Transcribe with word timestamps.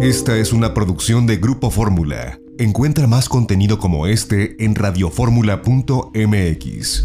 Esta 0.00 0.36
es 0.36 0.52
una 0.52 0.74
producción 0.74 1.26
de 1.26 1.36
Grupo 1.36 1.70
Fórmula. 1.70 2.40
Encuentra 2.58 3.06
más 3.06 3.28
contenido 3.28 3.78
como 3.78 4.06
este 4.06 4.62
en 4.64 4.74
radioformula.mx. 4.74 7.04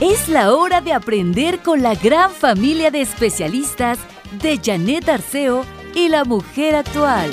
Es 0.00 0.28
la 0.28 0.52
hora 0.52 0.80
de 0.80 0.92
aprender 0.92 1.60
con 1.60 1.82
la 1.82 1.94
gran 1.94 2.30
familia 2.30 2.90
de 2.90 3.00
especialistas 3.00 3.98
de 4.40 4.60
Janet 4.62 5.08
Arceo 5.08 5.64
y 5.94 6.08
la 6.08 6.24
mujer 6.24 6.76
actual. 6.76 7.30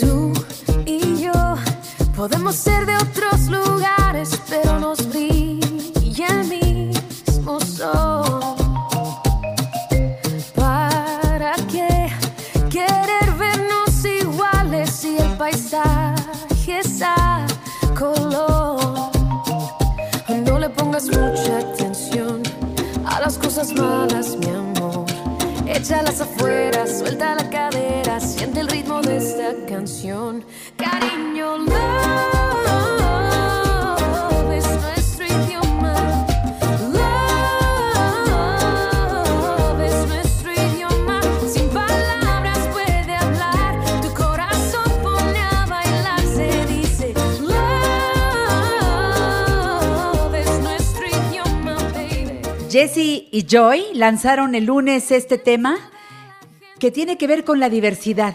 Tú 0.00 0.32
y 0.84 1.22
yo 1.22 1.32
podemos 2.16 2.56
ser 2.56 2.86
de 2.86 3.03
pero 4.54 4.78
nos 4.78 5.08
brilla 5.08 6.28
el 6.28 6.46
mismo 6.46 7.58
sol. 7.60 8.54
¿Para 10.54 11.54
qué 11.72 12.08
querer 12.70 13.32
vernos 13.36 14.04
iguales 14.04 14.90
si 14.90 15.16
el 15.16 15.32
paisaje 15.36 16.78
es 16.78 17.02
a 17.02 17.44
color? 17.98 19.10
No 20.46 20.58
le 20.58 20.70
pongas 20.70 21.06
mucha 21.06 21.58
atención 21.58 22.42
a 23.06 23.20
las 23.20 23.36
cosas 23.38 23.72
malas, 23.72 24.36
mi 24.36 24.50
amor. 24.50 25.06
Échalas 25.66 26.20
afuera, 26.20 26.86
suelta 26.86 27.34
la 27.34 27.50
cadera, 27.50 28.20
siente 28.20 28.60
el 28.60 28.68
ritmo 28.68 29.00
de 29.02 29.16
esta 29.16 29.52
canción. 29.66 30.44
Cariño, 30.76 31.58
Jesse 52.74 53.28
y 53.30 53.46
Joy 53.48 53.84
lanzaron 53.94 54.56
el 54.56 54.64
lunes 54.64 55.12
este 55.12 55.38
tema 55.38 55.76
que 56.80 56.90
tiene 56.90 57.16
que 57.16 57.28
ver 57.28 57.44
con 57.44 57.60
la 57.60 57.68
diversidad, 57.68 58.34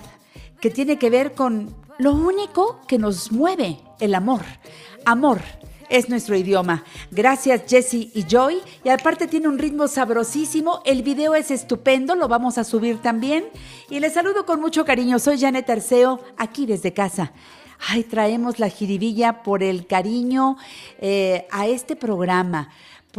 que 0.61 0.69
tiene 0.69 0.97
que 0.97 1.09
ver 1.09 1.33
con 1.33 1.75
lo 1.97 2.13
único 2.13 2.79
que 2.87 2.97
nos 2.97 3.33
mueve, 3.33 3.81
el 3.99 4.15
amor. 4.15 4.39
Amor 5.03 5.41
es 5.89 6.07
nuestro 6.07 6.37
idioma. 6.37 6.85
Gracias 7.11 7.63
Jesse 7.67 8.11
y 8.13 8.23
Joy. 8.29 8.61
Y 8.85 8.87
aparte 8.87 9.27
tiene 9.27 9.49
un 9.49 9.59
ritmo 9.59 9.89
sabrosísimo. 9.89 10.83
El 10.85 11.03
video 11.03 11.35
es 11.35 11.51
estupendo, 11.51 12.15
lo 12.15 12.29
vamos 12.29 12.57
a 12.57 12.63
subir 12.63 12.99
también. 13.01 13.43
Y 13.89 13.99
les 13.99 14.14
saludo 14.14 14.45
con 14.45 14.61
mucho 14.61 14.85
cariño. 14.85 15.19
Soy 15.19 15.37
Janet 15.37 15.69
Arceo, 15.69 16.23
aquí 16.37 16.65
desde 16.65 16.93
casa. 16.93 17.33
Ay, 17.87 18.03
traemos 18.03 18.59
la 18.59 18.69
jiribilla 18.69 19.41
por 19.41 19.64
el 19.64 19.87
cariño 19.87 20.58
eh, 20.99 21.47
a 21.49 21.67
este 21.67 21.95
programa, 21.95 22.69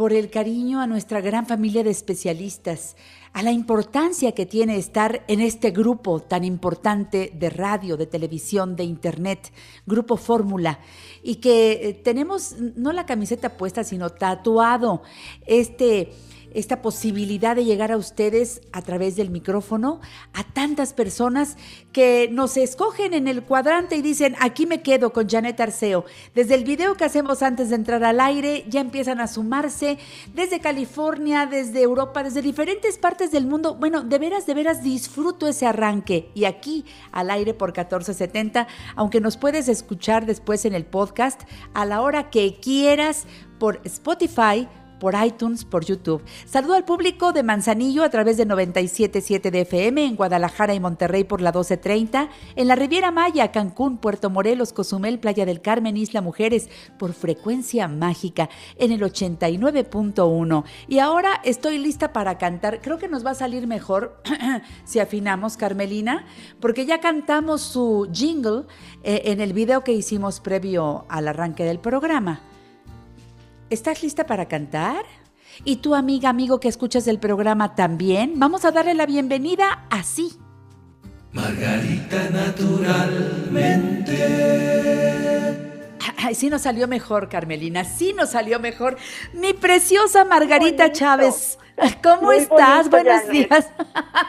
por 0.01 0.13
el 0.13 0.31
cariño 0.31 0.81
a 0.81 0.87
nuestra 0.87 1.21
gran 1.21 1.45
familia 1.45 1.83
de 1.83 1.91
especialistas, 1.91 2.95
a 3.33 3.43
la 3.43 3.51
importancia 3.51 4.31
que 4.31 4.47
tiene 4.47 4.77
estar 4.77 5.23
en 5.27 5.41
este 5.41 5.69
grupo 5.69 6.21
tan 6.21 6.43
importante 6.43 7.31
de 7.35 7.51
radio, 7.51 7.97
de 7.97 8.07
televisión, 8.07 8.75
de 8.75 8.83
internet, 8.83 9.53
Grupo 9.85 10.17
Fórmula, 10.17 10.79
y 11.21 11.35
que 11.35 11.73
eh, 11.73 11.93
tenemos 11.93 12.55
no 12.57 12.91
la 12.93 13.05
camiseta 13.05 13.57
puesta, 13.57 13.83
sino 13.83 14.09
tatuado 14.09 15.03
este 15.45 16.11
esta 16.53 16.81
posibilidad 16.81 17.55
de 17.55 17.65
llegar 17.65 17.91
a 17.91 17.97
ustedes 17.97 18.61
a 18.71 18.81
través 18.81 19.15
del 19.15 19.29
micrófono, 19.29 19.99
a 20.33 20.43
tantas 20.43 20.93
personas 20.93 21.57
que 21.91 22.29
nos 22.31 22.57
escogen 22.57 23.13
en 23.13 23.27
el 23.27 23.43
cuadrante 23.43 23.95
y 23.95 24.01
dicen, 24.01 24.35
aquí 24.39 24.65
me 24.65 24.81
quedo 24.81 25.13
con 25.13 25.27
Janet 25.27 25.59
Arceo. 25.59 26.05
Desde 26.35 26.55
el 26.55 26.63
video 26.63 26.95
que 26.95 27.05
hacemos 27.05 27.41
antes 27.41 27.69
de 27.69 27.75
entrar 27.75 28.03
al 28.03 28.19
aire, 28.19 28.65
ya 28.69 28.81
empiezan 28.81 29.19
a 29.19 29.27
sumarse 29.27 29.97
desde 30.33 30.59
California, 30.59 31.45
desde 31.45 31.81
Europa, 31.81 32.23
desde 32.23 32.41
diferentes 32.41 32.97
partes 32.97 33.31
del 33.31 33.47
mundo. 33.47 33.75
Bueno, 33.75 34.03
de 34.03 34.17
veras, 34.17 34.45
de 34.45 34.53
veras 34.53 34.83
disfruto 34.83 35.47
ese 35.47 35.65
arranque. 35.65 36.29
Y 36.33 36.45
aquí 36.45 36.85
al 37.11 37.29
aire 37.29 37.53
por 37.53 37.69
1470, 37.69 38.67
aunque 38.95 39.21
nos 39.21 39.37
puedes 39.37 39.67
escuchar 39.67 40.25
después 40.25 40.65
en 40.65 40.73
el 40.73 40.85
podcast 40.85 41.41
a 41.73 41.85
la 41.85 42.01
hora 42.01 42.29
que 42.29 42.59
quieras 42.59 43.25
por 43.59 43.79
Spotify 43.83 44.67
por 45.01 45.15
iTunes, 45.25 45.65
por 45.65 45.83
YouTube. 45.83 46.21
Saludo 46.45 46.75
al 46.75 46.85
público 46.85 47.33
de 47.33 47.41
Manzanillo 47.41 48.03
a 48.03 48.11
través 48.11 48.37
de 48.37 48.47
97.7 48.47 49.49
de 49.49 49.61
FM 49.61 50.05
en 50.05 50.15
Guadalajara 50.15 50.75
y 50.75 50.79
Monterrey 50.79 51.23
por 51.23 51.41
la 51.41 51.49
1230, 51.49 52.29
en 52.55 52.67
la 52.67 52.75
Riviera 52.75 53.09
Maya, 53.09 53.51
Cancún, 53.51 53.97
Puerto 53.97 54.29
Morelos, 54.29 54.73
Cozumel, 54.73 55.17
Playa 55.17 55.47
del 55.47 55.59
Carmen, 55.59 55.97
Isla 55.97 56.21
Mujeres 56.21 56.69
por 56.99 57.13
frecuencia 57.13 57.87
mágica 57.87 58.51
en 58.77 58.91
el 58.91 59.01
89.1. 59.01 60.65
Y 60.87 60.99
ahora 60.99 61.41
estoy 61.43 61.79
lista 61.79 62.13
para 62.13 62.37
cantar. 62.37 62.79
Creo 62.79 62.99
que 62.99 63.07
nos 63.07 63.25
va 63.25 63.31
a 63.31 63.35
salir 63.35 63.65
mejor 63.65 64.21
si 64.85 64.99
afinamos, 64.99 65.57
Carmelina, 65.57 66.27
porque 66.59 66.85
ya 66.85 66.99
cantamos 66.99 67.61
su 67.63 68.07
jingle 68.13 68.65
eh, 69.01 69.23
en 69.25 69.41
el 69.41 69.53
video 69.53 69.83
que 69.83 69.93
hicimos 69.93 70.39
previo 70.41 71.05
al 71.09 71.27
arranque 71.27 71.63
del 71.63 71.79
programa. 71.79 72.50
¿Estás 73.71 74.03
lista 74.03 74.25
para 74.25 74.49
cantar? 74.49 75.05
¿Y 75.63 75.77
tu 75.77 75.95
amiga, 75.95 76.27
amigo 76.27 76.59
que 76.59 76.67
escuchas 76.67 77.07
el 77.07 77.19
programa 77.19 77.73
también? 77.73 78.33
Vamos 78.35 78.65
a 78.65 78.71
darle 78.71 78.93
la 78.93 79.05
bienvenida 79.05 79.85
así. 79.89 80.33
Margarita 81.31 82.29
naturalmente. 82.31 84.17
Ay, 86.17 86.35
sí 86.35 86.49
nos 86.49 86.63
salió 86.63 86.89
mejor, 86.89 87.29
Carmelina, 87.29 87.85
sí 87.85 88.11
nos 88.11 88.31
salió 88.31 88.59
mejor. 88.59 88.97
Mi 89.33 89.53
preciosa 89.53 90.25
Margarita 90.25 90.83
Bonito. 90.87 90.99
Chávez, 90.99 91.57
¿cómo 92.03 92.23
Muy 92.23 92.39
estás? 92.39 92.89
bonito, 92.89 92.97
Buenos 92.97 93.21
Janet. 93.21 93.31
días. 93.49 93.71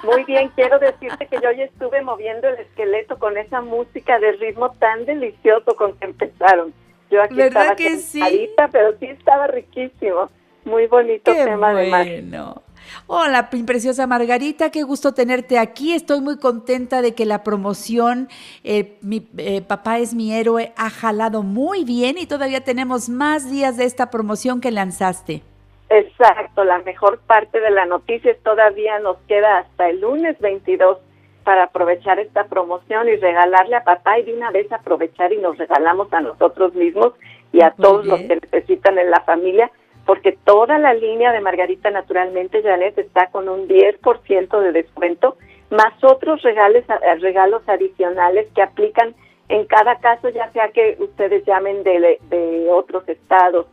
Muy 0.04 0.22
bien, 0.22 0.52
quiero 0.54 0.78
decirte 0.78 1.26
que 1.26 1.40
yo 1.42 1.48
hoy 1.48 1.62
estuve 1.62 2.00
moviendo 2.02 2.46
el 2.48 2.60
esqueleto 2.60 3.18
con 3.18 3.36
esa 3.36 3.60
música 3.60 4.20
de 4.20 4.30
ritmo 4.34 4.70
tan 4.78 5.04
delicioso 5.04 5.74
con 5.74 5.98
que 5.98 6.04
empezaron. 6.04 6.72
Yo 7.12 7.22
aquí 7.22 7.34
¿Verdad 7.34 7.62
estaba 7.62 7.76
que 7.76 7.98
sí? 7.98 8.48
pero 8.72 8.96
sí 8.98 9.04
estaba 9.04 9.46
riquísimo. 9.46 10.30
Muy 10.64 10.86
bonito 10.86 11.30
Qué 11.30 11.44
tema 11.44 11.72
bueno. 11.72 12.62
Hola, 13.06 13.50
mi 13.52 13.62
preciosa 13.64 14.06
Margarita, 14.06 14.70
qué 14.70 14.82
gusto 14.82 15.12
tenerte 15.12 15.58
aquí. 15.58 15.92
Estoy 15.92 16.22
muy 16.22 16.38
contenta 16.38 17.02
de 17.02 17.14
que 17.14 17.26
la 17.26 17.44
promoción, 17.44 18.28
eh, 18.64 18.96
mi 19.02 19.28
eh, 19.36 19.60
papá 19.60 19.98
es 19.98 20.14
mi 20.14 20.34
héroe, 20.34 20.72
ha 20.76 20.88
jalado 20.88 21.42
muy 21.42 21.84
bien 21.84 22.16
y 22.16 22.26
todavía 22.26 22.64
tenemos 22.64 23.10
más 23.10 23.50
días 23.50 23.76
de 23.76 23.84
esta 23.84 24.10
promoción 24.10 24.62
que 24.62 24.70
lanzaste. 24.70 25.42
Exacto, 25.90 26.64
la 26.64 26.78
mejor 26.78 27.18
parte 27.20 27.60
de 27.60 27.70
la 27.70 27.84
noticia 27.84 28.34
todavía 28.42 28.98
nos 29.00 29.18
queda 29.28 29.58
hasta 29.58 29.90
el 29.90 30.00
lunes 30.00 30.38
22 30.40 30.96
para 31.44 31.64
aprovechar 31.64 32.18
esta 32.18 32.44
promoción 32.44 33.08
y 33.08 33.16
regalarle 33.16 33.76
a 33.76 33.84
papá 33.84 34.18
y 34.18 34.24
de 34.24 34.34
una 34.34 34.50
vez 34.50 34.70
aprovechar 34.72 35.32
y 35.32 35.38
nos 35.38 35.58
regalamos 35.58 36.12
a 36.12 36.20
nosotros 36.20 36.74
mismos 36.74 37.12
y 37.52 37.62
a 37.62 37.74
Muy 37.76 37.86
todos 37.86 38.06
los 38.06 38.20
que 38.20 38.36
necesitan 38.36 38.98
en 38.98 39.10
la 39.10 39.20
familia, 39.20 39.70
porque 40.06 40.32
toda 40.44 40.78
la 40.78 40.94
línea 40.94 41.32
de 41.32 41.40
Margarita 41.40 41.90
Naturalmente, 41.90 42.62
Janet, 42.62 42.98
está 42.98 43.28
con 43.28 43.48
un 43.48 43.68
10% 43.68 44.60
de 44.60 44.72
descuento, 44.72 45.36
más 45.70 45.92
otros 46.02 46.42
regalos, 46.42 46.84
eh, 46.88 47.14
regalos 47.20 47.62
adicionales 47.68 48.48
que 48.54 48.62
aplican 48.62 49.14
en 49.48 49.66
cada 49.66 49.96
caso, 49.96 50.28
ya 50.30 50.50
sea 50.52 50.68
que 50.68 50.96
ustedes 50.98 51.44
llamen 51.44 51.82
de, 51.82 52.18
de 52.30 52.70
otros 52.70 53.06
estados, 53.08 53.66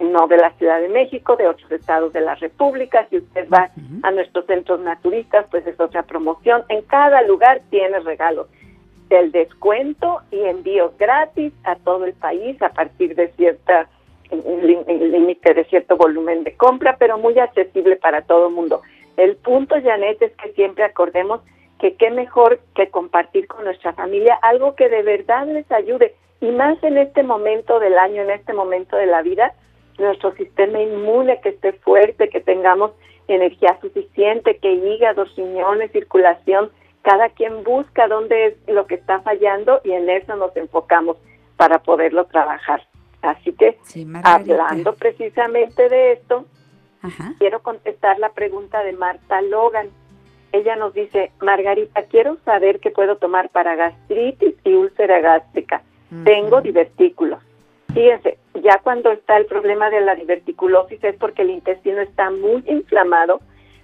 no 0.00 0.26
de 0.28 0.36
la 0.36 0.50
Ciudad 0.52 0.80
de 0.80 0.88
México, 0.88 1.36
de 1.36 1.48
otros 1.48 1.70
estados 1.72 2.12
de 2.12 2.20
la 2.20 2.34
República. 2.34 3.06
Si 3.10 3.18
usted 3.18 3.48
va 3.48 3.70
a 4.02 4.10
nuestros 4.10 4.46
centros 4.46 4.80
naturistas, 4.80 5.46
pues 5.50 5.66
es 5.66 5.78
otra 5.80 6.02
promoción. 6.02 6.64
En 6.68 6.82
cada 6.82 7.22
lugar 7.22 7.62
tiene 7.70 7.98
regalos. 8.00 8.48
del 9.08 9.30
descuento 9.30 10.22
y 10.30 10.40
envíos 10.40 10.96
gratis 10.96 11.52
a 11.64 11.76
todo 11.76 12.06
el 12.06 12.14
país 12.14 12.60
a 12.62 12.70
partir 12.70 13.14
de 13.14 13.28
cierta 13.32 13.86
límite 14.30 15.52
de 15.52 15.64
cierto 15.64 15.96
volumen 15.96 16.44
de 16.44 16.56
compra, 16.56 16.96
pero 16.98 17.18
muy 17.18 17.38
accesible 17.38 17.96
para 17.96 18.22
todo 18.22 18.48
el 18.48 18.54
mundo. 18.54 18.80
El 19.18 19.36
punto, 19.36 19.74
Janet, 19.82 20.22
es 20.22 20.32
que 20.36 20.52
siempre 20.52 20.84
acordemos 20.84 21.42
que 21.78 21.94
qué 21.96 22.10
mejor 22.10 22.60
que 22.74 22.88
compartir 22.88 23.46
con 23.48 23.64
nuestra 23.64 23.92
familia 23.92 24.38
algo 24.40 24.74
que 24.74 24.88
de 24.88 25.02
verdad 25.02 25.46
les 25.46 25.70
ayude 25.70 26.14
y 26.40 26.50
más 26.50 26.82
en 26.82 26.98
este 26.98 27.22
momento 27.22 27.78
del 27.78 27.98
año, 27.98 28.22
en 28.22 28.30
este 28.30 28.52
momento 28.52 28.96
de 28.96 29.06
la 29.06 29.22
vida, 29.22 29.54
nuestro 29.98 30.34
sistema 30.34 30.80
inmune 30.80 31.40
que 31.40 31.50
esté 31.50 31.72
fuerte, 31.72 32.28
que 32.28 32.40
tengamos 32.40 32.92
energía 33.28 33.78
suficiente, 33.80 34.58
que 34.58 34.72
hígado, 34.72 35.24
riñones, 35.36 35.92
circulación, 35.92 36.70
cada 37.02 37.28
quien 37.30 37.64
busca 37.64 38.06
dónde 38.08 38.46
es 38.46 38.54
lo 38.68 38.86
que 38.86 38.94
está 38.94 39.20
fallando 39.20 39.80
y 39.84 39.92
en 39.92 40.08
eso 40.08 40.36
nos 40.36 40.56
enfocamos 40.56 41.16
para 41.56 41.80
poderlo 41.80 42.24
trabajar. 42.26 42.86
Así 43.22 43.52
que, 43.52 43.78
hablando 44.24 44.94
precisamente 44.94 45.88
de 45.88 46.12
esto, 46.12 46.44
quiero 47.38 47.62
contestar 47.62 48.18
la 48.18 48.30
pregunta 48.30 48.82
de 48.82 48.92
Marta 48.92 49.40
Logan. 49.42 49.88
Ella 50.52 50.76
nos 50.76 50.92
dice, 50.92 51.30
Margarita, 51.40 52.02
quiero 52.04 52.36
saber 52.44 52.80
qué 52.80 52.90
puedo 52.90 53.16
tomar 53.16 53.48
para 53.50 53.76
gastritis 53.76 54.54
y 54.64 54.74
úlcera 54.74 55.20
gástrica. 55.20 55.82
Tengo 56.24 56.60
divertículos. 56.60 57.40
Fíjense, 57.94 58.38
ya 58.62 58.78
cuando 58.82 59.10
está 59.10 59.36
el 59.36 59.46
problema 59.46 59.90
de 59.90 60.00
la 60.00 60.14
diverticulosis 60.14 61.02
es 61.02 61.16
porque 61.16 61.42
el 61.42 61.50
intestino 61.50 62.00
está 62.00 62.30
muy 62.30 62.62
inflamado. 62.66 63.40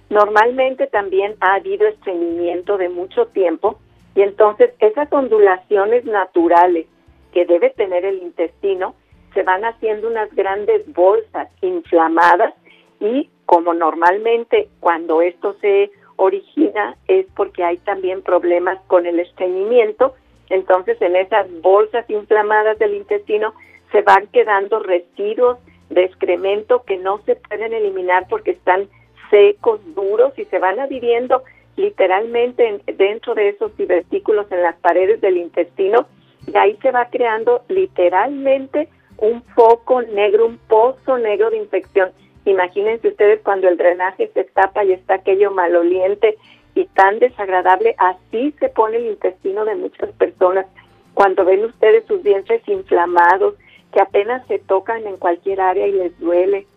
Normalmente 0.09 0.87
también 0.87 1.35
ha 1.41 1.55
habido 1.55 1.85
estreñimiento 1.85 2.77
de 2.77 2.87
mucho 2.87 3.27
tiempo 3.27 3.77
y 4.15 4.21
entonces 4.21 4.71
esas 4.79 5.11
ondulaciones 5.11 6.05
naturales 6.05 6.87
que 7.33 7.45
debe 7.45 7.71
tener 7.71 8.05
el 8.05 8.23
intestino 8.23 8.95
se 9.33 9.43
van 9.43 9.65
haciendo 9.65 10.07
unas 10.07 10.33
grandes 10.33 10.81
bolsas 10.93 11.49
inflamadas 11.61 12.53
y 13.01 13.29
como 13.45 13.73
normalmente 13.73 14.69
cuando 14.79 15.21
esto 15.21 15.55
se 15.61 15.91
origina 16.15 16.95
es 17.07 17.25
porque 17.35 17.63
hay 17.63 17.77
también 17.79 18.21
problemas 18.21 18.79
con 18.87 19.05
el 19.05 19.19
estreñimiento, 19.19 20.15
entonces 20.49 20.99
en 21.01 21.15
esas 21.17 21.47
bolsas 21.61 22.09
inflamadas 22.09 22.79
del 22.79 22.95
intestino 22.95 23.53
se 23.91 24.01
van 24.01 24.27
quedando 24.27 24.79
residuos 24.79 25.57
de 25.89 26.03
excremento 26.03 26.83
que 26.83 26.97
no 26.97 27.19
se 27.25 27.35
pueden 27.35 27.73
eliminar 27.73 28.27
porque 28.29 28.51
están 28.51 28.87
secos, 29.29 29.79
duros 29.95 30.33
y 30.37 30.45
se 30.45 30.59
van 30.59 30.79
adhiriendo 30.79 31.43
literalmente 31.75 32.81
dentro 32.97 33.35
de 33.35 33.49
esos 33.49 33.75
divertículos 33.77 34.51
en 34.51 34.61
las 34.61 34.75
paredes 34.77 35.21
del 35.21 35.37
intestino 35.37 36.07
y 36.45 36.57
ahí 36.57 36.77
se 36.81 36.91
va 36.91 37.05
creando 37.09 37.63
literalmente 37.67 38.89
un 39.17 39.43
foco 39.55 40.01
negro, 40.01 40.45
un 40.45 40.57
pozo 40.57 41.17
negro 41.17 41.49
de 41.49 41.57
infección. 41.57 42.11
Imagínense 42.45 43.09
ustedes 43.09 43.41
cuando 43.43 43.67
el 43.67 43.77
drenaje 43.77 44.29
se 44.33 44.43
tapa 44.45 44.83
y 44.83 44.93
está 44.93 45.15
aquello 45.15 45.51
maloliente 45.51 46.37
y 46.75 46.85
tan 46.85 47.19
desagradable, 47.19 47.95
así 47.97 48.53
se 48.59 48.69
pone 48.69 48.97
el 48.97 49.07
intestino 49.07 49.65
de 49.65 49.75
muchas 49.75 50.11
personas. 50.13 50.65
Cuando 51.13 51.43
ven 51.43 51.65
ustedes 51.65 52.05
sus 52.05 52.23
dientes 52.23 52.61
inflamados, 52.67 53.55
que 53.91 54.01
apenas 54.01 54.45
se 54.47 54.59
tocan 54.59 55.05
en 55.07 55.17
cualquier 55.17 55.61
área 55.61 55.87
y 55.87 55.91
les 55.91 56.17
duele, 56.19 56.67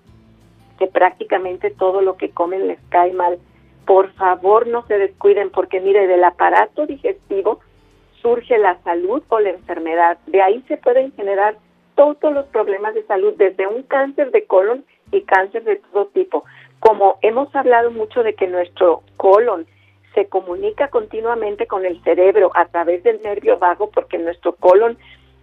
que 0.78 0.86
prácticamente 0.86 1.70
todo 1.70 2.00
lo 2.00 2.16
que 2.16 2.30
comen 2.30 2.68
les 2.68 2.80
cae 2.88 3.12
mal. 3.12 3.38
Por 3.86 4.12
favor, 4.12 4.66
no 4.66 4.86
se 4.86 4.98
descuiden 4.98 5.50
porque 5.50 5.80
mire, 5.80 6.06
del 6.06 6.24
aparato 6.24 6.86
digestivo 6.86 7.60
surge 8.20 8.56
la 8.58 8.80
salud 8.82 9.22
o 9.28 9.40
la 9.40 9.50
enfermedad. 9.50 10.18
De 10.26 10.40
ahí 10.40 10.64
se 10.68 10.76
pueden 10.76 11.12
generar 11.12 11.56
todos 11.94 12.32
los 12.32 12.46
problemas 12.46 12.94
de 12.94 13.04
salud, 13.04 13.34
desde 13.36 13.66
un 13.66 13.82
cáncer 13.82 14.30
de 14.30 14.46
colon 14.46 14.84
y 15.10 15.22
cáncer 15.22 15.64
de 15.64 15.76
todo 15.76 16.06
tipo. 16.06 16.44
Como 16.80 17.18
hemos 17.22 17.54
hablado 17.54 17.90
mucho 17.90 18.22
de 18.22 18.34
que 18.34 18.46
nuestro 18.46 19.02
colon 19.16 19.66
se 20.14 20.26
comunica 20.26 20.88
continuamente 20.88 21.66
con 21.66 21.84
el 21.84 22.02
cerebro 22.02 22.50
a 22.54 22.66
través 22.66 23.02
del 23.02 23.20
nervio 23.22 23.58
vago, 23.58 23.90
porque 23.90 24.18
nuestro 24.18 24.54
colon 24.54 24.98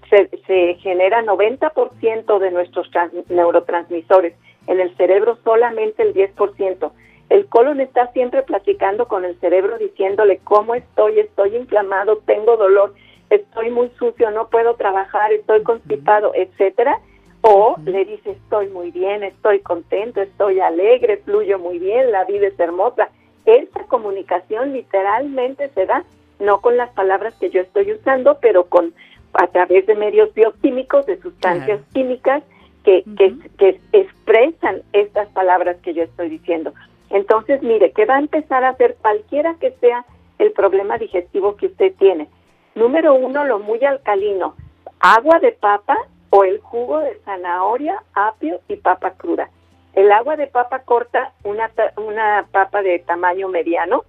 se, 0.09 0.29
se 0.47 0.75
genera 0.75 1.23
90% 1.23 2.39
de 2.39 2.51
nuestros 2.51 2.89
neurotransmisores, 3.29 4.33
en 4.67 4.79
el 4.79 4.95
cerebro 4.97 5.37
solamente 5.43 6.03
el 6.03 6.13
10%. 6.13 6.91
El 7.29 7.45
colon 7.47 7.79
está 7.79 8.11
siempre 8.11 8.41
platicando 8.43 9.07
con 9.07 9.23
el 9.23 9.39
cerebro 9.39 9.77
diciéndole 9.77 10.39
cómo 10.43 10.75
estoy, 10.75 11.19
estoy 11.19 11.55
inflamado, 11.55 12.17
tengo 12.25 12.57
dolor 12.57 12.93
estoy 13.29 13.69
muy 13.69 13.89
sucio, 13.99 14.31
no 14.31 14.49
puedo 14.49 14.75
trabajar, 14.75 15.31
estoy 15.31 15.63
constipado, 15.63 16.31
etcétera, 16.33 16.99
o 17.41 17.75
le 17.85 18.05
dice 18.05 18.31
estoy 18.31 18.67
muy 18.69 18.91
bien, 18.91 19.23
estoy 19.23 19.59
contento, 19.59 20.21
estoy 20.21 20.59
alegre, 20.59 21.17
fluyo 21.17 21.59
muy 21.59 21.79
bien, 21.79 22.11
la 22.11 22.25
vida 22.25 22.47
es 22.47 22.59
hermosa. 22.59 23.09
Esa 23.45 23.83
comunicación 23.85 24.73
literalmente 24.73 25.69
se 25.69 25.85
da 25.85 26.03
no 26.39 26.61
con 26.61 26.77
las 26.77 26.89
palabras 26.91 27.33
que 27.39 27.49
yo 27.49 27.61
estoy 27.61 27.91
usando, 27.93 28.39
pero 28.41 28.65
con 28.65 28.93
a 29.33 29.47
través 29.47 29.85
de 29.85 29.95
medios 29.95 30.33
bioquímicos, 30.33 31.05
de 31.05 31.19
sustancias 31.21 31.81
químicas 31.93 32.43
que, 32.83 33.03
que, 33.17 33.35
que 33.57 33.79
expresan 33.91 34.81
estas 34.93 35.27
palabras 35.29 35.77
que 35.83 35.93
yo 35.93 36.03
estoy 36.03 36.29
diciendo. 36.29 36.73
Entonces, 37.09 37.61
mire, 37.61 37.91
¿qué 37.91 38.05
va 38.05 38.15
a 38.15 38.19
empezar 38.19 38.63
a 38.63 38.69
hacer 38.69 38.95
cualquiera 39.01 39.55
que 39.55 39.71
sea 39.79 40.05
el 40.37 40.51
problema 40.51 40.97
digestivo 40.97 41.55
que 41.55 41.67
usted 41.67 41.93
tiene? 41.97 42.27
Número 42.75 43.13
uno, 43.13 43.45
lo 43.45 43.59
muy 43.59 43.83
alcalino, 43.83 44.55
agua 44.99 45.39
de 45.39 45.51
papa 45.51 45.97
o 46.29 46.43
el 46.43 46.59
jugo 46.59 46.99
de 46.99 47.15
zanahoria, 47.25 48.01
apio 48.13 48.61
y 48.67 48.75
papa 48.75 49.11
cruda. 49.11 49.49
El 49.93 50.11
agua 50.11 50.35
de 50.37 50.47
papa 50.47 50.83
corta, 50.83 51.33
una, 51.43 51.71
una 51.97 52.47
papa 52.51 52.81
de 52.81 52.99
tamaño 52.99 53.49
mediano, 53.49 54.03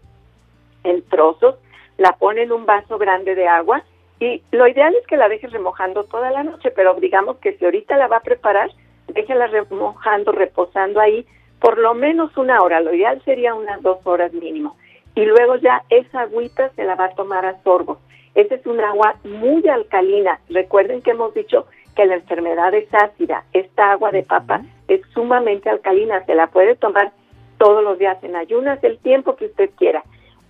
en 0.84 1.02
trozos, 1.08 1.56
la 1.96 2.12
pone 2.12 2.42
en 2.42 2.52
un 2.52 2.66
vaso 2.66 2.98
grande 2.98 3.34
de 3.34 3.48
agua 3.48 3.82
y 4.20 4.42
lo 4.52 4.68
ideal 4.68 4.94
es 4.94 5.06
que 5.06 5.16
la 5.16 5.30
dejes 5.30 5.50
remojando 5.50 6.04
toda 6.04 6.30
la 6.30 6.42
noche, 6.42 6.70
pero 6.70 6.94
digamos 6.94 7.38
que 7.38 7.54
si 7.54 7.64
ahorita 7.64 7.96
la 7.96 8.06
va 8.06 8.18
a 8.18 8.22
preparar, 8.22 8.70
déjela 9.08 9.46
remojando, 9.46 10.30
reposando 10.30 11.00
ahí 11.00 11.26
por 11.58 11.78
lo 11.78 11.94
menos 11.94 12.36
una 12.36 12.62
hora, 12.62 12.80
lo 12.80 12.94
ideal 12.94 13.20
sería 13.24 13.54
unas 13.54 13.82
dos 13.82 13.98
horas 14.04 14.32
mínimo. 14.32 14.76
Y 15.14 15.24
luego 15.24 15.56
ya 15.56 15.82
esa 15.90 16.20
agüita 16.22 16.70
se 16.76 16.84
la 16.84 16.94
va 16.94 17.06
a 17.06 17.14
tomar 17.14 17.44
a 17.44 17.62
sorbo. 17.62 17.98
Esa 18.34 18.54
es 18.54 18.66
un 18.66 18.80
agua 18.80 19.16
muy 19.24 19.66
alcalina. 19.68 20.38
Recuerden 20.48 21.02
que 21.02 21.10
hemos 21.10 21.34
dicho 21.34 21.66
que 21.96 22.06
la 22.06 22.14
enfermedad 22.14 22.72
es 22.74 22.88
ácida. 22.94 23.44
Esta 23.52 23.92
agua 23.92 24.10
de 24.10 24.22
papa 24.22 24.62
es 24.88 25.00
sumamente 25.12 25.68
alcalina. 25.68 26.24
Se 26.26 26.34
la 26.34 26.46
puede 26.46 26.76
tomar 26.76 27.12
todos 27.58 27.82
los 27.82 27.98
días 27.98 28.22
en 28.22 28.36
ayunas 28.36 28.82
el 28.84 28.98
tiempo 28.98 29.36
que 29.36 29.46
usted 29.46 29.70
quiera. 29.76 30.02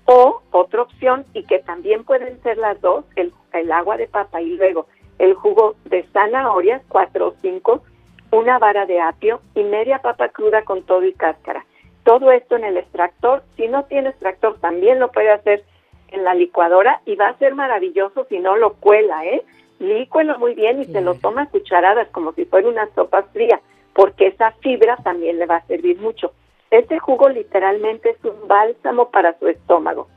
O 0.04 0.42
otra 0.50 0.82
opción, 0.82 1.24
y 1.34 1.44
que 1.44 1.60
también 1.60 2.04
pueden 2.04 2.40
ser 2.42 2.58
las 2.58 2.80
dos, 2.80 3.04
el, 3.16 3.32
el 3.58 3.72
agua 3.72 3.96
de 3.96 4.06
papa 4.06 4.40
y 4.40 4.56
luego 4.56 4.86
el 5.18 5.34
jugo 5.34 5.74
de 5.84 6.04
zanahoria, 6.12 6.82
cuatro 6.88 7.28
o 7.28 7.34
cinco, 7.42 7.82
una 8.30 8.58
vara 8.58 8.86
de 8.86 9.00
apio 9.00 9.40
y 9.54 9.64
media 9.64 9.98
papa 9.98 10.28
cruda 10.28 10.62
con 10.62 10.82
todo 10.82 11.04
y 11.04 11.12
cáscara. 11.12 11.64
Todo 12.04 12.32
esto 12.32 12.56
en 12.56 12.64
el 12.64 12.76
extractor. 12.76 13.42
Si 13.56 13.68
no 13.68 13.84
tiene 13.84 14.10
extractor, 14.10 14.58
también 14.60 14.98
lo 14.98 15.10
puede 15.10 15.30
hacer 15.30 15.64
en 16.08 16.24
la 16.24 16.34
licuadora 16.34 17.00
y 17.04 17.16
va 17.16 17.28
a 17.28 17.38
ser 17.38 17.54
maravilloso 17.54 18.26
si 18.28 18.38
no 18.38 18.56
lo 18.56 18.74
cuela, 18.74 19.24
¿eh? 19.24 19.42
Lícuelo 19.78 20.38
muy 20.38 20.54
bien 20.54 20.80
y 20.80 20.84
se 20.86 21.00
lo 21.00 21.14
toma 21.14 21.42
a 21.42 21.48
cucharadas 21.48 22.08
como 22.08 22.32
si 22.32 22.44
fuera 22.44 22.68
una 22.68 22.88
sopa 22.94 23.22
fría, 23.24 23.60
porque 23.94 24.28
esa 24.28 24.52
fibra 24.60 24.96
también 24.98 25.38
le 25.38 25.46
va 25.46 25.56
a 25.56 25.66
servir 25.66 25.98
mucho. 25.98 26.32
Este 26.70 26.98
jugo 26.98 27.28
literalmente 27.28 28.10
es 28.10 28.24
un 28.24 28.46
bálsamo 28.46 29.10
para 29.10 29.38
su 29.38 29.48
estómago. 29.48 30.08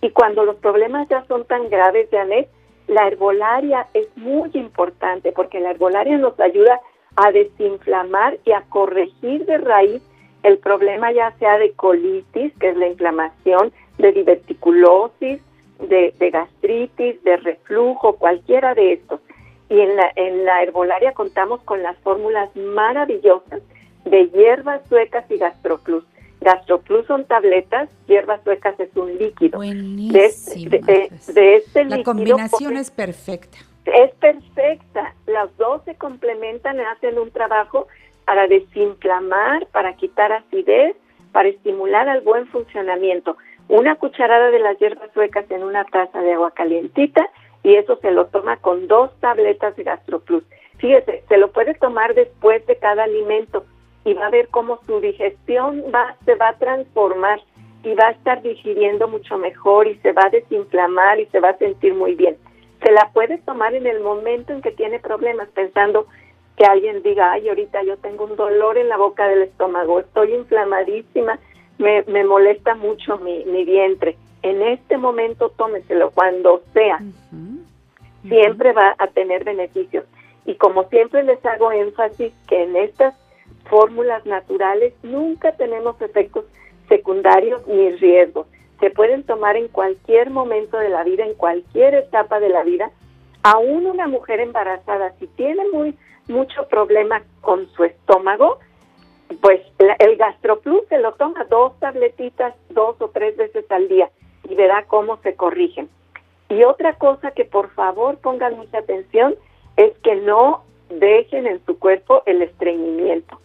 Y 0.00 0.10
cuando 0.10 0.44
los 0.44 0.56
problemas 0.56 1.08
ya 1.08 1.24
son 1.26 1.44
tan 1.44 1.68
graves, 1.68 2.08
Janet, 2.10 2.48
la 2.88 3.06
herbolaria 3.06 3.86
es 3.94 4.08
muy 4.16 4.50
importante 4.54 5.32
porque 5.32 5.60
la 5.60 5.70
herbolaria 5.70 6.18
nos 6.18 6.38
ayuda 6.40 6.80
a 7.16 7.30
desinflamar 7.30 8.38
y 8.44 8.52
a 8.52 8.62
corregir 8.62 9.44
de 9.46 9.58
raíz 9.58 10.02
el 10.42 10.58
problema 10.58 11.12
ya 11.12 11.32
sea 11.38 11.58
de 11.58 11.72
colitis, 11.72 12.52
que 12.58 12.70
es 12.70 12.76
la 12.76 12.86
inflamación, 12.88 13.72
de 13.98 14.12
diverticulosis, 14.12 15.40
de, 15.80 16.30
gastritis, 16.32 17.22
de 17.24 17.36
reflujo, 17.36 18.16
cualquiera 18.16 18.74
de 18.74 18.94
estos. 18.94 19.20
Y 19.68 19.80
en 19.80 19.96
la, 19.96 20.10
en 20.16 20.44
la 20.44 20.62
herbolaria 20.62 21.12
contamos 21.12 21.60
con 21.62 21.82
las 21.82 21.96
fórmulas 21.98 22.54
maravillosas 22.56 23.60
de 24.04 24.28
hierbas 24.30 24.80
suecas 24.88 25.24
y 25.30 25.36
gastroplus. 25.36 26.04
Gastroplus 26.40 27.06
son 27.06 27.24
tabletas, 27.24 27.88
hierbas 28.06 28.42
suecas 28.44 28.78
es 28.78 28.94
un 28.96 29.16
líquido. 29.18 29.58
Buenísimo. 29.58 30.70
De, 30.70 31.10
este 31.56 31.84
la 31.84 32.02
combinación 32.02 32.76
es 32.76 32.90
perfecta. 32.90 33.58
Es 33.84 34.14
perfecta. 34.16 35.14
Las 35.26 35.56
dos 35.56 35.82
se 35.84 35.94
complementan, 35.96 36.78
hacen 36.80 37.18
un 37.18 37.30
trabajo 37.30 37.88
para 38.24 38.46
desinflamar, 38.46 39.66
para 39.68 39.96
quitar 39.96 40.32
acidez, 40.32 40.96
para 41.32 41.48
estimular 41.48 42.08
al 42.08 42.20
buen 42.20 42.46
funcionamiento 42.48 43.36
una 43.68 43.96
cucharada 43.96 44.50
de 44.50 44.58
las 44.60 44.78
hierbas 44.78 45.10
suecas 45.12 45.50
en 45.50 45.62
una 45.62 45.84
taza 45.84 46.20
de 46.20 46.32
agua 46.32 46.52
calientita 46.52 47.28
y 47.62 47.74
eso 47.74 47.98
se 48.00 48.10
lo 48.10 48.26
toma 48.26 48.56
con 48.56 48.88
dos 48.88 49.10
tabletas 49.20 49.76
de 49.76 49.84
GastroPlus. 49.84 50.42
Fíjese, 50.78 51.22
se 51.28 51.36
lo 51.36 51.52
puede 51.52 51.74
tomar 51.74 52.14
después 52.14 52.64
de 52.66 52.76
cada 52.76 53.04
alimento 53.04 53.66
y 54.04 54.14
va 54.14 54.26
a 54.26 54.30
ver 54.30 54.48
cómo 54.48 54.78
su 54.86 55.00
digestión 55.00 55.84
va, 55.94 56.16
se 56.24 56.34
va 56.34 56.48
a 56.48 56.58
transformar 56.58 57.40
y 57.82 57.94
va 57.94 58.08
a 58.08 58.10
estar 58.12 58.42
digiriendo 58.42 59.08
mucho 59.08 59.38
mejor 59.38 59.86
y 59.86 59.96
se 59.98 60.12
va 60.12 60.22
a 60.26 60.30
desinflamar 60.30 61.20
y 61.20 61.26
se 61.26 61.40
va 61.40 61.50
a 61.50 61.58
sentir 61.58 61.94
muy 61.94 62.14
bien. 62.14 62.36
Se 62.82 62.92
la 62.92 63.10
puede 63.12 63.38
tomar 63.38 63.74
en 63.74 63.86
el 63.86 64.00
momento 64.00 64.52
en 64.52 64.62
que 64.62 64.70
tiene 64.70 64.98
problemas, 64.98 65.48
pensando 65.48 66.06
que 66.56 66.64
alguien 66.64 67.02
diga, 67.02 67.32
ay, 67.32 67.48
ahorita 67.48 67.82
yo 67.84 67.96
tengo 67.98 68.24
un 68.24 68.36
dolor 68.36 68.78
en 68.78 68.88
la 68.88 68.96
boca 68.96 69.28
del 69.28 69.42
estómago, 69.42 70.00
estoy 70.00 70.34
inflamadísima, 70.34 71.38
me, 71.78 72.02
me 72.08 72.24
molesta 72.24 72.74
mucho 72.74 73.18
mi, 73.18 73.44
mi 73.44 73.64
vientre. 73.64 74.16
En 74.42 74.62
este 74.62 74.96
momento 74.96 75.50
tómeselo, 75.50 76.10
cuando 76.10 76.62
sea. 76.72 77.00
Siempre 78.28 78.72
va 78.72 78.94
a 78.98 79.06
tener 79.08 79.44
beneficios. 79.44 80.04
Y 80.44 80.56
como 80.56 80.88
siempre 80.88 81.22
les 81.22 81.44
hago 81.46 81.70
énfasis 81.72 82.32
que 82.48 82.62
en 82.64 82.76
estas 82.76 83.14
fórmulas 83.68 84.24
naturales 84.26 84.92
nunca 85.02 85.52
tenemos 85.52 86.00
efectos 86.00 86.44
secundarios 86.88 87.66
ni 87.66 87.90
riesgos. 87.92 88.46
Se 88.80 88.90
pueden 88.90 89.24
tomar 89.24 89.56
en 89.56 89.68
cualquier 89.68 90.30
momento 90.30 90.78
de 90.78 90.88
la 90.88 91.04
vida, 91.04 91.24
en 91.24 91.34
cualquier 91.34 91.94
etapa 91.94 92.40
de 92.40 92.48
la 92.48 92.62
vida. 92.62 92.90
Aún 93.42 93.86
una 93.86 94.06
mujer 94.06 94.40
embarazada, 94.40 95.14
si 95.18 95.26
tiene 95.28 95.62
muy 95.72 95.96
mucho 96.28 96.68
problema 96.68 97.22
con 97.40 97.68
su 97.72 97.84
estómago, 97.84 98.58
pues 99.40 99.60
el 99.98 100.16
GastroPlus 100.16 100.86
se 100.88 100.98
lo 100.98 101.12
toma 101.12 101.44
dos 101.44 101.78
tabletitas 101.80 102.54
dos 102.70 102.96
o 103.00 103.08
tres 103.08 103.36
veces 103.36 103.64
al 103.70 103.88
día 103.88 104.10
y 104.48 104.54
verá 104.54 104.84
cómo 104.86 105.18
se 105.18 105.34
corrigen. 105.34 105.88
Y 106.48 106.64
otra 106.64 106.94
cosa 106.94 107.32
que 107.32 107.44
por 107.44 107.70
favor 107.70 108.18
pongan 108.18 108.56
mucha 108.56 108.78
atención 108.78 109.34
es 109.76 109.96
que 109.98 110.16
no 110.16 110.64
dejen 110.88 111.46
en 111.46 111.64
su 111.66 111.78
cuerpo 111.78 112.22
el 112.26 112.42
estreñimiento. 112.42 113.38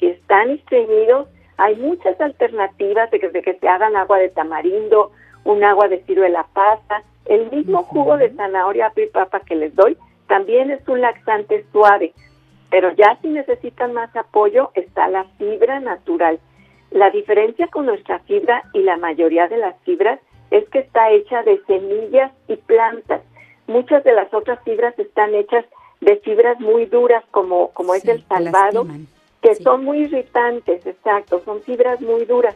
Si 0.00 0.06
están 0.06 0.50
estreñidos, 0.50 1.28
hay 1.58 1.76
muchas 1.76 2.18
alternativas 2.20 3.10
de 3.10 3.20
que, 3.20 3.28
de 3.28 3.42
que 3.42 3.54
se 3.54 3.68
hagan 3.68 3.94
agua 3.94 4.18
de 4.18 4.30
tamarindo, 4.30 5.12
un 5.44 5.62
agua 5.62 5.88
de 5.88 6.02
ciruela 6.04 6.46
pasa, 6.52 7.02
el 7.26 7.50
mismo 7.50 7.82
jugo 7.84 8.16
de 8.16 8.30
zanahoria 8.30 8.92
y 8.96 9.06
papa 9.06 9.40
que 9.40 9.54
les 9.54 9.74
doy 9.76 9.96
también 10.26 10.70
es 10.70 10.86
un 10.88 11.00
laxante 11.00 11.64
suave, 11.72 12.14
pero 12.70 12.92
ya 12.92 13.18
si 13.20 13.28
necesitan 13.28 13.92
más 13.92 14.14
apoyo 14.16 14.70
está 14.74 15.08
la 15.08 15.24
fibra 15.38 15.80
natural. 15.80 16.40
La 16.90 17.10
diferencia 17.10 17.68
con 17.68 17.86
nuestra 17.86 18.20
fibra 18.20 18.62
y 18.72 18.80
la 18.82 18.96
mayoría 18.96 19.48
de 19.48 19.58
las 19.58 19.76
fibras 19.82 20.18
es 20.50 20.68
que 20.70 20.80
está 20.80 21.10
hecha 21.10 21.42
de 21.42 21.60
semillas 21.66 22.32
y 22.48 22.56
plantas. 22.56 23.22
Muchas 23.66 24.02
de 24.02 24.12
las 24.12 24.32
otras 24.32 24.62
fibras 24.64 24.98
están 24.98 25.34
hechas 25.34 25.64
de 26.00 26.16
fibras 26.16 26.58
muy 26.58 26.86
duras 26.86 27.24
como, 27.30 27.70
como 27.72 27.94
es 27.94 28.04
el 28.06 28.24
salvado, 28.26 28.86
que 29.42 29.54
son 29.54 29.84
muy 29.84 30.00
irritantes, 30.02 30.86
exacto, 30.86 31.42
son 31.44 31.62
fibras 31.62 32.00
muy 32.00 32.24
duras. 32.24 32.54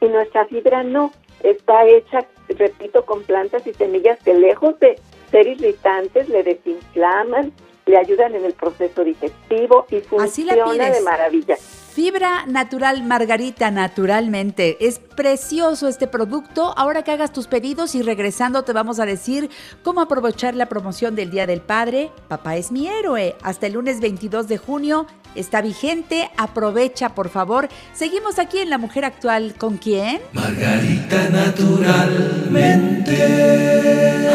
Y 0.00 0.06
nuestra 0.06 0.46
fibra 0.46 0.82
no, 0.82 1.12
está 1.42 1.86
hecha, 1.86 2.26
repito, 2.48 3.04
con 3.04 3.22
plantas 3.22 3.66
y 3.66 3.74
semillas 3.74 4.18
que 4.22 4.34
lejos 4.34 4.78
de 4.80 4.98
ser 5.30 5.46
irritantes 5.46 6.28
le 6.28 6.42
desinflaman, 6.42 7.52
le 7.86 7.96
ayudan 7.98 8.34
en 8.34 8.44
el 8.44 8.54
proceso 8.54 9.04
digestivo 9.04 9.86
y 9.90 10.00
funciona 10.00 10.90
de 10.90 11.00
maravilla. 11.02 11.56
Fibra 11.94 12.44
natural 12.46 13.04
Margarita, 13.04 13.70
naturalmente. 13.70 14.84
Es 14.84 14.98
precioso 14.98 15.86
este 15.86 16.08
producto. 16.08 16.74
Ahora 16.76 17.04
que 17.04 17.12
hagas 17.12 17.32
tus 17.32 17.46
pedidos 17.46 17.94
y 17.94 18.02
regresando 18.02 18.64
te 18.64 18.72
vamos 18.72 18.98
a 18.98 19.06
decir 19.06 19.48
cómo 19.84 20.00
aprovechar 20.00 20.56
la 20.56 20.66
promoción 20.66 21.14
del 21.14 21.30
Día 21.30 21.46
del 21.46 21.60
Padre. 21.60 22.10
Papá 22.26 22.56
es 22.56 22.72
mi 22.72 22.88
héroe. 22.88 23.36
Hasta 23.44 23.68
el 23.68 23.74
lunes 23.74 24.00
22 24.00 24.48
de 24.48 24.58
junio 24.58 25.06
está 25.36 25.62
vigente. 25.62 26.32
Aprovecha, 26.36 27.10
por 27.10 27.28
favor. 27.28 27.68
Seguimos 27.92 28.40
aquí 28.40 28.58
en 28.58 28.70
La 28.70 28.78
Mujer 28.78 29.04
Actual. 29.04 29.54
¿Con 29.56 29.76
quién? 29.76 30.20
Margarita, 30.32 31.28
naturalmente. 31.28 33.12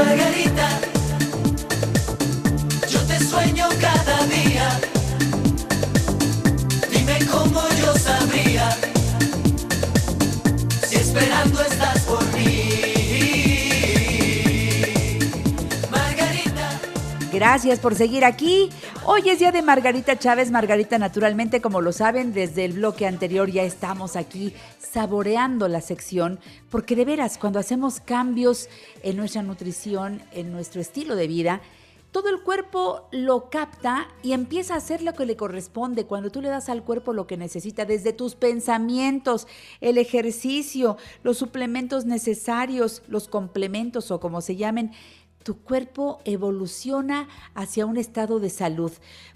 Margarita, 0.06 0.80
yo 2.88 3.01
te 3.01 3.20
sueño 3.20 3.68
cada 3.82 4.25
día 4.28 4.80
esperando 11.10 11.62
estás 11.62 12.01
por 12.06 12.24
mí. 12.34 12.70
Margarita. 15.89 16.80
Gracias 17.32 17.80
por 17.80 17.96
seguir 17.96 18.24
aquí. 18.25 18.70
Hoy 19.06 19.30
es 19.30 19.39
día 19.39 19.51
de 19.51 19.62
Margarita 19.62 20.20
Chávez, 20.20 20.51
Margarita 20.51 21.00
naturalmente, 21.00 21.62
como 21.62 21.82
lo 21.82 21.92
saben, 21.92 22.32
desde 22.34 22.66
el 22.66 22.74
bloque 22.74 23.08
anterior 23.08 23.50
ya 23.50 23.63
estamos 23.63 24.16
aquí 24.16 24.54
saboreando 24.78 25.68
la 25.68 25.82
sección, 25.82 26.39
porque 26.70 26.96
de 26.96 27.06
veras, 27.06 27.38
cuando 27.38 27.60
hacemos 27.60 28.00
cambios 28.00 28.70
en 29.04 29.18
nuestra 29.18 29.42
nutrición, 29.42 30.22
en 30.32 30.51
nuestro 30.51 30.80
estilo 30.82 31.16
de 31.16 31.28
vida, 31.28 31.62
todo 32.12 32.30
el 32.30 32.42
cuerpo 32.42 33.08
lo 33.12 33.50
capta 33.50 34.08
y 34.24 34.34
empieza 34.34 34.74
a 34.74 34.78
hacer 34.78 35.01
lo 35.01 35.13
que 35.13 35.25
le 35.25 35.36
corresponde 35.36 36.06
cuando 36.06 36.32
tú 36.32 36.42
le 36.42 36.50
das 36.50 36.70
al 36.70 36.84
cuerpo 36.84 37.13
lo 37.13 37.28
que 37.28 37.38
necesita, 37.38 37.86
desde 37.86 38.13
tus 38.13 38.36
pensamientos, 38.36 39.48
el 39.80 39.98
ejercicio, 39.98 40.98
los 41.24 41.38
suplementos 41.38 42.06
necesarios, 42.06 43.04
los 43.08 43.28
complementos 43.28 44.10
o 44.12 44.20
como 44.20 44.42
se 44.42 44.56
llamen, 44.56 44.92
tu 45.44 45.58
cuerpo 45.60 46.20
evoluciona 46.25 47.28
hacia 47.54 47.86
un 47.86 47.98
estado 47.98 48.39
de 48.39 48.50
salud. 48.50 48.92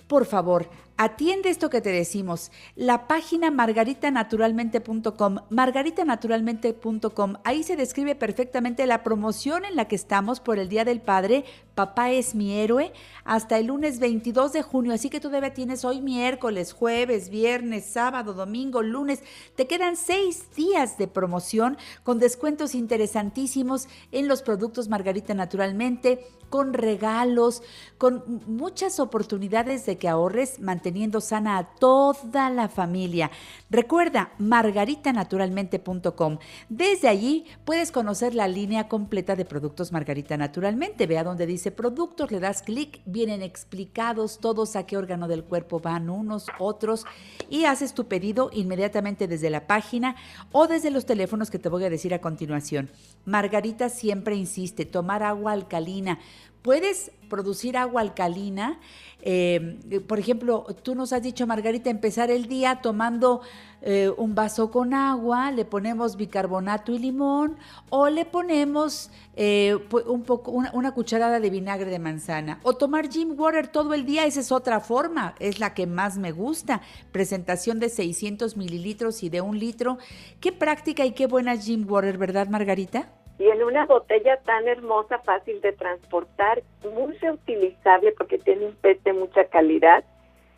Por 0.08 0.26
favor, 0.26 0.70
Atiende 0.96 1.50
esto 1.50 1.72
que 1.72 1.82
te 1.82 1.90
decimos. 1.92 2.52
La 2.76 3.08
página 3.08 3.50
margaritanaturalmente.com, 3.50 5.38
margaritanaturalmente.com, 5.50 7.34
ahí 7.44 7.64
se 7.64 7.76
describe 7.76 8.14
perfectamente 8.14 8.86
la 8.86 9.02
promoción 9.02 9.66
en 9.66 9.76
la 9.76 9.88
que 9.88 9.96
estamos 9.96 10.40
por 10.40 10.60
el 10.60 10.70
Día 10.70 10.86
del 10.86 11.02
Padre, 11.02 11.46
Papá 11.76 12.12
es 12.12 12.36
mi 12.36 12.54
héroe, 12.54 12.94
hasta 13.24 13.58
el 13.58 13.68
lunes 13.68 14.00
22 14.00 14.54
de 14.54 14.62
junio. 14.62 14.94
Así 14.94 15.10
que 15.10 15.20
tú 15.20 15.30
todavía 15.30 15.54
tienes 15.54 15.84
hoy 15.84 16.02
miércoles, 16.02 16.74
jueves, 16.74 17.30
viernes, 17.30 17.86
sábado, 17.86 18.34
domingo, 18.34 18.84
lunes. 18.84 19.24
Te 19.56 19.66
quedan 19.66 19.98
seis 19.98 20.46
días 20.56 21.00
de 21.00 21.08
promoción 21.08 21.78
con 22.04 22.20
descuentos 22.20 22.76
interesantísimos 22.76 23.88
en 24.12 24.28
los 24.28 24.44
productos 24.44 24.90
Margarita 24.90 25.34
Naturalmente, 25.34 26.28
con 26.50 26.74
regalos, 26.74 27.64
con 27.98 28.44
muchas 28.46 29.00
oportunidades 29.00 29.88
de 29.88 29.98
que 29.98 30.08
ahorres, 30.08 30.60
teniendo 30.84 31.20
sana 31.20 31.58
a 31.58 31.64
toda 31.64 32.52
la 32.52 32.70
familia. 32.70 33.32
Recuerda 33.72 34.34
margaritanaturalmente.com. 34.38 36.38
Desde 36.70 37.08
allí 37.08 37.46
puedes 37.66 37.92
conocer 37.92 38.36
la 38.36 38.48
línea 38.48 38.88
completa 38.88 39.36
de 39.36 39.46
productos 39.46 39.92
Margarita 39.92 40.38
Naturalmente. 40.38 41.08
Ve 41.08 41.18
a 41.18 41.24
donde 41.24 41.48
dice 41.48 41.63
productos, 41.72 42.32
le 42.32 42.40
das 42.40 42.62
clic, 42.62 43.02
vienen 43.06 43.42
explicados 43.42 44.40
todos 44.40 44.76
a 44.76 44.86
qué 44.86 44.98
órgano 44.98 45.28
del 45.28 45.44
cuerpo 45.44 45.80
van 45.80 46.10
unos, 46.10 46.48
otros 46.60 47.06
y 47.50 47.66
haces 47.66 47.94
tu 47.94 48.08
pedido 48.08 48.50
inmediatamente 48.54 49.28
desde 49.28 49.50
la 49.50 49.68
página 49.68 50.16
o 50.52 50.68
desde 50.68 50.92
los 50.92 51.06
teléfonos 51.06 51.50
que 51.50 51.60
te 51.60 51.70
voy 51.70 51.84
a 51.84 51.90
decir 51.90 52.14
a 52.14 52.22
continuación. 52.22 52.90
Margarita 53.26 53.90
siempre 53.90 54.36
insiste, 54.36 54.86
tomar 54.86 55.24
agua 55.24 55.52
alcalina. 55.52 56.20
Puedes 56.64 57.12
producir 57.30 57.78
agua 57.78 58.02
alcalina 58.02 58.80
eh, 59.26 60.02
por 60.06 60.20
ejemplo, 60.20 60.66
tú 60.84 60.96
nos 60.96 61.14
has 61.14 61.24
dicho, 61.24 61.48
Margarita, 61.48 61.90
empezar 61.90 62.30
el 62.30 62.48
día 62.48 62.82
tomando 62.82 63.42
eh, 63.82 64.12
un 64.18 64.36
vaso 64.36 64.70
con 64.70 64.94
agua, 64.94 65.50
le 65.52 65.64
ponemos 65.64 66.18
bicarbonato 66.18 66.92
y 66.92 67.00
limón 67.00 67.56
o 67.90 68.10
le 68.10 68.26
ponemos 68.26 69.12
eh, 69.38 69.78
un 70.06 70.24
poco, 70.24 70.52
una, 70.52 70.92
cucharada 70.92 71.40
de 71.40 71.50
vinagre 71.50 71.90
de 71.90 72.00
manzana. 72.00 72.60
O 72.64 72.74
tomar 72.74 73.08
gym 73.08 73.40
water 73.40 73.70
todo 73.70 73.94
el 73.94 74.06
día, 74.06 74.26
esa 74.26 74.42
es 74.42 74.52
otra 74.52 74.82
forma, 74.82 75.36
es 75.40 75.58
la 75.58 75.74
que 75.74 75.88
más 75.88 76.18
me 76.18 76.34
gusta. 76.34 76.82
Presentación 77.14 77.80
de 77.80 77.88
600 77.88 78.58
mililitros 78.58 79.24
y 79.24 79.30
de 79.30 79.40
un 79.40 79.58
litro. 79.58 80.00
Qué 80.42 80.52
práctica 80.52 81.06
y 81.06 81.14
qué 81.14 81.28
buena 81.28 81.56
gym 81.56 81.90
water, 81.90 82.18
¿verdad, 82.18 82.50
Margarita? 82.50 83.23
Y 83.40 83.50
en 83.50 83.64
una 83.64 83.86
botella 83.86 84.38
tan 84.38 84.68
hermosa, 84.68 85.20
fácil 85.20 85.60
de 85.62 85.74
transportar, 85.74 86.62
muy 86.84 87.14
reutilizable 87.18 88.12
porque 88.14 88.38
tiene 88.38 88.68
un 88.68 88.76
pez 88.76 89.04
de 89.04 89.14
mucha 89.14 89.46
calidad 89.46 90.04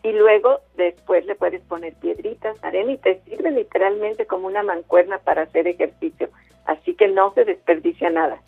y 0.04 0.12
luego 0.12 0.60
después 0.76 1.26
le 1.26 1.36
puedes 1.36 1.62
poner 1.64 1.96
piedritas, 1.96 2.56
arena 2.64 2.92
y 2.92 2.98
te 2.98 3.22
sirve 3.22 3.50
literalmente 3.52 4.28
como 4.28 4.48
una 4.48 4.62
mancuerna 4.62 5.18
para 5.20 5.44
hacer 5.44 5.68
ejercicio. 5.68 6.30
Así 6.66 6.94
que 6.96 7.08
no 7.08 7.34
se 7.34 7.46
desperdicia 7.46 8.10
nada. 8.10 8.42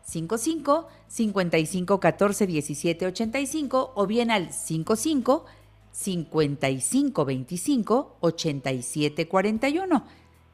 55 0.07 0.87
55 1.09 1.99
14 1.99 2.47
17 2.47 3.07
85 3.07 3.91
o 3.93 4.07
bien 4.07 4.31
al 4.31 4.53
55 4.53 5.45
55 5.91 7.25
25 7.25 8.17
87 8.21 9.27
41. 9.27 10.03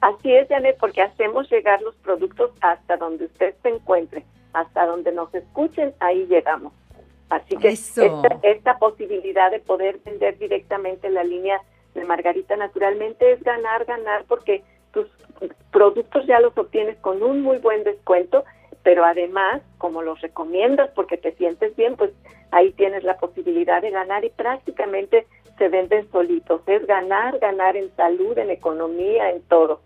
Así 0.01 0.33
es, 0.33 0.49
Janet, 0.49 0.77
porque 0.79 1.03
hacemos 1.03 1.51
llegar 1.51 1.83
los 1.83 1.95
productos 1.97 2.53
hasta 2.61 2.97
donde 2.97 3.25
usted 3.25 3.55
se 3.63 3.69
encuentre, 3.69 4.25
hasta 4.53 4.87
donde 4.87 5.13
nos 5.13 5.35
escuchen, 5.35 5.93
ahí 5.99 6.27
llegamos. 6.27 6.73
Así 7.31 7.57
que 7.57 7.69
esta, 7.69 8.05
esta, 8.43 8.79
posibilidad 8.79 9.51
de 9.51 9.59
poder 9.59 9.99
vender 10.05 10.39
directamente 10.39 11.11
la 11.11 11.25
línea 11.25 11.61
de 11.95 12.05
Margarita 12.05 12.57
naturalmente 12.57 13.33
es 13.33 13.43
ganar, 13.43 13.85
ganar, 13.85 14.25
porque 14.27 14.63
tus 14.93 15.07
productos 15.71 16.27
ya 16.27 16.41
los 16.41 16.57
obtienes 16.57 16.97
con 16.99 17.23
un 17.23 17.43
muy 17.43 17.59
buen 17.59 17.85
descuento 17.85 18.45
pero 18.89 19.05
además, 19.05 19.61
como 19.77 20.01
los 20.01 20.19
recomiendas 20.23 20.89
porque 20.95 21.19
te 21.19 21.35
sientes 21.35 21.77
bien, 21.77 21.95
pues 21.97 22.11
ahí 22.53 22.73
tienes 22.73 23.05
la 23.05 23.19
posibilidad 23.19 23.83
de 23.83 23.91
ganar 23.91 24.25
y 24.25 24.31
prácticamente 24.31 25.27
se 25.59 25.69
venden 25.69 26.11
solitos. 26.11 26.63
Es 26.67 26.87
ganar, 26.87 27.39
ganar 27.39 27.77
en 27.77 27.95
salud, 27.97 28.39
en 28.39 28.49
economía, 28.49 29.31
en 29.31 29.43
todo. 29.43 29.83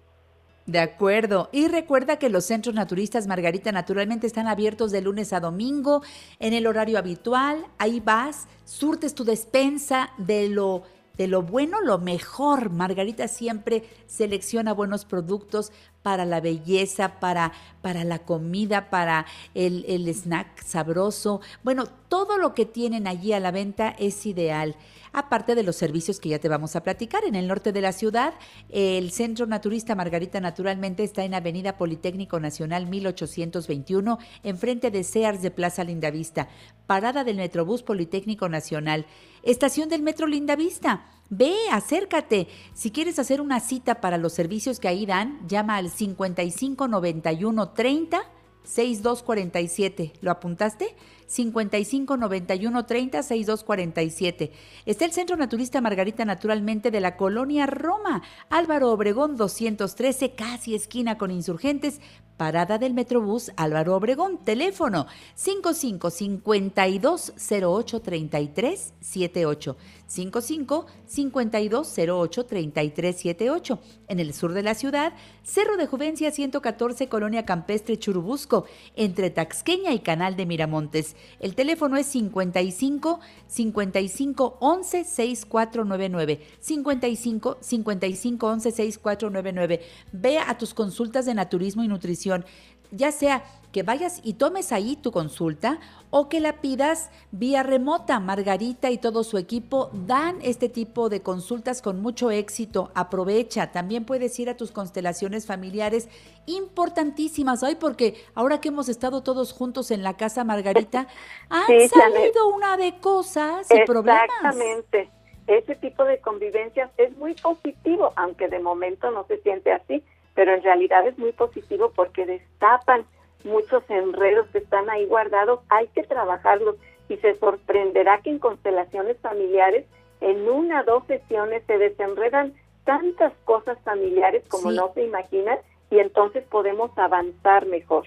De 0.67 0.79
acuerdo. 0.79 1.49
Y 1.51 1.67
recuerda 1.67 2.21
que 2.21 2.29
los 2.29 2.45
centros 2.45 2.77
naturistas 2.77 3.27
Margarita 3.27 3.73
naturalmente 3.73 4.29
están 4.29 4.47
abiertos 4.47 4.93
de 4.93 5.01
lunes 5.01 5.33
a 5.33 5.41
domingo 5.41 6.03
en 6.39 6.53
el 6.55 6.69
horario 6.69 6.97
habitual. 6.97 7.67
Ahí 7.79 7.99
vas, 7.99 8.47
surtes 8.65 9.17
tu 9.17 9.25
despensa 9.25 10.11
de 10.17 10.49
lo 10.49 10.85
de 11.17 11.27
lo 11.27 11.43
bueno, 11.43 11.81
lo 11.81 11.99
mejor. 11.99 12.71
Margarita 12.71 13.29
siempre 13.29 13.85
selecciona 14.07 14.73
buenos 14.73 15.05
productos 15.05 15.73
para 16.03 16.25
la 16.25 16.41
belleza, 16.41 17.21
para, 17.21 17.53
para 17.81 18.05
la 18.05 18.21
comida, 18.21 18.91
para 18.91 19.27
el, 19.55 19.85
el 19.87 20.09
snack 20.09 20.63
sabroso. 20.63 21.41
Bueno, 21.63 21.87
todo 22.09 22.39
lo 22.39 22.55
que 22.55 22.67
tienen 22.67 23.07
allí 23.07 23.33
a 23.33 23.41
la 23.41 23.51
venta 23.51 23.91
es 23.99 24.27
ideal 24.27 24.77
aparte 25.13 25.55
de 25.55 25.63
los 25.63 25.77
servicios 25.77 26.21
que 26.21 26.31
ya 26.31 26.39
te 26.39 26.49
vamos 26.49 26.77
a 26.77 26.83
platicar. 26.83 27.25
En 27.25 27.35
el 27.35 27.49
norte 27.49 27.73
de 27.73 27.81
la 27.81 27.93
ciudad, 27.93 28.35
el 28.71 29.11
Centro 29.11 29.47
Naturista 29.47 29.95
Margarita 29.95 30.41
naturalmente 30.41 31.05
está 31.05 31.25
en 31.25 31.35
Avenida 31.35 31.77
Politécnico 31.77 32.41
Nacional 32.41 32.87
1821, 32.87 34.19
enfrente 34.43 34.91
de 34.91 35.05
Sears 35.05 35.43
de 35.43 35.51
Plaza 35.51 35.85
Lindavista, 35.85 36.49
parada 36.87 37.25
del 37.25 37.37
Metrobús 37.37 37.83
Politécnico 37.83 38.49
Nacional, 38.49 39.07
estación 39.43 39.89
del 39.89 40.03
Metro 40.03 40.27
Lindavista. 40.27 41.07
Ve, 41.31 41.55
acércate. 41.71 42.49
Si 42.75 42.91
quieres 42.91 43.19
hacer 43.19 43.41
una 43.41 43.61
cita 43.61 44.03
para 44.03 44.19
los 44.19 44.35
servicios 44.35 44.79
que 44.79 44.89
ahí 44.89 45.07
dan, 45.07 45.41
llama 45.49 45.77
al 45.77 45.91
5591 45.91 47.71
30 47.71 48.23
6247. 48.65 50.13
¿Lo 50.21 50.31
apuntaste? 50.31 50.95
55 51.33 52.17
91 52.19 52.85
30 52.85 53.23
62 53.23 53.65
47. 53.65 54.53
Está 54.85 55.05
el 55.07 55.13
Centro 55.13 55.37
Naturista 55.37 55.81
Margarita 55.81 56.25
Naturalmente 56.25 56.91
de 56.91 57.01
la 57.01 57.17
Colonia 57.17 57.67
Roma, 57.67 58.23
Álvaro 58.51 58.91
Obregón 58.91 59.37
213, 59.37 60.33
casi 60.35 60.75
esquina 60.75 61.17
con 61.17 61.31
insurgentes, 61.31 62.01
parada 62.37 62.77
del 62.77 62.93
Metrobús 62.93 63.51
Álvaro 63.57 63.97
Obregón, 63.97 64.39
teléfono 64.45 65.07
55 65.35 66.11
52 66.11 67.33
08 67.51 68.01
33 68.01 68.95
78. 69.01 69.77
55 70.13 70.87
52 71.07 71.99
08 71.99 72.45
33 72.45 73.17
78. 73.17 73.81
En 74.09 74.21
el 74.21 74.35
sur 74.35 74.53
de 74.53 74.63
la 74.63 74.75
ciudad, 74.75 75.15
Cerro 75.43 75.79
de 75.79 75.87
Juvencia 75.87 76.31
114, 76.31 77.09
Colonia 77.09 77.47
Campestre 77.47 77.99
Churubusco, 77.99 78.67
entre 78.95 79.31
Taxqueña 79.31 79.95
y 79.95 80.01
Canal 80.01 80.37
de 80.37 80.45
Miramontes. 80.45 81.17
El 81.41 81.55
teléfono 81.55 81.97
es 81.97 82.07
55 82.07 83.21
55 83.47 84.59
11 84.61 85.05
6499. 85.05 86.41
55 86.61 87.59
55 87.61 88.47
11 88.47 88.71
6499. 88.71 89.81
Ve 90.13 90.39
a 90.39 90.59
tus 90.59 90.75
consultas 90.75 91.25
de 91.25 91.35
naturismo 91.35 91.85
y 91.85 91.89
nutrición, 91.89 92.45
ya 92.93 93.11
sea 93.11 93.43
que 93.73 93.83
vayas 93.83 94.21
y 94.23 94.35
tomes 94.35 94.71
ahí 94.71 94.97
tu 94.97 95.11
consulta 95.11 95.81
o 96.11 96.29
que 96.29 96.41
la 96.41 96.61
pidas 96.61 97.11
vía 97.31 97.63
remota. 97.63 98.21
Margarita 98.21 98.91
y 98.91 98.99
todo 98.99 99.25
su 99.25 99.39
equipo 99.39 99.91
dan 99.95 100.37
este 100.43 100.69
tipo 100.69 101.09
de 101.09 101.23
consultas 101.23 101.81
con 101.81 102.01
mucho 102.01 102.31
éxito. 102.31 102.93
Aprovecha. 102.95 103.73
También 103.73 104.05
puedes 104.05 104.39
ir 104.39 104.51
a 104.51 104.57
tus 104.57 104.71
constelaciones 104.71 105.47
familiares 105.47 106.09
importantísimas. 106.45 107.63
Ay, 107.63 107.77
porque 107.77 108.15
ahora 108.35 108.61
que 108.61 108.69
hemos 108.69 108.91
estado 108.91 109.23
todos 109.23 109.53
juntos 109.53 109.91
en 109.91 110.03
la 110.03 110.19
casa, 110.19 110.45
Margarita, 110.45 111.09
han 111.49 111.89
salido 111.89 112.49
una 112.49 112.77
de 112.77 112.99
cosas 113.01 113.67
y 113.71 113.85
problemas. 113.87 114.25
Exactamente. 114.25 115.11
Ese 115.47 115.75
tipo 115.77 116.05
de 116.05 116.21
convivencias 116.21 116.91
es 116.99 117.17
muy 117.17 117.35
positivo, 117.35 118.13
aunque 118.17 118.49
de 118.49 118.61
momento 118.61 119.11
no 119.11 119.27
se 119.27 119.39
siente 119.39 119.73
así, 119.73 120.05
pero 120.35 120.55
en 120.55 120.63
realidad 120.63 121.07
es 121.07 121.19
muy 121.19 121.33
positivo 121.33 121.93
porque 121.95 122.27
destapan 122.27 123.05
muchos 123.45 123.83
enredos 123.89 124.49
que 124.49 124.59
están 124.59 124.89
ahí 124.91 125.07
guardados, 125.07 125.61
hay 125.69 125.89
que 125.89 126.03
trabajarlos 126.05 126.77
y 127.09 127.17
se 127.17 127.39
sorprenderá 127.39 128.21
que 128.23 128.31
en 128.31 128.39
constelaciones 128.39 129.19
familiares 129.21 129.87
en 130.21 130.49
una 130.49 130.83
o 130.83 130.85
dos 130.85 131.07
sesiones 131.07 131.63
se 131.67 131.79
desenredan 131.79 132.55
tantas 132.85 133.33
cosas 133.45 133.79
familiares 133.85 134.45
como 134.49 134.71
no 134.71 134.93
se 134.95 135.05
imaginan 135.05 135.59
y 135.91 135.99
entonces 135.99 136.45
podemos 136.45 136.91
avanzar 136.97 137.67
mejor. 137.67 138.07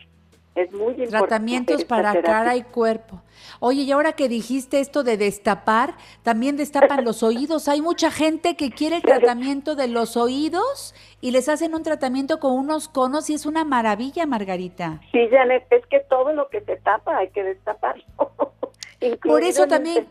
Es 0.55 0.71
muy 0.71 0.91
importante. 0.91 1.09
Tratamientos 1.09 1.83
para 1.83 2.21
cara 2.21 2.55
y 2.55 2.63
cuerpo. 2.63 3.21
Oye, 3.59 3.81
y 3.81 3.91
ahora 3.91 4.13
que 4.13 4.29
dijiste 4.29 4.79
esto 4.79 5.03
de 5.03 5.17
destapar, 5.17 5.95
también 6.23 6.55
destapan 6.55 7.03
los 7.03 7.23
oídos. 7.23 7.67
Hay 7.67 7.81
mucha 7.81 8.09
gente 8.09 8.55
que 8.55 8.71
quiere 8.71 8.97
el 8.97 9.01
tratamiento 9.01 9.75
de 9.75 9.89
los 9.89 10.15
oídos 10.15 10.95
y 11.19 11.31
les 11.31 11.49
hacen 11.49 11.75
un 11.75 11.83
tratamiento 11.83 12.39
con 12.39 12.53
unos 12.53 12.87
conos 12.87 13.29
y 13.29 13.33
es 13.33 13.45
una 13.45 13.65
maravilla, 13.65 14.25
Margarita. 14.25 15.01
Sí, 15.11 15.27
Janet, 15.29 15.65
es 15.71 15.85
que 15.87 15.99
todo 15.99 16.31
lo 16.31 16.47
que 16.47 16.61
se 16.61 16.77
tapa 16.77 17.17
hay 17.17 17.29
que 17.31 17.43
destaparlo. 17.43 18.05
Por 19.23 19.43
eso 19.43 19.67
también, 19.67 20.07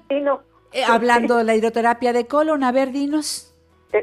eh, 0.72 0.84
hablando 0.86 1.36
de 1.38 1.44
la 1.44 1.56
hidroterapia 1.56 2.12
de 2.12 2.26
colon, 2.26 2.62
a 2.64 2.70
ver, 2.70 2.92
dinos. 2.92 3.50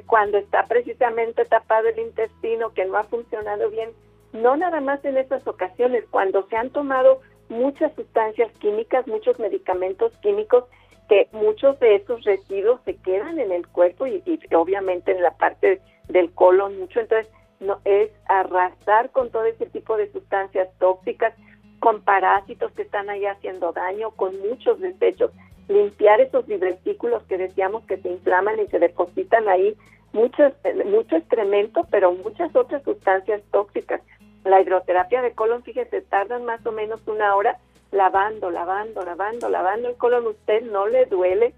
Cuando 0.08 0.38
está 0.38 0.66
precisamente 0.68 1.46
tapado 1.46 1.88
el 1.90 2.00
intestino, 2.00 2.74
que 2.74 2.86
no 2.86 2.98
ha 2.98 3.04
funcionado 3.04 3.70
bien, 3.70 3.92
no 4.34 4.56
nada 4.56 4.82
más 4.82 5.04
en 5.06 5.18
estas 5.18 5.46
ocasiones, 5.48 6.06
cuando 6.10 6.48
se 6.48 6.56
han 6.56 6.70
tomado 6.70 7.22
muchas 7.50 7.94
sustancias 7.96 8.52
químicas, 8.60 9.08
muchos 9.08 9.38
medicamentos 9.40 10.14
químicos, 10.22 10.66
que 11.10 11.28
muchos 11.34 11.78
de 11.80 11.96
esos 11.96 12.24
residuos 12.24 12.80
se 12.86 12.96
quedan 12.96 13.38
en 13.40 13.52
el 13.52 13.68
cuerpo 13.68 14.08
y, 14.08 14.24
obviamente 14.56 15.12
en 15.12 15.22
la 15.22 15.32
parte 15.32 15.82
del 16.08 16.32
colon 16.32 16.80
mucho, 16.80 17.02
entonces 17.02 17.32
no 17.60 17.80
es 17.84 18.10
arrasar 18.28 19.12
con 19.12 19.30
todo 19.30 19.44
ese 19.44 19.66
tipo 19.68 19.98
de 19.98 20.12
sustancias 20.12 20.70
tóxicas, 20.80 21.34
con 21.80 22.02
parásitos 22.02 22.72
que 22.74 22.84
están 22.84 23.10
ahí 23.10 23.26
haciendo 23.26 23.74
daño, 23.74 24.12
con 24.12 24.40
muchos 24.40 24.80
desechos, 24.80 25.32
limpiar 25.68 26.22
esos 26.22 26.48
divertículos 26.48 27.24
que 27.24 27.38
decíamos 27.38 27.84
que 27.86 27.98
se 27.98 28.10
inflaman 28.10 28.60
y 28.60 28.68
se 28.68 28.80
depositan 28.80 29.50
ahí, 29.50 29.76
mucho, 30.14 30.44
mucho 30.86 31.16
excremento, 31.16 31.86
pero 31.90 32.14
muchas 32.14 32.56
otras 32.56 32.84
sustancias 32.84 33.42
tóxicas. 33.52 34.02
La 34.44 34.62
hidroterapia 34.62 35.22
de 35.22 35.34
colon, 35.34 35.64
fíjese, 35.64 36.02
tardan 36.02 36.46
más 36.46 36.66
o 36.66 36.72
menos 36.72 37.00
una 37.08 37.36
hora 37.36 37.58
lavando, 37.92 38.50
lavando, 38.50 39.04
lavando, 39.04 39.50
lavando 39.50 39.90
el 39.90 39.96
colon. 39.96 40.28
Usted 40.28 40.64
no 40.64 40.88
le 40.88 41.06
duele, 41.06 41.54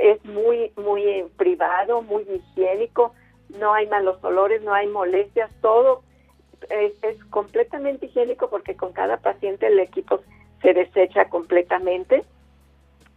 es 0.00 0.24
muy, 0.24 0.72
muy 0.76 1.24
privado, 1.36 2.02
muy 2.02 2.22
higiénico, 2.22 3.14
no 3.58 3.74
hay 3.74 3.88
malos 3.88 4.22
olores, 4.22 4.62
no 4.62 4.72
hay 4.72 4.86
molestias, 4.86 5.50
todo 5.60 6.02
es, 6.68 6.92
es 7.02 7.22
completamente 7.26 8.06
higiénico 8.06 8.50
porque 8.50 8.76
con 8.76 8.92
cada 8.92 9.16
paciente 9.16 9.66
el 9.66 9.80
equipo 9.80 10.20
se 10.62 10.74
desecha 10.74 11.28
completamente 11.28 12.24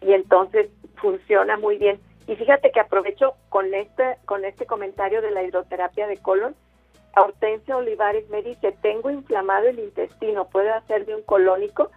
y 0.02 0.14
entonces 0.14 0.70
funciona 0.96 1.58
muy 1.58 1.78
bien. 1.78 2.00
Y 2.28 2.36
fíjate 2.36 2.72
que 2.72 2.80
aprovecho 2.80 3.34
con 3.50 3.74
este, 3.74 4.18
con 4.26 4.46
este 4.46 4.66
comentario 4.66 5.22
de 5.22 5.32
la 5.32 5.44
hidroterapia 5.44 6.08
de 6.08 6.18
colon. 6.18 6.56
Hortensia 7.16 7.78
Olivares 7.78 8.28
me 8.30 8.42
dice, 8.42 8.76
tengo 8.82 9.12
inflamado 9.12 9.68
el 9.68 9.80
intestino, 9.80 10.46
¿puedo 10.46 10.74
hacerme 10.74 11.16
un 11.16 11.22
colónico? 11.22 11.92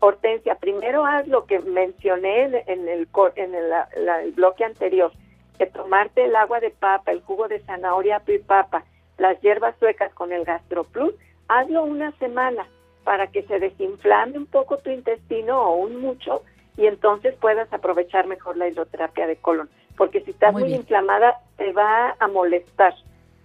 Hortensia, 0.00 0.56
primero 0.56 1.04
haz 1.04 1.26
lo 1.26 1.46
que 1.46 1.58
mencioné 1.60 2.44
en, 2.44 2.88
el, 2.88 3.08
en 3.36 3.54
el, 3.54 4.32
bloque 4.32 4.64
anterior, 4.64 5.10
que 5.56 5.66
tomarte 5.66 6.24
el 6.26 6.36
agua 6.36 6.60
de 6.60 6.70
papa, 6.70 7.10
el 7.10 7.22
jugo 7.22 7.48
de 7.48 7.60
zanahoria 7.60 8.22
y 8.26 8.38
papa, 8.38 8.84
las 9.16 9.40
hierbas 9.40 9.74
suecas 9.78 10.12
con 10.14 10.32
el 10.32 10.44
GastroPlus, 10.44 11.14
hazlo 11.48 11.82
una 11.82 12.12
semana 12.12 12.66
para 13.04 13.26
que 13.28 13.42
se 13.44 13.58
desinflame 13.58 14.38
un 14.38 14.46
poco 14.46 14.78
tu 14.78 14.90
intestino 14.90 15.60
o 15.60 15.76
un 15.76 16.00
mucho 16.00 16.42
y 16.76 16.86
entonces 16.86 17.34
puedas 17.34 17.72
aprovechar 17.72 18.26
mejor 18.26 18.56
la 18.56 18.68
hidroterapia 18.68 19.26
de 19.26 19.36
colon, 19.36 19.68
porque 19.96 20.20
si 20.20 20.30
estás 20.30 20.52
muy 20.52 20.74
inflamada 20.74 21.40
te 21.56 21.72
va 21.72 22.14
a 22.20 22.28
molestar 22.28 22.94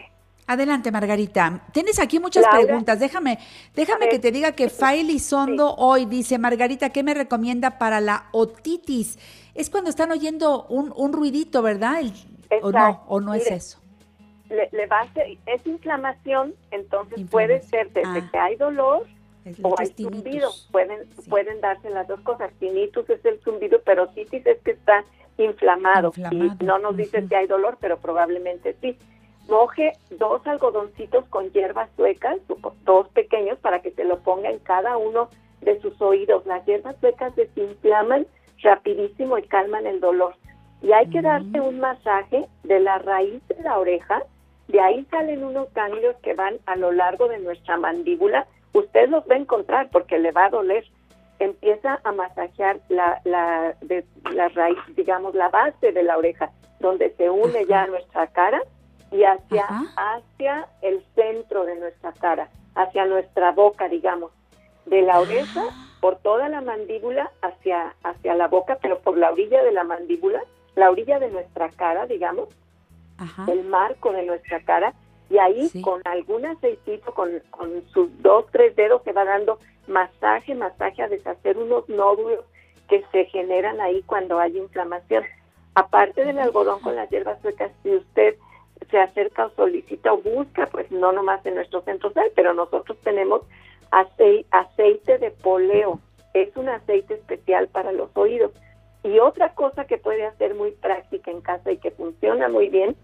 Adelante, 0.46 0.92
Margarita. 0.92 1.62
Tienes 1.72 2.00
aquí 2.00 2.20
muchas 2.20 2.46
preguntas. 2.48 3.00
Déjame, 3.00 3.39
déjame 3.76 4.10
que 4.10 4.20
te 4.20 4.32
diga 4.32 4.52
que 4.52 4.70
Faili 4.70 5.20
Sondo 5.20 5.74
hoy 5.76 6.06
dice, 6.06 6.38
Margarita, 6.38 6.89
¿qué 6.89 7.02
me 7.02 7.13
recomienda 7.13 7.78
para 7.78 8.02
la 8.02 8.28
otitis? 8.32 9.18
Es 9.56 9.70
cuando 9.70 9.89
están 9.89 10.12
oyendo 10.12 10.66
un, 10.66 10.94
un 10.96 11.13
ruidito, 11.13 11.62
¿verdad? 11.62 12.04
¿O 12.62 12.72
no? 12.72 13.04
¿O 13.08 13.22
no 13.22 13.34
es 13.34 13.50
eso? 13.50 13.83
Le, 14.54 14.86
va 14.88 15.00
a 15.00 15.02
hacer, 15.04 15.38
es 15.46 15.66
inflamación, 15.66 16.54
entonces 16.72 17.26
puede 17.30 17.62
ser 17.62 17.92
desde 17.92 18.20
ah. 18.20 18.30
que 18.32 18.38
hay 18.38 18.56
dolor 18.56 19.06
o 19.62 19.76
hay 19.78 19.88
zumbido, 19.88 20.50
pueden, 20.72 21.00
pueden 21.30 21.60
darse 21.62 21.89
las 21.89 22.08
dos 22.08 22.22
cosas. 22.22 22.52
Tinnitus 22.60 23.10
es 23.10 23.24
el 23.26 23.39
zumbido, 23.42 23.82
pero 23.84 24.08
titis 24.10 24.46
es 24.46 24.60
que 24.60 24.72
está 24.72 25.04
inflamado. 25.38 26.13
Y 26.16 26.63
no 26.63 26.80
nos 26.80 26.96
dice 26.96 27.28
si 27.28 27.36
hay 27.36 27.48
dolor, 27.48 27.78
pero 27.80 27.98
probablemente 27.98 28.76
sí. 28.82 28.98
Moje 29.50 29.92
dos 30.12 30.46
algodoncitos 30.48 31.26
con 31.26 31.52
hierbas 31.52 31.89
suecas, 31.98 32.38
dos 32.86 33.10
pequeños, 33.10 33.60
para 33.60 33.82
que 33.82 33.92
se 33.92 34.06
lo 34.06 34.20
ponga 34.20 34.50
en 34.50 34.60
cada 34.60 34.96
uno 34.96 35.30
de 35.62 35.82
sus 35.82 36.02
oídos. 36.02 36.46
Las 36.46 36.66
hierbas 36.66 36.96
suecas 37.02 37.36
desinflaman 37.36 38.26
rapidísimo 38.62 39.38
y 39.38 39.44
calman 39.44 39.86
el 39.86 40.00
dolor. 40.00 40.36
Y 40.82 40.94
hay 40.94 41.10
que 41.10 41.22
darse 41.22 41.60
un 41.60 41.80
masaje 41.80 42.48
de 42.63 42.80
la 42.80 43.00
raíz 43.00 43.42
de 43.48 43.62
la 43.63 43.80
oreja 43.80 44.24
de 44.74 44.82
ahí 44.82 45.06
salen 45.12 45.44
unos 45.44 45.72
ganglios 45.76 46.16
que 46.24 46.34
van 46.34 46.58
a 46.66 46.76
lo 46.76 46.92
largo 46.92 47.28
de 47.28 47.38
nuestra 47.38 47.78
mandíbula. 47.78 48.48
Usted 48.74 49.08
los 49.08 49.24
va 49.30 49.36
a 49.36 49.38
encontrar 49.38 49.90
porque 49.92 50.18
le 50.18 50.32
va 50.32 50.46
a 50.46 50.50
doler. 50.50 50.84
Empieza 51.38 52.00
a 52.04 52.12
masajear 52.12 52.80
la, 52.90 53.22
la, 53.24 53.76
de, 53.82 54.04
la 54.32 54.50
raíz, 54.50 54.80
digamos, 54.96 55.36
la 55.36 55.50
base 55.50 55.92
de 55.92 56.02
la 56.02 56.18
oreja, 56.18 56.50
donde 56.80 57.14
se 57.18 57.30
une 57.30 57.68
ya 57.68 57.86
nuestra 57.86 58.26
cara 58.28 58.64
y 59.12 59.24
hacia, 59.24 59.68
hacia 59.96 60.68
el 60.82 61.06
centro 61.14 61.66
de 61.66 61.76
nuestra 61.76 62.12
cara, 62.14 62.50
hacia 62.74 63.06
nuestra 63.06 63.52
boca, 63.52 63.88
digamos, 63.88 64.32
de 64.88 65.04
la 65.04 65.20
oreja 65.20 65.66
por 66.02 66.16
toda 66.16 66.50
la 66.50 66.62
mandíbula 66.62 67.30
hacia, 67.44 67.94
hacia 68.04 68.34
la 68.34 68.48
boca, 68.48 68.80
pero 68.82 68.98
por 69.02 69.20
la 69.20 69.32
orilla 69.32 69.62
de 69.62 69.72
la 69.72 69.84
mandíbula, 69.84 70.42
la 70.76 70.90
orilla 70.90 71.20
de 71.20 71.30
nuestra 71.30 71.70
cara, 71.70 72.08
digamos, 72.08 72.50
el 73.47 73.63
marco 73.65 74.12
de 74.12 74.26
nuestra 74.26 74.60
cara 74.62 74.93
y 75.30 75.38
ahí 75.38 75.69
con 75.82 76.02
algún 76.06 76.45
aceitito, 76.45 77.13
con, 77.13 77.41
sus 77.91 78.10
dos, 78.21 78.45
tres 78.52 78.76
dedos 78.76 79.02
se 79.04 79.13
va 79.13 79.26
dando 79.26 79.60
masaje, 79.88 80.54
masaje 80.56 81.02
a 81.02 81.08
deshacer 81.08 81.58
unos 81.58 81.88
nódulos 81.89 82.45
que 82.88 83.04
se 83.12 83.26
generan 83.26 83.82
ahí 83.82 84.04
cuando 84.04 84.39
hay 84.39 84.58
inflamación. 84.58 85.23
Aparte 85.76 86.23
del 86.23 86.38
algodón 86.38 86.82
con 86.82 86.95
las 86.95 87.10
hierbas 87.10 87.41
suecas, 87.41 87.71
si 87.82 87.95
usted 87.95 88.36
se 88.91 88.99
acerca 88.99 89.47
o 89.47 89.49
solicita 89.52 90.13
o 90.13 90.17
busca, 90.17 90.67
pues 90.67 90.91
no 90.91 91.12
nomás 91.12 91.43
en 91.45 91.56
nuestro 91.56 91.82
centro 91.82 92.12
sal, 92.12 92.32
pero 92.36 92.54
nosotros 92.54 92.97
tenemos 93.04 93.41
aceite, 93.89 94.45
aceite 94.52 95.17
de 95.17 95.32
poleo. 95.32 95.99
Es 96.34 96.56
un 96.56 96.69
aceite 96.69 97.15
especial 97.15 97.67
para 97.69 97.91
los 97.91 98.10
oídos. 98.15 98.52
Y 99.04 99.20
otra 99.20 99.54
cosa 99.54 99.86
que 99.86 99.98
puede 99.98 100.26
hacer 100.26 100.56
muy 100.56 100.72
práctica 100.72 101.30
en 101.30 101.42
casa 101.42 101.72
y 101.72 101.78
que 101.78 101.92
funciona 101.92 102.48
muy 102.48 102.70
bien 102.70 102.96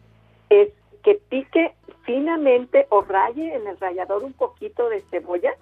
es 0.49 0.69
que 1.03 1.15
pique 1.15 1.73
finamente 2.03 2.87
o 2.89 3.01
raye 3.01 3.53
en 3.53 3.67
el 3.67 3.77
rallador 3.77 4.23
un 4.23 4.33
poquito 4.33 4.89
de 4.89 5.01
cebolla, 5.09 5.53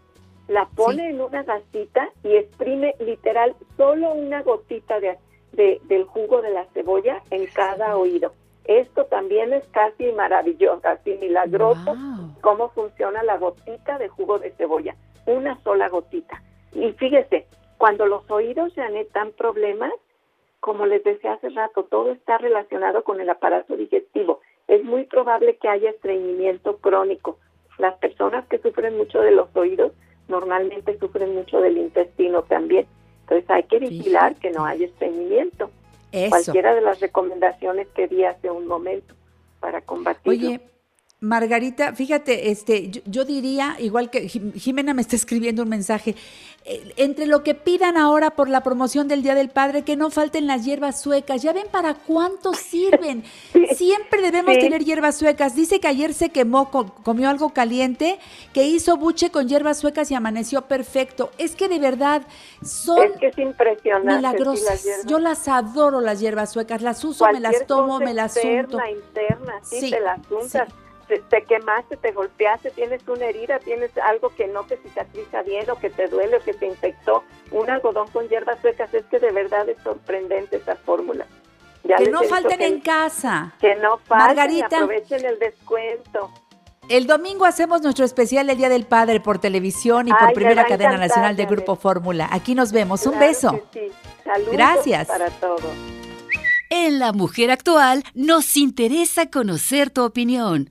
la 0.47 0.67
pone 0.75 1.09
en 1.09 1.21
una 1.21 1.43
gasita 1.43 2.09
y 2.23 2.35
exprime 2.35 2.95
literal 2.99 3.55
solo 3.75 4.13
una 4.13 4.43
gotita 4.43 4.99
de, 4.99 5.17
del 5.51 6.05
jugo 6.05 6.41
de 6.41 6.51
la 6.51 6.65
cebolla 6.73 7.21
en 7.31 7.45
cada 7.47 7.97
oído. 7.97 8.31
Esto 8.63 9.05
también 9.05 9.53
es 9.53 9.65
casi 9.69 10.11
maravilloso, 10.11 10.81
casi 10.81 11.15
milagroso, 11.15 11.95
cómo 12.41 12.69
funciona 12.69 13.23
la 13.23 13.37
gotita 13.37 13.97
de 13.97 14.09
jugo 14.09 14.39
de 14.39 14.51
cebolla, 14.51 14.95
una 15.25 15.61
sola 15.63 15.89
gotita. 15.89 16.41
Y 16.73 16.91
fíjese, 16.93 17.47
cuando 17.77 18.05
los 18.07 18.29
oídos 18.29 18.73
ya 18.75 18.89
dan 19.13 19.31
problemas, 19.31 19.93
como 20.59 20.85
les 20.85 21.03
decía 21.03 21.33
hace 21.33 21.49
rato, 21.49 21.83
todo 21.83 22.11
está 22.11 22.37
relacionado 22.37 23.03
con 23.03 23.21
el 23.21 23.29
aparato 23.29 23.75
digestivo 23.75 24.41
es 24.67 24.83
muy 24.83 25.05
probable 25.05 25.57
que 25.57 25.69
haya 25.69 25.89
estreñimiento 25.89 26.77
crónico. 26.77 27.37
Las 27.77 27.95
personas 27.95 28.45
que 28.47 28.59
sufren 28.59 28.97
mucho 28.97 29.21
de 29.21 29.31
los 29.31 29.55
oídos 29.55 29.93
normalmente 30.27 30.97
sufren 30.99 31.33
mucho 31.33 31.61
del 31.61 31.77
intestino 31.77 32.43
también. 32.43 32.85
Entonces 33.21 33.49
hay 33.49 33.63
que 33.63 33.79
vigilar 33.79 34.35
que 34.35 34.51
no 34.51 34.65
haya 34.65 34.85
estreñimiento. 34.85 35.71
Cualquiera 36.29 36.73
de 36.73 36.81
las 36.81 36.99
recomendaciones 36.99 37.87
que 37.89 38.07
di 38.07 38.23
hace 38.23 38.49
un 38.49 38.67
momento 38.67 39.13
para 39.59 39.81
combatirlo. 39.81 40.59
Margarita, 41.19 41.93
fíjate, 41.93 42.51
este, 42.51 42.91
yo, 43.05 43.25
diría, 43.25 43.75
igual 43.79 44.11
que 44.11 44.29
Jimena 44.29 44.93
me 44.93 45.01
está 45.01 45.15
escribiendo 45.15 45.63
un 45.63 45.69
mensaje, 45.69 46.15
eh, 46.63 46.93
entre 46.95 47.25
lo 47.25 47.41
que 47.41 47.55
pidan 47.55 47.97
ahora 47.97 48.35
por 48.35 48.49
la 48.49 48.61
promoción 48.61 49.07
del 49.07 49.23
Día 49.23 49.33
del 49.33 49.49
Padre, 49.49 49.81
que 49.81 49.95
no 49.95 50.11
falten 50.11 50.45
las 50.45 50.63
hierbas 50.63 51.01
suecas. 51.01 51.41
Ya 51.41 51.53
ven 51.53 51.65
para 51.71 51.95
cuánto 51.95 52.53
sirven. 52.53 53.23
Siempre 53.73 54.21
debemos 54.21 54.59
tener 54.59 54.83
hierbas 54.85 55.17
suecas. 55.17 55.55
Dice 55.55 55.79
que 55.79 55.87
ayer 55.87 56.13
se 56.13 56.29
quemó, 56.29 56.69
comió 56.69 57.29
algo 57.29 57.49
caliente, 57.49 58.19
que 58.53 58.65
hizo 58.65 58.95
buche 58.97 59.31
con 59.31 59.47
hierbas 59.47 59.79
suecas 59.79 60.11
y 60.11 60.13
amaneció 60.13 60.67
perfecto. 60.67 61.31
Es 61.39 61.55
que 61.55 61.67
de 61.67 61.79
verdad 61.79 62.21
son 62.63 63.13
es 63.13 63.19
que 63.19 63.27
es 63.27 63.37
impresionante, 63.39 64.17
milagrosas. 64.17 64.85
yo 65.07 65.17
las 65.17 65.47
adoro 65.47 65.99
las 65.99 66.19
hierbas 66.19 66.51
suecas, 66.51 66.83
las 66.83 67.03
uso, 67.03 67.25
me 67.33 67.39
las 67.39 67.65
tomo, 67.65 67.97
me 67.97 68.13
las 68.13 68.37
unto. 68.37 68.77
interna, 68.87 69.53
sí, 69.63 69.89
te 69.89 69.99
las 69.99 70.19
untas 70.29 70.67
te, 71.07 71.19
te 71.19 71.43
quemaste, 71.43 71.97
te 71.97 72.11
golpeaste, 72.11 72.71
tienes 72.71 73.07
una 73.07 73.25
herida, 73.25 73.59
tienes 73.59 73.91
algo 73.97 74.29
que 74.35 74.47
no 74.47 74.63
te 74.63 74.77
cicatriza 74.77 75.41
bien 75.43 75.69
o 75.69 75.75
que 75.79 75.89
te 75.89 76.07
duele 76.07 76.37
o 76.37 76.39
que 76.41 76.53
te 76.53 76.65
infectó, 76.67 77.23
un 77.51 77.69
algodón 77.69 78.07
con 78.09 78.27
hierbas 78.27 78.59
secas, 78.61 78.93
es 78.93 79.05
que 79.05 79.19
de 79.19 79.31
verdad 79.31 79.67
es 79.69 79.77
sorprendente 79.83 80.57
esa 80.57 80.75
fórmula. 80.75 81.25
Ya 81.83 81.95
que 81.97 82.09
no 82.09 82.23
falten 82.23 82.57
que- 82.59 82.65
en 82.67 82.81
casa. 82.81 83.53
Que 83.61 83.75
no 83.75 83.97
falten, 83.99 84.27
Margarita. 84.27 84.65
aprovechen 84.77 85.25
el 85.25 85.39
descuento. 85.39 86.29
El 86.89 87.05
domingo 87.05 87.45
hacemos 87.45 87.81
nuestro 87.81 88.05
especial 88.05 88.49
el 88.49 88.57
Día 88.57 88.69
del 88.69 88.85
Padre 88.85 89.19
por 89.19 89.39
televisión 89.39 90.07
y 90.07 90.11
por 90.11 90.29
Ay, 90.29 90.33
primera 90.33 90.65
cadena 90.65 90.97
nacional 90.97 91.35
de. 91.35 91.45
Grupo 91.45 91.75
Fórmula. 91.75 92.29
Aquí 92.31 92.55
nos 92.55 92.71
vemos. 92.71 93.05
Un 93.05 93.19
beso. 93.19 93.61
que 93.71 93.89
sí. 93.89 93.95
Saludos 94.23 94.51
Gracias. 94.53 95.07
para 95.07 95.29
todos. 95.31 95.61
En 96.69 96.99
La 96.99 97.11
Mujer 97.13 97.51
Actual 97.51 98.03
nos 98.13 98.55
interesa 98.57 99.29
conocer 99.29 99.89
tu 99.89 100.03
opinión. 100.03 100.69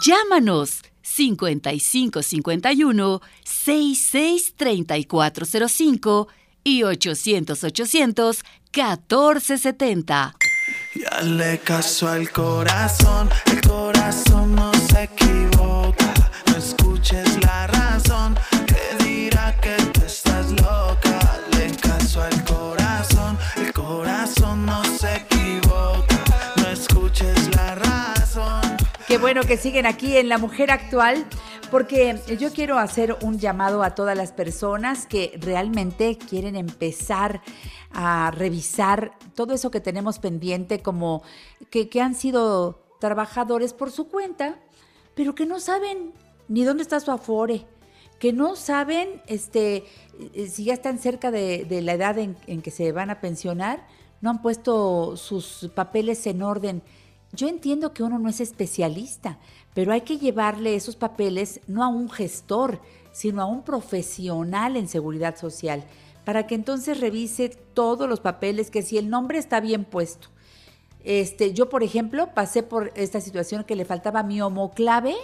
Llámanos 0.00 0.82
5551 1.02 3.20
663405 3.44 6.28
y 6.64 6.82
800 6.84 7.64
800 7.64 8.42
1470. 8.72 10.36
Ya 10.94 11.20
le 11.22 11.58
caso 11.58 12.08
al 12.08 12.30
corazón, 12.30 13.28
el 13.46 13.60
corazón 13.60 14.54
no 14.54 14.72
se 14.72 15.02
equivoca. 15.04 16.14
No 16.46 16.56
escuches 16.56 17.36
la 17.44 17.66
razón, 17.66 18.38
que 18.66 18.96
dirá 19.04 19.54
que 19.60 19.76
tú 19.92 20.00
estás 20.06 20.50
loca. 20.52 21.42
Le 21.52 21.70
caso 21.76 22.22
al 22.22 22.42
corazón, 22.44 23.36
el 23.56 23.70
corazón 23.72 24.19
bueno 29.20 29.42
que 29.42 29.58
siguen 29.58 29.84
aquí 29.84 30.16
en 30.16 30.28
La 30.30 30.38
Mujer 30.38 30.70
Actual, 30.70 31.26
porque 31.70 32.18
yo 32.38 32.52
quiero 32.52 32.78
hacer 32.78 33.16
un 33.22 33.38
llamado 33.38 33.82
a 33.82 33.94
todas 33.94 34.16
las 34.16 34.32
personas 34.32 35.06
que 35.06 35.38
realmente 35.40 36.16
quieren 36.16 36.56
empezar 36.56 37.42
a 37.92 38.30
revisar 38.34 39.12
todo 39.34 39.52
eso 39.52 39.70
que 39.70 39.80
tenemos 39.80 40.18
pendiente, 40.18 40.80
como 40.80 41.22
que, 41.70 41.90
que 41.90 42.00
han 42.00 42.14
sido 42.14 42.82
trabajadores 42.98 43.74
por 43.74 43.90
su 43.90 44.08
cuenta, 44.08 44.58
pero 45.14 45.34
que 45.34 45.44
no 45.44 45.60
saben 45.60 46.12
ni 46.48 46.64
dónde 46.64 46.82
está 46.82 46.98
su 46.98 47.10
afore, 47.10 47.66
que 48.18 48.32
no 48.32 48.56
saben 48.56 49.20
este, 49.26 49.84
eh, 50.34 50.48
si 50.48 50.64
ya 50.64 50.72
están 50.72 50.98
cerca 50.98 51.30
de, 51.30 51.66
la 51.82 51.92
edad 51.92 52.18
en 52.18 52.62
que 52.62 52.70
se 52.70 52.90
van 52.92 53.10
a 53.10 53.20
pensionar, 53.20 53.86
no 54.20 54.30
han 54.30 54.42
puesto 54.42 55.16
sus 55.16 55.70
papeles 55.74 56.26
en 56.26 56.42
orden. 56.42 56.82
Yo 57.32 57.48
entiendo 57.48 57.92
que 57.92 58.02
uno 58.02 58.18
no 58.18 58.28
es 58.28 58.40
especialista, 58.40 59.38
pero 59.74 59.92
hay 59.92 60.00
que 60.00 60.18
llevarle 60.18 60.74
esos 60.74 60.96
papeles 60.96 61.60
no 61.68 61.84
a 61.84 61.88
un 61.88 62.10
gestor, 62.10 62.80
sino 63.12 63.42
a 63.42 63.46
un 63.46 63.62
profesional 63.62 64.76
en 64.76 64.88
seguridad 64.88 65.36
social, 65.36 65.84
para 66.24 66.46
que 66.46 66.54
entonces 66.54 67.00
revise 67.00 67.48
todos 67.48 68.08
los 68.08 68.20
papeles, 68.20 68.70
que 68.70 68.82
si 68.82 68.98
el 68.98 69.08
nombre 69.10 69.38
está 69.38 69.60
bien 69.60 69.84
puesto. 69.84 70.28
Este, 71.04 71.54
yo, 71.54 71.68
por 71.68 71.82
ejemplo, 71.82 72.34
pasé 72.34 72.62
por 72.62 72.92
esta 72.94 73.20
situación 73.20 73.64
que 73.64 73.76
le 73.76 73.84
faltaba 73.84 74.22
mi 74.22 74.40
homoclave 74.40 75.14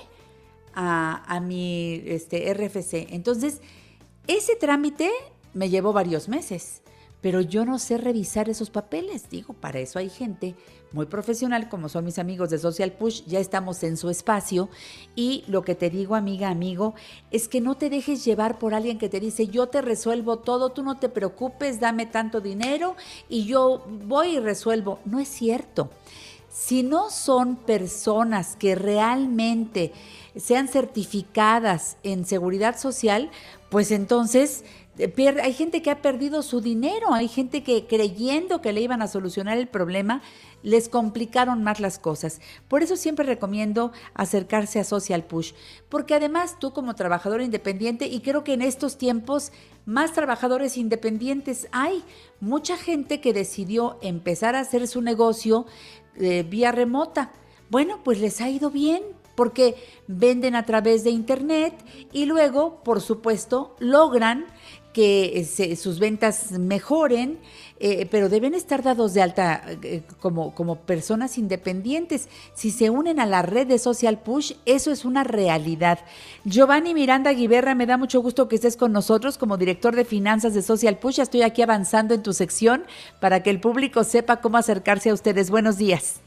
a, 0.74 1.22
a 1.26 1.40
mi 1.40 2.02
este, 2.06 2.52
RFC. 2.54 3.08
Entonces, 3.10 3.60
ese 4.26 4.56
trámite 4.56 5.10
me 5.54 5.68
llevó 5.68 5.92
varios 5.92 6.28
meses, 6.28 6.82
pero 7.26 7.40
yo 7.40 7.64
no 7.64 7.80
sé 7.80 7.98
revisar 7.98 8.48
esos 8.48 8.70
papeles. 8.70 9.28
Digo, 9.28 9.52
para 9.52 9.80
eso 9.80 9.98
hay 9.98 10.08
gente 10.10 10.54
muy 10.92 11.06
profesional, 11.06 11.68
como 11.68 11.88
son 11.88 12.04
mis 12.04 12.20
amigos 12.20 12.50
de 12.50 12.58
Social 12.60 12.92
Push, 12.92 13.24
ya 13.26 13.40
estamos 13.40 13.82
en 13.82 13.96
su 13.96 14.10
espacio. 14.10 14.68
Y 15.16 15.42
lo 15.48 15.62
que 15.62 15.74
te 15.74 15.90
digo, 15.90 16.14
amiga, 16.14 16.50
amigo, 16.50 16.94
es 17.32 17.48
que 17.48 17.60
no 17.60 17.74
te 17.74 17.90
dejes 17.90 18.24
llevar 18.24 18.60
por 18.60 18.74
alguien 18.74 18.96
que 18.98 19.08
te 19.08 19.18
dice, 19.18 19.48
yo 19.48 19.66
te 19.66 19.82
resuelvo 19.82 20.38
todo, 20.38 20.70
tú 20.70 20.84
no 20.84 21.00
te 21.00 21.08
preocupes, 21.08 21.80
dame 21.80 22.06
tanto 22.06 22.40
dinero 22.40 22.94
y 23.28 23.44
yo 23.44 23.84
voy 24.04 24.36
y 24.36 24.38
resuelvo. 24.38 25.00
No 25.04 25.18
es 25.18 25.26
cierto. 25.26 25.90
Si 26.48 26.84
no 26.84 27.10
son 27.10 27.56
personas 27.56 28.54
que 28.54 28.76
realmente 28.76 29.92
sean 30.36 30.68
certificadas 30.68 31.96
en 32.04 32.24
seguridad 32.24 32.78
social, 32.78 33.32
pues 33.68 33.90
entonces 33.90 34.64
eh, 34.98 35.36
hay 35.42 35.52
gente 35.52 35.82
que 35.82 35.90
ha 35.90 36.02
perdido 36.02 36.42
su 36.42 36.60
dinero, 36.60 37.12
hay 37.12 37.28
gente 37.28 37.62
que 37.62 37.86
creyendo 37.86 38.62
que 38.62 38.72
le 38.72 38.80
iban 38.80 39.02
a 39.02 39.08
solucionar 39.08 39.58
el 39.58 39.68
problema, 39.68 40.22
les 40.62 40.88
complicaron 40.88 41.62
más 41.62 41.80
las 41.80 41.98
cosas. 41.98 42.40
Por 42.68 42.82
eso 42.82 42.96
siempre 42.96 43.26
recomiendo 43.26 43.92
acercarse 44.14 44.80
a 44.80 44.84
Social 44.84 45.24
Push, 45.24 45.52
porque 45.88 46.14
además 46.14 46.58
tú 46.58 46.72
como 46.72 46.94
trabajador 46.94 47.42
independiente, 47.42 48.06
y 48.06 48.20
creo 48.20 48.44
que 48.44 48.54
en 48.54 48.62
estos 48.62 48.98
tiempos 48.98 49.52
más 49.84 50.12
trabajadores 50.12 50.76
independientes 50.76 51.68
hay, 51.72 52.02
mucha 52.40 52.76
gente 52.76 53.20
que 53.20 53.32
decidió 53.32 53.98
empezar 54.02 54.56
a 54.56 54.60
hacer 54.60 54.88
su 54.88 55.00
negocio 55.00 55.66
eh, 56.16 56.42
vía 56.42 56.72
remota. 56.72 57.32
Bueno, 57.70 58.00
pues 58.02 58.20
les 58.20 58.40
ha 58.40 58.48
ido 58.48 58.70
bien 58.70 59.02
porque 59.36 59.76
venden 60.08 60.56
a 60.56 60.64
través 60.64 61.04
de 61.04 61.10
internet 61.10 61.74
y 62.12 62.24
luego, 62.24 62.82
por 62.82 63.00
supuesto, 63.00 63.76
logran 63.78 64.46
que 64.96 65.40
eh, 65.40 65.44
se- 65.44 65.76
sus 65.76 65.98
ventas 65.98 66.52
mejoren, 66.52 67.38
eh, 67.80 68.06
pero 68.10 68.30
deben 68.30 68.54
estar 68.54 68.82
dados 68.82 69.12
de 69.12 69.20
alta 69.20 69.62
eh, 69.82 70.00
como, 70.22 70.54
como 70.54 70.76
personas 70.76 71.36
independientes. 71.36 72.30
Si 72.54 72.70
se 72.70 72.88
unen 72.88 73.20
a 73.20 73.26
la 73.26 73.42
red 73.42 73.66
de 73.66 73.78
Social 73.78 74.18
Push, 74.18 74.52
eso 74.64 74.90
es 74.90 75.04
una 75.04 75.22
realidad. 75.22 75.98
Giovanni 76.46 76.94
Miranda 76.94 77.30
Guiberra, 77.34 77.74
me 77.74 77.84
da 77.84 77.98
mucho 77.98 78.22
gusto 78.22 78.48
que 78.48 78.54
estés 78.56 78.78
con 78.78 78.92
nosotros 78.92 79.36
como 79.36 79.58
director 79.58 79.94
de 79.94 80.06
finanzas 80.06 80.54
de 80.54 80.62
Social 80.62 80.96
Push. 80.96 81.20
Estoy 81.20 81.42
aquí 81.42 81.60
avanzando 81.60 82.14
en 82.14 82.22
tu 82.22 82.32
sección 82.32 82.84
para 83.20 83.42
que 83.42 83.50
el 83.50 83.60
público 83.60 84.02
sepa 84.02 84.40
cómo 84.40 84.56
acercarse 84.56 85.10
a 85.10 85.14
ustedes. 85.14 85.50
Buenos 85.50 85.76
días. 85.76 86.22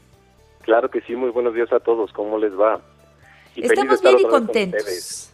Claro 0.62 0.88
que 0.92 1.00
sí, 1.00 1.16
muy 1.16 1.30
buenos 1.30 1.54
días 1.56 1.72
a 1.72 1.80
todos, 1.80 2.12
¿cómo 2.12 2.38
les 2.38 2.52
va? 2.52 2.80
Y 3.56 3.66
Estamos 3.66 4.00
bien 4.00 4.20
y 4.20 4.22
con 4.22 4.30
contentos. 4.46 5.32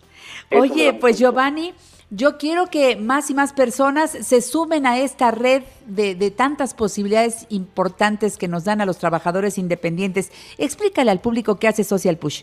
Oye, 0.50 0.94
pues. 0.94 1.18
Giovanni, 1.18 1.74
yo 2.10 2.38
quiero 2.38 2.66
que 2.66 2.96
más 2.96 3.30
y 3.30 3.34
más 3.34 3.52
personas 3.52 4.10
se 4.10 4.40
sumen 4.40 4.86
a 4.86 4.98
esta 4.98 5.30
red 5.32 5.62
de, 5.86 6.30
tantas 6.30 6.74
posibilidades 6.74 7.46
importantes 7.50 8.36
que 8.38 8.48
nos 8.48 8.64
dan 8.64 8.80
a 8.80 8.86
los 8.86 8.98
trabajadores 8.98 9.58
independientes. 9.58 10.30
Explícale 10.58 11.10
al 11.10 11.20
público 11.20 11.58
qué 11.58 11.68
hace 11.68 11.82
Social 11.82 12.16
Push. 12.16 12.42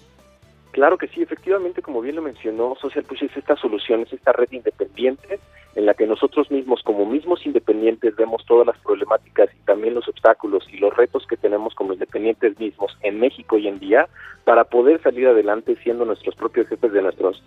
Claro 0.71 0.97
que 0.97 1.07
sí, 1.07 1.21
efectivamente, 1.21 1.81
como 1.81 2.01
bien 2.01 2.15
lo 2.15 2.21
mencionó, 2.21 2.75
Social 2.81 3.03
Push 3.05 3.23
es 3.23 3.37
esta 3.37 3.55
solución, 3.55 4.01
es 4.01 4.11
esta 4.11 4.33
red 4.33 4.51
independiente 4.51 5.39
en 5.75 5.85
la 5.85 5.93
que 5.93 6.05
nosotros 6.05 6.51
mismos, 6.51 6.81
como 6.83 7.05
mismos 7.05 7.45
independientes, 7.45 8.15
vemos 8.15 8.45
todas 8.45 8.67
las 8.67 8.77
problemáticas 8.79 9.49
y 9.53 9.65
también 9.65 9.95
los 9.95 10.07
obstáculos 10.07 10.67
y 10.71 10.77
los 10.77 10.95
retos 10.95 11.25
que 11.25 11.37
tenemos 11.37 11.73
como 11.73 11.93
independientes 11.93 12.59
mismos 12.59 12.95
en 13.01 13.19
México 13.19 13.55
hoy 13.55 13.67
en 13.67 13.79
día 13.79 14.07
para 14.43 14.65
poder 14.65 15.01
salir 15.01 15.27
adelante 15.27 15.75
siendo 15.83 16.05
nuestros 16.05 16.35
propios 16.35 16.67
jefes 16.67 16.91
de 16.91 17.01
nuestros 17.01 17.43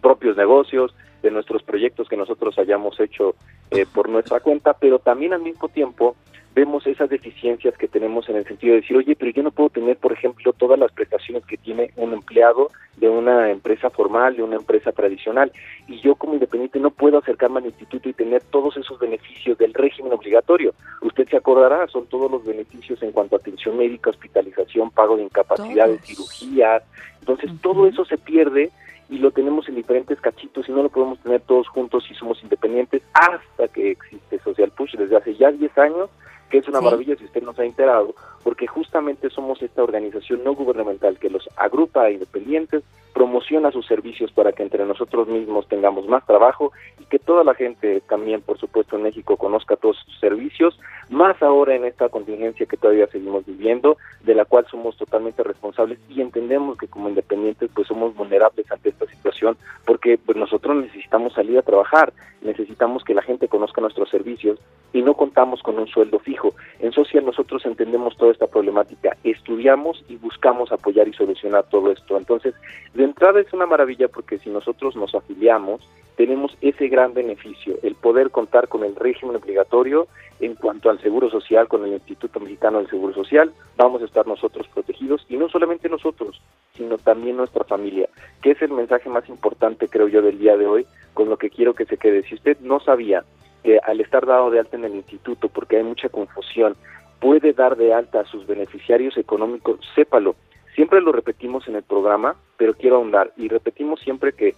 propios 0.00 0.36
negocios, 0.36 0.94
de 1.22 1.30
nuestros 1.30 1.62
proyectos 1.62 2.08
que 2.08 2.16
nosotros 2.16 2.58
hayamos 2.58 2.98
hecho 3.00 3.34
eh, 3.70 3.84
por 3.92 4.08
nuestra 4.08 4.40
cuenta, 4.40 4.74
pero 4.74 4.98
también 4.98 5.34
al 5.34 5.42
mismo 5.42 5.68
tiempo 5.68 6.16
vemos 6.56 6.86
esas 6.86 7.10
deficiencias 7.10 7.76
que 7.76 7.86
tenemos 7.86 8.30
en 8.30 8.36
el 8.36 8.46
sentido 8.46 8.72
de 8.72 8.80
decir, 8.80 8.96
oye, 8.96 9.14
pero 9.14 9.30
yo 9.30 9.42
no 9.42 9.50
puedo 9.50 9.68
tener, 9.68 9.98
por 9.98 10.14
ejemplo, 10.14 10.54
todas 10.54 10.78
las 10.78 10.90
prestaciones 10.90 11.44
que 11.44 11.58
tiene 11.58 11.90
un 11.96 12.14
empleado 12.14 12.70
de 12.96 13.10
una 13.10 13.50
empresa 13.50 13.90
formal, 13.90 14.36
de 14.36 14.42
una 14.42 14.56
empresa 14.56 14.90
tradicional, 14.90 15.52
y 15.86 16.00
yo 16.00 16.14
como 16.14 16.32
independiente 16.32 16.80
no 16.80 16.90
puedo 16.90 17.18
acercarme 17.18 17.58
al 17.58 17.66
instituto 17.66 18.08
y 18.08 18.14
tener 18.14 18.42
todos 18.44 18.74
esos 18.78 18.98
beneficios 18.98 19.58
del 19.58 19.74
régimen 19.74 20.14
obligatorio. 20.14 20.72
Usted 21.02 21.28
se 21.28 21.36
acordará, 21.36 21.86
son 21.88 22.06
todos 22.06 22.30
los 22.30 22.42
beneficios 22.42 23.02
en 23.02 23.12
cuanto 23.12 23.36
a 23.36 23.38
atención 23.38 23.76
médica, 23.76 24.08
hospitalización, 24.08 24.90
pago 24.90 25.18
de 25.18 25.24
incapacidades, 25.24 26.00
cirugías, 26.06 26.82
entonces 27.20 27.50
todo 27.60 27.86
eso 27.86 28.06
se 28.06 28.16
pierde 28.16 28.70
y 29.10 29.18
lo 29.18 29.30
tenemos 29.30 29.68
en 29.68 29.74
diferentes 29.74 30.18
cachitos 30.22 30.66
y 30.70 30.72
no 30.72 30.82
lo 30.82 30.88
podemos 30.88 31.18
tener 31.18 31.42
todos 31.42 31.68
juntos 31.68 32.04
si 32.08 32.14
somos 32.14 32.42
independientes 32.42 33.02
hasta 33.12 33.68
que 33.68 33.90
existe 33.90 34.38
Social 34.38 34.70
Push 34.70 34.96
desde 34.96 35.16
hace 35.18 35.34
ya 35.34 35.52
10 35.52 35.76
años, 35.76 36.08
que 36.50 36.58
es 36.58 36.68
una 36.68 36.78
Sí. 36.78 36.84
maravilla 36.84 37.16
si 37.16 37.24
usted 37.24 37.42
nos 37.42 37.58
ha 37.58 37.64
enterado, 37.64 38.14
porque 38.44 38.66
justamente 38.66 39.30
somos 39.30 39.60
esta 39.62 39.82
organización 39.82 40.44
no 40.44 40.54
gubernamental 40.54 41.18
que 41.18 41.30
los 41.30 41.48
agrupa 41.56 42.02
a 42.02 42.10
independientes 42.10 42.82
promociona 43.16 43.72
sus 43.72 43.86
servicios 43.86 44.30
para 44.30 44.52
que 44.52 44.62
entre 44.62 44.84
nosotros 44.84 45.26
mismos 45.26 45.66
tengamos 45.68 46.06
más 46.06 46.26
trabajo 46.26 46.72
y 47.00 47.04
que 47.06 47.18
toda 47.18 47.44
la 47.44 47.54
gente 47.54 48.02
también, 48.02 48.42
por 48.42 48.58
supuesto, 48.58 48.94
en 48.94 49.04
México 49.04 49.38
conozca 49.38 49.74
todos 49.76 49.96
sus 50.04 50.20
servicios, 50.20 50.78
más 51.08 51.42
ahora 51.42 51.74
en 51.74 51.86
esta 51.86 52.10
contingencia 52.10 52.66
que 52.66 52.76
todavía 52.76 53.06
seguimos 53.06 53.46
viviendo, 53.46 53.96
de 54.22 54.34
la 54.34 54.44
cual 54.44 54.66
somos 54.70 54.98
totalmente 54.98 55.42
responsables 55.42 55.98
y 56.10 56.20
entendemos 56.20 56.76
que 56.76 56.88
como 56.88 57.08
independientes 57.08 57.70
pues 57.74 57.88
somos 57.88 58.14
vulnerables 58.14 58.70
ante 58.70 58.90
esta 58.90 59.06
situación 59.06 59.56
porque 59.86 60.18
pues, 60.18 60.36
nosotros 60.36 60.76
necesitamos 60.76 61.32
salir 61.32 61.56
a 61.56 61.62
trabajar, 61.62 62.12
necesitamos 62.42 63.02
que 63.02 63.14
la 63.14 63.22
gente 63.22 63.48
conozca 63.48 63.80
nuestros 63.80 64.10
servicios 64.10 64.58
y 64.92 65.00
no 65.00 65.14
contamos 65.14 65.62
con 65.62 65.78
un 65.78 65.86
sueldo 65.86 66.18
fijo. 66.18 66.54
En 66.80 66.92
Social 66.92 67.24
nosotros 67.24 67.64
entendemos 67.64 68.16
toda 68.18 68.32
esta 68.32 68.46
problemática, 68.46 69.16
estudiamos 69.24 70.04
y 70.08 70.16
buscamos 70.16 70.70
apoyar 70.70 71.08
y 71.08 71.14
solucionar 71.14 71.64
todo 71.70 71.90
esto. 71.90 72.16
Entonces, 72.18 72.54
de 72.94 73.05
entrada 73.06 73.40
es 73.40 73.52
una 73.52 73.66
maravilla 73.66 74.08
porque 74.08 74.38
si 74.38 74.50
nosotros 74.50 74.94
nos 74.96 75.14
afiliamos, 75.14 75.80
tenemos 76.16 76.56
ese 76.60 76.88
gran 76.88 77.14
beneficio, 77.14 77.76
el 77.82 77.94
poder 77.94 78.30
contar 78.30 78.68
con 78.68 78.84
el 78.84 78.94
régimen 78.94 79.36
obligatorio 79.36 80.08
en 80.40 80.54
cuanto 80.54 80.90
al 80.90 81.00
Seguro 81.00 81.30
Social, 81.30 81.68
con 81.68 81.84
el 81.84 81.92
Instituto 81.92 82.40
Mexicano 82.40 82.78
del 82.78 82.90
Seguro 82.90 83.14
Social, 83.14 83.52
vamos 83.76 84.02
a 84.02 84.06
estar 84.06 84.26
nosotros 84.26 84.66
protegidos 84.68 85.24
y 85.28 85.36
no 85.36 85.48
solamente 85.48 85.88
nosotros, 85.88 86.40
sino 86.74 86.98
también 86.98 87.36
nuestra 87.36 87.64
familia, 87.64 88.08
que 88.42 88.50
es 88.50 88.62
el 88.62 88.70
mensaje 88.70 89.08
más 89.08 89.28
importante, 89.28 89.88
creo 89.88 90.08
yo, 90.08 90.22
del 90.22 90.38
día 90.38 90.56
de 90.56 90.66
hoy, 90.66 90.86
con 91.14 91.28
lo 91.28 91.36
que 91.38 91.50
quiero 91.50 91.74
que 91.74 91.86
se 91.86 91.96
quede. 91.96 92.22
Si 92.22 92.34
usted 92.34 92.58
no 92.60 92.80
sabía 92.80 93.24
que 93.62 93.78
al 93.82 94.00
estar 94.00 94.26
dado 94.26 94.50
de 94.50 94.60
alta 94.60 94.76
en 94.76 94.84
el 94.84 94.94
instituto, 94.94 95.48
porque 95.48 95.76
hay 95.76 95.82
mucha 95.82 96.08
confusión, 96.08 96.76
puede 97.20 97.52
dar 97.52 97.76
de 97.76 97.92
alta 97.92 98.20
a 98.20 98.24
sus 98.24 98.46
beneficiarios 98.46 99.16
económicos, 99.16 99.80
sépalo. 99.94 100.36
Siempre 100.76 101.00
lo 101.00 101.10
repetimos 101.10 101.66
en 101.68 101.76
el 101.76 101.82
programa, 101.82 102.36
pero 102.58 102.74
quiero 102.74 102.96
ahondar 102.96 103.32
y 103.38 103.48
repetimos 103.48 103.98
siempre 104.00 104.34
que 104.34 104.54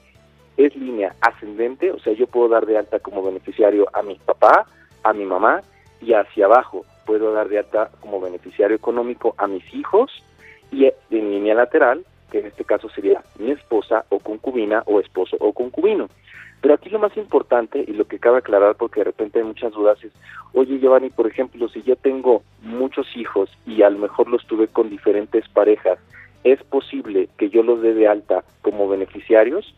es 0.57 0.75
línea 0.75 1.15
ascendente, 1.21 1.93
o 1.93 2.01
sea, 2.01 2.13
yo 2.13 2.27
puedo 2.27 2.49
dar 2.49 2.67
de 2.67 2.77
alta 2.77 2.99
como 2.99 3.23
beneficiario 3.23 3.87
a 3.93 4.03
mi 4.03 4.17
papá, 4.17 4.67
a 5.05 5.13
mi 5.13 5.25
mamá 5.25 5.63
y 6.01 6.15
hacia 6.15 6.47
abajo 6.47 6.85
puedo 7.07 7.33
dar 7.33 7.49
de 7.49 7.61
alta 7.61 7.91
como 8.01 8.21
beneficiario 8.21 8.77
económico 8.77 9.37
a 9.39 9.47
mis 9.47 9.63
hijos 9.73 10.11
y 10.73 10.87
en 10.87 11.31
línea 11.31 11.55
lateral, 11.55 12.05
que 12.33 12.41
en 12.41 12.47
este 12.47 12.65
caso 12.65 12.91
sería 12.91 13.23
mi 13.39 13.53
esposa 13.53 14.05
o 14.09 14.19
concubina 14.19 14.83
o 14.87 14.99
esposo 14.99 15.37
o 15.39 15.53
concubino. 15.53 16.09
Pero 16.61 16.75
aquí 16.75 16.91
lo 16.91 16.99
más 16.99 17.17
importante 17.17 17.85
y 17.87 17.93
lo 17.93 18.07
que 18.07 18.19
cabe 18.19 18.39
aclarar 18.39 18.75
porque 18.77 19.01
de 19.01 19.05
repente 19.05 19.39
hay 19.39 19.45
muchas 19.45 19.73
dudas 19.73 20.03
es, 20.03 20.13
oye 20.53 20.79
Giovanni, 20.81 21.11
por 21.11 21.27
ejemplo, 21.27 21.69
si 21.69 21.83
yo 21.83 21.95
tengo 21.97 22.43
muchos 22.63 23.07
hijos 23.17 23.51
y 23.65 23.83
a 23.83 23.91
lo 23.91 23.99
mejor 23.99 24.29
los 24.29 24.45
tuve 24.47 24.67
con 24.67 24.91
diferentes 24.91 25.49
parejas, 25.49 25.99
¿es 26.43 26.63
posible 26.65 27.29
que 27.37 27.51
yo 27.51 27.63
los 27.63 27.81
dé 27.81 27.95
de 27.95 28.09
alta 28.09 28.45
como 28.63 28.89
beneficiarios? 28.89 29.75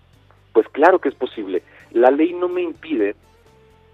Pues 0.53 0.67
claro 0.69 0.99
que 0.99 1.11
es 1.11 1.15
posible. 1.15 1.63
La 1.93 2.11
ley 2.11 2.33
no 2.33 2.49
me 2.49 2.63
impide 2.63 3.15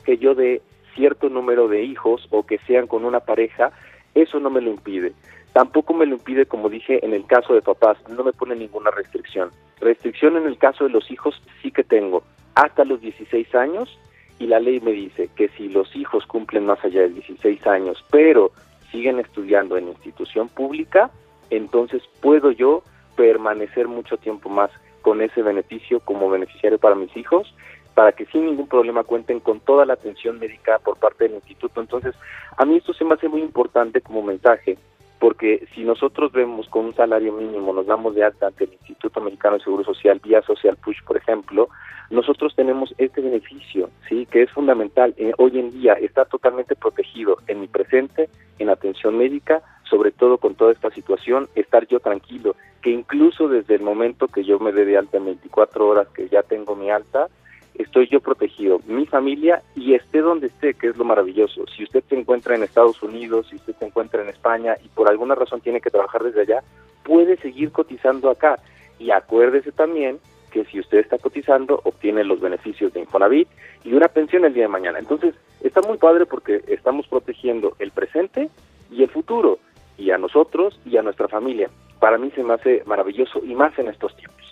que 0.04 0.18
yo 0.18 0.34
dé 0.34 0.62
cierto 0.94 1.28
número 1.28 1.68
de 1.68 1.82
hijos 1.82 2.26
o 2.30 2.46
que 2.46 2.58
sean 2.66 2.86
con 2.86 3.04
una 3.04 3.20
pareja, 3.20 3.72
eso 4.14 4.38
no 4.38 4.48
me 4.48 4.60
lo 4.60 4.70
impide. 4.70 5.12
Tampoco 5.52 5.92
me 5.92 6.06
lo 6.06 6.14
impide, 6.14 6.46
como 6.46 6.68
dije, 6.68 7.04
en 7.04 7.14
el 7.14 7.26
caso 7.26 7.54
de 7.54 7.62
papás, 7.62 7.98
no 8.08 8.24
me 8.24 8.32
pone 8.32 8.54
ninguna 8.54 8.90
restricción. 8.90 9.50
Restricción 9.80 10.36
en 10.36 10.46
el 10.46 10.58
caso 10.58 10.84
de 10.84 10.90
los 10.90 11.10
hijos 11.10 11.42
sí 11.62 11.70
que 11.70 11.82
tengo, 11.84 12.22
hasta 12.56 12.84
los 12.84 13.00
16 13.00 13.54
años, 13.54 13.98
y 14.38 14.46
la 14.48 14.58
ley 14.58 14.80
me 14.80 14.92
dice 14.92 15.30
que 15.36 15.48
si 15.50 15.68
los 15.68 15.94
hijos 15.94 16.26
cumplen 16.26 16.66
más 16.66 16.84
allá 16.84 17.02
de 17.02 17.10
16 17.10 17.66
años, 17.66 18.04
pero 18.10 18.50
siguen 18.90 19.20
estudiando 19.20 19.76
en 19.76 19.88
institución 19.88 20.48
pública, 20.48 21.10
entonces 21.50 22.02
puedo 22.20 22.50
yo 22.50 22.82
permanecer 23.16 23.88
mucho 23.88 24.16
tiempo 24.16 24.48
más 24.48 24.70
con 25.02 25.22
ese 25.22 25.42
beneficio 25.42 26.00
como 26.00 26.28
beneficiario 26.28 26.78
para 26.78 26.96
mis 26.96 27.16
hijos 27.16 27.54
para 27.96 28.12
que 28.12 28.26
sin 28.26 28.44
ningún 28.44 28.68
problema 28.68 29.04
cuenten 29.04 29.40
con 29.40 29.58
toda 29.58 29.86
la 29.86 29.94
atención 29.94 30.38
médica 30.38 30.78
por 30.80 30.98
parte 30.98 31.24
del 31.24 31.36
instituto. 31.36 31.80
Entonces, 31.80 32.14
a 32.58 32.66
mí 32.66 32.76
esto 32.76 32.92
se 32.92 33.06
me 33.06 33.14
hace 33.14 33.26
muy 33.26 33.40
importante 33.40 34.02
como 34.02 34.22
mensaje, 34.22 34.76
porque 35.18 35.66
si 35.74 35.82
nosotros 35.82 36.32
vemos 36.32 36.68
con 36.68 36.86
un 36.86 36.94
salario 36.94 37.32
mínimo, 37.32 37.72
nos 37.72 37.86
damos 37.86 38.14
de 38.14 38.24
alta 38.24 38.48
ante 38.48 38.64
el 38.64 38.72
Instituto 38.74 39.20
Mexicano 39.20 39.56
de 39.56 39.64
Seguro 39.64 39.84
Social, 39.84 40.20
vía 40.22 40.42
Social 40.42 40.76
Push, 40.76 41.02
por 41.04 41.16
ejemplo, 41.16 41.68
nosotros 42.10 42.54
tenemos 42.54 42.94
este 42.98 43.20
beneficio, 43.20 43.90
sí, 44.08 44.26
que 44.26 44.42
es 44.42 44.50
fundamental. 44.50 45.14
Eh, 45.16 45.32
hoy 45.38 45.58
en 45.58 45.72
día 45.72 45.94
está 45.94 46.24
totalmente 46.24 46.76
protegido 46.76 47.38
en 47.46 47.60
mi 47.60 47.66
presente, 47.66 48.28
en 48.58 48.68
atención 48.68 49.16
médica, 49.16 49.62
sobre 49.88 50.12
todo 50.12 50.38
con 50.38 50.54
toda 50.54 50.72
esta 50.72 50.90
situación, 50.90 51.48
estar 51.54 51.86
yo 51.86 52.00
tranquilo, 52.00 52.54
que 52.82 52.90
incluso 52.90 53.48
desde 53.48 53.74
el 53.74 53.82
momento 53.82 54.28
que 54.28 54.44
yo 54.44 54.58
me 54.58 54.72
dé 54.72 54.84
de 54.84 54.98
alta 54.98 55.16
en 55.16 55.26
24 55.26 55.88
horas, 55.88 56.08
que 56.08 56.28
ya 56.28 56.42
tengo 56.42 56.76
mi 56.76 56.90
alta, 56.90 57.28
estoy 57.78 58.08
yo 58.08 58.20
protegido, 58.20 58.80
mi 58.86 59.06
familia 59.06 59.62
y 59.74 59.94
esté 59.94 60.20
donde 60.20 60.48
esté, 60.48 60.74
que 60.74 60.88
es 60.88 60.96
lo 60.96 61.04
maravilloso. 61.04 61.64
Si 61.68 61.84
usted 61.84 62.02
se 62.08 62.18
encuentra 62.18 62.54
en 62.54 62.62
Estados 62.62 63.02
Unidos, 63.02 63.46
si 63.48 63.56
usted 63.56 63.74
se 63.78 63.86
encuentra 63.86 64.22
en 64.22 64.28
España 64.28 64.76
y 64.84 64.88
por 64.88 65.08
alguna 65.08 65.34
razón 65.34 65.60
tiene 65.60 65.80
que 65.80 65.90
trabajar 65.90 66.22
desde 66.22 66.42
allá, 66.42 66.62
puede 67.02 67.36
seguir 67.38 67.72
cotizando 67.72 68.30
acá. 68.30 68.58
Y 68.98 69.10
acuérdese 69.10 69.72
también 69.72 70.18
que 70.50 70.64
si 70.64 70.80
usted 70.80 70.98
está 70.98 71.18
cotizando, 71.18 71.80
obtiene 71.84 72.24
los 72.24 72.40
beneficios 72.40 72.92
de 72.92 73.00
Infonavit 73.00 73.48
y 73.84 73.92
una 73.92 74.08
pensión 74.08 74.44
el 74.44 74.54
día 74.54 74.64
de 74.64 74.68
mañana. 74.68 74.98
Entonces, 74.98 75.34
está 75.62 75.80
muy 75.82 75.98
padre 75.98 76.26
porque 76.26 76.62
estamos 76.66 77.06
protegiendo 77.06 77.76
el 77.78 77.90
presente 77.90 78.48
y 78.90 79.02
el 79.02 79.10
futuro, 79.10 79.58
y 79.98 80.10
a 80.10 80.18
nosotros 80.18 80.78
y 80.84 80.96
a 80.96 81.02
nuestra 81.02 81.28
familia. 81.28 81.70
Para 82.00 82.18
mí 82.18 82.30
se 82.34 82.42
me 82.42 82.54
hace 82.54 82.82
maravilloso 82.86 83.40
y 83.44 83.54
más 83.54 83.78
en 83.78 83.88
estos 83.88 84.16
tiempos. 84.16 84.45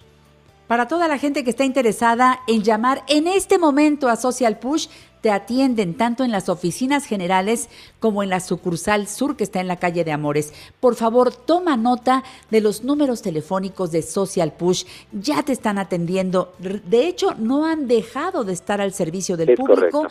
Para 0.67 0.89
toda 0.89 1.07
la 1.09 1.19
gente 1.19 1.45
que 1.45 1.51
está 1.51 1.65
interesada 1.65 2.41
en 2.47 2.63
llamar 2.63 3.05
en 3.09 3.27
este 3.27 3.59
momento 3.59 4.09
a 4.09 4.17
Social 4.17 4.59
Push, 4.59 4.87
te 5.21 5.31
atienden 5.31 5.95
tanto 5.95 6.25
en 6.25 6.31
las 6.31 6.49
oficinas 6.51 7.07
generales 7.07 7.69
como 7.99 8.23
en 8.23 8.31
la 8.31 8.41
sucursal 8.41 9.09
sur 9.09 9.37
que 9.37 9.45
está 9.45 9.61
en 9.61 9.69
la 9.69 9.79
calle 9.79 10.05
de 10.05 10.13
Amores. 10.13 10.53
Por 10.81 10.97
favor, 10.97 11.35
toma 11.35 11.79
nota 11.79 12.25
de 12.51 12.61
los 12.61 12.85
números 12.85 13.23
telefónicos 13.23 13.91
de 13.91 14.03
Social 14.03 14.53
Push. 14.53 14.85
Ya 15.13 15.43
te 15.43 15.53
están 15.53 15.79
atendiendo. 15.79 16.53
De 16.59 17.09
hecho, 17.09 17.35
no 17.39 17.65
han 17.65 17.87
dejado 17.87 18.45
de 18.45 18.53
estar 18.53 18.83
al 18.83 18.93
servicio 18.93 19.39
del 19.39 19.55
público. 19.55 20.09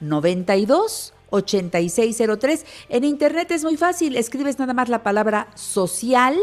92 0.00 1.12
8603 1.30 2.66
en 2.88 3.04
internet 3.04 3.50
es 3.50 3.64
muy 3.64 3.76
fácil 3.76 4.16
escribes 4.16 4.58
nada 4.58 4.72
más 4.74 4.88
la 4.88 5.02
palabra 5.02 5.48
social 5.54 6.36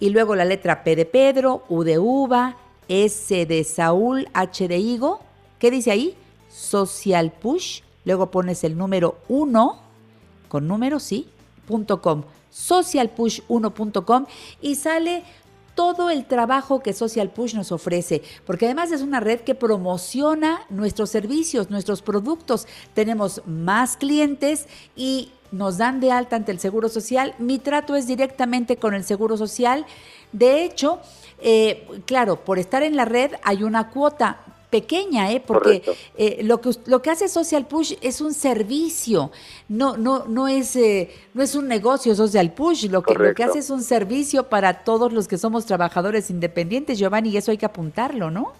y 0.00 0.10
luego 0.10 0.34
la 0.34 0.44
letra 0.44 0.82
P 0.84 0.96
de 0.96 1.06
Pedro 1.06 1.62
U 1.68 1.84
de 1.84 1.98
uva 1.98 2.56
S 2.88 3.46
de 3.46 3.64
Saúl, 3.64 4.28
H 4.32 4.68
de 4.68 4.78
Higo. 4.78 5.20
¿Qué 5.58 5.70
dice 5.70 5.90
ahí? 5.90 6.16
Social 6.48 7.32
Push. 7.32 7.80
Luego 8.04 8.30
pones 8.30 8.64
el 8.64 8.76
número 8.76 9.18
1, 9.28 9.78
con 10.48 10.68
número, 10.68 11.00
sí, 11.00 11.28
punto 11.66 12.02
com. 12.02 12.24
Socialpush1.com 12.52 14.26
y 14.60 14.76
sale 14.76 15.24
todo 15.74 16.10
el 16.10 16.24
trabajo 16.26 16.80
que 16.80 16.92
Social 16.92 17.30
Push 17.30 17.54
nos 17.54 17.72
ofrece, 17.72 18.22
porque 18.46 18.66
además 18.66 18.92
es 18.92 19.02
una 19.02 19.18
red 19.18 19.40
que 19.40 19.56
promociona 19.56 20.62
nuestros 20.70 21.10
servicios, 21.10 21.70
nuestros 21.70 22.00
productos. 22.00 22.68
Tenemos 22.94 23.42
más 23.46 23.96
clientes 23.96 24.68
y 24.94 25.32
nos 25.50 25.78
dan 25.78 26.00
de 26.00 26.12
alta 26.12 26.36
ante 26.36 26.52
el 26.52 26.60
Seguro 26.60 26.88
Social. 26.88 27.34
Mi 27.38 27.58
trato 27.58 27.96
es 27.96 28.06
directamente 28.06 28.76
con 28.76 28.94
el 28.94 29.04
Seguro 29.04 29.36
Social. 29.36 29.84
De 30.32 30.64
hecho, 30.64 31.00
eh, 31.44 31.86
claro, 32.06 32.44
por 32.44 32.58
estar 32.58 32.82
en 32.82 32.96
la 32.96 33.04
red 33.04 33.32
hay 33.42 33.62
una 33.62 33.90
cuota, 33.90 34.38
pequeña, 34.74 35.30
¿eh? 35.30 35.40
Porque 35.46 35.84
eh, 36.16 36.40
lo 36.42 36.60
que 36.60 36.70
lo 36.86 37.00
que 37.00 37.10
hace 37.10 37.28
Social 37.28 37.64
Push 37.64 37.92
es 38.00 38.20
un 38.20 38.34
servicio, 38.34 39.30
no 39.68 39.96
no 39.96 40.24
no 40.26 40.48
es 40.48 40.74
eh, 40.74 41.10
no 41.32 41.44
es 41.44 41.54
un 41.54 41.68
negocio 41.68 42.12
Social 42.16 42.52
Push, 42.52 42.86
lo 42.90 43.00
que 43.04 43.14
lo 43.14 43.32
que 43.36 43.44
hace 43.44 43.60
es 43.60 43.70
un 43.70 43.84
servicio 43.84 44.48
para 44.48 44.82
todos 44.82 45.12
los 45.12 45.28
que 45.28 45.38
somos 45.38 45.64
trabajadores 45.64 46.28
independientes, 46.28 46.98
Giovanni, 46.98 47.28
y 47.28 47.36
eso 47.36 47.52
hay 47.52 47.58
que 47.58 47.66
apuntarlo, 47.66 48.32
¿no? 48.32 48.52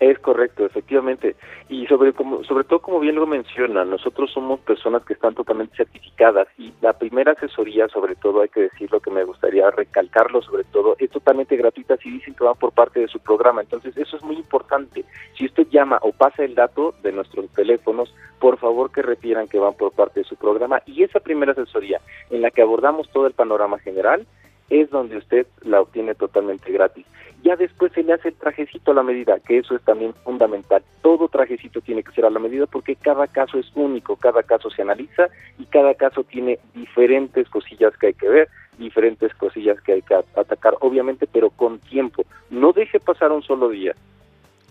Es 0.00 0.18
correcto, 0.20 0.64
efectivamente. 0.64 1.34
Y 1.68 1.86
sobre 1.86 2.12
como, 2.12 2.44
sobre 2.44 2.62
todo, 2.64 2.78
como 2.78 3.00
bien 3.00 3.16
lo 3.16 3.26
menciona, 3.26 3.84
nosotros 3.84 4.30
somos 4.32 4.60
personas 4.60 5.04
que 5.04 5.14
están 5.14 5.34
totalmente 5.34 5.76
certificadas 5.76 6.46
y 6.56 6.72
la 6.80 6.92
primera 6.92 7.32
asesoría, 7.32 7.88
sobre 7.88 8.14
todo, 8.14 8.42
hay 8.42 8.48
que 8.48 8.62
decirlo, 8.62 9.00
que 9.00 9.10
me 9.10 9.24
gustaría 9.24 9.68
recalcarlo, 9.72 10.40
sobre 10.42 10.62
todo, 10.64 10.94
es 10.98 11.10
totalmente 11.10 11.56
gratuita 11.56 11.96
si 11.96 12.10
dicen 12.10 12.34
que 12.34 12.44
van 12.44 12.54
por 12.54 12.72
parte 12.72 13.00
de 13.00 13.08
su 13.08 13.18
programa. 13.18 13.60
Entonces, 13.60 13.96
eso 13.96 14.16
es 14.16 14.22
muy 14.22 14.36
importante. 14.36 15.04
Si 15.36 15.46
usted 15.46 15.66
llama 15.68 15.98
o 16.02 16.12
pasa 16.12 16.44
el 16.44 16.54
dato 16.54 16.94
de 17.02 17.10
nuestros 17.10 17.48
teléfonos, 17.50 18.14
por 18.38 18.58
favor 18.58 18.92
que 18.92 19.02
refieran 19.02 19.48
que 19.48 19.58
van 19.58 19.74
por 19.74 19.92
parte 19.92 20.20
de 20.20 20.24
su 20.24 20.36
programa. 20.36 20.80
Y 20.86 21.02
esa 21.02 21.18
primera 21.18 21.52
asesoría, 21.52 22.00
en 22.30 22.42
la 22.42 22.52
que 22.52 22.62
abordamos 22.62 23.10
todo 23.10 23.26
el 23.26 23.32
panorama 23.32 23.80
general, 23.80 24.26
es 24.70 24.90
donde 24.90 25.16
usted 25.16 25.46
la 25.62 25.80
obtiene 25.80 26.14
totalmente 26.14 26.70
gratis. 26.70 27.06
Ya 27.42 27.56
después 27.56 27.92
se 27.92 28.02
le 28.02 28.12
hace 28.12 28.28
el 28.28 28.34
trajecito 28.34 28.90
a 28.90 28.94
la 28.94 29.02
medida, 29.02 29.38
que 29.38 29.58
eso 29.58 29.76
es 29.76 29.82
también 29.82 30.12
fundamental. 30.24 30.82
Todo 31.02 31.28
trajecito 31.28 31.80
tiene 31.80 32.02
que 32.02 32.12
ser 32.12 32.24
a 32.24 32.30
la 32.30 32.40
medida 32.40 32.66
porque 32.66 32.96
cada 32.96 33.26
caso 33.28 33.58
es 33.58 33.70
único, 33.74 34.16
cada 34.16 34.42
caso 34.42 34.70
se 34.70 34.82
analiza 34.82 35.28
y 35.58 35.64
cada 35.66 35.94
caso 35.94 36.24
tiene 36.24 36.58
diferentes 36.74 37.48
cosillas 37.48 37.96
que 37.96 38.08
hay 38.08 38.14
que 38.14 38.28
ver, 38.28 38.48
diferentes 38.76 39.32
cosillas 39.34 39.80
que 39.82 39.92
hay 39.92 40.02
que 40.02 40.14
atacar, 40.14 40.74
obviamente, 40.80 41.28
pero 41.30 41.50
con 41.50 41.78
tiempo. 41.78 42.24
No 42.50 42.72
deje 42.72 42.98
pasar 42.98 43.30
un 43.30 43.42
solo 43.42 43.68
día. 43.68 43.94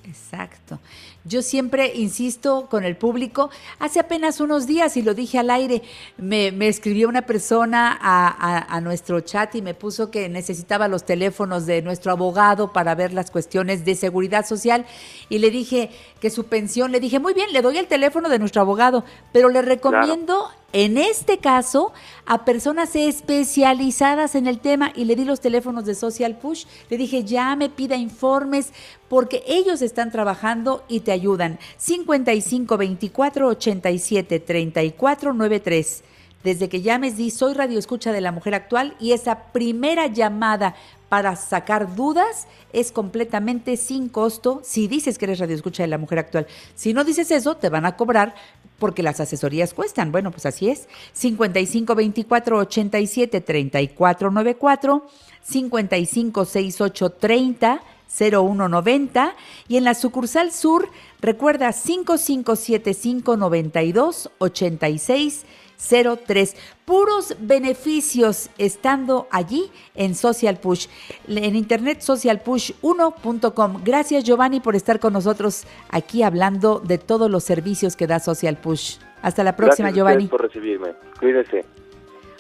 Exacto. 0.08 0.80
Yo 1.26 1.42
siempre 1.42 1.92
insisto 1.96 2.68
con 2.70 2.86
el 2.86 2.96
público, 2.96 3.50
hace 3.80 4.00
apenas 4.00 4.40
unos 4.40 4.66
días, 4.66 4.96
y 4.96 5.02
lo 5.02 5.14
dije 5.14 5.38
al 5.38 5.50
aire, 5.50 5.82
me, 6.18 6.54
me 6.54 6.70
escribió 6.70 7.10
una 7.10 7.24
persona 7.24 7.92
a, 8.02 8.28
a- 8.30 8.76
a 8.78 8.80
nuestro 8.82 9.20
chat 9.20 9.54
y 9.56 9.62
me 9.62 9.74
puso 9.74 10.10
que 10.10 10.30
necesitaba 10.30 10.88
los 10.88 11.06
teléfonos 11.06 11.66
de 11.66 11.82
nuestro 11.82 12.14
abogado 12.14 12.72
para 12.72 12.96
ver 12.96 13.12
las 13.12 13.32
cuestiones 13.32 13.84
de 13.84 13.96
seguridad 13.96 14.46
social. 14.46 14.86
Y 15.28 15.40
le 15.40 15.52
dije 15.52 15.90
que 16.22 16.30
su 16.30 16.46
pensión, 16.46 16.94
le 16.94 17.02
dije, 17.02 17.20
muy 17.20 17.34
bien, 17.34 17.52
le 17.52 17.62
doy 17.62 17.78
el 17.78 17.88
teléfono 17.88 18.30
de 18.30 18.40
nuestro 18.40 18.62
abogado, 18.62 19.04
pero 19.34 19.50
le 19.50 19.62
recomiendo 19.62 20.48
en 20.74 20.98
este 20.98 21.38
caso 21.38 21.94
a 22.26 22.44
personas 22.44 22.96
especializadas 22.96 24.36
en 24.36 24.48
el 24.48 24.60
tema 24.60 24.92
y 24.96 25.06
le 25.06 25.16
di 25.16 25.24
los 25.24 25.40
teléfonos 25.40 25.86
de 25.86 25.96
Social 25.96 26.38
Push. 26.38 26.66
Le 26.90 26.98
dije, 26.98 27.24
llame, 27.24 27.70
pida 27.70 27.96
informes, 27.96 28.74
porque 29.08 29.44
ellos 29.48 29.82
están 29.82 30.12
trabajando 30.12 30.84
y 30.88 31.00
te 31.02 31.12
ayudan. 31.12 31.58
55 31.78 32.78
24 32.78 33.48
87 33.48 34.40
34 34.40 35.34
93. 35.34 36.04
Desde 36.44 36.70
que 36.70 36.82
llames, 36.82 37.18
di 37.18 37.32
soy 37.32 37.54
Radio 37.54 37.80
Escucha 37.80 38.12
de 38.12 38.22
la 38.22 38.32
Mujer 38.32 38.56
Actual 38.56 38.96
y 39.00 39.12
esa 39.12 39.52
primera 39.52 40.08
llamada 40.08 40.76
para 41.10 41.36
sacar 41.36 41.96
dudas 41.96 42.48
es 42.74 42.92
completamente 42.92 43.78
sin 43.78 44.10
costo 44.10 44.62
si 44.64 44.88
dices 44.88 45.18
que 45.18 45.26
eres 45.26 45.40
Radio 45.40 45.56
Escucha 45.56 45.84
de 45.84 45.88
la 45.88 45.98
Mujer 45.98 46.20
Actual. 46.20 46.48
Si 46.76 46.94
no 46.94 47.04
dices 47.04 47.32
eso, 47.32 47.58
te 47.58 47.70
van 47.70 47.86
a 47.86 47.96
cobrar 47.96 48.36
porque 48.78 49.04
las 49.04 49.20
asesorías 49.20 49.74
cuestan. 49.74 50.12
Bueno, 50.12 50.32
pues 50.32 50.46
así 50.46 50.70
es. 50.70 50.88
55 51.14 51.96
24 51.96 52.58
87 52.60 53.42
34 53.42 54.32
94, 54.32 55.08
55 55.42 56.46
68 56.46 57.10
30 57.12 57.82
0190 58.08 59.36
y 59.68 59.78
en 59.78 59.84
la 59.84 59.94
sucursal 59.94 60.52
sur 60.54 60.90
recuerda 61.20 61.74
5575 61.74 63.36
92 63.36 64.32
86 64.38 65.46
03. 65.78 66.56
Puros 66.86 67.36
beneficios 67.40 68.50
estando 68.58 69.28
allí 69.32 69.72
en 69.96 70.16
Social 70.16 70.58
Push, 70.58 70.88
en 71.28 71.56
internet 71.56 72.00
socialpush1.com. 72.00 73.82
Gracias 73.84 74.24
Giovanni 74.24 74.60
por 74.60 74.76
estar 74.76 75.00
con 75.00 75.14
nosotros 75.14 75.66
aquí 75.90 76.24
hablando 76.24 76.80
de 76.80 76.98
todos 76.98 77.30
los 77.30 77.44
servicios 77.44 77.96
que 77.96 78.08
da 78.08 78.20
Social 78.20 78.58
Push. 78.58 78.98
Hasta 79.22 79.44
la 79.44 79.56
próxima, 79.56 79.90
Gracias 79.90 79.96
Giovanni. 79.96 80.28
por 80.28 80.42
recibirme. 80.42 80.94
Cuídese. 81.20 81.66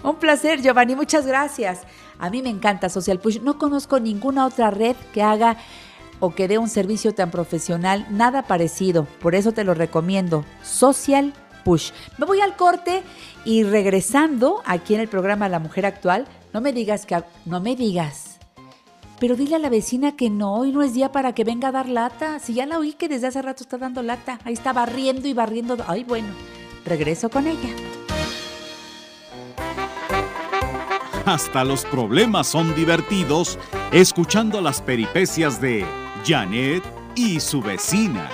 Un 0.03 0.15
placer, 0.17 0.61
Giovanni, 0.61 0.95
muchas 0.95 1.25
gracias. 1.25 1.81
A 2.19 2.29
mí 2.29 2.41
me 2.41 2.49
encanta 2.49 2.89
Social 2.89 3.19
Push. 3.19 3.41
No 3.41 3.57
conozco 3.57 3.99
ninguna 3.99 4.45
otra 4.45 4.71
red 4.71 4.95
que 5.13 5.23
haga 5.23 5.57
o 6.19 6.33
que 6.33 6.47
dé 6.47 6.57
un 6.57 6.69
servicio 6.69 7.13
tan 7.13 7.31
profesional, 7.31 8.07
nada 8.09 8.43
parecido. 8.43 9.05
Por 9.21 9.35
eso 9.35 9.51
te 9.51 9.63
lo 9.63 9.73
recomiendo. 9.73 10.45
Social 10.63 11.33
Push. 11.33 11.46
Me 12.17 12.25
voy 12.25 12.39
al 12.39 12.55
corte 12.55 13.03
y 13.43 13.63
regresando 13.63 14.61
aquí 14.65 14.95
en 14.95 15.01
el 15.01 15.09
programa 15.09 15.49
La 15.49 15.59
Mujer 15.59 15.85
Actual, 15.85 16.25
no 16.53 16.61
me 16.61 16.71
digas 16.71 17.05
que 17.05 17.21
no 17.45 17.59
me 17.59 17.75
digas. 17.75 18.39
Pero 19.19 19.35
dile 19.35 19.55
a 19.55 19.59
la 19.59 19.69
vecina 19.69 20.15
que 20.15 20.29
no, 20.29 20.53
hoy 20.53 20.71
no 20.71 20.81
es 20.81 20.93
día 20.93 21.11
para 21.11 21.33
que 21.33 21.43
venga 21.43 21.67
a 21.67 21.71
dar 21.73 21.89
lata. 21.89 22.39
Si 22.39 22.53
ya 22.53 22.65
la 22.65 22.79
oí 22.79 22.93
que 22.93 23.09
desde 23.09 23.27
hace 23.27 23.41
rato 23.41 23.63
está 23.63 23.77
dando 23.77 24.01
lata. 24.01 24.39
Ahí 24.45 24.53
está 24.53 24.71
barriendo 24.71 25.27
y 25.27 25.33
barriendo. 25.33 25.75
Ay, 25.87 26.05
bueno, 26.05 26.27
regreso 26.85 27.29
con 27.29 27.47
ella. 27.47 27.69
Hasta 31.25 31.65
los 31.65 31.83
problemas 31.83 32.47
son 32.47 32.73
divertidos 32.75 33.59
escuchando 33.91 34.61
las 34.61 34.81
peripecias 34.81 35.59
de 35.59 35.85
Janet 36.25 36.83
y 37.15 37.41
su 37.41 37.61
vecina. 37.61 38.29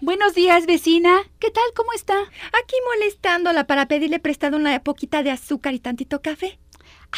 Buenos 0.00 0.34
días, 0.34 0.66
vecina. 0.66 1.22
¿Qué 1.38 1.50
tal? 1.50 1.64
¿Cómo 1.74 1.92
está? 1.92 2.14
Aquí 2.18 2.76
molestándola 2.92 3.66
para 3.66 3.88
pedirle 3.88 4.18
prestado 4.18 4.56
una 4.56 4.82
poquita 4.82 5.22
de 5.22 5.30
azúcar 5.30 5.74
y 5.74 5.78
tantito 5.78 6.20
café. 6.20 6.58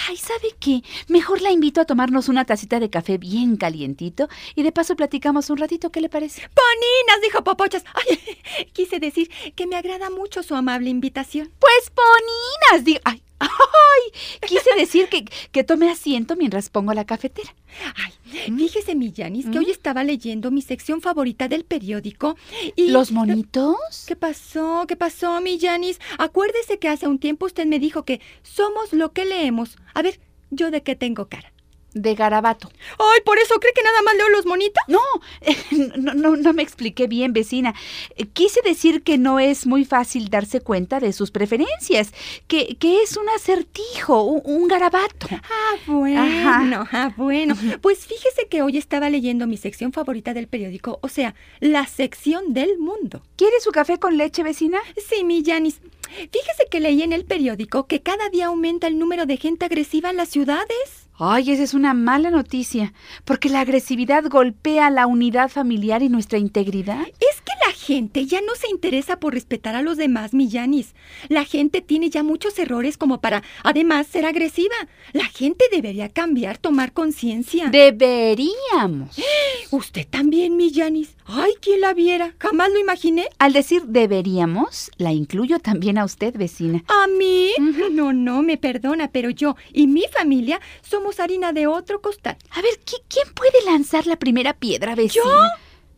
Ay, 0.09 0.17
¿sabe 0.17 0.55
qué? 0.61 0.83
Mejor 1.09 1.41
la 1.41 1.51
invito 1.51 1.81
a 1.81 1.87
tomarnos 1.87 2.29
una 2.29 2.45
tacita 2.45 2.79
de 2.79 2.91
café 2.91 3.19
bien 3.19 3.57
calientito 3.57 4.29
y 4.55 4.63
de 4.63 4.71
paso 4.71 4.95
platicamos 4.95 5.51
un 5.51 5.57
ratito. 5.57 5.91
¿Qué 5.91 6.01
le 6.01 6.09
parece? 6.09 6.43
Poninas, 6.43 7.23
dijo 7.23 7.43
Popochas. 7.43 7.85
Ay, 7.95 8.67
quise 8.73 9.01
decir 9.01 9.31
que 9.55 9.67
me 9.67 9.77
agrada 9.77 10.11
mucho 10.11 10.43
su 10.43 10.55
amable 10.55 10.91
invitación. 10.91 11.51
Pues 11.59 11.91
poninas, 11.91 12.85
digo. 12.85 13.01
Ay, 13.05 13.23
ay, 13.39 14.21
quise 14.47 14.75
decir 14.77 15.09
que, 15.09 15.25
que 15.53 15.65
tome 15.65 15.91
asiento 15.91 16.37
mientras 16.37 16.71
pongo 16.71 16.95
la 16.95 17.05
cafetera. 17.05 17.55
Ay, 17.95 18.13
fíjese, 18.57 18.95
mi 18.95 19.13
Yanis, 19.13 19.49
que 19.49 19.59
hoy 19.59 19.71
estaba 19.71 20.05
leyendo 20.05 20.51
mi 20.51 20.63
sección 20.63 21.01
favorita 21.01 21.49
del 21.49 21.65
periódico 21.65 22.37
y... 22.75 22.89
¿Los 22.91 23.13
monitos? 23.13 23.77
¿Qué 24.07 24.17
pasó? 24.17 24.85
¿Qué 24.89 24.97
pasó, 24.97 25.41
mi 25.41 25.59
Yanis? 25.59 26.01
Acuérdese 26.19 26.79
que 26.79 26.89
hace 26.89 27.07
un 27.07 27.19
tiempo 27.19 27.47
usted 27.47 27.67
me 27.67 27.79
dijo 27.79 28.05
que 28.05 28.21
somos 28.43 28.93
lo 28.93 29.13
que 29.13 29.25
leemos. 29.25 29.77
A 29.95 30.03
ver, 30.03 30.21
¿yo 30.51 30.71
de 30.71 30.83
qué 30.83 30.97
tengo 30.97 31.29
cara? 31.29 31.53
De 31.99 32.15
garabato. 32.15 32.71
Ay, 32.99 33.21
¿por 33.25 33.39
eso 33.39 33.59
cree 33.59 33.73
que 33.73 33.83
nada 33.83 34.03
más 34.03 34.15
leo 34.17 34.29
los 34.29 34.45
monitos? 34.45 34.83
No, 34.87 35.01
no, 35.97 36.13
no, 36.13 36.37
no 36.37 36.53
me 36.53 36.63
expliqué 36.63 37.07
bien, 37.07 37.33
vecina. 37.33 37.75
Eh, 38.17 38.27
Quise 38.27 38.61
decir 38.63 39.03
que 39.03 39.17
no 39.17 39.41
es 39.41 39.67
muy 39.67 39.87
fácil 39.87 40.29
darse 40.29 40.61
cuenta 40.61 41.01
de 41.01 41.15
sus 41.15 41.31
preferencias, 41.31 42.13
que, 42.49 42.77
que 42.77 43.03
es 43.03 43.17
un 43.17 43.27
acertijo, 43.31 44.23
un, 44.25 44.43
un 44.45 44.69
garabato. 44.69 45.27
Ah, 45.33 45.75
bueno, 45.87 46.21
Ajá. 46.21 46.89
ah, 46.93 47.15
bueno. 47.17 47.55
Pues 47.81 48.01
fíjese 48.07 48.47
que 48.51 48.61
hoy 48.61 48.77
estaba 48.77 49.09
leyendo 49.09 49.47
mi 49.47 49.57
sección 49.57 49.93
favorita 49.93 50.35
del 50.35 50.49
periódico, 50.49 50.99
o 51.01 51.09
sea, 51.09 51.35
la 51.61 51.87
sección 51.87 52.53
del 52.53 52.79
mundo. 52.79 53.23
¿Quiere 53.37 53.59
su 53.61 53.71
café 53.73 53.99
con 53.99 54.19
leche, 54.19 54.43
vecina? 54.43 54.81
Sí, 55.09 55.25
mi 55.25 55.43
Janis. 55.43 55.81
Fíjese 56.11 56.67
que 56.71 56.81
leí 56.81 57.03
en 57.03 57.15
el 57.15 57.25
periódico 57.25 57.87
que 57.87 58.03
cada 58.03 58.29
día 58.29 58.47
aumenta 58.47 58.87
el 58.87 58.99
número 58.99 59.25
de 59.25 59.39
gente 59.39 59.65
agresiva 59.65 60.11
en 60.11 60.17
las 60.17 60.29
ciudades. 60.29 61.06
Ay, 61.19 61.51
esa 61.51 61.63
es 61.63 61.73
una 61.73 61.95
mala 61.95 62.31
noticia, 62.31 62.93
porque 63.25 63.49
la 63.49 63.61
agresividad 63.61 64.25
golpea 64.29 64.91
la 64.91 65.07
unidad 65.07 65.49
familiar 65.49 66.03
y 66.03 66.11
nuestra 66.11 66.39
integridad. 66.39 67.07
Es 67.07 67.41
que 67.41 67.53
la 67.67 67.73
gente 67.73 68.27
ya 68.27 68.43
no 68.43 68.55
se 68.55 68.69
interesa 68.69 69.19
por 69.19 69.33
respetar 69.33 69.75
a 69.75 69.81
los 69.81 69.97
demás, 69.97 70.35
mi 70.35 70.49
Yanis. 70.49 70.95
La 71.29 71.47
gente 71.47 71.81
tiene 71.81 72.11
ya 72.11 72.23
muchos 72.23 72.59
errores 72.59 72.99
como 72.99 73.23
para, 73.23 73.43
además, 73.65 74.07
ser 74.09 74.27
agresiva. 74.27 74.75
La 75.15 75.25
gente 75.25 75.65
debería 75.71 76.11
cambiar, 76.11 76.59
tomar 76.59 76.93
conciencia. 76.93 77.69
Deberíamos. 77.69 79.17
Usted 79.71 80.07
también, 80.07 80.57
mi 80.59 80.71
Yanis. 80.71 81.16
Ay, 81.29 81.53
¿quién 81.61 81.81
la 81.81 81.93
viera? 81.93 82.35
Jamás 82.39 82.71
lo 82.71 82.79
imaginé. 82.79 83.29
Al 83.39 83.53
decir 83.53 83.83
deberíamos, 83.87 84.91
la 84.97 85.13
incluyo 85.13 85.59
también 85.59 85.99
a 85.99 86.05
usted, 86.05 86.37
vecina. 86.37 86.85
¿A 86.89 87.07
mí? 87.09 87.51
No, 87.91 88.13
no, 88.13 88.43
me 88.43 88.57
perdona, 88.57 89.09
pero 89.11 89.31
yo 89.31 89.57
y 89.73 89.87
mi 89.89 90.05
familia 90.13 90.61
somos 90.83 91.19
harina 91.19 91.53
de 91.53 91.67
otro 91.67 92.01
costal. 92.01 92.37
A 92.51 92.63
ver, 92.63 92.73
¿qui- 92.85 93.03
¿quién 93.09 93.27
puede 93.35 93.65
lanzar 93.65 94.07
la 94.07 94.17
primera 94.17 94.53
piedra, 94.55 94.95
vecina? 94.95 95.25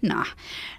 No, 0.01 0.23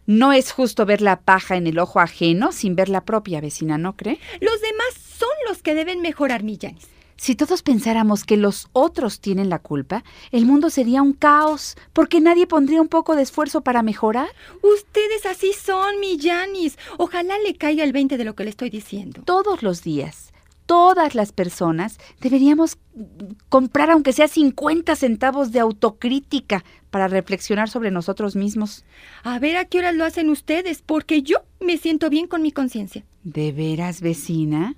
no 0.07 0.31
es 0.33 0.51
justo 0.51 0.85
ver 0.85 1.01
la 1.01 1.19
paja 1.19 1.55
en 1.57 1.67
el 1.67 1.77
ojo 1.77 1.99
ajeno 1.99 2.51
sin 2.51 2.75
ver 2.75 2.89
la 2.89 3.03
propia, 3.05 3.41
vecina, 3.41 3.77
¿no 3.77 3.95
cree? 3.97 4.19
Los 4.39 4.61
demás 4.61 4.87
son 5.17 5.29
los 5.47 5.61
que 5.61 5.75
deben 5.75 6.01
mejorar, 6.01 6.41
mi 6.43 6.57
Yanis. 6.57 6.87
Si 7.19 7.35
todos 7.35 7.63
pensáramos 7.63 8.23
que 8.23 8.37
los 8.37 8.69
otros 8.71 9.19
tienen 9.19 9.49
la 9.49 9.59
culpa, 9.59 10.05
el 10.31 10.45
mundo 10.45 10.69
sería 10.69 11.01
un 11.01 11.11
caos, 11.11 11.75
porque 11.91 12.21
nadie 12.21 12.47
pondría 12.47 12.81
un 12.81 12.87
poco 12.87 13.17
de 13.17 13.23
esfuerzo 13.23 13.59
para 13.59 13.83
mejorar. 13.83 14.29
Ustedes 14.61 15.25
así 15.25 15.51
son, 15.51 15.99
mi 15.99 16.15
Yanis. 16.15 16.77
Ojalá 16.97 17.37
le 17.39 17.55
caiga 17.55 17.83
el 17.83 17.91
20 17.91 18.17
de 18.17 18.23
lo 18.23 18.35
que 18.35 18.45
le 18.45 18.51
estoy 18.51 18.69
diciendo. 18.69 19.21
Todos 19.25 19.63
los 19.63 19.83
días, 19.83 20.31
todas 20.65 21.13
las 21.13 21.33
personas 21.33 21.97
deberíamos 22.21 22.77
comprar 23.49 23.91
aunque 23.91 24.13
sea 24.13 24.29
50 24.29 24.95
centavos 24.95 25.51
de 25.51 25.59
autocrítica 25.59 26.63
para 26.89 27.09
reflexionar 27.09 27.69
sobre 27.69 27.91
nosotros 27.91 28.37
mismos. 28.37 28.85
A 29.23 29.39
ver 29.39 29.57
a 29.57 29.65
qué 29.65 29.79
horas 29.79 29.95
lo 29.95 30.05
hacen 30.05 30.29
ustedes, 30.29 30.81
porque 30.85 31.21
yo 31.21 31.39
me 31.59 31.77
siento 31.77 32.09
bien 32.09 32.27
con 32.27 32.41
mi 32.41 32.53
conciencia. 32.53 33.03
¿De 33.25 33.51
veras, 33.51 33.99
vecina? 33.99 34.77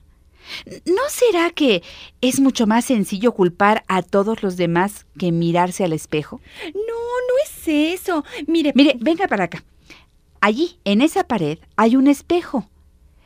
¿No 0.85 1.01
será 1.09 1.49
que 1.51 1.83
es 2.21 2.39
mucho 2.39 2.67
más 2.67 2.85
sencillo 2.85 3.31
culpar 3.33 3.83
a 3.87 4.01
todos 4.01 4.43
los 4.43 4.57
demás 4.57 5.05
que 5.17 5.31
mirarse 5.31 5.83
al 5.83 5.93
espejo? 5.93 6.41
No, 6.65 6.71
no 6.73 7.33
es 7.45 7.67
eso. 7.67 8.23
Mire, 8.47 8.71
mire, 8.75 8.95
venga 8.99 9.27
para 9.27 9.45
acá. 9.45 9.63
Allí, 10.39 10.79
en 10.85 11.01
esa 11.01 11.23
pared, 11.23 11.59
hay 11.75 11.95
un 11.95 12.07
espejo. 12.07 12.67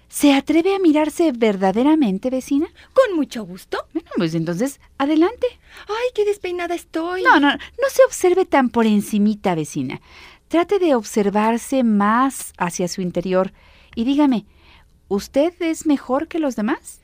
¿Se 0.07 0.33
atreve 0.33 0.75
a 0.75 0.79
mirarse 0.79 1.31
verdaderamente, 1.31 2.29
vecina? 2.29 2.67
Con 2.93 3.15
mucho 3.15 3.43
gusto. 3.43 3.85
Bueno, 3.93 4.09
pues 4.15 4.33
entonces, 4.35 4.79
adelante. 4.97 5.47
Ay, 5.87 6.09
qué 6.13 6.25
despeinada 6.25 6.75
estoy. 6.75 7.23
No, 7.23 7.39
no, 7.39 7.51
no 7.51 7.89
se 7.91 8.03
observe 8.05 8.45
tan 8.45 8.69
por 8.69 8.85
encimita, 8.85 9.55
vecina. 9.55 10.01
Trate 10.47 10.79
de 10.79 10.95
observarse 10.95 11.83
más 11.83 12.53
hacia 12.57 12.87
su 12.87 13.01
interior 13.01 13.51
y 13.95 14.03
dígame, 14.03 14.45
¿usted 15.07 15.53
es 15.61 15.85
mejor 15.85 16.27
que 16.27 16.39
los 16.39 16.55
demás? 16.55 17.01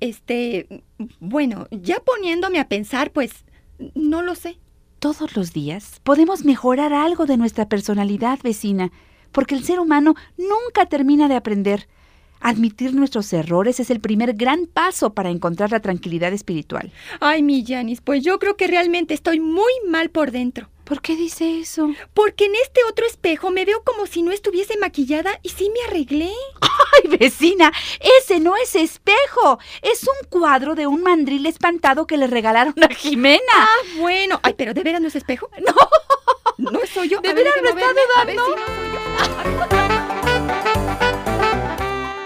Este, 0.00 0.82
bueno, 1.20 1.66
ya 1.70 2.00
poniéndome 2.00 2.60
a 2.60 2.68
pensar, 2.68 3.10
pues, 3.10 3.44
no 3.94 4.22
lo 4.22 4.34
sé. 4.34 4.58
Todos 4.98 5.36
los 5.36 5.52
días 5.52 6.00
podemos 6.02 6.44
mejorar 6.44 6.92
algo 6.92 7.26
de 7.26 7.36
nuestra 7.36 7.68
personalidad, 7.68 8.38
vecina, 8.42 8.90
porque 9.32 9.54
el 9.54 9.64
ser 9.64 9.78
humano 9.80 10.14
nunca 10.36 10.86
termina 10.86 11.28
de 11.28 11.36
aprender. 11.36 11.88
Admitir 12.40 12.94
nuestros 12.94 13.32
errores 13.32 13.80
es 13.80 13.90
el 13.90 14.00
primer 14.00 14.34
gran 14.34 14.66
paso 14.66 15.12
para 15.12 15.30
encontrar 15.30 15.72
la 15.72 15.80
tranquilidad 15.80 16.32
espiritual. 16.32 16.92
Ay, 17.20 17.42
mi 17.42 17.64
Janis, 17.66 18.00
pues 18.00 18.22
yo 18.22 18.38
creo 18.38 18.56
que 18.56 18.68
realmente 18.68 19.14
estoy 19.14 19.40
muy 19.40 19.72
mal 19.88 20.10
por 20.10 20.30
dentro. 20.30 20.68
¿Por 20.84 21.02
qué 21.02 21.16
dice 21.16 21.60
eso? 21.60 21.90
Porque 22.14 22.46
en 22.46 22.54
este 22.54 22.80
otro 22.88 23.04
espejo 23.06 23.50
me 23.50 23.64
veo 23.64 23.82
como 23.84 24.06
si 24.06 24.22
no 24.22 24.30
estuviese 24.30 24.78
maquillada 24.78 25.38
y 25.42 25.50
sí 25.50 25.70
me 25.70 25.86
arreglé. 25.86 26.30
¡Ay, 27.02 27.16
vecina! 27.18 27.72
Ese 28.20 28.40
no 28.40 28.56
es 28.56 28.74
espejo. 28.74 29.58
Es 29.82 30.02
un 30.02 30.28
cuadro 30.28 30.74
de 30.74 30.86
un 30.86 31.02
mandril 31.02 31.46
espantado 31.46 32.06
que 32.06 32.16
le 32.16 32.26
regalaron 32.26 32.74
a 32.82 32.88
Jimena. 32.88 33.40
Ah, 33.56 33.76
bueno. 33.98 34.40
Ay, 34.42 34.54
pero 34.56 34.74
¿de 34.74 34.82
veras 34.82 35.00
no 35.00 35.08
es 35.08 35.16
espejo? 35.16 35.50
No. 36.58 36.72
No 36.72 36.80
soy 36.92 37.08
yo. 37.08 37.20
¿De 37.20 37.32
veras 37.34 37.54
no 37.62 37.68
está 37.68 37.86
dudando? 37.92 38.56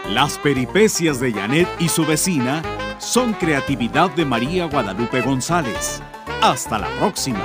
Las 0.09 0.39
peripecias 0.39 1.21
de 1.21 1.33
Janet 1.33 1.69
y 1.79 1.89
su 1.89 2.07
vecina 2.07 2.63
son 2.99 3.35
creatividad 3.35 4.11
de 4.11 4.25
María 4.25 4.67
Guadalupe 4.67 5.21
González. 5.21 6.01
Hasta 6.41 6.79
la 6.79 6.89
próxima. 6.99 7.45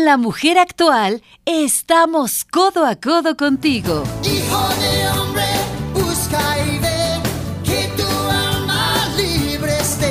En 0.00 0.06
La 0.06 0.16
Mujer 0.16 0.56
Actual 0.56 1.22
estamos 1.44 2.46
codo 2.46 2.86
a 2.86 2.96
codo 2.96 3.36
contigo. 3.36 4.02
Hijo 4.24 4.68
de 4.80 5.08
hombre, 5.10 5.44
busca 5.92 6.40
y 6.64 6.78
ve 6.78 7.20
que 7.62 7.86
tu 7.98 8.08
alma 8.08 9.14
libre 9.18 9.78
esté. 9.78 10.10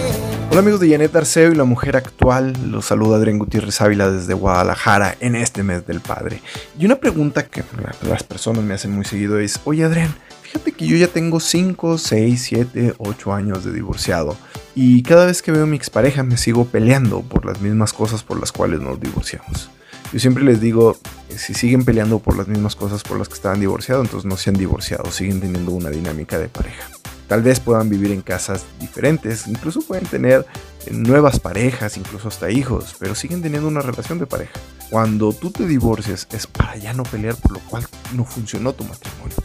Hola 0.52 0.60
amigos 0.60 0.80
de 0.80 0.92
Janet 0.92 1.16
Arceo 1.16 1.52
y 1.52 1.56
la 1.56 1.64
mujer 1.64 1.98
actual, 1.98 2.54
los 2.70 2.86
saluda 2.86 3.18
Adrián 3.18 3.40
Gutiérrez 3.40 3.82
Ávila 3.82 4.12
desde 4.12 4.36
Guadalajara 4.36 5.18
en 5.22 5.36
este 5.36 5.64
mes 5.64 5.88
del 5.88 6.02
padre. 6.02 6.44
Y 6.78 6.86
una 6.86 6.98
pregunta 6.98 7.48
que 7.48 7.64
las 8.08 8.22
personas 8.22 8.64
me 8.64 8.76
hacen 8.76 8.92
muy 8.92 9.06
seguido 9.06 9.40
es, 9.40 9.60
oye 9.66 9.86
Adrián, 9.86 10.14
fíjate 10.44 10.72
que 10.72 10.86
yo 10.86 10.98
ya 10.98 11.08
tengo 11.08 11.40
5, 11.40 11.98
6, 11.98 12.44
7, 12.44 12.94
8 13.00 13.34
años 13.34 13.66
de 13.66 13.74
divorciado 13.74 14.38
y 14.76 15.02
cada 15.02 15.26
vez 15.26 15.42
que 15.42 15.52
veo 15.52 15.64
a 15.64 15.68
mi 15.68 15.78
expareja 15.78 16.22
me 16.22 16.38
sigo 16.38 16.66
peleando 16.66 17.22
por 17.22 17.44
las 17.44 17.60
mismas 17.60 17.92
cosas 17.92 18.22
por 18.22 18.40
las 18.40 18.52
cuales 18.52 18.82
nos 18.82 19.00
divorciamos. 19.00 19.72
Yo 20.12 20.20
siempre 20.20 20.44
les 20.44 20.60
digo, 20.60 20.98
si 21.36 21.54
siguen 21.54 21.86
peleando 21.86 22.18
por 22.18 22.36
las 22.36 22.48
mismas 22.48 22.76
cosas 22.76 23.04
por 23.04 23.20
las 23.20 23.28
que 23.28 23.36
estaban 23.36 23.60
divorciados, 23.60 24.06
entonces 24.06 24.28
no 24.28 24.38
se 24.38 24.50
han 24.50 24.58
divorciado, 24.58 25.12
siguen 25.12 25.40
teniendo 25.40 25.72
una 25.72 25.92
dinámica 25.92 26.40
de 26.40 26.50
pareja. 26.50 26.90
Tal 27.28 27.44
vez 27.44 27.60
puedan 27.60 27.90
vivir 27.90 28.12
en 28.12 28.24
casas 28.24 28.66
diferentes, 28.80 29.46
incluso 29.46 29.82
pueden 29.82 30.08
tener 30.08 30.48
nuevas 30.90 31.40
parejas, 31.40 31.96
incluso 31.96 32.28
hasta 32.28 32.50
hijos, 32.50 32.96
pero 32.98 33.14
siguen 33.14 33.44
teniendo 33.44 33.68
una 33.68 33.82
relación 33.82 34.18
de 34.18 34.26
pareja. 34.26 34.60
Cuando 34.90 35.32
tú 35.32 35.52
te 35.52 35.68
divorcias 35.68 36.28
es 36.32 36.48
para 36.48 36.76
ya 36.78 36.94
no 36.94 37.04
pelear 37.04 37.36
por 37.36 37.52
lo 37.52 37.60
cual 37.60 37.86
no 38.16 38.26
funcionó 38.26 38.74
tu 38.74 38.84
matrimonio. 38.86 39.36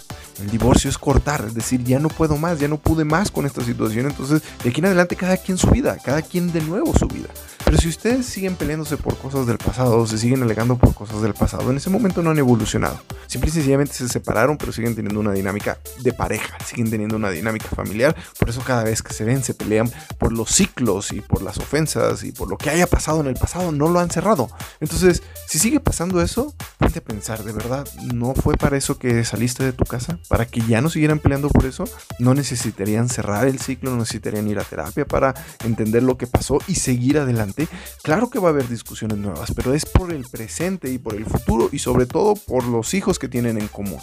El 0.40 0.50
divorcio 0.50 0.90
es 0.90 0.98
cortar, 0.98 1.44
es 1.46 1.54
decir, 1.54 1.82
ya 1.84 1.98
no 1.98 2.08
puedo 2.08 2.36
más, 2.36 2.58
ya 2.58 2.68
no 2.68 2.78
pude 2.78 3.04
más 3.04 3.30
con 3.30 3.46
esta 3.46 3.64
situación, 3.64 4.06
entonces 4.06 4.42
de 4.62 4.70
aquí 4.70 4.80
en 4.80 4.86
adelante 4.86 5.16
cada 5.16 5.36
quien 5.36 5.58
su 5.58 5.68
vida, 5.70 5.96
cada 6.04 6.22
quien 6.22 6.52
de 6.52 6.60
nuevo 6.60 6.96
su 6.96 7.06
vida. 7.06 7.28
Pero 7.64 7.78
si 7.78 7.88
ustedes 7.88 8.26
siguen 8.26 8.56
peleándose 8.56 8.98
por 8.98 9.16
cosas 9.16 9.46
del 9.46 9.56
pasado 9.56 9.98
o 9.98 10.06
se 10.06 10.18
siguen 10.18 10.42
alegando 10.42 10.76
por 10.76 10.94
cosas 10.94 11.22
del 11.22 11.32
pasado, 11.32 11.70
en 11.70 11.78
ese 11.78 11.88
momento 11.88 12.22
no 12.22 12.30
han 12.30 12.38
evolucionado. 12.38 13.00
Simple 13.26 13.48
y 13.48 13.52
sencillamente 13.52 13.94
se 13.94 14.08
separaron, 14.08 14.58
pero 14.58 14.70
siguen 14.70 14.94
teniendo 14.94 15.18
una 15.18 15.32
dinámica 15.32 15.78
de 16.00 16.12
pareja, 16.12 16.58
siguen 16.64 16.90
teniendo 16.90 17.16
una 17.16 17.30
dinámica 17.30 17.68
familiar. 17.68 18.14
Por 18.38 18.50
eso 18.50 18.60
cada 18.60 18.84
vez 18.84 19.02
que 19.02 19.14
se 19.14 19.24
ven 19.24 19.42
se 19.42 19.54
pelean 19.54 19.90
por 20.18 20.32
los 20.32 20.50
ciclos 20.50 21.12
y 21.12 21.22
por 21.22 21.42
las 21.42 21.56
ofensas 21.56 22.22
y 22.22 22.32
por 22.32 22.50
lo 22.50 22.58
que 22.58 22.68
haya 22.68 22.86
pasado 22.86 23.22
en 23.22 23.28
el 23.28 23.34
pasado, 23.34 23.72
no 23.72 23.88
lo 23.88 23.98
han 23.98 24.10
cerrado. 24.10 24.50
Entonces, 24.80 25.22
si 25.48 25.58
sigue 25.58 25.80
pasando 25.80 26.20
eso, 26.20 26.54
ponte 26.78 26.98
a 26.98 27.02
pensar, 27.02 27.44
¿de 27.44 27.52
verdad 27.52 27.88
no 28.12 28.34
fue 28.34 28.56
para 28.56 28.76
eso 28.76 28.98
que 28.98 29.24
saliste 29.24 29.64
de 29.64 29.72
tu 29.72 29.84
casa? 29.84 30.18
¿Para 30.28 30.46
que 30.46 30.60
ya 30.60 30.80
no 30.80 30.90
siguieran 30.90 31.18
peleando 31.18 31.48
por 31.48 31.66
eso? 31.66 31.84
¿No 32.18 32.34
necesitarían 32.34 33.08
cerrar 33.08 33.46
el 33.46 33.58
ciclo? 33.58 33.90
¿No 33.90 33.98
necesitarían 33.98 34.48
ir 34.48 34.58
a 34.58 34.64
terapia 34.64 35.04
para 35.04 35.34
entender 35.64 36.02
lo 36.02 36.16
que 36.16 36.26
pasó 36.26 36.58
y 36.66 36.76
seguir 36.76 37.18
adelante? 37.18 37.68
Claro 38.02 38.30
que 38.30 38.38
va 38.38 38.48
a 38.48 38.52
haber 38.52 38.68
discusiones 38.68 39.18
nuevas, 39.18 39.52
pero 39.54 39.74
es 39.74 39.86
por 39.86 40.12
el 40.12 40.24
presente 40.30 40.90
y 40.90 40.98
por 40.98 41.14
el 41.14 41.26
futuro 41.26 41.68
y 41.72 41.78
sobre 41.78 42.06
todo 42.06 42.34
por 42.34 42.64
los 42.64 42.94
hijos 42.94 43.18
que 43.18 43.28
tienen 43.28 43.58
en 43.58 43.68
común 43.68 44.00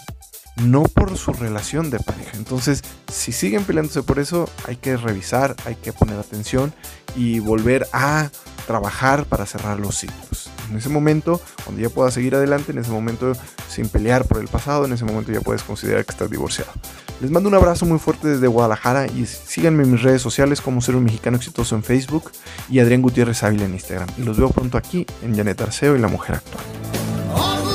no 0.56 0.82
por 0.82 1.16
su 1.16 1.32
relación 1.32 1.90
de 1.90 1.98
pareja. 1.98 2.36
Entonces, 2.36 2.82
si 3.10 3.32
siguen 3.32 3.64
peleándose 3.64 4.02
por 4.02 4.18
eso, 4.18 4.48
hay 4.66 4.76
que 4.76 4.96
revisar, 4.96 5.56
hay 5.64 5.76
que 5.76 5.92
poner 5.92 6.18
atención 6.18 6.72
y 7.16 7.38
volver 7.40 7.86
a 7.92 8.30
trabajar 8.66 9.24
para 9.24 9.46
cerrar 9.46 9.80
los 9.80 9.96
ciclos. 9.98 10.50
En 10.70 10.76
ese 10.76 10.88
momento, 10.88 11.40
cuando 11.64 11.82
ya 11.82 11.88
puedas 11.88 12.14
seguir 12.14 12.34
adelante, 12.34 12.72
en 12.72 12.78
ese 12.78 12.90
momento, 12.90 13.32
sin 13.68 13.88
pelear 13.88 14.24
por 14.26 14.38
el 14.38 14.48
pasado, 14.48 14.84
en 14.84 14.92
ese 14.92 15.04
momento 15.04 15.32
ya 15.32 15.40
puedes 15.40 15.62
considerar 15.62 16.04
que 16.04 16.12
estás 16.12 16.30
divorciado. 16.30 16.72
Les 17.20 17.30
mando 17.30 17.48
un 17.48 17.54
abrazo 17.54 17.86
muy 17.86 17.98
fuerte 17.98 18.28
desde 18.28 18.48
Guadalajara 18.48 19.06
y 19.06 19.26
síganme 19.26 19.84
en 19.84 19.92
mis 19.92 20.02
redes 20.02 20.22
sociales 20.22 20.60
como 20.60 20.80
Ser 20.80 20.96
un 20.96 21.04
Mexicano 21.04 21.36
Exitoso 21.36 21.76
en 21.76 21.84
Facebook 21.84 22.32
y 22.68 22.80
Adrián 22.80 23.00
Gutiérrez 23.00 23.42
Ávila 23.44 23.64
en 23.64 23.74
Instagram. 23.74 24.08
Y 24.18 24.22
los 24.22 24.36
veo 24.38 24.50
pronto 24.50 24.76
aquí 24.76 25.06
en 25.22 25.36
Janet 25.36 25.60
Arceo 25.60 25.94
y 25.94 26.00
La 26.00 26.08
Mujer 26.08 26.36
Actual. 26.36 27.71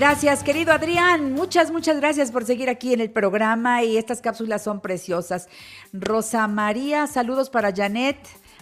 Gracias, 0.00 0.42
querido 0.42 0.72
Adrián. 0.72 1.34
Muchas, 1.34 1.70
muchas 1.70 1.98
gracias 1.98 2.32
por 2.32 2.46
seguir 2.46 2.70
aquí 2.70 2.94
en 2.94 3.02
el 3.02 3.10
programa 3.10 3.84
y 3.84 3.98
estas 3.98 4.22
cápsulas 4.22 4.64
son 4.64 4.80
preciosas. 4.80 5.46
Rosa 5.92 6.48
María, 6.48 7.06
saludos 7.06 7.50
para 7.50 7.70
Janet. 7.70 8.16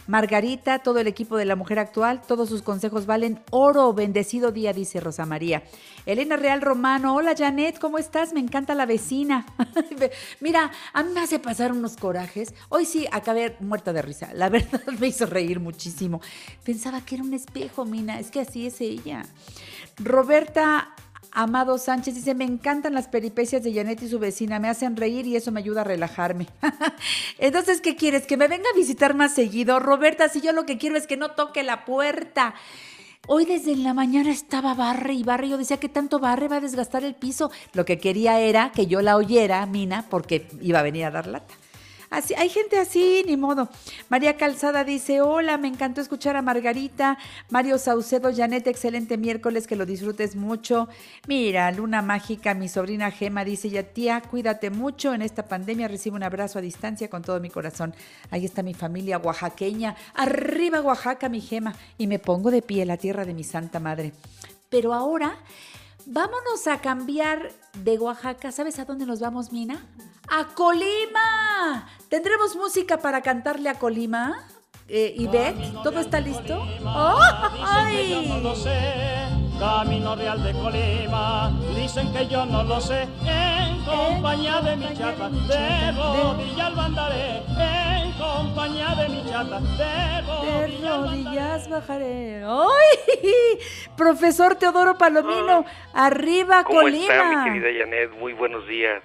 Margarita, 0.09 0.81
todo 0.81 0.99
el 0.99 1.07
equipo 1.07 1.37
de 1.37 1.45
la 1.45 1.55
mujer 1.55 1.79
actual, 1.79 2.23
todos 2.27 2.49
sus 2.49 2.63
consejos 2.63 3.07
valen 3.07 3.41
oro. 3.51 3.93
Bendecido 3.93 4.51
día, 4.51 4.73
dice 4.73 4.99
Rosa 4.99 5.27
María. 5.27 5.63
Elena 6.07 6.37
Real 6.37 6.61
Romano, 6.61 7.15
hola 7.15 7.35
Janet, 7.39 7.79
¿cómo 7.79 7.99
estás? 7.99 8.33
Me 8.33 8.41
encanta 8.41 8.75
la 8.75 8.87
vecina. 8.87 9.47
Mira, 10.41 10.73
a 10.93 11.03
mí 11.05 11.13
me 11.13 11.21
hace 11.21 11.39
pasar 11.39 11.71
unos 11.71 11.97
corajes. 11.97 12.53
Hoy 12.69 12.85
sí 12.85 13.07
acabé 13.13 13.55
muerta 13.61 13.93
de 13.93 14.03
risa. 14.03 14.31
La 14.35 14.49
verdad 14.49 14.81
me 14.99 15.07
hizo 15.07 15.25
reír 15.27 15.61
muchísimo. 15.61 16.21
Pensaba 16.65 17.01
que 17.03 17.15
era 17.15 17.23
un 17.23 17.35
espejo, 17.35 17.85
Mina. 17.85 18.19
Es 18.19 18.33
que 18.33 18.41
así 18.41 18.67
es 18.67 18.81
ella. 18.81 19.23
Roberta 19.99 20.95
Amado 21.33 21.79
Sánchez 21.79 22.15
dice, 22.15 22.35
me 22.35 22.45
encantan 22.45 22.95
las 22.95 23.09
peripecias 23.09 23.63
de 23.63 23.73
Janet 23.73 24.03
y 24.03 24.09
su 24.09 24.19
vecina, 24.19 24.59
me 24.59 24.69
hacen 24.69 24.97
reír 24.97 25.27
y 25.27 25.37
eso 25.37 25.53
me 25.53 25.61
ayuda 25.61 25.83
a 25.83 25.85
relajarme. 25.85 26.47
Entonces, 27.39 27.81
¿qué 27.81 27.97
quieres? 27.97 28.27
¿Que 28.27 28.37
me 28.37 28.49
venga 28.49 28.69
a 28.73 28.77
visitar 28.77 29.15
más 29.15 29.35
seguido? 29.35 29.79
Roberta, 29.79 30.29
si 30.29 30.41
yo 30.41 30.53
lo 30.53 30.67
que 30.67 30.79
quiero 30.79 30.97
es 30.97 31.07
que 31.07 31.17
no 31.17 31.33
toque 31.33 31.63
la 31.63 31.85
puerta. 31.85 32.55
Hoy 33.27 33.45
desde 33.45 33.77
la 33.77 33.93
mañana 33.93 34.31
estaba 34.31 34.75
barre 34.75 35.13
y 35.13 35.23
barre. 35.23 35.51
Yo 35.51 35.59
decía 35.59 35.77
que 35.77 35.89
tanto 35.89 36.19
barre 36.19 36.49
va 36.49 36.57
a 36.57 36.61
desgastar 36.61 37.05
el 37.05 37.15
piso. 37.15 37.51
Lo 37.75 37.85
que 37.85 37.99
quería 37.99 38.41
era 38.41 38.73
que 38.73 38.87
yo 38.87 39.03
la 39.03 39.17
oyera, 39.17 39.65
Mina, 39.67 40.07
porque 40.09 40.49
iba 40.63 40.79
a 40.79 40.83
venir 40.83 41.05
a 41.05 41.11
dar 41.11 41.27
lata. 41.27 41.55
Así, 42.11 42.35
hay 42.35 42.49
gente 42.49 42.79
así, 42.79 43.23
ni 43.27 43.37
modo. 43.37 43.69
María 44.09 44.37
Calzada 44.37 44.83
dice, 44.85 45.21
hola, 45.21 45.59
me 45.59 45.69
encantó 45.69 46.01
escuchar 46.01 46.37
a 46.37 46.43
Margarita. 46.43 47.19
Mario 47.51 47.79
Saucedo, 47.79 48.31
Janet, 48.35 48.67
excelente 48.67 49.19
miércoles, 49.19 49.67
que 49.67 49.77
lo 49.77 49.85
disfrutes 49.85 50.35
mucho. 50.35 50.89
Mira, 51.27 51.71
Luna 51.71 52.01
Mágica, 52.01 52.55
mi 52.55 52.69
sobrina 52.69 53.11
Gema 53.11 53.45
dice, 53.45 53.69
ya 53.69 53.83
tía, 53.83 54.23
cuídate 54.23 54.71
mucho 54.71 55.13
en 55.13 55.21
esta 55.21 55.47
pandemia, 55.47 55.89
recibe 55.89 56.17
un 56.17 56.23
abrazo 56.23 56.59
a 56.59 56.63
distancia 56.63 57.11
con 57.11 57.23
todo 57.23 57.41
mi 57.41 57.51
corazón. 57.51 57.95
Ahí 58.31 58.47
está 58.47 58.63
mi 58.63 58.73
familia 58.75 59.19
oaxaqueña. 59.19 59.95
Arriba 60.15 60.81
Oaxaca, 60.81 61.29
mi 61.29 61.41
Gema. 61.41 61.75
Y 61.99 62.07
me 62.07 62.19
pongo 62.19 62.51
de 62.51 62.63
pie, 62.63 62.87
la 62.87 62.97
tierra 62.97 63.25
de 63.25 63.35
mi 63.35 63.45
Santa 63.45 63.81
Madre. 63.81 64.13
Pero 64.71 64.95
ahora... 64.95 65.37
Vámonos 66.11 66.67
a 66.69 66.81
cambiar 66.81 67.51
de 67.85 67.99
Oaxaca. 67.99 68.51
¿Sabes 68.51 68.79
a 68.79 68.87
dónde 68.87 69.05
nos 69.05 69.21
vamos, 69.21 69.53
Mina? 69.53 69.85
¡A 70.31 70.45
Colima! 70.55 71.89
¿Tendremos 72.09 72.55
música 72.57 72.99
para 72.99 73.23
cantarle 73.23 73.69
a 73.69 73.75
Colima? 73.79 74.45
Eh, 74.89 75.15
Ivette, 75.17 75.73
¿todo 75.83 76.01
está 76.01 76.21
listo? 76.21 76.63
¡Oh! 76.85 77.19
Dicen 77.53 77.89
que 77.91 78.11
yo 78.11 78.23
no 78.23 78.39
lo 78.41 78.55
sé, 78.55 78.79
camino 79.59 80.17
real 80.17 80.43
de 80.43 80.53
Colima. 80.53 81.51
Dicen 81.75 82.13
que 82.13 82.27
yo 82.27 82.47
no 82.47 82.63
lo 82.63 82.81
sé, 82.81 83.03
en 83.27 83.85
compañía 83.85 84.61
de 84.61 84.77
mi 84.77 84.95
chata, 84.97 85.29
de 85.29 85.93
rodillas 85.93 86.79
andaré. 86.79 87.43
En 87.59 88.13
compañía 88.13 88.95
de 88.95 89.09
mi 89.09 89.25
chata, 89.31 89.61
de 89.61 90.89
rodillas 90.89 91.69
bajaré. 91.69 92.45
¡Ay! 92.45 93.59
Profesor 93.97 94.57
Teodoro 94.57 94.97
Palomino, 94.97 95.65
arriba 95.93 96.65
¿Cómo 96.65 96.81
Colima. 96.81 97.03
está, 97.13 97.25
mi 97.25 97.45
querida 97.45 97.85
Janet? 97.85 98.19
Muy 98.19 98.33
buenos 98.33 98.67
días. 98.67 99.03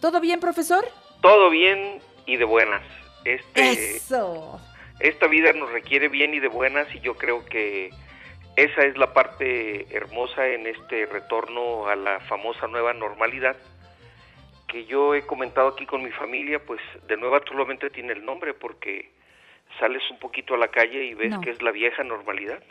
¿Todo 0.00 0.20
bien, 0.20 0.40
profesor? 0.40 0.84
Todo 1.20 1.50
bien 1.50 2.00
y 2.26 2.36
de 2.36 2.44
buenas. 2.44 2.82
Este, 3.24 3.96
Eso. 3.96 4.60
esta 5.00 5.26
vida 5.26 5.52
nos 5.52 5.70
requiere 5.72 6.08
bien 6.08 6.34
y 6.34 6.40
de 6.40 6.48
buenas 6.48 6.86
y 6.94 7.00
yo 7.00 7.14
creo 7.16 7.44
que 7.44 7.90
esa 8.56 8.82
es 8.82 8.96
la 8.96 9.12
parte 9.12 9.86
hermosa 9.94 10.46
en 10.48 10.66
este 10.66 11.06
retorno 11.06 11.88
a 11.88 11.96
la 11.96 12.20
famosa 12.20 12.66
nueva 12.68 12.92
normalidad 12.94 13.56
que 14.68 14.84
yo 14.84 15.14
he 15.14 15.22
comentado 15.26 15.68
aquí 15.68 15.86
con 15.86 16.02
mi 16.02 16.10
familia, 16.10 16.58
pues 16.64 16.80
de 17.06 17.16
nueva 17.16 17.40
solamente 17.48 17.88
tiene 17.90 18.12
el 18.12 18.24
nombre 18.24 18.52
porque 18.52 19.10
sales 19.80 20.02
un 20.10 20.18
poquito 20.18 20.54
a 20.54 20.58
la 20.58 20.68
calle 20.68 21.04
y 21.04 21.14
ves 21.14 21.30
No. 21.30 21.40
que 21.40 21.50
es 21.50 21.62
la 21.62 21.70
vieja 21.70 22.02
normalidad. 22.04 22.62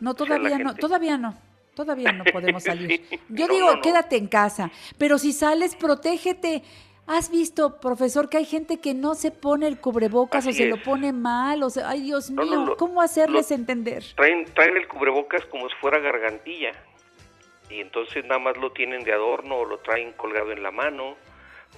No, 0.00 0.14
todavía 0.14 0.50
no, 0.58 0.68
gente- 0.70 0.80
todavía 0.80 1.16
no. 1.18 1.36
Todavía 1.76 2.10
no 2.10 2.24
podemos 2.24 2.64
salir. 2.64 3.04
Sí. 3.10 3.20
Yo 3.28 3.46
No, 3.46 3.54
digo, 3.54 3.66
no, 3.70 3.76
no. 3.76 3.82
quédate 3.82 4.16
en 4.16 4.26
casa, 4.26 4.72
pero 4.98 5.18
si 5.18 5.32
sales, 5.32 5.76
protégete. 5.76 6.62
¿Has 7.06 7.30
visto, 7.30 7.78
profesor, 7.78 8.28
que 8.28 8.38
hay 8.38 8.44
gente 8.44 8.80
que 8.80 8.92
no 8.92 9.14
se 9.14 9.30
pone 9.30 9.68
el 9.68 9.78
cubrebocas 9.78 10.44
o 10.44 10.52
se 10.52 10.66
lo 10.66 10.82
pone 10.82 11.12
mal? 11.12 11.62
O 11.62 11.70
sea, 11.70 11.88
ay, 11.90 12.00
Dios 12.00 12.30
No, 12.32 12.44
no, 12.44 12.64
mío, 12.64 12.76
¿cómo 12.76 13.00
hacerles 13.00 13.52
entender? 13.52 14.02
Traen, 14.16 14.44
traen 14.54 14.76
el 14.76 14.88
cubrebocas 14.88 15.44
como 15.46 15.68
si 15.68 15.76
fuera 15.76 16.00
gargantilla 16.00 16.72
y 17.70 17.78
entonces 17.80 18.24
nada 18.24 18.40
más 18.40 18.56
lo 18.56 18.72
tienen 18.72 19.04
de 19.04 19.12
adorno 19.12 19.54
o 19.58 19.64
lo 19.64 19.78
traen 19.78 20.14
colgado 20.14 20.50
en 20.50 20.64
la 20.64 20.72
mano 20.72 21.14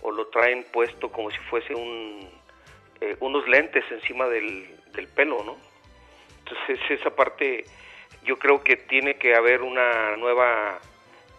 o 0.01 0.11
lo 0.13 0.29
traen 0.29 0.65
puesto 0.73 1.13
como 1.13 1.31
si 1.31 1.37
fuese 1.51 1.75
un, 1.75 2.27
eh, 3.03 3.17
unos 3.21 3.47
lentes 3.49 3.85
encima 3.91 4.27
del, 4.29 4.67
del 4.95 5.09
pelo, 5.09 5.45
¿no? 5.45 5.57
Entonces 6.39 6.79
esa 7.01 7.11
parte 7.15 7.65
yo 8.25 8.39
creo 8.39 8.63
que 8.63 8.77
tiene 8.77 9.15
que 9.15 9.35
haber 9.35 9.63
una 9.63 10.17
nueva 10.17 10.79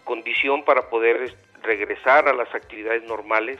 condición 0.04 0.64
para 0.64 0.88
poder 0.90 1.22
es- 1.22 1.36
regresar 1.62 2.28
a 2.28 2.32
las 2.34 2.52
actividades 2.54 3.02
normales 3.04 3.58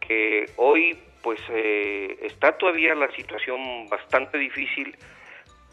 que 0.00 0.46
hoy 0.56 0.98
pues 1.22 1.40
eh, 1.50 2.16
está 2.22 2.56
todavía 2.56 2.94
la 2.94 3.10
situación 3.10 3.88
bastante 3.88 4.38
difícil 4.38 4.96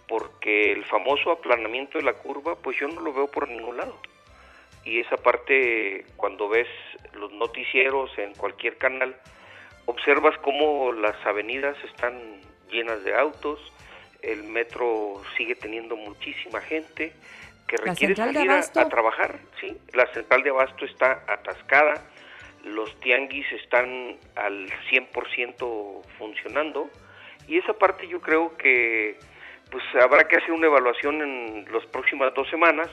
porque 0.07 0.71
el 0.71 0.83
famoso 0.85 1.31
aplanamiento 1.31 1.97
de 1.97 2.03
la 2.03 2.13
curva 2.13 2.55
pues 2.55 2.77
yo 2.79 2.87
no 2.87 3.01
lo 3.01 3.13
veo 3.13 3.27
por 3.27 3.47
ningún 3.47 3.77
lado. 3.77 3.97
Y 4.83 4.99
esa 4.99 5.17
parte 5.17 6.05
cuando 6.15 6.47
ves 6.49 6.67
los 7.13 7.31
noticieros 7.33 8.11
en 8.17 8.33
cualquier 8.35 8.77
canal 8.77 9.15
observas 9.85 10.37
cómo 10.39 10.91
las 10.91 11.15
avenidas 11.25 11.75
están 11.85 12.41
llenas 12.69 13.03
de 13.03 13.15
autos 13.15 13.59
el 14.25 14.43
metro 14.43 15.21
sigue 15.37 15.55
teniendo 15.55 15.95
muchísima 15.95 16.61
gente 16.61 17.13
que 17.67 17.77
requiere 17.77 18.15
salir 18.15 18.49
a 18.51 18.89
trabajar 18.89 19.39
sí 19.59 19.77
la 19.93 20.05
central 20.13 20.43
de 20.43 20.49
abasto 20.49 20.85
está 20.85 21.23
atascada 21.27 22.05
los 22.63 22.99
tianguis 22.99 23.45
están 23.51 24.17
al 24.35 24.67
100% 24.91 26.03
funcionando 26.17 26.89
y 27.47 27.57
esa 27.57 27.73
parte 27.73 28.07
yo 28.07 28.21
creo 28.21 28.57
que 28.57 29.17
pues 29.71 29.83
habrá 30.01 30.27
que 30.27 30.37
hacer 30.37 30.51
una 30.51 30.67
evaluación 30.67 31.21
en 31.21 31.65
las 31.71 31.85
próximas 31.87 32.33
dos 32.33 32.49
semanas 32.49 32.89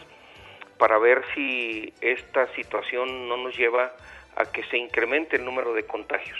para 0.78 0.98
ver 0.98 1.22
si 1.34 1.92
esta 2.00 2.52
situación 2.54 3.28
no 3.28 3.36
nos 3.36 3.56
lleva 3.56 3.92
a 4.36 4.46
que 4.50 4.64
se 4.64 4.78
incremente 4.78 5.36
el 5.36 5.44
número 5.44 5.74
de 5.74 5.84
contagios. 5.84 6.38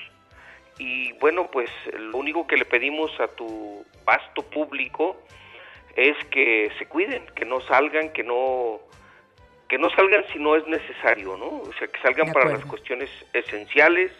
Y 0.79 1.13
bueno, 1.15 1.51
pues 1.51 1.71
lo 1.93 2.19
único 2.19 2.47
que 2.47 2.57
le 2.57 2.65
pedimos 2.65 3.19
a 3.21 3.29
tu 3.29 3.85
vasto 4.05 4.43
público 4.43 5.23
es 5.97 6.17
que 6.31 6.71
se 6.79 6.87
cuiden, 6.87 7.25
que 7.35 7.45
no 7.45 7.61
salgan, 7.61 8.13
que 8.13 8.23
no 8.23 8.81
que 9.69 9.79
no 9.79 9.89
salgan 9.91 10.23
si 10.31 10.39
no 10.39 10.55
es 10.55 10.67
necesario, 10.67 11.35
¿no? 11.39 11.47
O 11.47 11.73
sea, 11.79 11.89
que 11.89 11.99
salgan 12.03 12.31
para 12.31 12.51
las 12.51 12.63
cuestiones 12.67 13.09
esenciales. 13.33 14.13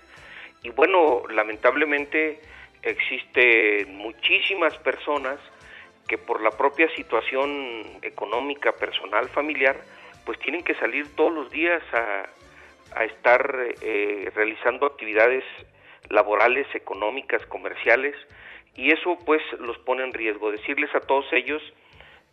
Y 0.63 0.71
bueno, 0.71 1.25
lamentablemente 1.29 2.41
existen 2.83 3.95
muchísimas 3.97 4.75
personas 4.79 5.39
que 6.09 6.17
por 6.17 6.41
la 6.41 6.53
propia 6.53 6.89
situación 6.95 7.99
económica, 8.01 8.73
personal, 8.73 9.29
familiar, 9.29 9.79
pues 10.25 10.39
tienen 10.39 10.63
que 10.63 10.75
salir 10.77 11.15
todos 11.17 11.35
los 11.35 11.51
días 11.51 11.83
a, 11.93 12.31
a 12.99 13.05
estar 13.05 13.55
eh, 13.83 14.31
realizando 14.35 14.87
actividades 14.87 15.45
laborales, 16.13 16.67
económicas, 16.75 17.45
comerciales, 17.47 18.15
y 18.77 18.93
eso 18.93 19.19
pues 19.27 19.43
los 19.59 19.77
pone 19.79 20.05
en 20.05 20.13
riesgo. 20.13 20.51
Decirles 20.53 20.95
a 20.95 21.01
todos 21.01 21.27
ellos 21.33 21.63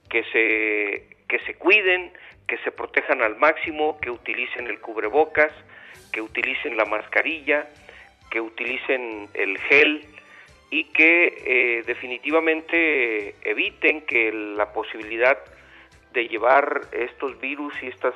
que 0.10 0.24
se, 0.32 1.18
que 1.28 1.40
se 1.46 1.56
cuiden, 1.56 2.12
que 2.48 2.58
se 2.60 2.72
protejan 2.72 3.22
al 3.22 3.38
máximo, 3.38 4.00
que 4.02 4.10
utilicen 4.12 4.68
el 4.68 4.80
cubrebocas, 4.80 5.52
que 6.12 6.22
utilicen 6.22 6.78
la 6.78 6.86
mascarilla, 6.86 7.68
que 8.32 8.42
utilicen 8.42 9.28
el 9.34 9.58
gel 9.60 10.06
y 10.72 10.84
que 10.86 11.36
eh, 11.46 11.84
definitivamente 11.86 13.36
eviten 13.44 14.02
que 14.06 14.32
la 14.32 14.72
posibilidad 14.74 15.38
de 16.14 16.28
llevar 16.28 16.82
estos 16.92 17.40
virus 17.40 17.74
y 17.82 17.88
estas 17.88 18.14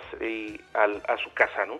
al- 0.73 1.01
a 1.07 1.17
su 1.17 1.33
casa, 1.33 1.65
¿no? 1.65 1.79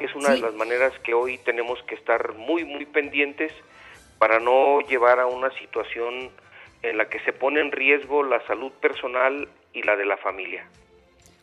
Que 0.00 0.06
es 0.06 0.14
una 0.14 0.28
Sí. 0.28 0.36
de 0.36 0.40
las 0.40 0.54
maneras 0.54 0.94
que 1.04 1.12
hoy 1.12 1.36
tenemos 1.44 1.78
que 1.86 1.94
estar 1.94 2.34
muy 2.34 2.64
muy 2.64 2.86
pendientes 2.86 3.52
para 4.18 4.40
no 4.40 4.80
llevar 4.80 5.20
a 5.20 5.26
una 5.26 5.50
situación 5.58 6.30
en 6.82 6.96
la 6.96 7.10
que 7.10 7.20
se 7.20 7.34
pone 7.34 7.60
en 7.60 7.70
riesgo 7.70 8.22
la 8.22 8.40
salud 8.46 8.72
personal 8.80 9.46
y 9.74 9.82
la 9.82 9.96
de 9.96 10.06
la 10.06 10.16
familia. 10.16 10.64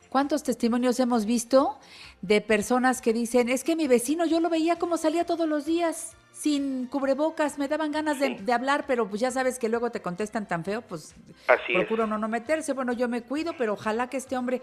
¿Cuántos 0.09 0.41
testimonios 0.41 0.99
hemos 0.99 1.27
visto 1.27 1.77
de 2.23 2.41
personas 2.41 2.99
que 2.99 3.13
dicen, 3.13 3.47
es 3.47 3.63
que 3.63 3.75
mi 3.75 3.87
vecino 3.87 4.25
yo 4.25 4.39
lo 4.39 4.49
veía 4.49 4.79
como 4.79 4.97
salía 4.97 5.23
todos 5.25 5.47
los 5.47 5.67
días, 5.67 6.17
sin 6.31 6.87
cubrebocas, 6.87 7.59
me 7.59 7.67
daban 7.67 7.91
ganas 7.91 8.19
de, 8.19 8.29
de 8.41 8.53
hablar, 8.53 8.85
pero 8.87 9.07
pues 9.07 9.21
ya 9.21 9.29
sabes 9.29 9.59
que 9.59 9.69
luego 9.69 9.91
te 9.91 10.01
contestan 10.01 10.47
tan 10.47 10.65
feo, 10.65 10.81
pues 10.81 11.13
Así 11.47 11.73
es. 11.73 11.77
procuro 11.77 12.07
no, 12.07 12.17
no 12.17 12.27
meterse. 12.27 12.73
Bueno, 12.73 12.93
yo 12.93 13.07
me 13.07 13.21
cuido, 13.21 13.53
pero 13.55 13.73
ojalá 13.73 14.09
que 14.09 14.17
este 14.17 14.35
hombre... 14.35 14.61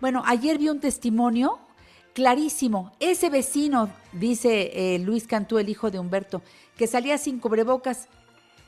Bueno, 0.00 0.22
ayer 0.24 0.56
vi 0.56 0.70
un 0.70 0.80
testimonio 0.80 1.58
clarísimo. 2.16 2.92
Ese 2.98 3.28
vecino, 3.28 3.90
dice 4.12 4.70
eh, 4.94 4.98
Luis 5.00 5.26
Cantú, 5.26 5.58
el 5.58 5.68
hijo 5.68 5.90
de 5.90 5.98
Humberto, 5.98 6.40
que 6.78 6.86
salía 6.86 7.18
sin 7.18 7.38
cubrebocas, 7.38 8.08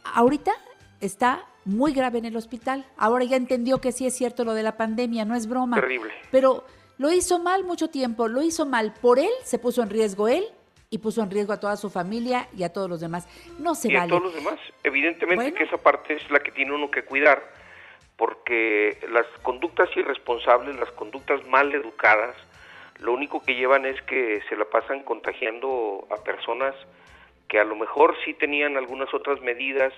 ahorita 0.05 0.53
está 1.01 1.47
muy 1.65 1.95
grave 1.95 2.19
en 2.19 2.27
el 2.27 2.37
hospital. 2.37 2.85
Ahora 2.99 3.25
ya 3.25 3.37
entendió 3.37 3.81
que 3.81 3.91
sí 3.91 4.07
es 4.07 4.15
cierto 4.15 4.45
lo 4.45 4.53
de 4.53 4.63
la 4.63 4.77
pandemia, 4.77 5.25
no 5.25 5.35
es 5.35 5.47
broma. 5.49 5.81
Terrible. 5.81 6.13
Pero 6.31 6.63
lo 6.99 7.11
hizo 7.11 7.39
mal 7.39 7.65
mucho 7.65 7.89
tiempo, 7.89 8.29
lo 8.29 8.43
hizo 8.43 8.67
mal 8.67 8.93
por 9.01 9.19
él, 9.19 9.31
se 9.45 9.59
puso 9.59 9.83
en 9.83 9.89
riesgo 9.89 10.29
él 10.29 10.45
y 10.91 10.99
puso 10.99 11.23
en 11.23 11.31
riesgo 11.31 11.55
a 11.55 11.61
toda 11.61 11.79
su 11.79 11.89
familia 11.89 12.49
y 12.55 12.65
a 12.65 12.69
todos 12.75 12.91
los 12.91 13.01
demás. 13.01 13.27
No 13.59 13.75
se 13.75 13.91
y 13.91 13.97
a 13.97 14.01
vale. 14.01 14.11
todos 14.11 14.25
los 14.25 14.35
demás. 14.35 14.59
Evidentemente 14.85 15.37
Bueno. 15.37 15.57
que 15.57 15.65
esa 15.65 15.79
parte 15.79 16.17
es 16.17 16.31
la 16.31 16.41
que 16.41 16.53
tiene 16.53 16.73
uno 16.75 16.91
que 16.91 17.03
cuidar, 17.03 17.43
porque 18.19 18.99
las 19.11 19.25
conductas 19.43 19.89
irresponsables, 19.97 20.77
las 20.79 20.91
conductas 20.93 21.47
mal 21.47 21.75
educadas, 21.75 22.37
lo 23.01 23.13
único 23.13 23.43
que 23.43 23.55
llevan 23.55 23.87
es 23.87 24.01
que 24.03 24.41
se 24.49 24.57
la 24.57 24.65
pasan 24.65 25.03
contagiando 25.05 26.07
a 26.11 26.23
personas 26.25 26.75
que 27.49 27.59
a 27.61 27.65
lo 27.65 27.77
mejor 27.77 28.17
sí 28.25 28.35
tenían 28.35 28.77
algunas 28.77 29.13
otras 29.15 29.41
medidas 29.41 29.93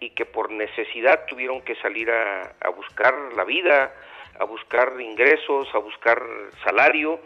y 0.00 0.10
que 0.10 0.24
por 0.24 0.50
necesidad 0.50 1.26
tuvieron 1.26 1.60
que 1.62 1.74
salir 1.76 2.10
a, 2.10 2.54
a 2.60 2.68
buscar 2.70 3.14
la 3.34 3.44
vida, 3.44 3.92
a 4.38 4.44
buscar 4.44 5.00
ingresos, 5.00 5.68
a 5.74 5.78
buscar 5.78 6.22
salario 6.64 7.20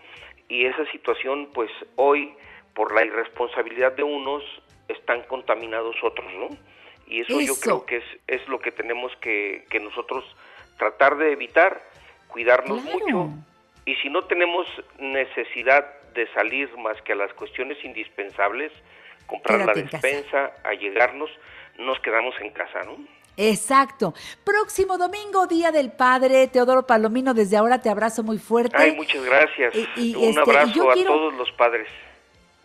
y 0.48 0.64
esa 0.66 0.84
situación 0.90 1.50
pues 1.52 1.70
hoy 1.96 2.34
por 2.74 2.94
la 2.94 3.04
irresponsabilidad 3.04 3.92
de 3.92 4.02
unos 4.02 4.42
están 4.88 5.22
contaminados 5.22 5.96
otros, 6.02 6.32
¿no? 6.34 6.48
Y 7.06 7.20
eso, 7.22 7.40
yo 7.40 7.54
creo 7.60 7.84
que 7.86 7.96
es, 7.98 8.04
es 8.28 8.48
lo 8.48 8.60
que 8.60 8.70
tenemos 8.70 9.14
que, 9.16 9.64
que 9.68 9.80
nosotros 9.80 10.24
tratar 10.78 11.16
de 11.16 11.32
evitar, 11.32 11.82
cuidarnos 12.28 12.82
Claro. 12.82 12.98
mucho 12.98 13.30
y 13.86 13.94
si 13.96 14.08
no 14.10 14.24
tenemos 14.24 14.66
necesidad 14.98 15.84
de 16.14 16.26
salir 16.34 16.68
más 16.78 17.00
que 17.02 17.12
a 17.12 17.16
las 17.16 17.32
cuestiones 17.34 17.78
indispensables, 17.84 18.72
comprar 19.26 19.60
Quédate 19.60 19.84
la 19.84 19.90
despensa, 19.90 20.52
allegarnos, 20.64 21.30
nos 21.78 21.98
quedamos 22.00 22.34
en 22.40 22.50
casa, 22.50 22.82
¿no? 22.84 22.96
Exacto. 23.36 24.12
Próximo 24.44 24.98
domingo, 24.98 25.46
Día 25.46 25.70
del 25.72 25.92
Padre. 25.92 26.48
Teodoro 26.48 26.86
Palomino, 26.86 27.32
desde 27.32 27.56
ahora 27.56 27.80
te 27.80 27.88
abrazo 27.88 28.22
muy 28.22 28.38
fuerte. 28.38 28.76
Ay, 28.76 28.94
muchas 28.96 29.24
gracias. 29.24 29.74
Y- 29.96 30.10
y, 30.10 30.14
Un 30.16 30.24
este, 30.24 30.40
y 30.40 30.42
abrazo 30.42 30.72
yo 30.74 30.90
a 30.90 30.94
quiero- 30.94 31.12
todos 31.14 31.34
los 31.34 31.50
padres. 31.52 31.88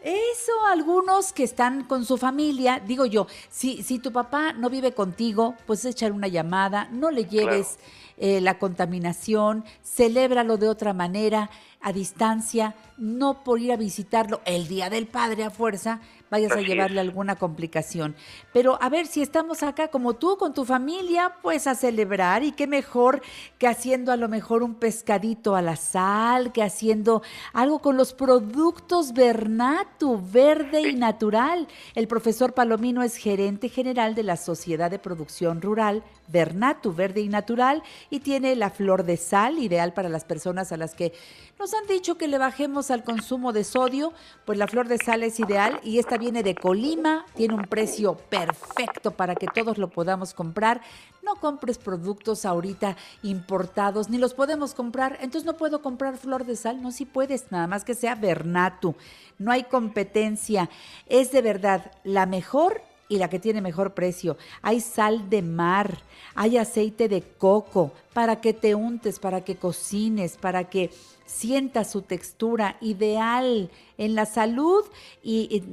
Eso, 0.04 0.52
algunos 0.68 1.34
que 1.34 1.44
están 1.44 1.86
con 1.86 2.06
su 2.06 2.18
familia, 2.18 2.80
digo 2.86 3.06
yo, 3.08 3.26
si, 3.50 3.82
si 3.82 3.98
tu 4.00 4.12
papá 4.12 4.54
no 4.54 4.70
vive 4.70 4.92
contigo, 4.94 5.56
pues 5.66 5.84
echar 5.86 6.12
una 6.12 6.28
llamada, 6.28 6.88
no 6.92 7.10
le 7.10 7.26
lleves 7.26 7.80
eh, 8.18 8.42
la 8.42 8.60
contaminación, 8.60 9.66
celébralo 9.84 10.58
de 10.58 10.70
otra 10.70 10.94
manera, 10.94 11.50
a 11.82 11.94
distancia, 11.94 12.76
no 12.98 13.44
por 13.44 13.60
ir 13.60 13.72
a 13.72 13.78
visitarlo 13.78 14.42
el 14.46 14.68
Día 14.68 14.90
del 14.90 15.08
Padre 15.08 15.44
a 15.44 15.50
fuerza, 15.50 16.02
vayas 16.30 16.52
a 16.52 16.62
llevarle 16.62 17.02
es. 17.02 17.08
alguna 17.08 17.36
complicación. 17.36 18.16
Pero 18.54 18.78
a 18.82 18.90
ver, 18.90 19.08
si 19.08 19.22
estamos 19.22 19.64
acá 19.64 19.90
como 19.90 20.14
tú, 20.14 20.38
con 20.38 20.54
tu 20.54 20.66
familia, 20.66 21.36
pues 21.42 21.68
a 21.68 21.76
celebrar 21.76 22.44
y 22.44 22.52
qué 22.52 22.68
mejor 22.68 23.22
que 23.58 23.68
haciendo 23.68 24.12
a 24.12 24.18
lo 24.18 24.28
mejor 24.28 24.64
un 24.64 24.76
pescadito 24.76 25.56
a 25.56 25.62
la 25.62 25.76
sal, 25.76 26.52
que 26.52 26.64
haciendo 26.64 27.22
algo 27.54 27.80
con 27.80 27.98
los 27.98 28.14
productos 28.14 29.14
Bernatu, 29.14 30.22
verde 30.32 30.82
y 30.82 30.96
natural. 30.96 31.68
El 31.94 32.08
profesor 32.08 32.54
Palomino 32.54 33.04
es 33.04 33.18
gerente 33.18 33.70
general 33.70 34.16
de 34.16 34.24
la 34.24 34.38
Sociedad 34.38 34.92
de 34.92 35.00
Producción 35.00 35.62
Rural 35.62 36.04
Bernatu, 36.28 36.94
verde 36.94 37.22
y 37.22 37.30
natural, 37.30 37.84
y 38.10 38.20
tiene 38.20 38.56
la 38.56 38.70
flor 38.70 39.04
de 39.04 39.18
sal, 39.18 39.60
ideal 39.60 39.94
para 39.94 40.10
las 40.10 40.26
personas 40.26 40.72
a 40.72 40.78
las 40.78 40.96
que 40.96 41.14
nos 41.60 41.74
han 41.74 41.88
dicho 41.88 42.18
que 42.18 42.28
le 42.28 42.38
bajemos 42.38 42.92
al 42.92 43.04
consumo 43.04 43.54
de 43.54 43.64
sodio, 43.64 44.12
pues 44.44 44.58
la 44.58 44.68
flor 44.68 44.88
de 44.88 44.98
sal 44.98 45.24
es 45.24 45.40
ideal 45.40 45.80
y 45.84 46.00
esta 46.00 46.18
viene 46.26 46.42
de 46.42 46.56
Colima, 46.56 47.24
tiene 47.36 47.54
un 47.54 47.66
precio 47.66 48.16
perfecto 48.16 49.12
para 49.12 49.36
que 49.36 49.46
todos 49.46 49.78
lo 49.78 49.92
podamos 49.92 50.34
comprar. 50.34 50.82
No 51.24 51.36
compres 51.36 51.78
productos 51.78 52.46
ahorita 52.46 52.98
importados, 53.22 54.10
ni 54.10 54.18
los 54.18 54.34
podemos 54.34 54.74
comprar, 54.74 55.20
entonces 55.22 55.46
no 55.46 55.56
puedo 55.56 55.84
comprar 55.84 56.18
flor 56.18 56.44
de 56.44 56.56
sal, 56.56 56.82
no 56.82 56.92
si 56.92 57.06
puedes, 57.06 57.52
nada 57.52 57.68
más 57.68 57.84
que 57.84 57.94
sea 57.94 58.16
Bernatu. 58.16 58.96
No 59.38 59.52
hay 59.52 59.66
competencia, 59.66 60.68
es 61.06 61.32
de 61.32 61.44
verdad 61.44 61.92
la 62.04 62.26
mejor 62.26 62.82
y 63.08 63.20
la 63.20 63.30
que 63.30 63.38
tiene 63.38 63.62
mejor 63.62 63.94
precio. 63.94 64.36
Hay 64.64 64.82
sal 64.82 65.30
de 65.30 65.44
mar, 65.44 66.00
hay 66.34 66.58
aceite 66.58 67.08
de 67.08 67.22
coco 67.22 67.92
para 68.16 68.42
que 68.42 68.54
te 68.54 68.74
untes, 68.74 69.20
para 69.20 69.42
que 69.42 69.58
cocines, 69.58 70.38
para 70.38 70.64
que 70.72 70.90
sientas 71.28 71.92
su 71.92 72.02
textura 72.02 72.78
ideal 72.82 73.70
en 73.98 74.16
la 74.16 74.26
salud 74.26 74.84
y, 75.24 75.64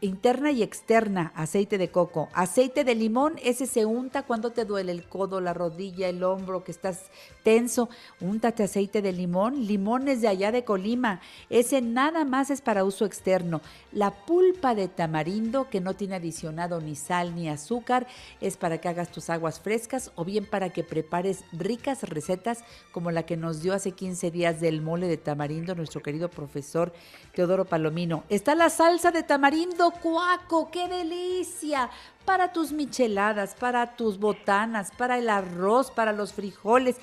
y, 0.00 0.06
interna 0.06 0.50
y 0.50 0.62
externa, 0.62 1.32
aceite 1.34 1.78
de 1.78 1.90
coco. 1.90 2.28
Aceite 2.32 2.84
de 2.84 2.94
limón, 2.94 3.34
ese 3.42 3.66
se 3.66 3.84
unta 3.84 4.22
cuando 4.22 4.50
te 4.50 4.64
duele 4.64 4.92
el 4.92 5.04
codo, 5.08 5.40
la 5.40 5.54
rodilla, 5.54 6.08
el 6.08 6.22
hombro, 6.22 6.64
que 6.64 6.72
estás 6.72 7.10
tenso. 7.42 7.88
Úntate 8.20 8.62
aceite 8.62 9.02
de 9.02 9.12
limón. 9.12 9.66
Limones 9.66 10.20
de 10.20 10.28
allá 10.28 10.52
de 10.52 10.64
Colima. 10.64 11.20
Ese 11.50 11.80
nada 11.80 12.24
más 12.24 12.50
es 12.50 12.60
para 12.60 12.84
uso 12.84 13.04
externo. 13.04 13.60
La 13.92 14.10
pulpa 14.10 14.74
de 14.74 14.88
tamarindo, 14.88 15.68
que 15.68 15.80
no 15.80 15.94
tiene 15.94 16.16
adicionado 16.16 16.80
ni 16.80 16.94
sal 16.94 17.34
ni 17.34 17.48
azúcar, 17.48 18.06
es 18.40 18.56
para 18.56 18.78
que 18.78 18.88
hagas 18.88 19.10
tus 19.10 19.30
aguas 19.30 19.60
frescas 19.60 20.12
o 20.14 20.24
bien 20.24 20.46
para 20.46 20.70
que 20.70 20.84
prepares 20.84 21.44
ricas 21.52 22.02
recetas 22.02 22.64
como 22.92 23.10
la 23.10 23.24
que 23.24 23.36
nos 23.36 23.62
dio 23.62 23.74
hace 23.74 23.92
15 23.92 24.30
días 24.30 24.60
del 24.60 24.82
mole 24.82 25.08
de 25.08 25.16
tamarindo 25.16 25.74
nuestro 25.74 26.02
querido 26.02 26.28
profesor 26.28 26.92
Teodoro 27.34 27.61
Palomino. 27.64 28.24
Está 28.28 28.54
la 28.54 28.70
salsa 28.70 29.10
de 29.10 29.22
tamarindo 29.22 29.90
cuaco, 29.90 30.70
qué 30.70 30.88
delicia. 30.88 31.90
Para 32.24 32.52
tus 32.52 32.72
micheladas, 32.72 33.54
para 33.54 33.96
tus 33.96 34.18
botanas, 34.18 34.92
para 34.96 35.18
el 35.18 35.28
arroz, 35.28 35.90
para 35.90 36.12
los 36.12 36.32
frijoles. 36.32 36.96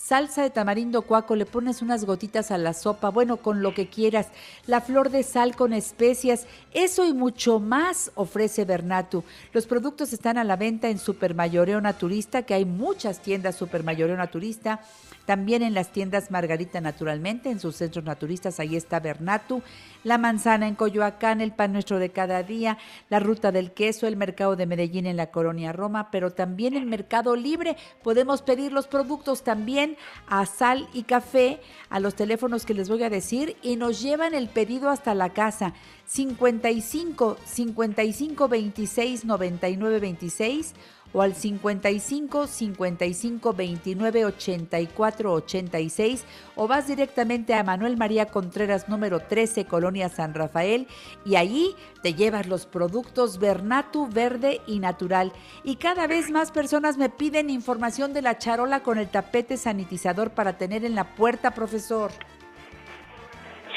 Salsa 0.00 0.42
de 0.42 0.50
tamarindo 0.50 1.02
cuaco, 1.02 1.34
le 1.34 1.44
pones 1.44 1.82
unas 1.82 2.04
gotitas 2.04 2.52
a 2.52 2.56
la 2.56 2.72
sopa, 2.72 3.10
bueno, 3.10 3.38
con 3.38 3.62
lo 3.62 3.74
que 3.74 3.88
quieras. 3.88 4.28
La 4.66 4.80
flor 4.80 5.10
de 5.10 5.24
sal 5.24 5.56
con 5.56 5.72
especias, 5.72 6.46
eso 6.72 7.04
y 7.04 7.12
mucho 7.12 7.58
más 7.58 8.12
ofrece 8.14 8.64
Bernatu. 8.64 9.24
Los 9.52 9.66
productos 9.66 10.12
están 10.12 10.38
a 10.38 10.44
la 10.44 10.54
venta 10.54 10.88
en 10.88 10.98
Supermayoreo 10.98 11.80
Naturista, 11.80 12.42
que 12.42 12.54
hay 12.54 12.64
muchas 12.64 13.20
tiendas 13.20 13.56
Supermayoreo 13.56 14.16
Naturista. 14.16 14.80
También 15.26 15.62
en 15.62 15.74
las 15.74 15.92
tiendas 15.92 16.30
Margarita 16.30 16.80
Naturalmente, 16.80 17.50
en 17.50 17.60
sus 17.60 17.76
centros 17.76 18.02
naturistas, 18.02 18.60
ahí 18.60 18.76
está 18.76 18.98
Bernatu, 18.98 19.60
la 20.02 20.16
manzana 20.16 20.68
en 20.68 20.74
Coyoacán, 20.74 21.42
el 21.42 21.52
pan 21.52 21.72
nuestro 21.72 21.98
de 21.98 22.08
cada 22.08 22.42
día, 22.42 22.78
la 23.10 23.20
ruta 23.20 23.52
del 23.52 23.72
queso, 23.72 24.06
el 24.06 24.16
mercado 24.16 24.56
de 24.56 24.64
Medellín 24.64 25.04
en 25.04 25.18
la 25.18 25.30
colonia 25.30 25.72
Roma, 25.72 26.10
pero 26.10 26.32
también 26.32 26.74
el 26.74 26.86
mercado 26.86 27.36
libre. 27.36 27.76
Podemos 28.02 28.40
pedir 28.40 28.72
los 28.72 28.86
productos 28.86 29.42
también 29.42 29.87
a 30.26 30.44
sal 30.46 30.88
y 30.92 31.04
café, 31.04 31.60
a 31.90 32.00
los 32.00 32.14
teléfonos 32.14 32.66
que 32.66 32.74
les 32.74 32.88
voy 32.88 33.02
a 33.02 33.10
decir, 33.10 33.56
y 33.62 33.76
nos 33.76 34.02
llevan 34.02 34.34
el 34.34 34.48
pedido 34.48 34.90
hasta 34.90 35.14
la 35.14 35.32
casa. 35.32 35.74
55 36.06 37.36
55 37.44 38.48
26 38.48 39.24
99 39.24 40.00
26 40.00 40.74
o 41.12 41.22
al 41.22 41.34
55 41.34 42.46
55 42.46 43.52
29 43.52 44.24
84 44.24 45.32
86 45.32 46.26
o 46.56 46.68
vas 46.68 46.86
directamente 46.86 47.54
a 47.54 47.62
Manuel 47.62 47.96
María 47.96 48.26
Contreras 48.26 48.88
número 48.88 49.20
13 49.20 49.66
Colonia 49.66 50.08
San 50.08 50.34
Rafael 50.34 50.86
y 51.24 51.36
allí 51.36 51.74
te 52.02 52.14
llevas 52.14 52.46
los 52.46 52.66
productos 52.66 53.38
Bernatu 53.38 54.08
verde 54.08 54.60
y 54.66 54.78
natural 54.78 55.32
y 55.64 55.76
cada 55.76 56.06
vez 56.06 56.30
más 56.30 56.52
personas 56.52 56.98
me 56.98 57.08
piden 57.08 57.50
información 57.50 58.12
de 58.12 58.22
la 58.22 58.38
charola 58.38 58.80
con 58.80 58.98
el 58.98 59.08
tapete 59.08 59.56
sanitizador 59.56 60.30
para 60.30 60.58
tener 60.58 60.84
en 60.84 60.94
la 60.94 61.04
puerta, 61.04 61.52
profesor. 61.52 62.10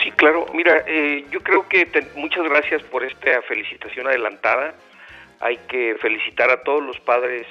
Sí, 0.03 0.11
claro. 0.11 0.47
Mira, 0.53 0.83
eh, 0.87 1.25
yo 1.31 1.41
creo 1.41 1.67
que 1.67 1.87
muchas 2.15 2.43
gracias 2.43 2.81
por 2.83 3.03
esta 3.03 3.41
felicitación 3.43 4.07
adelantada. 4.07 4.73
Hay 5.41 5.57
que 5.69 5.95
felicitar 6.01 6.49
a 6.49 6.63
todos 6.63 6.83
los 6.83 6.99
padres 6.99 7.47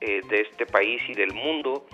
eh, 0.00 0.20
de 0.28 0.40
este 0.42 0.66
país 0.66 1.00
y 1.08 1.14
del 1.14 1.32
mundo. 1.32 1.86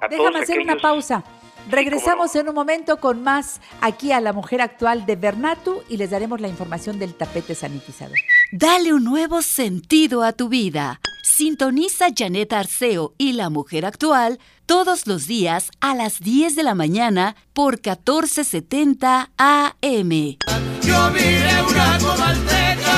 A 0.00 0.08
Déjame 0.08 0.30
todos 0.30 0.42
hacer 0.42 0.60
una 0.60 0.76
pausa. 0.76 1.24
Regresamos 1.70 2.34
en 2.34 2.48
un 2.48 2.54
momento 2.54 2.96
con 2.98 3.22
más 3.22 3.60
aquí 3.80 4.10
a 4.10 4.20
la 4.20 4.32
mujer 4.32 4.60
actual 4.60 5.06
de 5.06 5.16
Bernatu 5.16 5.82
y 5.88 5.96
les 5.96 6.10
daremos 6.10 6.40
la 6.40 6.48
información 6.48 6.98
del 6.98 7.14
tapete 7.14 7.54
sanitizador. 7.54 8.18
Dale 8.50 8.92
un 8.92 9.04
nuevo 9.04 9.42
sentido 9.42 10.22
a 10.24 10.32
tu 10.32 10.48
vida. 10.48 11.00
Sintoniza 11.22 12.08
Janet 12.14 12.52
Arceo 12.52 13.14
y 13.16 13.32
la 13.32 13.48
mujer 13.48 13.86
actual 13.86 14.38
todos 14.66 15.06
los 15.06 15.26
días 15.26 15.70
a 15.80 15.94
las 15.94 16.20
10 16.20 16.56
de 16.56 16.62
la 16.62 16.74
mañana 16.74 17.36
por 17.52 17.74
1470 17.74 19.30
AM. 19.36 20.10
Yo 20.82 21.10
miré 21.10 21.62
una 21.68 21.98
comalteca, 21.98 22.91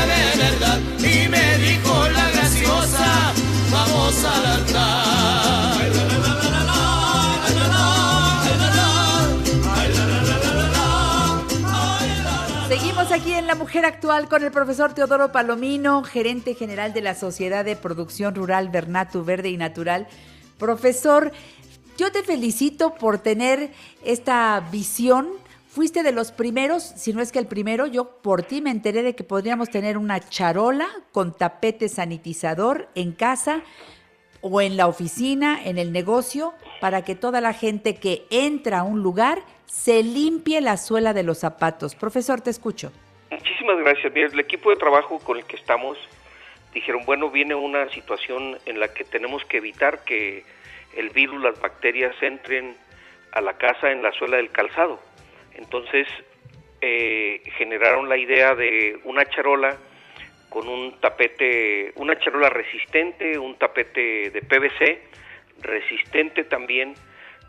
de 0.00 0.42
verdad, 0.42 0.78
y 0.98 1.28
me 1.28 1.58
dijo 1.58 2.08
la 2.08 2.30
graciosa, 2.30 3.32
vamos 3.70 4.24
al 4.24 4.46
altar. 4.46 5.34
Seguimos 12.68 13.12
aquí 13.12 13.32
en 13.32 13.46
La 13.46 13.54
Mujer 13.54 13.84
Actual 13.84 14.28
con 14.28 14.42
el 14.42 14.50
profesor 14.50 14.94
Teodoro 14.94 15.30
Palomino, 15.30 16.02
gerente 16.02 16.54
general 16.54 16.92
de 16.92 17.02
la 17.02 17.14
Sociedad 17.14 17.64
de 17.64 17.76
Producción 17.76 18.34
Rural 18.34 18.68
Bernatu 18.68 19.22
Verde 19.22 19.50
y 19.50 19.56
Natural. 19.56 20.08
Profesor, 20.58 21.30
yo 21.96 22.10
te 22.10 22.24
felicito 22.24 22.94
por 22.94 23.18
tener 23.18 23.70
esta 24.04 24.58
visión. 24.72 25.28
Fuiste 25.74 26.04
de 26.04 26.12
los 26.12 26.30
primeros, 26.30 26.84
si 26.84 27.12
no 27.12 27.20
es 27.20 27.32
que 27.32 27.40
el 27.40 27.48
primero, 27.48 27.88
yo 27.88 28.22
por 28.22 28.44
ti 28.44 28.60
me 28.60 28.70
enteré 28.70 29.02
de 29.02 29.16
que 29.16 29.24
podríamos 29.24 29.70
tener 29.70 29.98
una 29.98 30.20
charola 30.20 30.86
con 31.10 31.36
tapete 31.36 31.88
sanitizador 31.88 32.88
en 32.94 33.10
casa 33.10 33.60
o 34.40 34.60
en 34.60 34.76
la 34.76 34.86
oficina, 34.86 35.60
en 35.64 35.76
el 35.78 35.90
negocio, 35.90 36.54
para 36.80 37.02
que 37.02 37.16
toda 37.16 37.40
la 37.40 37.52
gente 37.52 37.96
que 37.96 38.22
entra 38.30 38.78
a 38.78 38.82
un 38.84 39.02
lugar 39.02 39.42
se 39.66 40.04
limpie 40.04 40.60
la 40.60 40.76
suela 40.76 41.12
de 41.12 41.24
los 41.24 41.38
zapatos. 41.38 41.96
Profesor, 41.96 42.40
te 42.40 42.50
escucho. 42.50 42.92
Muchísimas 43.32 43.76
gracias. 43.78 44.12
Mira, 44.14 44.28
el 44.28 44.38
equipo 44.38 44.70
de 44.70 44.76
trabajo 44.76 45.18
con 45.18 45.38
el 45.38 45.44
que 45.44 45.56
estamos 45.56 45.98
dijeron, 46.72 47.04
bueno, 47.04 47.30
viene 47.30 47.56
una 47.56 47.88
situación 47.90 48.58
en 48.66 48.78
la 48.78 48.94
que 48.94 49.02
tenemos 49.02 49.44
que 49.46 49.56
evitar 49.56 50.04
que 50.04 50.44
el 50.96 51.10
virus, 51.10 51.42
las 51.42 51.60
bacterias 51.60 52.14
entren 52.22 52.76
a 53.32 53.40
la 53.40 53.54
casa 53.54 53.90
en 53.90 54.04
la 54.04 54.12
suela 54.12 54.36
del 54.36 54.52
calzado. 54.52 55.00
Entonces 55.56 56.06
eh, 56.80 57.42
generaron 57.56 58.08
la 58.08 58.16
idea 58.16 58.54
de 58.54 58.98
una 59.04 59.24
charola 59.24 59.76
con 60.48 60.68
un 60.68 61.00
tapete, 61.00 61.92
una 61.96 62.18
charola 62.18 62.48
resistente, 62.50 63.38
un 63.38 63.56
tapete 63.56 64.30
de 64.30 64.40
PVC, 64.42 65.02
resistente 65.62 66.44
también, 66.44 66.94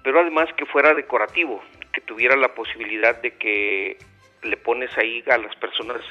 pero 0.04 0.22
además 0.22 0.48
que 0.58 0.66
fuera 0.66 0.94
decorativo, 0.94 1.62
que 1.94 2.02
tuviera 2.02 2.36
la 2.36 2.56
posibilidad 2.56 3.22
de 3.22 3.32
que 3.38 3.98
le 4.44 4.58
pones 4.58 4.96
ahí 4.98 5.24
a 5.30 5.38
las 5.38 5.56
personas 5.56 6.02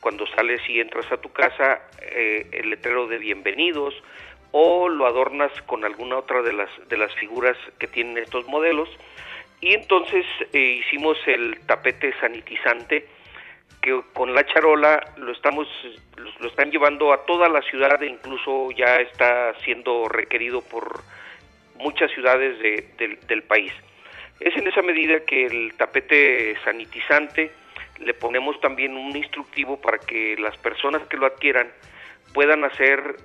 cuando 0.00 0.26
sales 0.26 0.60
y 0.68 0.80
entras 0.80 1.10
a 1.12 1.16
tu 1.16 1.32
casa 1.32 1.80
eh, 2.02 2.46
el 2.52 2.70
letrero 2.70 3.06
de 3.06 3.18
bienvenidos 3.18 3.94
o 4.52 4.88
lo 4.88 5.06
adornas 5.06 5.50
con 5.62 5.84
alguna 5.84 6.18
otra 6.18 6.42
de 6.42 6.52
las 6.52 6.70
de 6.88 6.96
las 6.96 7.14
figuras 7.14 7.56
que 7.78 7.86
tienen 7.86 8.18
estos 8.18 8.46
modelos 8.46 8.88
y 9.60 9.74
entonces 9.74 10.24
eh, 10.52 10.80
hicimos 10.80 11.16
el 11.26 11.58
tapete 11.66 12.12
sanitizante 12.20 13.06
que 13.80 14.00
con 14.12 14.34
la 14.34 14.46
charola 14.46 15.12
lo 15.16 15.32
estamos 15.32 15.68
lo 16.16 16.48
están 16.48 16.70
llevando 16.70 17.12
a 17.12 17.24
toda 17.26 17.48
la 17.48 17.60
ciudad 17.62 18.00
incluso 18.02 18.70
ya 18.72 18.96
está 18.96 19.54
siendo 19.64 20.08
requerido 20.08 20.62
por 20.62 21.02
muchas 21.76 22.10
ciudades 22.12 22.58
del 23.26 23.42
país. 23.42 23.72
Es 24.40 24.56
en 24.56 24.66
esa 24.66 24.82
medida 24.82 25.20
que 25.20 25.46
el 25.46 25.74
tapete 25.76 26.56
sanitizante 26.64 27.52
le 27.98 28.14
ponemos 28.14 28.60
también 28.60 28.96
un 28.96 29.16
instructivo 29.16 29.80
para 29.80 29.98
que 29.98 30.36
las 30.38 30.56
personas 30.58 31.06
que 31.08 31.16
lo 31.16 31.26
adquieran 31.26 31.68
puedan 32.34 32.64
hacer 32.64 33.16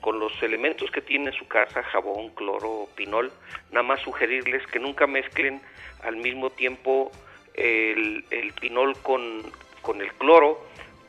con 0.00 0.18
los 0.18 0.42
elementos 0.42 0.90
que 0.90 1.00
tiene 1.00 1.30
en 1.30 1.32
su 1.32 1.46
casa, 1.46 1.82
jabón, 1.84 2.30
cloro, 2.34 2.88
pinol, 2.96 3.32
nada 3.70 3.84
más 3.84 4.00
sugerirles 4.00 4.66
que 4.66 4.80
nunca 4.80 5.06
mezclen 5.06 5.62
al 6.02 6.16
mismo 6.16 6.50
tiempo 6.50 7.12
el, 7.54 8.24
pinol 8.60 8.98
con, 8.98 9.42
con, 9.80 10.02
el 10.02 10.12
cloro 10.14 10.60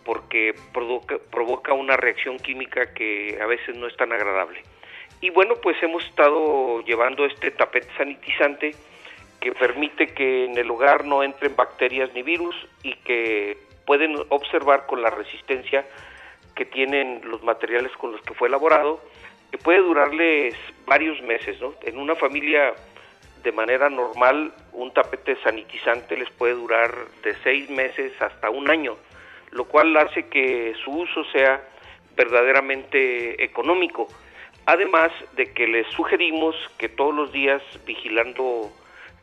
porque 0.05 0.53
provoca, 0.73 1.17
provoca 1.31 1.73
una 1.73 1.97
reacción 1.97 2.37
química 2.37 2.93
que 2.93 3.39
a 3.41 3.47
veces 3.47 3.75
no 3.75 3.87
es 3.87 3.97
tan 3.97 4.13
agradable. 4.13 4.61
Y 5.19 5.31
bueno, 5.31 5.55
pues 5.55 5.75
hemos 5.81 6.05
estado 6.05 6.81
llevando 6.85 7.25
este 7.25 7.51
tapete 7.51 7.89
sanitizante 7.97 8.75
que 9.39 9.51
permite 9.53 10.07
que 10.13 10.45
en 10.45 10.57
el 10.57 10.69
hogar 10.69 11.03
no 11.03 11.23
entren 11.23 11.55
bacterias 11.55 12.11
ni 12.13 12.21
virus 12.21 12.55
y 12.83 12.93
que 12.97 13.57
pueden 13.85 14.15
observar 14.29 14.85
con 14.85 15.01
la 15.01 15.09
resistencia 15.09 15.85
que 16.59 16.65
tienen 16.65 17.21
los 17.23 17.41
materiales 17.41 17.89
con 17.93 18.11
los 18.11 18.21
que 18.23 18.33
fue 18.33 18.49
elaborado, 18.49 18.99
que 19.49 19.57
puede 19.57 19.79
durarles 19.79 20.55
varios 20.85 21.21
meses. 21.21 21.57
¿no? 21.61 21.73
En 21.83 21.97
una 21.97 22.15
familia 22.15 22.73
de 23.41 23.53
manera 23.53 23.89
normal, 23.89 24.53
un 24.73 24.93
tapete 24.93 25.37
sanitizante 25.41 26.17
les 26.17 26.29
puede 26.31 26.55
durar 26.55 26.93
de 27.23 27.33
seis 27.45 27.69
meses 27.69 28.11
hasta 28.21 28.49
un 28.49 28.69
año, 28.69 28.97
lo 29.51 29.63
cual 29.69 29.95
hace 29.95 30.27
que 30.27 30.75
su 30.83 30.91
uso 30.91 31.23
sea 31.31 31.63
verdaderamente 32.17 33.41
económico. 33.41 34.09
Además 34.65 35.13
de 35.37 35.53
que 35.53 35.65
les 35.65 35.87
sugerimos 35.93 36.57
que 36.77 36.89
todos 36.89 37.15
los 37.15 37.31
días 37.31 37.63
vigilando 37.85 38.69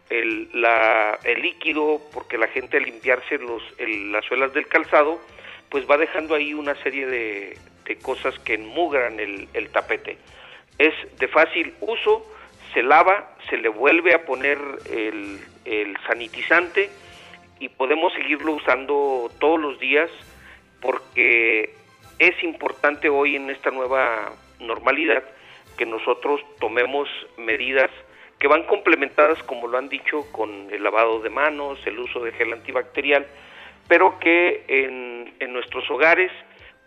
el, 0.09 0.49
la, 0.55 1.19
el 1.23 1.43
líquido, 1.43 2.01
porque 2.15 2.39
la 2.39 2.47
gente 2.47 2.79
al 2.79 2.85
limpiarse 2.85 3.37
los, 3.37 3.63
las 3.79 4.25
suelas 4.25 4.55
del 4.55 4.67
calzado, 4.69 5.21
pues 5.69 5.89
va 5.89 5.97
dejando 5.97 6.35
ahí 6.35 6.55
una 6.55 6.75
serie 6.83 7.07
de, 7.07 7.59
cosas 8.03 8.39
que 8.41 8.55
enmugran 8.55 9.21
el, 9.21 9.49
el, 9.55 9.71
tapete. 9.71 10.19
Es 10.79 10.95
de 11.19 11.29
fácil 11.29 11.75
uso, 11.81 12.27
se 12.75 12.83
lava, 12.83 13.37
se 13.49 13.57
le 13.57 13.69
vuelve 13.69 14.15
a 14.15 14.25
poner 14.25 14.59
el 15.65 15.97
sanitizante 16.07 16.91
y 17.61 17.69
podemos 17.69 18.13
seguirlo 18.13 18.53
usando 18.53 19.31
todos 19.39 19.61
los 19.61 19.79
días 19.79 20.11
porque 20.81 21.75
es 22.19 22.43
importante 22.43 23.09
hoy 23.09 23.37
en 23.37 23.51
esta 23.51 23.71
nueva 23.71 24.33
normalidad 24.61 25.23
que 25.77 25.87
nosotros 25.87 26.41
tomemos 26.59 27.09
medidas 27.37 27.91
que 28.39 28.49
van 28.49 28.65
complementadas, 28.65 29.43
como 29.45 29.67
lo 29.67 29.79
han 29.79 29.89
dicho, 29.89 30.31
con 30.33 30.69
el 30.71 30.83
lavado 30.83 31.21
de 31.21 31.31
manos, 31.31 31.79
el 31.87 31.99
uso 31.99 32.21
de 32.21 32.33
gel 32.33 32.53
antibacterial, 32.53 33.27
pero 33.89 34.19
que 34.19 34.65
en, 34.69 35.35
en 35.39 35.53
nuestros 35.53 35.89
hogares 35.91 36.31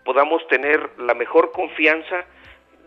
podamos 0.04 0.46
tener 0.48 0.90
la 0.98 1.14
mejor 1.14 1.52
confianza 1.52 2.26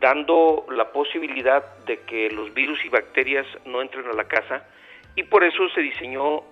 dando 0.01 0.67
la 0.71 0.91
posibilidad 0.91 1.65
de 1.87 2.01
que 2.01 2.29
los 2.31 2.53
virus 2.53 2.85
y 2.85 2.89
bacterias 2.89 3.47
no 3.65 3.81
entren 3.81 4.07
a 4.09 4.13
la 4.13 4.25
casa. 4.25 4.67
Y 5.15 5.23
por 5.23 5.45
eso 5.45 5.69
se 5.71 5.81
diseñó 5.81 6.43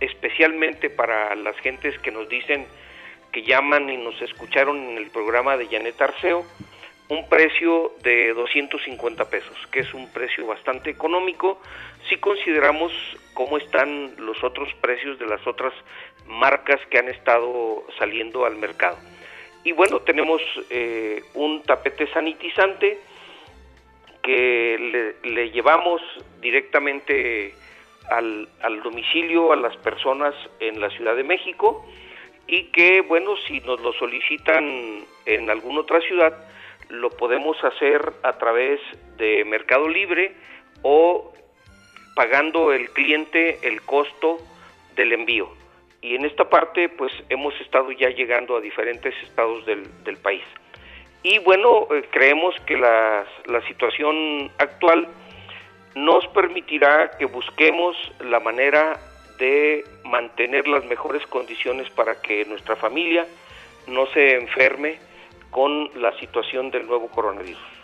especialmente 0.00 0.90
para 0.90 1.34
las 1.36 1.56
gentes 1.58 1.98
que 2.00 2.10
nos 2.10 2.28
dicen 2.28 2.66
que 3.32 3.42
llaman 3.42 3.88
y 3.88 3.96
nos 3.96 4.20
escucharon 4.22 4.78
en 4.78 4.98
el 4.98 5.10
programa 5.10 5.56
de 5.56 5.66
Janet 5.66 6.00
Arceo, 6.00 6.44
un 7.08 7.28
precio 7.28 7.92
de 8.02 8.32
250 8.34 9.30
pesos, 9.30 9.56
que 9.70 9.80
es 9.80 9.94
un 9.94 10.10
precio 10.12 10.46
bastante 10.46 10.90
económico 10.90 11.60
si 12.08 12.16
consideramos 12.16 12.92
cómo 13.34 13.58
están 13.58 14.14
los 14.18 14.42
otros 14.42 14.68
precios 14.80 15.18
de 15.18 15.26
las 15.26 15.46
otras 15.46 15.72
marcas 16.26 16.80
que 16.90 16.98
han 16.98 17.08
estado 17.08 17.84
saliendo 17.98 18.44
al 18.44 18.56
mercado. 18.56 18.98
Y 19.64 19.72
bueno, 19.72 20.00
tenemos 20.00 20.40
eh, 20.70 21.22
un 21.34 21.62
tapete 21.62 22.06
sanitizante 22.12 22.98
que 24.22 25.14
le, 25.22 25.50
llevamos 25.50 26.00
directamente 26.40 27.54
al, 28.10 28.48
al 28.62 28.82
domicilio 28.82 29.52
a 29.52 29.56
las 29.56 29.76
personas 29.78 30.34
en 30.60 30.80
la 30.80 30.90
Ciudad 30.90 31.16
de 31.16 31.24
México 31.24 31.86
y 32.46 32.64
que, 32.72 33.02
bueno, 33.02 33.36
si 33.46 33.60
nos 33.60 33.80
lo 33.80 33.92
solicitan 33.94 35.04
en 35.26 35.50
alguna 35.50 35.80
otra 35.80 36.00
ciudad, 36.00 36.34
lo 36.88 37.10
podemos 37.10 37.62
hacer 37.62 38.12
a 38.22 38.38
través 38.38 38.80
de 39.18 39.44
Mercado 39.44 39.88
Libre 39.88 40.34
o 40.82 41.32
pagando 42.18 42.72
el 42.72 42.90
cliente 42.90 43.60
el 43.62 43.80
costo 43.82 44.38
del 44.96 45.12
envío. 45.12 45.48
Y 46.02 46.16
en 46.16 46.24
esta 46.24 46.50
parte 46.50 46.88
pues 46.88 47.12
hemos 47.28 47.54
estado 47.60 47.92
ya 47.92 48.08
llegando 48.08 48.56
a 48.56 48.60
diferentes 48.60 49.14
estados 49.22 49.64
del, 49.66 50.16
país. 50.16 50.42
Y 51.22 51.38
bueno, 51.38 51.86
eh, 51.92 52.02
creemos 52.10 52.56
que 52.66 52.76
la 52.76 53.24
situación 53.68 54.50
actual 54.58 55.06
nos 55.94 56.26
permitirá 56.28 57.12
que 57.16 57.26
busquemos 57.26 57.96
la 58.18 58.40
manera 58.40 58.98
de 59.38 59.84
mantener 60.04 60.66
las 60.66 60.84
mejores 60.86 61.24
condiciones 61.28 61.88
para 61.90 62.20
que 62.20 62.44
nuestra 62.46 62.74
familia 62.74 63.28
no 63.86 64.06
se 64.06 64.34
enferme 64.34 64.98
con 65.52 65.88
la 66.02 66.10
situación 66.18 66.72
del 66.72 66.84
nuevo 66.88 67.06
coronavirus. 67.06 67.77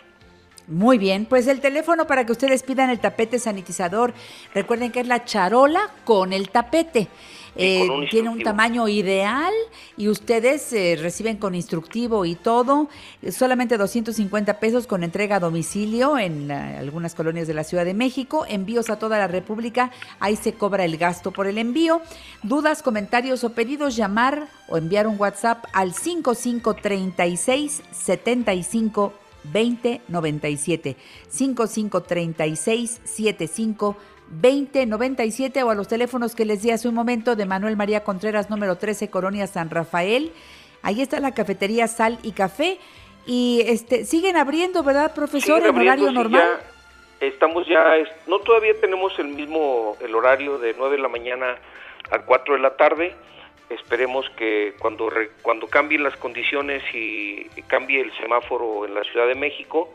Muy 0.67 0.97
bien, 0.97 1.25
pues 1.25 1.45
el 1.45 1.61
teléfono 1.61 2.07
para 2.07 2.25
que 2.25 2.31
ustedes 2.31 2.63
pidan 2.63 2.89
el 2.89 2.99
tapete 2.99 3.37
sanitizador, 3.37 4.15
recuerden 4.53 4.91
que 4.91 5.01
es 5.01 5.07
la 5.07 5.23
charola 5.23 5.91
con 6.05 6.33
el 6.33 6.49
tapete. 6.49 7.07
Eh, 7.57 7.87
tiene 8.11 8.29
un 8.29 8.43
tamaño 8.43 8.89
ideal 8.89 9.53
y 9.95 10.09
ustedes 10.09 10.73
eh, 10.73 10.97
reciben 10.99 11.37
con 11.37 11.55
instructivo 11.55 12.25
y 12.25 12.35
todo, 12.35 12.89
solamente 13.31 13.77
250 13.77 14.59
pesos 14.59 14.87
con 14.87 15.03
entrega 15.03 15.37
a 15.37 15.39
domicilio 15.39 16.17
en 16.17 16.51
algunas 16.51 17.15
colonias 17.15 17.47
de 17.47 17.53
la 17.53 17.63
Ciudad 17.63 17.85
de 17.85 17.93
México, 17.93 18.45
envíos 18.49 18.89
a 18.89 18.99
toda 18.99 19.17
la 19.19 19.27
República, 19.27 19.91
ahí 20.19 20.35
se 20.35 20.53
cobra 20.53 20.83
el 20.83 20.97
gasto 20.97 21.31
por 21.31 21.47
el 21.47 21.57
envío. 21.57 22.01
Dudas, 22.43 22.81
comentarios 22.81 23.43
o 23.43 23.53
pedidos, 23.53 23.95
llamar 23.95 24.47
o 24.67 24.77
enviar 24.77 25.07
un 25.07 25.17
WhatsApp 25.17 25.63
al 25.73 25.93
5536 25.93 27.83
75 27.91 29.24
2097 29.51 30.95
5536 31.27 33.01
75 33.03 33.97
2097 34.29 35.63
o 35.63 35.69
a 35.69 35.75
los 35.75 35.87
teléfonos 35.87 36.35
que 36.35 36.45
les 36.45 36.61
di 36.61 36.71
hace 36.71 36.87
un 36.87 36.95
momento 36.95 37.35
de 37.35 37.45
Manuel 37.45 37.77
María 37.77 38.03
Contreras, 38.03 38.49
número 38.49 38.77
13, 38.77 39.09
Colonia 39.09 39.47
San 39.47 39.69
Rafael. 39.69 40.31
Ahí 40.81 41.01
está 41.01 41.19
la 41.19 41.33
cafetería 41.33 41.87
Sal 41.87 42.19
y 42.23 42.31
Café. 42.31 42.79
Y 43.27 43.61
este 43.65 44.05
siguen 44.05 44.37
abriendo, 44.37 44.83
¿verdad, 44.83 45.13
profesor, 45.13 45.65
en 45.65 45.75
horario 45.75 46.11
normal? 46.11 46.59
estamos 47.21 47.65
ya, 47.67 47.95
no 48.27 48.39
todavía 48.39 48.73
tenemos 48.79 49.17
el 49.19 49.29
mismo, 49.29 49.97
el 50.01 50.13
horario 50.13 50.57
de 50.57 50.75
9 50.77 50.97
de 50.97 51.01
la 51.01 51.07
mañana 51.07 51.57
a 52.11 52.19
4 52.19 52.55
de 52.55 52.59
la 52.59 52.75
tarde. 52.75 53.15
Esperemos 53.69 54.29
que 54.37 54.75
cuando, 54.79 55.11
cuando 55.41 55.67
cambien 55.67 56.03
las 56.03 56.15
condiciones 56.17 56.83
y 56.93 57.47
cambie 57.67 58.01
el 58.01 58.15
semáforo 58.17 58.85
en 58.85 58.93
la 58.93 59.03
Ciudad 59.03 59.27
de 59.27 59.35
México, 59.35 59.91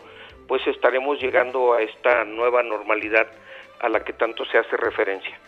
pues 0.49 0.67
estaremos 0.67 1.21
llegando 1.21 1.75
a 1.75 1.83
esta 1.83 2.25
nueva 2.25 2.65
normalidad 2.65 3.29
a 3.81 3.89
la 3.89 4.03
que 4.03 4.13
tanto 4.13 4.45
se 4.47 4.59
hace 4.59 4.77
referencia. 4.77 5.39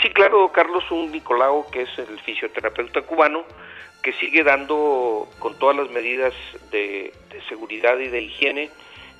Sí, 0.00 0.10
claro, 0.10 0.52
Carlos, 0.52 0.88
un 0.92 1.10
Nicolau, 1.10 1.68
que 1.72 1.82
es 1.82 1.98
el 1.98 2.20
fisioterapeuta 2.20 3.02
cubano, 3.02 3.42
que 4.02 4.12
sigue 4.12 4.44
dando 4.44 5.28
con 5.40 5.58
todas 5.58 5.76
las 5.76 5.90
medidas 5.90 6.32
de, 6.70 7.12
de 7.30 7.42
seguridad 7.48 7.98
y 7.98 8.06
de 8.06 8.22
higiene 8.22 8.70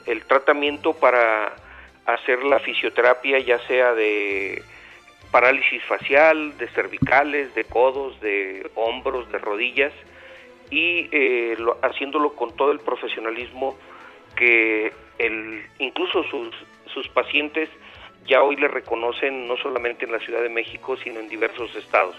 el 0.06 0.24
tratamiento 0.24 0.92
para 0.92 1.56
hacer 2.06 2.44
la 2.44 2.60
fisioterapia, 2.60 3.40
ya 3.40 3.58
sea 3.66 3.92
de 3.94 4.62
parálisis 5.32 5.82
facial, 5.84 6.56
de 6.56 6.68
cervicales, 6.68 7.54
de 7.54 7.64
codos, 7.64 8.18
de 8.20 8.70
hombros, 8.76 9.30
de 9.32 9.38
rodillas, 9.38 9.92
y 10.70 11.08
eh, 11.12 11.56
lo- 11.58 11.76
haciéndolo 11.82 12.34
con 12.34 12.54
todo 12.56 12.70
el 12.72 12.78
profesionalismo 12.80 13.76
que 14.36 14.92
el, 15.18 15.64
incluso 15.78 16.22
sus, 16.24 16.54
sus 16.92 17.08
pacientes 17.08 17.68
ya 18.26 18.42
hoy 18.42 18.56
le 18.56 18.68
reconocen 18.68 19.48
no 19.48 19.56
solamente 19.56 20.04
en 20.04 20.12
la 20.12 20.18
Ciudad 20.20 20.42
de 20.42 20.48
México, 20.48 20.96
sino 21.02 21.18
en 21.20 21.28
diversos 21.28 21.74
estados. 21.76 22.16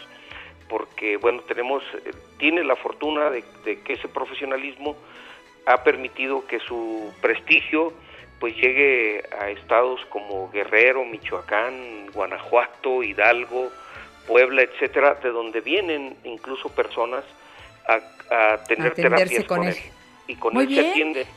Porque, 0.68 1.18
bueno, 1.18 1.42
tenemos, 1.42 1.84
tiene 2.38 2.64
la 2.64 2.76
fortuna 2.76 3.30
de, 3.30 3.44
de 3.66 3.82
que 3.82 3.94
ese 3.94 4.08
profesionalismo 4.08 4.96
ha 5.66 5.84
permitido 5.84 6.46
que 6.48 6.60
su 6.60 7.14
prestigio 7.22 7.94
pues 8.40 8.56
llegue 8.56 9.24
a 9.38 9.50
estados 9.50 10.00
como 10.10 10.50
Guerrero, 10.50 11.04
Michoacán, 11.06 12.08
Guanajuato, 12.14 13.04
Hidalgo, 13.04 13.70
Puebla, 14.28 14.62
etcétera, 14.62 15.16
de 15.16 15.30
donde 15.30 15.60
vienen 15.62 16.16
incluso 16.24 16.70
personas 16.70 17.26
a, 17.88 17.96
a 18.54 18.64
tener 18.64 18.94
Atenderse 18.94 19.02
terapias 19.02 19.44
con 19.46 19.58
con, 19.58 19.68
él. 19.68 19.76
él. 19.76 19.84
Y 20.28 20.36
con 20.36 20.54
Muy 20.54 20.64
él 20.64 20.70
bien. 20.70 20.84
se 20.84 20.90
atiende. 20.92 21.28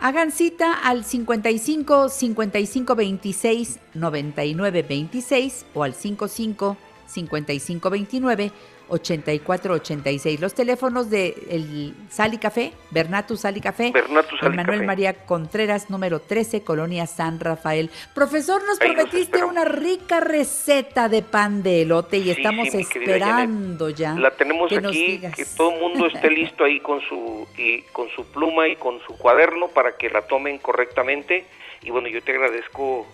Hagan 0.00 0.32
cita 0.32 0.72
al 0.84 1.04
55 1.04 2.08
55 2.10 2.94
26 2.94 3.78
99 3.94 4.82
26 4.82 5.66
o 5.72 5.82
al 5.82 5.94
55 5.94 6.76
55 7.06 7.90
29 7.90 8.52
84 8.88 9.74
86. 9.74 10.40
Los 10.40 10.54
teléfonos 10.54 11.10
de 11.10 11.34
el 11.50 11.94
Sal 12.10 12.34
y 12.34 12.38
Café, 12.38 12.72
Bernatus 12.90 13.40
Sal 13.40 13.56
y 13.56 13.60
Café. 13.60 13.90
Bernatus 13.92 14.40
Sal 14.40 14.52
y 14.52 14.56
Manuel 14.56 14.78
Café. 14.78 14.86
María 14.86 15.26
Contreras, 15.26 15.90
número 15.90 16.20
13, 16.20 16.62
Colonia 16.62 17.06
San 17.06 17.40
Rafael. 17.40 17.90
Profesor, 18.14 18.62
nos 18.66 18.80
Ahí 18.80 18.92
prometiste 18.92 19.44
una 19.44 19.64
rica 19.64 20.20
receta 20.20 21.08
de 21.08 21.22
pan 21.22 21.62
de 21.62 21.82
elote 21.82 22.18
y 22.18 22.24
Sí, 22.24 22.30
estamos 22.30 22.68
sí, 22.70 22.78
esperando 22.78 23.90
ya. 23.90 24.14
La 24.14 24.30
tenemos 24.30 24.68
que 24.68 24.76
aquí, 24.76 25.20
que 25.34 25.44
todo 25.56 25.72
el 25.72 25.80
mundo 25.80 26.06
esté 26.06 26.30
listo 26.30 26.64
ahí 26.64 26.80
con 26.80 27.00
su 27.02 27.46
y 27.56 27.82
con 27.92 28.08
su 28.10 28.24
pluma 28.26 28.68
y 28.68 28.76
con 28.76 29.00
su 29.06 29.16
cuaderno 29.16 29.68
para 29.68 29.96
que 29.96 30.10
la 30.10 30.22
tomen 30.22 30.58
correctamente. 30.58 31.46
Y 31.82 31.90
bueno, 31.90 32.08
yo 32.08 32.22
te 32.22 32.32
agradezco 32.32 33.06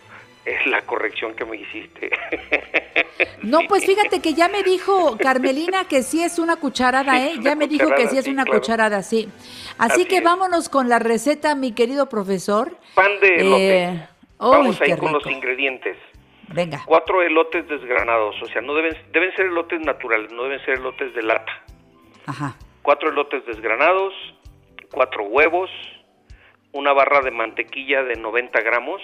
eh, 0.45 0.59
la 0.67 0.83
corrección 0.83 1.35
que 1.35 1.45
me 1.45 1.57
hiciste. 1.57 2.11
No, 3.43 3.61
pues 3.69 3.85
fíjate 3.87 4.21
que 4.21 4.35
ya 4.35 4.49
me 4.49 4.63
dijo 4.63 5.17
Carmelina 5.19 5.85
que 5.85 6.03
sí 6.03 6.23
es 6.23 6.39
una 6.39 6.57
cucharada, 6.57 7.13
Sí, 7.17 7.23
¿eh? 7.23 7.33
es 7.39 7.45
Ya 7.45 7.55
me 7.55 7.69
dijo 7.69 7.95
que 7.95 8.07
sí 8.09 8.19
es 8.19 8.25
sí, 8.25 8.31
una 8.31 8.45
claro. 8.45 8.61
cucharada, 8.61 9.03
sí. 9.03 9.29
Así, 9.79 9.93
Así 10.03 10.05
que 10.07 10.19
es. 10.19 10.23
vámonos 10.25 10.69
con 10.69 10.89
la 10.89 10.99
receta, 10.99 11.55
mi 11.55 11.73
querido 11.73 12.09
profesor. 12.09 12.77
Pan 12.95 13.11
de 13.21 13.35
elote. 13.37 13.83
Eh, 13.85 14.09
Vamos 14.39 14.81
ahí 14.81 14.97
con 14.97 15.13
los 15.13 15.25
ingredientes. 15.27 15.97
Venga. 16.49 16.83
Cuatro 16.87 17.23
elotes 17.23 17.67
desgranados, 17.69 18.37
o 18.43 18.47
sea, 18.47 18.61
no 18.63 18.75
deben 18.75 18.97
deben 19.13 19.35
ser 19.37 19.47
elotes 19.47 19.81
naturales, 19.81 20.33
no 20.33 20.45
deben 20.45 20.61
ser 20.65 20.79
elotes 20.79 21.15
de 21.15 21.23
lata. 21.23 21.53
Ajá. 22.27 22.57
Cuatro 22.83 23.11
elotes 23.11 23.45
desgranados, 23.47 24.13
cuatro 24.93 25.25
huevos, 25.25 25.71
una 26.73 26.93
barra 26.93 27.21
de 27.21 27.31
mantequilla 27.31 28.03
de 28.03 28.17
90 28.17 28.61
gramos, 28.63 29.01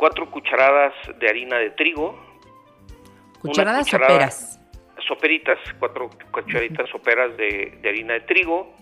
cuatro 0.00 0.30
cucharadas 0.30 0.94
de 1.18 1.28
harina 1.28 1.58
de 1.58 1.70
trigo, 1.72 2.18
Cucharadas 3.42 3.86
cucharada- 3.86 4.30
soperas. 4.30 4.60
soperitas, 5.06 5.58
cuatro 5.78 6.08
cucharitas 6.30 6.88
soperas 6.90 7.36
de, 7.36 7.78
de 7.82 7.88
harina 7.88 8.14
de 8.14 8.20
trigo, 8.20 8.74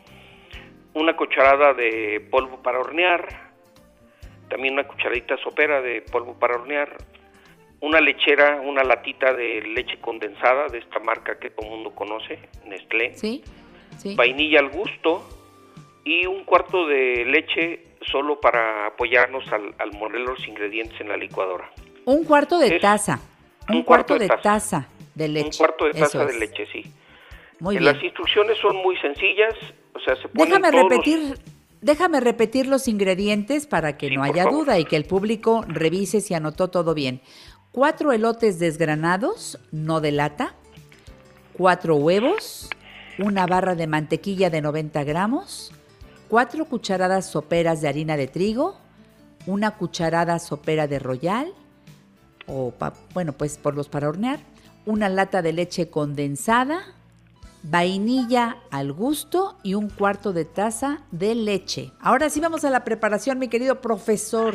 una 0.94 1.16
cucharada 1.16 1.74
de 1.74 2.20
polvo 2.30 2.62
para 2.62 2.78
hornear, 2.78 3.26
también 4.48 4.74
una 4.74 4.86
cucharadita 4.86 5.36
sopera 5.38 5.80
de 5.82 6.02
polvo 6.02 6.38
para 6.38 6.54
hornear, 6.54 6.96
una 7.80 8.00
lechera, 8.00 8.60
una 8.60 8.82
latita 8.84 9.32
de 9.34 9.60
leche 9.62 10.00
condensada 10.00 10.68
de 10.68 10.78
esta 10.78 11.00
marca 11.00 11.38
que 11.40 11.50
todo 11.50 11.66
el 11.66 11.72
mundo 11.72 11.94
conoce, 11.96 12.38
Nestlé, 12.64 13.14
Sí, 13.14 13.42
sí. 13.98 14.14
vainilla 14.16 14.60
al 14.60 14.68
gusto 14.70 15.28
y 16.04 16.26
un 16.26 16.44
cuarto 16.44 16.86
de 16.86 17.24
leche 17.26 17.84
solo 18.10 18.40
para 18.40 18.86
apoyarnos 18.86 19.44
al, 19.52 19.74
al 19.78 19.92
moler 19.92 20.20
los 20.22 20.46
ingredientes 20.46 21.00
en 21.00 21.08
la 21.08 21.16
licuadora. 21.16 21.70
Un 22.04 22.24
cuarto 22.24 22.58
de 22.58 22.76
Es 22.76 22.80
taza. 22.82 23.20
Un, 23.68 23.76
un 23.76 23.82
cuarto, 23.82 24.14
cuarto 24.16 24.22
de 24.22 24.28
taza. 24.28 24.42
taza 24.42 24.88
de 25.14 25.28
leche. 25.28 25.46
Un 25.46 25.52
cuarto 25.56 25.84
de 25.84 25.90
Eso 25.90 26.00
taza 26.00 26.24
de 26.24 26.32
es. 26.32 26.38
leche, 26.40 26.66
sí. 26.72 26.82
Muy 27.60 27.76
Eh, 27.76 27.80
bien. 27.80 27.92
Las 27.92 28.02
instrucciones 28.04 28.56
son 28.58 28.76
muy 28.76 28.96
sencillas, 28.98 29.54
o 29.94 30.00
sea, 30.00 30.14
se 30.16 30.28
ponen 30.28 30.46
Déjame 30.62 30.70
todos 30.70 30.82
los- 30.84 30.90
repetir, 30.90 31.38
déjame 31.80 32.20
repetir 32.20 32.66
los 32.66 32.86
ingredientes 32.88 33.66
para 33.66 33.96
que 33.98 34.10
no 34.10 34.22
haya 34.22 34.44
duda 34.44 34.78
y 34.78 34.84
que 34.84 34.96
el 34.96 35.04
público 35.04 35.64
revise 35.66 36.20
si 36.20 36.34
anotó 36.34 36.68
todo 36.68 36.94
bien. 36.94 37.20
Cuatro 37.72 38.12
elotes 38.12 38.58
desgranados, 38.58 39.58
no 39.72 40.00
de 40.00 40.12
lata. 40.12 40.54
Cuatro 41.52 41.96
huevos. 41.96 42.70
Una 43.18 43.46
barra 43.46 43.74
de 43.74 43.86
mantequilla 43.88 44.48
de 44.48 44.60
90 44.62 45.02
gramos. 45.04 45.72
Cuatro 46.28 46.64
cucharadas 46.66 47.30
soperas 47.30 47.80
de 47.80 47.88
harina 47.88 48.16
de 48.16 48.26
trigo. 48.26 48.76
Una 49.46 49.72
cucharada 49.72 50.38
sopera 50.38 50.86
de 50.86 50.98
royal. 50.98 51.52
O, 52.46 52.70
pa- 52.70 52.92
bueno, 53.14 53.32
pues 53.32 53.58
por 53.58 53.74
los 53.74 53.88
para 53.88 54.08
hornear. 54.08 54.38
Una 54.86 55.08
lata 55.08 55.42
de 55.42 55.52
leche 55.52 55.90
condensada 55.90 56.80
vainilla 57.64 58.56
al 58.70 58.92
gusto 58.92 59.56
y 59.64 59.74
un 59.74 59.90
cuarto 59.90 60.32
de 60.32 60.44
taza 60.44 61.00
de 61.10 61.34
leche. 61.34 61.90
Ahora 62.00 62.30
sí 62.30 62.40
vamos 62.40 62.64
a 62.64 62.70
la 62.70 62.84
preparación, 62.84 63.38
mi 63.38 63.48
querido 63.48 63.80
profesor. 63.80 64.54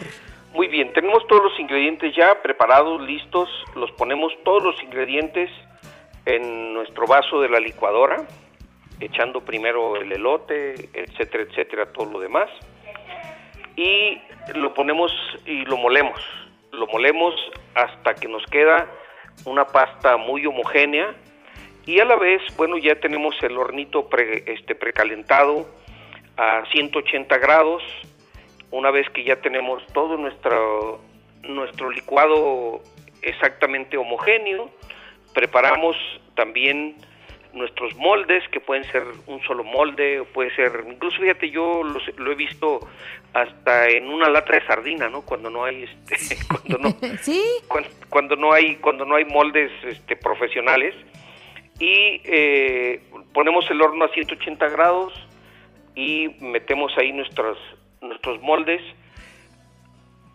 Muy 0.54 0.68
bien, 0.70 0.94
tenemos 0.94 1.22
todos 1.28 1.44
los 1.44 1.60
ingredientes 1.60 2.16
ya 2.16 2.42
preparados, 2.42 3.02
listos. 3.02 3.50
Los 3.76 3.92
ponemos 3.92 4.32
todos 4.46 4.64
los 4.64 4.82
ingredientes 4.84 5.50
en 6.26 6.74
nuestro 6.74 7.06
vaso 7.06 7.42
de 7.42 7.50
la 7.50 7.60
licuadora, 7.60 8.26
echando 9.00 9.42
primero 9.42 9.96
el 9.96 10.12
elote, 10.12 10.90
etcétera, 10.94 11.44
etcétera, 11.44 11.92
todo 11.92 12.12
lo 12.12 12.20
demás. 12.20 12.50
Y 13.76 14.22
lo 14.56 14.74
ponemos 14.74 15.12
y 15.46 15.66
lo 15.66 15.78
molemos. 15.78 16.20
Lo 16.72 16.88
molemos 16.88 17.34
hasta 17.76 18.16
que 18.16 18.28
nos 18.28 18.46
queda 18.48 18.88
una 19.46 19.66
pasta 19.66 20.18
muy 20.18 20.46
homogénea 20.46 21.14
y 21.86 22.00
a 22.00 22.06
la 22.06 22.16
vez, 22.16 22.42
bueno, 22.56 22.78
ya 22.78 22.96
tenemos 23.00 23.36
el 23.44 23.58
hornito 23.58 24.08
pre- 24.10 24.44
este, 24.48 24.74
precalentado 24.76 25.68
a 26.38 26.64
180 26.72 27.38
grados. 27.40 27.84
Una 28.72 28.90
vez 28.90 29.10
que 29.10 29.24
ya 29.24 29.36
tenemos 29.38 29.86
todo 29.94 30.18
nuestro, 30.18 31.02
nuestro 31.44 31.90
licuado 31.92 32.82
exactamente 33.22 33.98
homogéneo, 33.98 34.70
preparamos 35.34 35.96
también 36.36 36.96
nuestros 37.54 37.96
moldes, 37.96 38.44
que 38.50 38.60
pueden 38.60 38.84
ser 38.86 39.04
un 39.28 39.42
solo 39.44 39.64
molde, 39.64 40.20
o 40.22 40.26
puede 40.26 40.54
ser, 40.56 40.84
incluso 40.90 41.18
fíjate, 41.22 41.50
yo 41.52 41.84
los- 41.84 42.18
lo 42.18 42.32
he 42.32 42.36
visto 42.36 42.80
hasta 43.34 43.88
en 43.90 44.08
una 44.10 44.30
lata 44.30 44.54
de 44.54 44.66
sardina, 44.66 45.08
¿no? 45.10 45.22
Cuando 45.22 45.50
no 45.50 45.64
hay, 45.66 45.84
este, 45.84 46.38
cuando 46.48 46.78
no, 46.80 46.90
¿Sí? 47.22 47.44
cuando 48.10 48.36
no 48.36 48.54
hay 48.54 48.76
cuando 48.78 49.06
no 49.06 49.16
hay 49.16 49.26
moldes 49.26 49.72
este, 49.84 50.16
profesionales 50.16 50.94
y 51.80 52.22
eh, 52.26 53.04
ponemos 53.34 53.70
el 53.72 53.82
horno 53.82 54.06
a 54.06 54.10
180 54.10 54.68
grados 54.70 55.14
y 55.96 56.30
metemos 56.40 56.92
ahí 56.98 57.12
nuestros 57.12 57.58
nuestros 58.02 58.42
moldes 58.42 58.82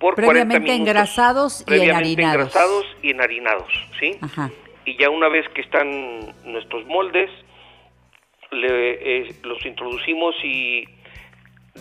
por 0.00 0.14
40 0.14 0.30
Previamente 0.32 0.60
minutos 0.60 0.80
engrasados 0.88 1.60
y 1.62 1.64
previamente 1.64 1.92
enharinados. 2.12 2.34
engrasados 2.54 2.86
y 3.02 3.10
enharinados 3.10 3.72
sí 4.00 4.16
Ajá. 4.20 4.50
Y 4.88 4.96
ya 4.96 5.10
una 5.10 5.28
vez 5.28 5.46
que 5.50 5.60
están 5.60 5.88
nuestros 6.44 6.86
moldes 6.86 7.30
le- 8.50 9.18
eh, 9.28 9.34
los 9.42 9.64
introducimos 9.66 10.34
y 10.42 10.84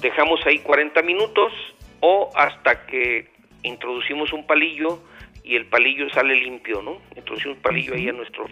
dejamos 0.02 0.46
ahí 0.46 0.60
40 0.60 1.02
minutos 1.02 1.54
o 2.02 2.30
hasta 2.36 2.86
que 2.86 3.30
introducimos 3.64 4.34
un 4.34 4.46
palillo 4.46 5.00
y 5.44 5.56
el 5.56 5.66
palillo 5.68 6.10
sale 6.10 6.36
limpio, 6.36 6.82
¿no? 6.82 6.98
Introducimos 7.16 7.56
un 7.58 7.64
palillo 7.64 7.94
ahí 7.96 8.10
a 8.10 8.14
nuestro 8.14 8.46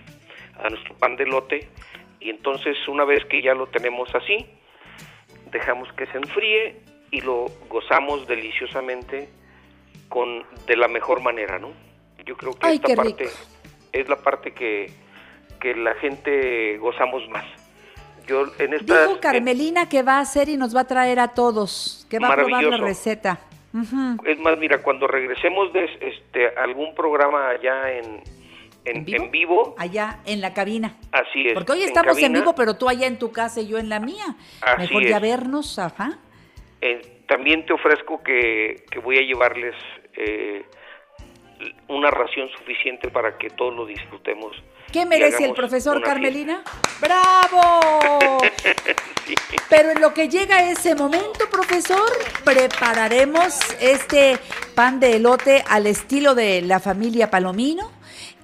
a 0.64 0.70
nuestro 0.70 0.95
pan 0.95 1.18
de 1.18 1.26
lote 1.26 1.68
y 2.22 2.30
entonces 2.30 2.78
una 2.88 3.03
vez 3.03 3.26
que 3.26 3.41
ya 3.41 3.53
lo 3.53 3.68
tenemos 3.68 4.14
así, 4.16 4.45
dejamos 5.51 5.91
que 5.93 6.06
se 6.08 6.18
enfríe 6.18 6.78
y 7.12 7.20
lo 7.22 7.47
gozamos 7.70 8.26
deliciosamente 8.28 9.28
con 10.08 10.43
de 10.66 10.78
la 10.78 10.88
mejor 10.88 11.22
manera, 11.22 11.60
¿no? 11.60 11.72
Yo 12.26 12.38
creo 12.38 12.53
que 12.53 12.66
Ay, 12.68 12.76
esta 12.76 12.95
parte 12.95 13.26
rico. 13.26 13.36
Es 13.96 14.10
la 14.10 14.18
parte 14.18 14.52
que, 14.52 14.91
que 15.60 15.76
la 15.76 15.96
gente 15.96 16.78
gozamos 16.78 17.28
más. 17.30 17.46
Yo 18.28 18.46
en 18.60 18.74
esta 18.74 19.08
Dijo 19.08 19.20
Carmelina 19.20 19.88
que 19.88 20.04
va 20.04 20.18
a 20.18 20.22
hacer 20.22 20.50
y 20.50 20.58
nos 20.58 20.76
va 20.76 20.82
a 20.82 20.88
traer 20.88 21.20
a 21.20 21.30
todos, 21.30 22.08
que 22.10 22.20
va 22.20 22.30
a 22.30 22.36
probar 22.36 22.64
la 22.64 22.78
receta. 22.78 23.39
Es 24.26 24.39
más, 24.39 24.58
mira, 24.58 24.82
cuando 24.82 25.06
regresemos 25.06 25.74
de 25.74 25.86
este 26.00 26.48
algún 26.58 26.96
programa 26.96 27.50
allá 27.50 27.91
en, 27.91 28.24
en, 28.86 29.06
¿En, 29.08 29.32
vivo? 29.32 29.76
Allá 29.78 30.20
en 30.26 30.39
la 30.41 30.54
cabina. 30.54 30.96
Así 31.12 31.48
es. 31.48 31.54
Porque 31.54 31.74
hoy 31.74 31.84
estamos 31.84 32.18
en, 32.18 32.34
vivo, 32.34 32.56
pero 32.56 32.76
tú 32.78 32.88
allá 32.88 33.06
en 33.06 33.20
tu 33.20 33.32
casa 33.32 33.60
y 33.62 33.68
yo 33.68 33.78
en 33.78 33.89
la 33.89 34.00
mía. 34.00 34.36
Así 34.62 34.82
Mejor 34.82 35.04
es. 35.04 35.10
ya 35.10 35.20
vernos, 35.20 35.78
ajá. 35.78 36.20
Eh, 36.82 37.24
también 37.28 37.66
te 37.66 37.74
ofrezco 37.74 38.24
que, 38.24 38.86
que 38.89 39.00
voy 39.00 39.18
a 39.18 39.22
llevarles 39.22 39.76
eh, 40.16 40.64
una 41.88 42.12
ración 42.12 42.49
suficiente 42.58 43.10
para 43.10 43.38
que 43.38 43.49
todos 43.49 43.76
lo 43.76 43.86
disfrutemos. 43.86 44.56
¿Qué 44.91 45.06
merece 45.06 45.45
el 45.45 45.53
profesor 45.53 46.01
Carmelina? 46.01 46.64
¡Bravo! 47.01 48.39
Sí. 49.26 49.34
Pero 49.72 49.89
en 49.89 50.01
lo 50.01 50.14
que 50.14 50.30
llega 50.30 50.70
ese 50.70 50.93
momento, 50.93 51.49
profesor, 51.49 52.08
prepararemos 52.43 53.58
este 53.82 54.38
pan 54.76 54.99
de 54.99 55.16
elote 55.16 55.64
al 55.68 55.88
estilo 55.88 56.36
de 56.36 56.62
la 56.62 56.80
familia 56.80 57.32
Palomino. 57.32 57.91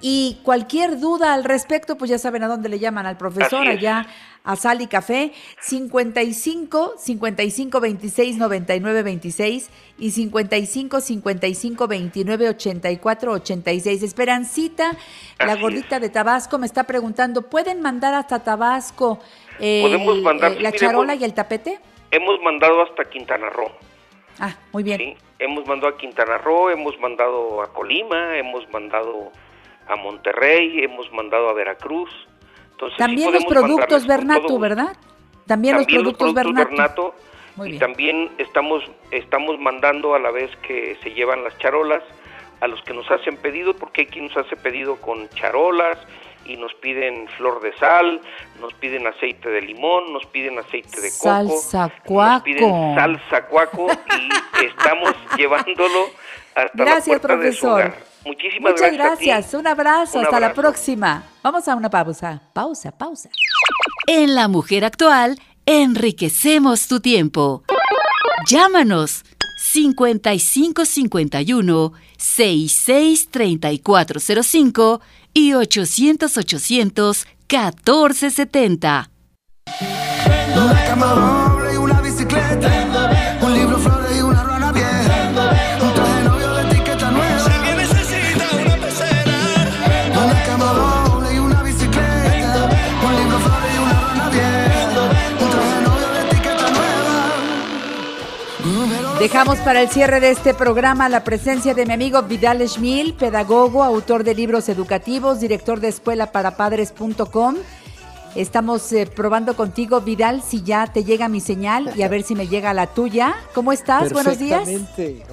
Y 0.00 0.40
cualquier 0.42 0.98
duda 0.98 1.34
al 1.34 1.44
respecto, 1.44 1.96
pues 1.96 2.10
ya 2.10 2.18
saben 2.18 2.42
a 2.42 2.48
dónde 2.48 2.68
le 2.68 2.80
llaman 2.80 3.06
al 3.06 3.16
profesor, 3.16 3.68
allá 3.68 4.08
a 4.44 4.56
Sal 4.56 4.80
y 4.80 4.86
Café, 4.86 5.32
55 5.60 6.94
55 6.98 7.80
26 7.80 8.38
99 8.38 9.02
26 9.02 9.70
y 9.98 10.10
55 10.10 11.00
55 11.00 11.88
29 11.88 12.48
84 12.48 13.32
86. 13.32 14.02
Esperancita, 14.02 14.96
la 15.38 15.56
gordita 15.56 16.00
de 16.00 16.08
Tabasco, 16.08 16.58
me 16.58 16.66
está 16.66 16.84
preguntando, 16.84 17.42
¿pueden 17.42 17.80
mandar 17.80 18.14
hasta 18.14 18.42
Tabasco 18.42 19.20
eh, 19.60 19.82
Podemos 19.82 20.20
mandar, 20.22 20.52
eh, 20.52 20.60
la 20.60 20.72
charola 20.72 21.14
y 21.14 21.24
el 21.24 21.34
tapete? 21.34 21.78
Hemos 22.10 22.40
mandado 22.42 22.82
hasta 22.82 23.04
Quintana 23.04 23.48
Roo. 23.48 23.70
Ah, 24.38 24.56
muy 24.72 24.82
bien. 24.82 24.98
Sí, 24.98 25.16
hemos 25.38 25.66
mandado 25.66 25.94
a 25.94 25.98
Quintana 25.98 26.38
Roo, 26.38 26.70
hemos 26.70 26.98
mandado 26.98 27.62
a 27.62 27.72
Colima, 27.72 28.36
hemos 28.36 28.68
mandado 28.70 29.30
a 29.86 29.96
Monterrey, 29.96 30.82
hemos 30.82 31.10
mandado 31.12 31.48
a 31.48 31.52
Veracruz. 31.52 32.10
Entonces, 32.82 32.96
sí 32.96 32.98
También 32.98 33.32
los 33.32 33.44
productos 33.44 34.06
gusto. 34.06 34.58
¿verdad? 34.58 34.96
También, 35.46 35.76
los 35.76 35.86
productos, 35.86 36.34
Bernatu. 36.34 36.70
Bernato, 36.70 37.14
Muy 37.56 37.74
y 37.74 37.78
también 37.78 38.30
estamos 38.38 38.82
estamos 39.10 39.58
mandando 39.58 40.14
a 40.14 40.18
la 40.18 40.30
vez 40.30 40.50
que 40.66 40.96
se 41.02 41.12
llevan 41.12 41.44
las 41.44 41.56
charolas 41.58 42.02
a 42.60 42.66
los 42.68 42.80
que 42.82 42.94
nos 42.94 43.10
hacen 43.10 43.36
pedido 43.36 43.74
porque 43.74 44.02
hay 44.02 44.06
quien 44.06 44.26
nos 44.26 44.36
hace 44.36 44.56
pedido 44.56 44.96
con 44.96 45.28
charolas 45.30 45.98
y 46.44 46.56
nos 46.56 46.72
piden 46.74 47.28
flor 47.36 47.60
de 47.60 47.72
sal, 47.78 48.20
nos 48.60 48.72
piden 48.74 49.06
aceite 49.06 49.48
de 49.48 49.60
limón, 49.62 50.12
nos 50.12 50.26
piden 50.26 50.58
aceite 50.58 51.00
de 51.00 51.10
coco, 51.10 51.58
Salsa 51.58 51.92
nos 52.08 52.42
piden 52.42 52.68
cuaco. 52.68 52.94
salsa 52.96 53.46
cuaco 53.46 53.86
y 54.60 54.64
estamos 54.64 55.14
llevándolo 55.36 56.06
hasta 56.54 56.78
la 56.78 56.84
Gracias, 56.84 57.06
puerta 57.20 57.36
de 57.36 57.52
su 57.52 57.60
profesor. 57.66 57.70
hogar. 57.72 58.11
Muchísimas 58.24 58.72
Muchas 58.72 58.92
gracias. 58.92 59.12
a 59.12 59.16
ti. 59.18 59.26
gracias. 59.26 59.54
Un 59.54 59.66
abrazo. 59.66 60.18
Un 60.18 60.24
Hasta 60.24 60.40
la 60.40 60.54
próxima. 60.54 61.24
Vamos 61.42 61.66
a 61.68 61.74
una 61.74 61.90
pausa. 61.90 62.40
Pausa, 62.52 62.90
pausa. 62.92 63.28
En 64.06 64.34
La 64.34 64.48
Mujer 64.48 64.84
Actual, 64.84 65.38
enriquecemos 65.66 66.86
tu 66.88 67.00
tiempo. 67.00 67.62
Llámanos 68.46 69.24
5551 69.58 71.92
663405 72.18 75.00
y 75.34 75.54
800 75.54 76.36
800 76.36 77.26
1470. 77.48 79.08
Una 80.56 80.84
cama 80.84 81.06
doble 81.06 81.74
y 81.74 81.76
una 81.76 82.00
bicicleta. 82.00 83.01
Dejamos 99.22 99.58
para 99.58 99.80
el 99.80 99.88
cierre 99.88 100.18
de 100.18 100.32
este 100.32 100.52
programa 100.52 101.08
la 101.08 101.22
presencia 101.22 101.74
de 101.74 101.86
mi 101.86 101.92
amigo 101.92 102.20
Vidal 102.24 102.68
Schmil, 102.68 103.14
pedagogo, 103.14 103.84
autor 103.84 104.24
de 104.24 104.34
libros 104.34 104.68
educativos, 104.68 105.38
director 105.38 105.78
de 105.78 105.86
escuelaparapadres.com. 105.86 107.54
Estamos 108.34 108.92
eh, 108.92 109.06
probando 109.06 109.54
contigo, 109.54 110.00
Vidal, 110.00 110.42
si 110.42 110.64
ya 110.64 110.88
te 110.92 111.04
llega 111.04 111.28
mi 111.28 111.38
señal 111.38 111.92
y 111.94 112.02
a 112.02 112.08
ver 112.08 112.24
si 112.24 112.34
me 112.34 112.48
llega 112.48 112.74
la 112.74 112.88
tuya. 112.88 113.36
¿Cómo 113.54 113.70
estás? 113.70 114.12
Buenos 114.12 114.40
días. 114.40 114.68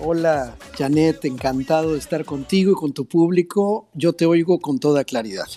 Hola, 0.04 0.54
Janet, 0.78 1.26
encantado 1.26 1.94
de 1.94 1.98
estar 1.98 2.26
contigo 2.26 2.74
y 2.74 2.76
con 2.76 2.94
tu 2.94 3.06
público. 3.06 3.88
Yo 3.96 4.14
te 4.14 4.28
oigo 4.28 4.60
con 4.60 4.78
toda 4.78 5.04
claridad. 5.04 5.48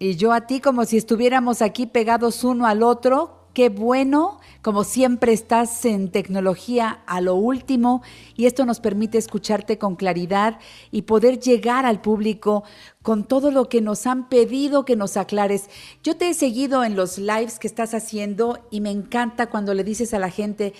Y 0.00 0.16
yo 0.16 0.32
a 0.32 0.48
ti 0.48 0.58
como 0.58 0.84
si 0.84 0.96
estuviéramos 0.96 1.62
aquí 1.62 1.86
pegados 1.86 2.42
uno 2.42 2.66
al 2.66 2.82
otro. 2.82 3.37
Qué 3.58 3.70
bueno, 3.70 4.38
como 4.62 4.84
siempre 4.84 5.32
estás 5.32 5.84
en 5.84 6.12
tecnología 6.12 7.00
a 7.06 7.20
lo 7.20 7.34
último 7.34 8.02
y 8.36 8.46
esto 8.46 8.64
nos 8.64 8.78
permite 8.78 9.18
escucharte 9.18 9.78
con 9.78 9.96
claridad 9.96 10.60
y 10.92 11.02
poder 11.02 11.40
llegar 11.40 11.84
al 11.84 12.00
público 12.00 12.62
con 13.02 13.24
todo 13.24 13.50
lo 13.50 13.68
que 13.68 13.80
nos 13.80 14.06
han 14.06 14.28
pedido 14.28 14.84
que 14.84 14.94
nos 14.94 15.16
aclares. 15.16 15.70
Yo 16.04 16.16
te 16.16 16.28
he 16.28 16.34
seguido 16.34 16.84
en 16.84 16.94
los 16.94 17.18
lives 17.18 17.58
que 17.58 17.66
estás 17.66 17.94
haciendo 17.94 18.60
y 18.70 18.80
me 18.80 18.92
encanta 18.92 19.50
cuando 19.50 19.74
le 19.74 19.82
dices 19.82 20.14
a 20.14 20.20
la 20.20 20.30
gente, 20.30 20.72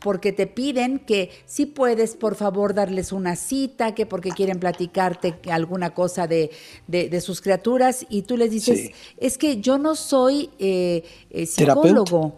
porque 0.00 0.32
te 0.32 0.46
piden 0.46 0.98
que 0.98 1.30
si 1.46 1.66
puedes, 1.66 2.16
por 2.16 2.34
favor, 2.34 2.74
darles 2.74 3.12
una 3.12 3.36
cita, 3.36 3.94
que 3.94 4.06
porque 4.06 4.30
quieren 4.30 4.58
platicarte 4.58 5.38
alguna 5.50 5.90
cosa 5.94 6.26
de, 6.26 6.50
de- 6.86 7.08
de 7.08 7.20
sus 7.20 7.40
criaturas, 7.40 8.06
y 8.08 8.22
tú 8.22 8.36
les 8.36 8.50
dices, 8.50 8.78
Sí. 8.80 8.90
es 9.18 9.38
que 9.38 9.60
yo 9.60 9.78
no 9.78 9.94
soy 9.94 10.50
eh, 10.58 11.04
eh, 11.30 11.46
Terapeuta. 11.54 11.88
psicólogo. 11.88 12.36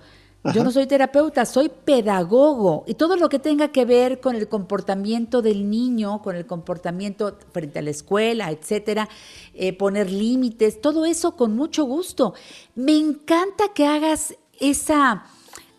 Yo 0.53 0.65
no 0.65 0.73
soy 0.73 0.89
terapeuta, 0.89 1.45
soy 1.47 1.69
pedagogo 1.69 2.83
y 2.89 2.95
todo 2.95 3.15
lo 3.17 3.29
que 3.29 3.39
tenga 3.39 3.69
que 3.71 3.85
ver 3.85 4.19
con 4.19 4.35
el 4.35 4.49
comportamiento 4.49 5.41
del 5.41 5.71
niño, 5.71 6.21
con 6.21 6.35
el 6.35 6.47
comportamiento 6.47 7.39
frente 7.53 7.79
a 7.79 7.83
la 7.83 7.91
escuela, 7.91 8.51
etcétera, 8.51 9.09
eh, 9.55 9.73
poner 9.73 10.11
límites, 10.11 10.81
todo 10.81 11.05
eso 11.05 11.37
con 11.37 11.55
mucho 11.55 11.85
gusto. 11.85 12.35
Me 12.75 12.97
encanta 12.99 13.67
que 13.73 13.87
hagas 13.87 14.35
esa 14.59 15.27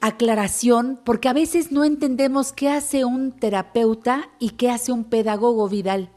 aclaración 0.03 0.99
porque 1.05 1.29
a 1.29 1.33
veces 1.33 1.71
no 1.71 1.85
entendemos 1.85 2.51
qué 2.51 2.69
hace 2.69 3.05
un 3.05 3.31
terapeuta 3.31 4.29
y 4.37 4.49
qué 4.49 4.69
hace 4.69 4.91
un 4.91 5.05
pedagogo 5.05 5.69
Vidal. 5.69 6.11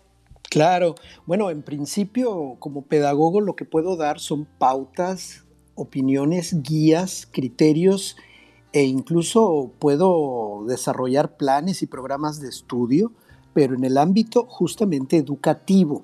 Claro, 0.51 0.97
bueno, 1.25 1.51
en 1.51 1.63
principio 1.63 2.57
como 2.59 2.83
pedagogo 2.83 3.41
lo 3.41 3.55
que 3.55 3.65
puedo 3.65 3.97
dar 3.97 4.19
son 4.19 4.45
pautas, 4.59 5.45
opiniones, 5.77 6.63
guías, 6.65 7.29
criterios 7.31 8.17
e 8.73 8.83
incluso 8.83 9.71
puedo 9.79 10.65
desarrollar 10.67 11.37
planes 11.37 11.81
y 11.83 11.87
programas 11.87 12.41
de 12.41 12.49
estudio, 12.49 13.13
pero 13.55 13.77
en 13.77 13.85
el 13.85 13.99
ámbito 13.99 14.47
justamente 14.49 15.17
educativo, 15.17 16.03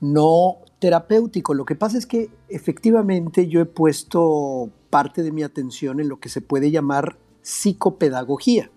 no 0.00 0.56
terapéutico. 0.80 1.54
Lo 1.54 1.64
que 1.64 1.76
pasa 1.76 1.96
es 1.96 2.06
que 2.06 2.28
efectivamente 2.48 3.46
yo 3.46 3.60
he 3.60 3.66
puesto 3.66 4.70
parte 4.90 5.22
de 5.22 5.32
mi 5.32 5.42
atención 5.42 6.00
en 6.00 6.08
lo 6.08 6.20
que 6.20 6.28
se 6.28 6.40
puede 6.40 6.70
llamar 6.70 7.16
psicopedagogía. 7.42 8.70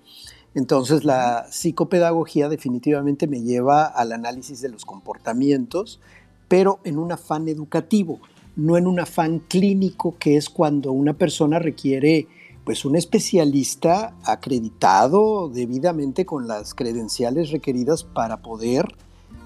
Entonces 0.55 1.03
la 1.03 1.47
psicopedagogía 1.49 2.47
definitivamente 2.47 3.28
me 3.28 3.41
lleva 3.41 3.86
al 3.86 4.11
análisis 4.11 4.61
de 4.61 4.70
los 4.70 4.86
comportamientos, 4.86 5.99
pero 6.47 6.80
en 6.84 6.99
un 6.99 7.11
afán 7.11 7.47
educativo, 7.47 8.20
no 8.55 8.78
en 8.78 8.86
un 8.86 8.99
afán 8.99 9.39
clínico 9.39 10.16
que 10.20 10.38
es 10.38 10.49
cuando 10.49 10.91
una 10.91 11.14
persona 11.14 11.57
requiere 11.57 12.28
pues 12.64 12.86
un 12.86 12.95
especialista 12.95 14.16
acreditado 14.24 15.49
debidamente 15.49 16.26
con 16.26 16.47
las 16.47 16.74
credenciales 16.74 17.51
requeridas 17.51 18.03
para 18.03 18.38
poder 18.38 18.95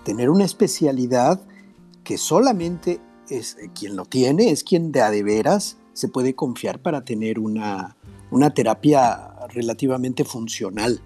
tener 0.04 0.30
una 0.30 0.46
especialidad 0.46 1.42
que 2.04 2.18
solamente 2.18 3.00
es 3.30 3.58
quien 3.74 3.96
lo 3.96 4.06
tiene, 4.06 4.52
es 4.52 4.64
quien 4.64 4.92
de 4.92 5.02
a 5.02 5.10
de 5.10 5.24
veras 5.24 5.78
se 5.98 6.08
puede 6.08 6.36
confiar 6.36 6.80
para 6.80 7.04
tener 7.04 7.40
una, 7.40 7.96
una 8.30 8.52
terapia 8.52 9.34
relativamente 9.50 10.24
funcional. 10.26 11.02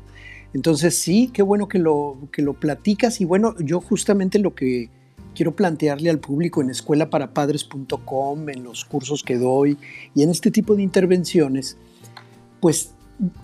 Entonces 0.54 1.00
sí, 1.00 1.32
qué 1.34 1.44
bueno 1.44 1.70
que 1.70 1.80
lo, 1.80 2.18
que 2.30 2.42
lo 2.42 2.56
platicas 2.56 3.22
y 3.22 3.26
bueno, 3.26 3.56
yo 3.60 3.80
justamente 3.80 4.38
lo 4.38 4.54
que 4.54 4.90
quiero 5.34 5.56
plantearle 5.56 6.10
al 6.10 6.20
público 6.20 6.62
en 6.62 6.72
escuelaparapadres.com, 6.72 8.50
en 8.50 8.66
los 8.66 8.84
cursos 8.84 9.24
que 9.24 9.38
doy 9.38 9.78
y 10.14 10.24
en 10.24 10.30
este 10.30 10.52
tipo 10.52 10.76
de 10.76 10.84
intervenciones, 10.84 11.78
pues 12.60 12.94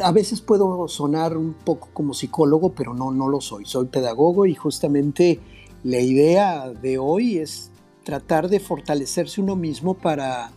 a 0.03 0.11
veces 0.11 0.41
puedo 0.41 0.85
sonar 0.89 1.37
un 1.37 1.53
poco 1.53 1.87
como 1.93 2.13
psicólogo, 2.13 2.73
pero 2.73 2.93
no, 2.93 3.09
no 3.11 3.29
lo 3.29 3.39
soy. 3.39 3.63
Soy 3.63 3.85
pedagogo 3.85 4.45
y 4.45 4.53
justamente 4.53 5.39
la 5.85 6.01
idea 6.01 6.67
de 6.73 6.97
hoy 6.97 7.37
es 7.37 7.71
tratar 8.03 8.49
de 8.49 8.59
fortalecerse 8.59 9.39
uno 9.39 9.55
mismo 9.55 9.93
para 9.93 10.51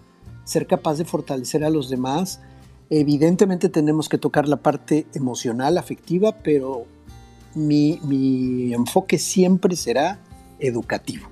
ser 0.51 0.66
capaz 0.66 0.98
de 0.98 1.05
fortalecer 1.05 1.62
a 1.62 1.70
los 1.70 1.89
demás. 1.89 2.40
Evidentemente 2.90 3.68
tenemos 3.68 4.09
que 4.09 4.18
tocar 4.18 4.48
la 4.48 4.56
parte 4.56 5.06
emocional, 5.14 5.78
afectiva, 5.78 6.39
pero 6.43 6.86
mi, 7.55 8.01
mi 8.02 8.74
enfoque 8.74 9.16
siempre 9.16 9.77
será 9.77 10.18
educativo. 10.59 11.28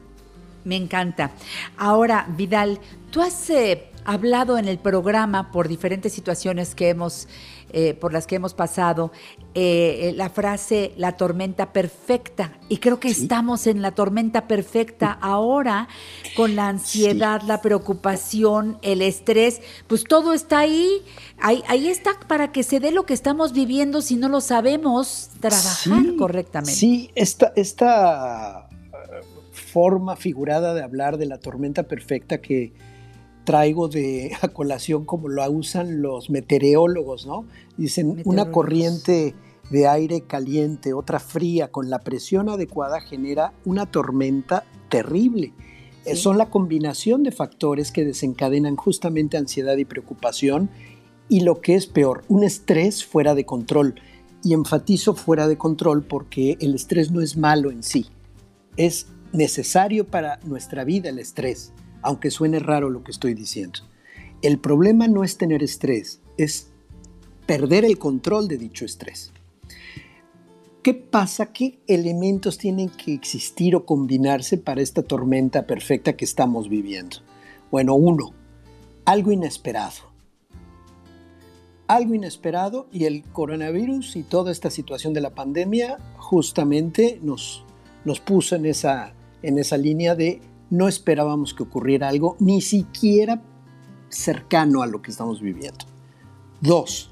Me 0.65 0.77
encanta. 0.77 1.32
Ahora, 1.77 2.28
Vidal, 2.36 2.78
tú 3.11 3.20
has 3.20 3.51
eh, 3.51 3.90
hablado 4.05 4.57
en 4.57 4.69
el 4.69 4.78
programa 4.78 5.51
por 5.51 5.66
diferentes 5.66 6.12
situaciones 6.12 6.77
que 6.77 6.90
hemos, 6.90 7.27
eh, 7.70 7.95
por 7.95 8.12
las 8.12 8.27
que 8.27 8.36
hemos 8.36 8.55
pasado, 8.55 9.12
eh, 9.55 10.12
la 10.16 10.31
frase 10.31 10.93
la 10.97 11.16
tormenta 11.16 11.73
perfecta. 11.73 12.59
Y 12.69 12.78
creo 12.78 12.99
que 12.99 13.09
estamos 13.09 13.66
en 13.66 13.82
la 13.82 13.93
tormenta 13.93 14.49
perfecta 14.49 15.12
ahora 15.12 15.89
con 16.36 16.57
la 16.57 16.69
ansiedad, 16.69 17.43
la 17.43 17.61
preocupación, 17.61 18.78
el 18.82 19.03
estrés. 19.03 19.61
Pues 19.86 20.05
todo 20.05 20.32
está 20.32 20.61
ahí. 20.61 21.03
ahí. 21.40 21.62
Ahí 21.69 21.89
está 21.89 22.19
para 22.27 22.53
que 22.53 22.62
se 22.62 22.81
dé 22.81 22.90
lo 22.90 23.05
que 23.05 23.15
estamos 23.15 23.53
viviendo 23.53 24.01
si 24.01 24.16
no 24.16 24.28
lo 24.28 24.40
sabemos 24.40 25.31
trabajar 25.40 26.03
Sí, 26.03 26.16
correctamente. 26.16 26.73
Sí, 26.74 27.11
esta, 27.15 27.53
esta 27.57 28.69
eh, 28.70 29.20
forma 29.53 30.16
figurada 30.16 30.74
de 30.74 30.82
hablar 30.82 31.19
de 31.19 31.27
la 31.27 31.39
tormenta 31.39 31.82
perfecta 31.82 32.39
que 32.39 32.73
traigo 33.49 33.89
de 33.89 34.33
a 34.43 34.49
colación 34.49 35.07
como 35.07 35.29
lo 35.29 35.51
usan 35.51 36.03
los 36.03 36.29
meteorólogos, 36.29 37.27
¿no? 37.27 37.47
Dicen 37.79 38.20
una 38.27 38.51
corriente 38.51 39.35
de 39.70 39.89
aire 39.89 40.20
caliente, 40.20 40.93
otra 40.93 41.19
fría, 41.19 41.69
con 41.69 41.89
la 41.89 42.01
presión 42.01 42.51
adecuada 42.51 43.01
genera 43.01 43.55
una 43.65 43.87
tormenta 43.87 44.65
terrible. 44.91 45.55
Eh, 46.05 46.15
Sí. 46.15 46.16
Son 46.16 46.37
la 46.37 46.51
combinación 46.51 47.23
de 47.23 47.33
factores 47.33 47.91
que 47.91 48.05
desencadenan 48.05 48.77
justamente 48.77 49.39
ansiedad 49.39 49.79
y 49.79 49.87
preocupación 49.87 50.69
y 51.31 51.41
lo 51.41 51.62
que 51.62 51.75
es 51.75 51.87
peor, 51.87 52.25
un 52.29 52.45
estrés 52.45 53.03
fuera 53.03 53.35
de 53.35 53.47
control. 53.47 53.95
Y 54.45 54.53
enfatizo 54.53 55.15
fuera 55.15 55.49
de 55.49 55.57
control 55.57 56.03
porque 56.05 56.59
el 56.61 56.75
estrés 56.75 57.11
no 57.11 57.23
es 57.23 57.39
malo 57.39 57.70
en 57.70 57.83
sí, 57.83 58.07
es 58.77 59.07
necesario 59.33 60.07
para 60.07 60.39
nuestra 60.45 60.85
vida 60.85 61.09
el 61.09 61.19
estrés, 61.19 61.73
aunque 62.03 62.31
suene 62.31 62.59
raro 62.59 62.91
lo 62.91 63.03
que 63.03 63.11
estoy 63.11 63.35
diciendo. 63.35 63.81
El 64.43 64.59
problema 64.59 65.09
no 65.09 65.25
es 65.25 65.37
tener 65.37 65.62
estrés, 65.62 66.20
es 66.37 66.69
perder 67.47 67.85
el 67.85 67.99
control 67.99 68.47
de 68.47 68.59
dicho 68.59 68.85
estrés. 68.85 69.33
¿Qué 70.83 70.95
pasa? 70.95 71.53
¿Qué 71.53 71.81
elementos 71.87 72.57
tienen 72.57 72.89
que 72.89 73.12
existir 73.12 73.75
o 73.75 73.85
combinarse 73.85 74.59
para 74.59 74.81
esta 74.81 75.03
tormenta 75.03 75.66
perfecta 75.66 76.16
que 76.16 76.25
estamos 76.25 76.69
viviendo? 76.69 77.19
Bueno, 77.70 77.95
uno, 77.95 78.33
algo 79.05 79.33
inesperado. 79.33 80.09
Algo 81.89 82.15
inesperado 82.15 82.87
y 82.93 83.05
el 83.05 83.23
coronavirus 83.25 84.16
y 84.16 84.23
toda 84.23 84.53
esta 84.53 84.70
situación 84.70 85.15
de 85.15 85.20
la 85.20 85.31
pandemia 85.31 85.99
justamente 86.16 87.19
nos, 87.23 87.65
nos 88.05 88.20
puso 88.20 88.57
en 88.57 88.66
esa, 88.66 89.15
en 89.43 89.59
esa 89.59 89.77
línea 89.77 90.15
de 90.15 90.41
no 90.70 90.89
esperábamos 90.89 91.55
que 91.55 91.62
ocurriera 91.62 92.09
algo 92.09 92.36
ni 92.40 92.61
siquiera 92.61 93.43
cercano 94.09 94.82
a 94.82 94.86
lo 94.86 95.03
que 95.03 95.11
estamos 95.11 95.40
viviendo. 95.40 95.85
Dos, 96.61 97.11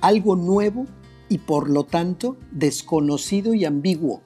algo 0.00 0.36
nuevo 0.36 0.86
y 1.28 1.38
por 1.38 1.68
lo 1.70 1.84
tanto 1.84 2.36
desconocido 2.50 3.54
y 3.54 3.64
ambiguo. 3.64 4.22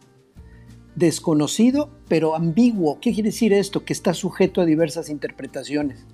Desconocido 0.94 1.90
pero 2.08 2.34
ambiguo. 2.34 2.98
¿Qué 3.00 3.12
quiere 3.14 3.30
decir 3.30 3.52
esto? 3.52 3.84
Que 3.84 3.92
está 3.92 4.14
sujeto 4.14 4.60
a 4.60 4.66
diversas 4.66 5.08
interpretaciones. 5.08 6.04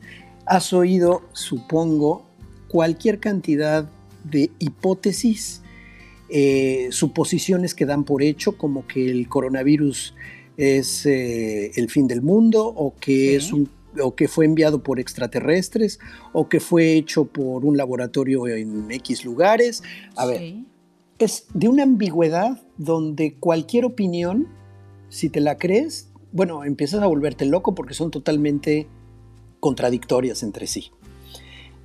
Has 0.45 0.73
oído, 0.73 1.23
supongo, 1.33 2.27
cualquier 2.69 3.19
cantidad 3.19 3.89
de 4.24 4.51
hipótesis, 4.59 5.62
eh, 6.28 6.89
suposiciones 6.91 7.74
que 7.74 7.87
dan 7.87 8.05
por 8.05 8.23
hecho, 8.23 8.59
como 8.59 8.87
que 8.87 9.11
el 9.11 9.28
coronavirus 9.28 10.15
es 10.57 11.07
eh, 11.07 11.73
el 11.77 11.91
fin 11.91 12.07
del 12.07 12.23
mundo 12.23 12.66
o 12.66 12.95
que 12.99 13.37
es 13.37 13.53
un 13.53 13.69
o 14.03 14.15
que 14.15 14.28
fue 14.28 14.45
enviado 14.45 14.83
por 14.83 15.01
extraterrestres 15.01 15.99
o 16.33 16.49
que 16.49 16.61
fue 16.61 16.95
hecho 16.95 17.24
por 17.24 17.65
un 17.65 17.77
laboratorio 17.77 18.47
en 18.47 18.91
X 18.91 19.24
lugares. 19.24 19.83
A 20.16 20.27
ver, 20.27 20.57
es 21.19 21.47
de 21.55 21.69
una 21.69 21.85
ambigüedad 21.85 22.61
donde 22.77 23.35
cualquier 23.35 23.85
opinión, 23.85 24.49
si 25.09 25.28
te 25.31 25.41
la 25.41 25.57
crees, 25.57 26.11
bueno, 26.33 26.65
empiezas 26.65 27.03
a 27.03 27.07
volverte 27.07 27.47
loco 27.47 27.74
porque 27.74 27.95
son 27.95 28.11
totalmente 28.11 28.87
contradictorias 29.61 30.43
entre 30.43 30.66
sí. 30.66 30.91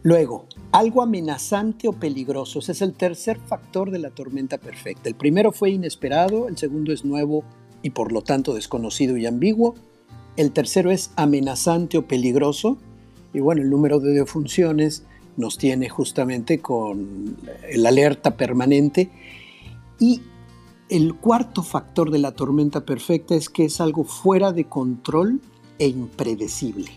Luego, 0.03 0.47
algo 0.71 1.03
amenazante 1.03 1.87
o 1.87 1.93
peligroso. 1.93 2.59
Ese 2.59 2.71
es 2.71 2.81
el 2.81 2.93
tercer 2.93 3.37
factor 3.37 3.91
de 3.91 3.99
la 3.99 4.09
tormenta 4.09 4.57
perfecta. 4.57 5.07
El 5.07 5.15
primero 5.15 5.51
fue 5.51 5.69
inesperado, 5.69 6.47
el 6.47 6.57
segundo 6.57 6.91
es 6.91 7.05
nuevo 7.05 7.43
y 7.83 7.91
por 7.91 8.11
lo 8.11 8.21
tanto 8.21 8.53
desconocido 8.53 9.17
y 9.17 9.25
ambiguo. 9.25 9.75
El 10.37 10.51
tercero 10.51 10.91
es 10.91 11.11
amenazante 11.15 11.97
o 11.97 12.07
peligroso. 12.07 12.77
Y 13.33 13.39
bueno, 13.39 13.61
el 13.61 13.69
número 13.69 13.99
de 13.99 14.13
defunciones 14.13 15.03
nos 15.37 15.57
tiene 15.57 15.89
justamente 15.89 16.59
con 16.59 17.37
el 17.69 17.85
alerta 17.85 18.35
permanente. 18.37 19.09
Y 19.99 20.21
el 20.89 21.15
cuarto 21.15 21.63
factor 21.63 22.11
de 22.11 22.19
la 22.19 22.33
tormenta 22.33 22.85
perfecta 22.85 23.35
es 23.35 23.49
que 23.49 23.65
es 23.65 23.79
algo 23.79 24.03
fuera 24.03 24.51
de 24.51 24.65
control 24.65 25.41
e 25.79 25.87
impredecible. 25.87 26.91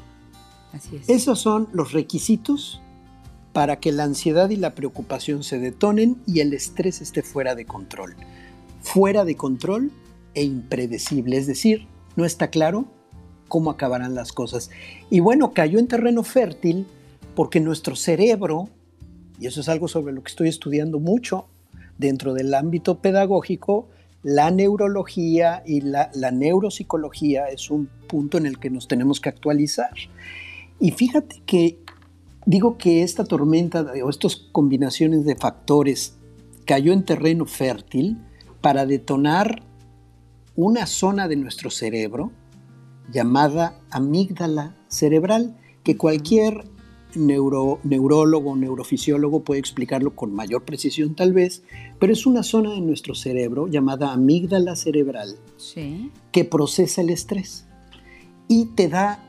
Así 0.73 0.97
es. 0.97 1.09
Esos 1.09 1.39
son 1.39 1.69
los 1.73 1.93
requisitos 1.93 2.81
para 3.52 3.78
que 3.78 3.93
la 3.93 4.02
ansiedad 4.02 4.51
y 4.51 4.56
la 4.56 4.74
preocupación 4.74 5.44
se 5.44 5.61
detonen 5.61 6.16
y 6.27 6.40
el 6.40 6.52
estrés 6.52 7.01
esté 7.01 7.23
fuera 7.23 7.55
de 7.55 7.65
control. 7.65 8.16
Fuera 8.82 9.24
de 9.24 9.36
control 9.36 9.93
e 10.35 10.43
impredecible, 10.43 11.36
es 11.36 11.47
decir, 11.47 11.86
no 12.16 12.24
está 12.24 12.48
claro 12.48 12.86
cómo 13.48 13.70
acabarán 13.70 14.15
las 14.15 14.32
cosas. 14.32 14.70
Y 15.11 15.20
bueno, 15.20 15.52
cayó 15.52 15.78
en 15.78 15.86
terreno 15.86 16.23
fértil 16.23 16.86
porque 17.35 17.61
nuestro 17.61 17.97
cerebro, 17.97 18.69
y 19.39 19.47
eso 19.47 19.61
es 19.61 19.69
algo 19.69 19.89
sobre 19.89 20.12
lo 20.12 20.23
que 20.23 20.31
estoy 20.31 20.48
estudiando 20.48 20.98
mucho 20.98 21.47
dentro 21.98 22.35
del 22.35 22.55
ámbito 22.55 22.98
pedagógico, 22.98 23.89
la 24.23 24.51
neurología 24.51 25.62
y 25.66 25.82
la, 25.82 26.11
la 26.15 26.31
neuropsicología 26.31 27.47
es 27.48 27.70
un 27.70 27.89
punto 28.09 28.39
en 28.39 28.47
el 28.47 28.59
que 28.59 28.70
nos 28.70 28.89
tenemos 28.89 29.20
que 29.20 29.28
actualizar. 29.28 29.93
Y 30.81 30.93
fíjate 30.93 31.43
que 31.44 31.78
digo 32.47 32.78
que 32.78 33.02
esta 33.02 33.24
tormenta 33.24 33.82
o 34.02 34.11
estas 34.11 34.36
combinaciones 34.36 35.24
de 35.24 35.36
factores 35.36 36.16
cayó 36.65 36.93
en 36.93 37.05
terreno 37.05 37.47
fértil 37.47 38.19
para 38.61 38.86
detonar 38.86 39.62
una 40.57 40.87
zona 40.87 41.29
de 41.29 41.37
nuestro 41.37 41.71
cerebro 41.71 42.31
llamada 43.13 43.79
amígdala 43.91 44.77
cerebral, 44.89 45.57
que 45.83 45.97
cualquier 45.97 46.65
neuro- 47.15 47.79
neurólogo 47.85 48.53
o 48.53 48.57
neurofisiólogo 48.57 49.45
puede 49.45 49.61
explicarlo 49.61 50.15
con 50.17 50.33
mayor 50.35 50.65
precisión 50.65 51.15
tal 51.15 51.33
vez, 51.33 51.63
pero 52.01 52.13
es 52.13 52.27
una 52.27 52.43
zona 52.43 52.73
de 52.73 52.81
nuestro 52.81 53.15
cerebro 53.15 53.67
llamada 53.69 54.13
amígdala 54.13 54.75
cerebral 54.77 55.37
Sí. 55.57 56.11
que 56.33 56.45
procesa 56.45 57.03
el 57.03 57.11
estrés 57.11 57.67
y 58.49 58.67
te 58.67 58.89
da, 58.89 59.23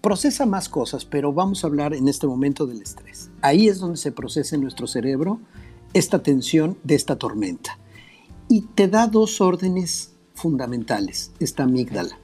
procesa 0.00 0.46
más 0.46 0.68
cosas, 0.68 1.04
pero 1.04 1.32
vamos 1.32 1.64
a 1.64 1.66
hablar 1.66 1.94
en 1.94 2.08
este 2.08 2.26
momento 2.26 2.66
del 2.66 2.82
estrés. 2.82 3.30
Ahí 3.40 3.68
es 3.68 3.78
donde 3.78 3.96
se 3.96 4.12
procesa 4.12 4.54
en 4.56 4.62
nuestro 4.62 4.86
cerebro 4.86 5.40
esta 5.92 6.22
tensión 6.22 6.76
de 6.84 6.94
esta 6.94 7.16
tormenta. 7.16 7.78
Y 8.48 8.62
te 8.62 8.88
da 8.88 9.06
dos 9.06 9.40
órdenes 9.40 10.13
fundamentales, 10.34 11.32
esta 11.40 11.62
amígdala. 11.62 12.18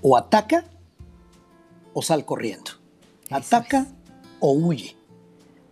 O 0.00 0.16
ataca 0.16 0.64
o 1.92 2.02
sal 2.02 2.24
corriendo. 2.24 2.72
Ataca 3.30 3.86
o 4.40 4.52
huye. 4.52 4.96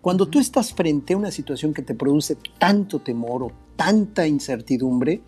Cuando 0.00 0.28
tú 0.28 0.38
estás 0.38 0.72
frente 0.72 1.14
a 1.14 1.16
una 1.16 1.30
situación 1.30 1.72
que 1.72 1.82
te 1.82 1.94
produce 1.94 2.36
tanto 2.58 3.00
temor 3.00 3.42
o 3.42 3.52
tanta 3.76 4.26
incertidumbre, 4.26 5.22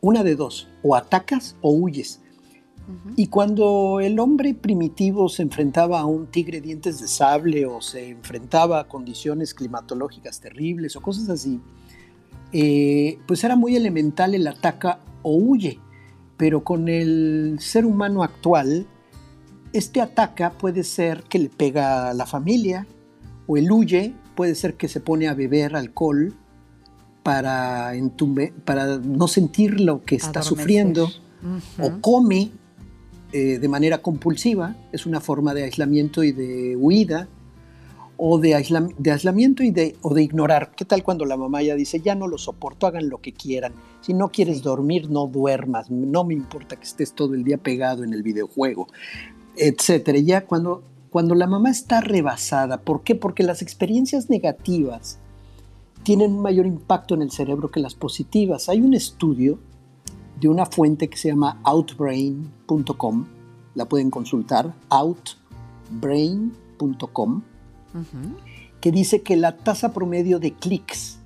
una 0.00 0.22
de 0.22 0.36
dos, 0.36 0.68
o 0.82 0.94
atacas 0.94 1.56
o 1.60 1.70
huyes. 1.70 2.20
Y 3.16 3.28
cuando 3.28 4.00
el 4.00 4.18
hombre 4.18 4.52
primitivo 4.52 5.30
se 5.30 5.42
enfrentaba 5.42 6.00
a 6.00 6.04
un 6.04 6.26
tigre 6.26 6.60
dientes 6.60 7.00
de 7.00 7.08
sable 7.08 7.64
o 7.64 7.80
se 7.80 8.10
enfrentaba 8.10 8.80
a 8.80 8.88
condiciones 8.88 9.54
climatológicas 9.54 10.40
terribles 10.40 10.94
o 10.96 11.00
cosas 11.00 11.30
así, 11.30 11.60
eh, 12.52 13.18
pues 13.26 13.42
era 13.42 13.56
muy 13.56 13.74
elemental 13.74 14.34
el 14.34 14.46
ataca 14.46 15.00
o 15.24 15.34
huye. 15.36 15.80
Pero 16.36 16.62
con 16.62 16.88
el 16.88 17.56
ser 17.58 17.84
humano 17.84 18.22
actual, 18.22 18.86
este 19.72 20.00
ataca 20.00 20.52
puede 20.52 20.84
ser 20.84 21.24
que 21.24 21.40
le 21.40 21.48
pega 21.48 22.10
a 22.10 22.14
la 22.14 22.26
familia, 22.26 22.86
o 23.48 23.56
el 23.56 23.70
huye 23.72 24.14
puede 24.36 24.54
ser 24.54 24.74
que 24.74 24.86
se 24.88 25.00
pone 25.00 25.26
a 25.26 25.34
beber 25.34 25.74
alcohol 25.74 26.34
para, 27.22 27.94
entume- 27.96 28.52
para 28.64 28.98
no 28.98 29.26
sentir 29.28 29.80
lo 29.80 30.04
que 30.04 30.16
está 30.16 30.40
Adormecer. 30.40 30.44
sufriendo, 30.58 31.08
o 31.80 32.00
come 32.00 32.50
eh, 33.32 33.58
de 33.58 33.68
manera 33.68 33.98
compulsiva, 33.98 34.76
es 34.92 35.06
una 35.06 35.20
forma 35.20 35.54
de 35.54 35.64
aislamiento 35.64 36.22
y 36.22 36.32
de 36.32 36.76
huida, 36.76 37.28
o 38.26 38.38
de, 38.38 38.56
aislam- 38.56 38.94
de 38.96 39.12
aislamiento 39.12 39.62
y 39.62 39.70
de, 39.70 39.96
o 40.00 40.14
de 40.14 40.22
ignorar. 40.22 40.72
¿Qué 40.74 40.86
tal 40.86 41.02
cuando 41.02 41.26
la 41.26 41.36
mamá 41.36 41.62
ya 41.62 41.74
dice, 41.74 42.00
ya 42.00 42.14
no 42.14 42.26
lo 42.26 42.38
soporto, 42.38 42.86
hagan 42.86 43.10
lo 43.10 43.18
que 43.18 43.34
quieran? 43.34 43.74
Si 44.00 44.14
no 44.14 44.30
quieres 44.30 44.62
dormir, 44.62 45.10
no 45.10 45.26
duermas, 45.26 45.90
no 45.90 46.24
me 46.24 46.32
importa 46.32 46.76
que 46.76 46.84
estés 46.84 47.12
todo 47.12 47.34
el 47.34 47.44
día 47.44 47.58
pegado 47.58 48.02
en 48.02 48.14
el 48.14 48.22
videojuego, 48.22 48.88
etcétera. 49.56 50.18
Ya 50.20 50.46
cuando, 50.46 50.82
cuando 51.10 51.34
la 51.34 51.46
mamá 51.46 51.68
está 51.68 52.00
rebasada, 52.00 52.80
¿por 52.80 53.02
qué? 53.02 53.14
Porque 53.14 53.42
las 53.42 53.60
experiencias 53.60 54.30
negativas 54.30 55.18
tienen 56.02 56.32
un 56.32 56.40
mayor 56.40 56.64
impacto 56.64 57.14
en 57.14 57.20
el 57.20 57.30
cerebro 57.30 57.70
que 57.70 57.80
las 57.80 57.94
positivas. 57.94 58.70
Hay 58.70 58.80
un 58.80 58.94
estudio 58.94 59.58
de 60.40 60.48
una 60.48 60.64
fuente 60.64 61.08
que 61.08 61.18
se 61.18 61.28
llama 61.28 61.60
outbrain.com, 61.62 63.26
la 63.74 63.84
pueden 63.84 64.10
consultar, 64.10 64.74
outbrain.com, 64.88 67.42
que 68.80 68.92
dice 68.92 69.22
que 69.22 69.36
la 69.36 69.56
tasa 69.56 69.92
promedio 69.92 70.38
de 70.38 70.52
clics 70.52 71.18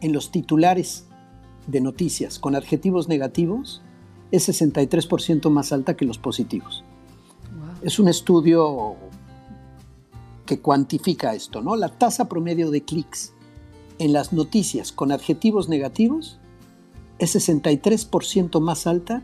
en 0.00 0.12
los 0.12 0.30
titulares 0.30 1.06
de 1.66 1.80
noticias 1.80 2.38
con 2.38 2.56
adjetivos 2.56 3.08
negativos 3.08 3.82
es 4.30 4.48
63% 4.48 5.50
más 5.50 5.72
alta 5.72 5.94
que 5.94 6.04
los 6.04 6.18
positivos. 6.18 6.84
Es 7.82 7.98
un 7.98 8.08
estudio 8.08 8.96
que 10.46 10.60
cuantifica 10.60 11.34
esto, 11.34 11.60
¿no? 11.60 11.76
La 11.76 11.88
tasa 11.88 12.28
promedio 12.28 12.70
de 12.70 12.82
clics 12.82 13.32
en 13.98 14.12
las 14.12 14.32
noticias 14.32 14.90
con 14.90 15.12
adjetivos 15.12 15.68
negativos 15.68 16.38
es 17.18 17.36
63% 17.36 18.60
más 18.60 18.86
alta 18.86 19.22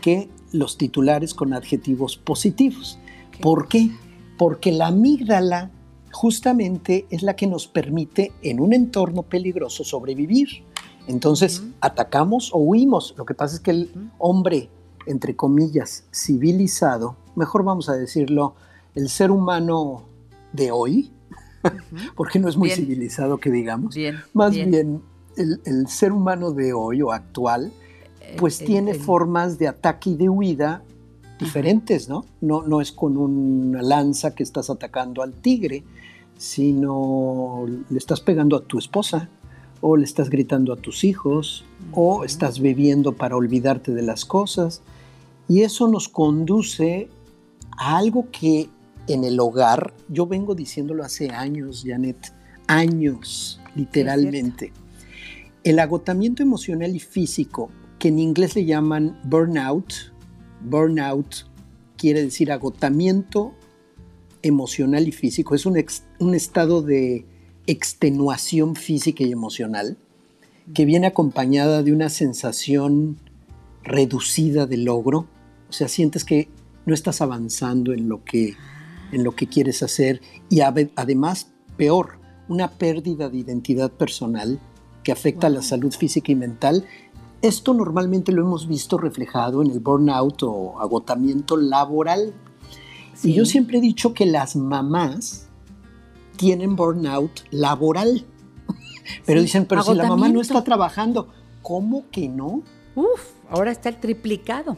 que 0.00 0.28
los 0.52 0.78
titulares 0.78 1.34
con 1.34 1.52
adjetivos 1.52 2.16
positivos. 2.16 2.98
¿Por 3.40 3.68
qué? 3.68 3.90
Porque 4.38 4.72
la 4.72 4.88
amígdala 4.88 5.70
justamente 6.12 7.06
es 7.10 7.22
la 7.22 7.34
que 7.34 7.46
nos 7.46 7.66
permite 7.66 8.32
en 8.42 8.60
un 8.60 8.72
entorno 8.72 9.22
peligroso 9.22 9.82
sobrevivir. 9.84 10.48
Entonces, 11.08 11.64
atacamos 11.80 12.50
o 12.52 12.58
huimos. 12.58 13.14
Lo 13.18 13.24
que 13.24 13.34
pasa 13.34 13.56
es 13.56 13.60
que 13.60 13.72
el 13.72 13.90
hombre, 14.18 14.68
entre 15.06 15.34
comillas, 15.34 16.04
civilizado, 16.14 17.16
mejor 17.34 17.64
vamos 17.64 17.88
a 17.88 17.94
decirlo, 17.96 18.54
el 18.94 19.08
ser 19.08 19.30
humano 19.30 20.02
de 20.52 20.70
hoy, 20.70 21.10
porque 22.16 22.38
no 22.38 22.48
es 22.48 22.56
muy 22.56 22.68
Bien. 22.68 22.78
civilizado 22.80 23.38
que 23.38 23.50
digamos, 23.50 23.94
Bien, 23.94 24.16
más 24.34 24.52
bien. 24.52 24.70
bien, 24.70 25.02
el, 25.36 25.60
el 25.64 25.88
ser 25.88 26.12
humano 26.12 26.50
de 26.52 26.72
hoy 26.72 27.02
o 27.02 27.10
actual, 27.10 27.72
pues 28.36 28.60
el- 28.60 28.66
tiene 28.66 28.90
el- 28.92 29.00
formas 29.00 29.58
de 29.58 29.68
ataque 29.68 30.10
y 30.10 30.16
de 30.16 30.28
huida 30.28 30.82
diferentes, 31.40 32.08
¿no? 32.08 32.24
¿no? 32.40 32.62
No 32.62 32.80
es 32.80 32.92
con 32.92 33.16
una 33.16 33.82
lanza 33.82 34.34
que 34.34 34.42
estás 34.44 34.70
atacando 34.70 35.22
al 35.22 35.32
tigre, 35.32 35.82
sino 36.42 37.66
le 37.88 37.96
estás 37.96 38.20
pegando 38.20 38.56
a 38.56 38.64
tu 38.64 38.76
esposa, 38.76 39.28
o 39.80 39.96
le 39.96 40.02
estás 40.02 40.28
gritando 40.28 40.72
a 40.72 40.76
tus 40.76 41.04
hijos, 41.04 41.64
o 41.92 42.24
estás 42.24 42.58
bebiendo 42.58 43.12
para 43.12 43.36
olvidarte 43.36 43.92
de 43.94 44.02
las 44.02 44.24
cosas. 44.24 44.82
Y 45.46 45.62
eso 45.62 45.86
nos 45.86 46.08
conduce 46.08 47.08
a 47.78 47.96
algo 47.96 48.26
que 48.32 48.68
en 49.06 49.22
el 49.22 49.38
hogar, 49.38 49.94
yo 50.08 50.26
vengo 50.26 50.56
diciéndolo 50.56 51.04
hace 51.04 51.30
años, 51.30 51.84
Janet, 51.86 52.34
años, 52.66 53.60
literalmente. 53.76 54.72
el 55.62 55.78
agotamiento 55.78 56.42
emocional 56.42 56.96
y 56.96 56.98
físico, 56.98 57.70
que 58.00 58.08
en 58.08 58.18
inglés 58.18 58.56
le 58.56 58.64
llaman 58.64 59.16
burnout, 59.22 59.94
burnout 60.60 61.46
quiere 61.96 62.24
decir 62.24 62.50
agotamiento 62.50 63.54
emocional 64.42 65.06
y 65.08 65.12
físico, 65.12 65.54
es 65.54 65.66
un, 65.66 65.76
ex- 65.76 66.04
un 66.18 66.34
estado 66.34 66.82
de 66.82 67.24
extenuación 67.66 68.74
física 68.74 69.24
y 69.24 69.32
emocional 69.32 69.96
que 70.74 70.84
viene 70.84 71.06
acompañada 71.06 71.82
de 71.82 71.92
una 71.92 72.08
sensación 72.08 73.18
reducida 73.82 74.66
de 74.66 74.76
logro, 74.76 75.26
o 75.68 75.72
sea, 75.72 75.88
sientes 75.88 76.24
que 76.24 76.48
no 76.86 76.94
estás 76.94 77.20
avanzando 77.20 77.92
en 77.92 78.08
lo 78.08 78.24
que, 78.24 78.54
en 79.12 79.24
lo 79.24 79.32
que 79.34 79.46
quieres 79.46 79.82
hacer 79.82 80.20
y 80.48 80.58
ade- 80.60 80.90
además, 80.96 81.48
peor, 81.76 82.18
una 82.48 82.68
pérdida 82.68 83.28
de 83.28 83.38
identidad 83.38 83.90
personal 83.90 84.60
que 85.02 85.12
afecta 85.12 85.46
a 85.46 85.50
la 85.50 85.62
salud 85.62 85.92
física 85.92 86.30
y 86.30 86.36
mental. 86.36 86.84
Esto 87.40 87.74
normalmente 87.74 88.30
lo 88.30 88.42
hemos 88.42 88.68
visto 88.68 88.98
reflejado 88.98 89.62
en 89.62 89.70
el 89.70 89.80
burnout 89.80 90.42
o 90.44 90.78
agotamiento 90.80 91.56
laboral. 91.56 92.32
Y 93.22 93.34
yo 93.34 93.44
siempre 93.44 93.78
he 93.78 93.80
dicho 93.80 94.14
que 94.14 94.26
las 94.26 94.56
mamás 94.56 95.48
tienen 96.36 96.76
burnout 96.76 97.40
laboral. 97.50 98.24
Pero 99.26 99.40
Sí, 99.40 99.46
dicen, 99.46 99.66
pero 99.66 99.82
si 99.82 99.94
la 99.94 100.06
mamá 100.06 100.28
no 100.28 100.40
está 100.40 100.62
trabajando, 100.64 101.28
¿cómo 101.60 102.04
que 102.10 102.28
no? 102.28 102.62
Uf, 102.94 103.20
ahora 103.50 103.70
está 103.70 103.88
el 103.88 103.96
triplicado. 103.98 104.76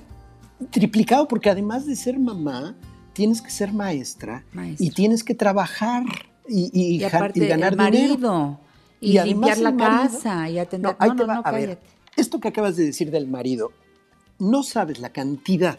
Triplicado, 0.71 1.29
porque 1.29 1.51
además 1.51 1.85
de 1.87 1.95
ser 1.97 2.19
mamá, 2.19 2.75
tienes 3.13 3.43
que 3.43 3.51
ser 3.51 3.73
maestra, 3.73 4.45
y 4.79 4.91
tienes 4.91 5.23
que 5.25 5.35
trabajar 5.35 6.05
y, 6.49 6.71
y 6.73 6.97
Y 7.01 7.05
aparte, 7.05 7.45
y 7.45 7.49
ganar 7.49 7.73
el 7.73 7.79
marido, 7.79 8.15
dinero. 8.17 8.61
y 9.01 9.19
limpiar 9.21 9.59
la 9.59 9.73
marido- 9.73 10.13
casa, 10.13 10.49
y 10.49 10.59
atender... 10.59 10.93
No, 10.93 10.97
ahí 10.99 11.11
No, 11.11 11.17
te 11.17 11.25
va. 11.25 11.35
no, 11.37 11.43
a 11.45 11.51
ver, 11.53 11.69
cállate. 11.79 11.87
esto 12.17 12.41
que 12.41 12.49
acabas 12.49 12.77
de 12.77 12.87
decir 12.87 13.11
del 13.11 13.27
marido, 13.29 13.73
no 14.39 14.63
sabes 14.63 14.99
la 15.01 15.11
cantidad 15.11 15.79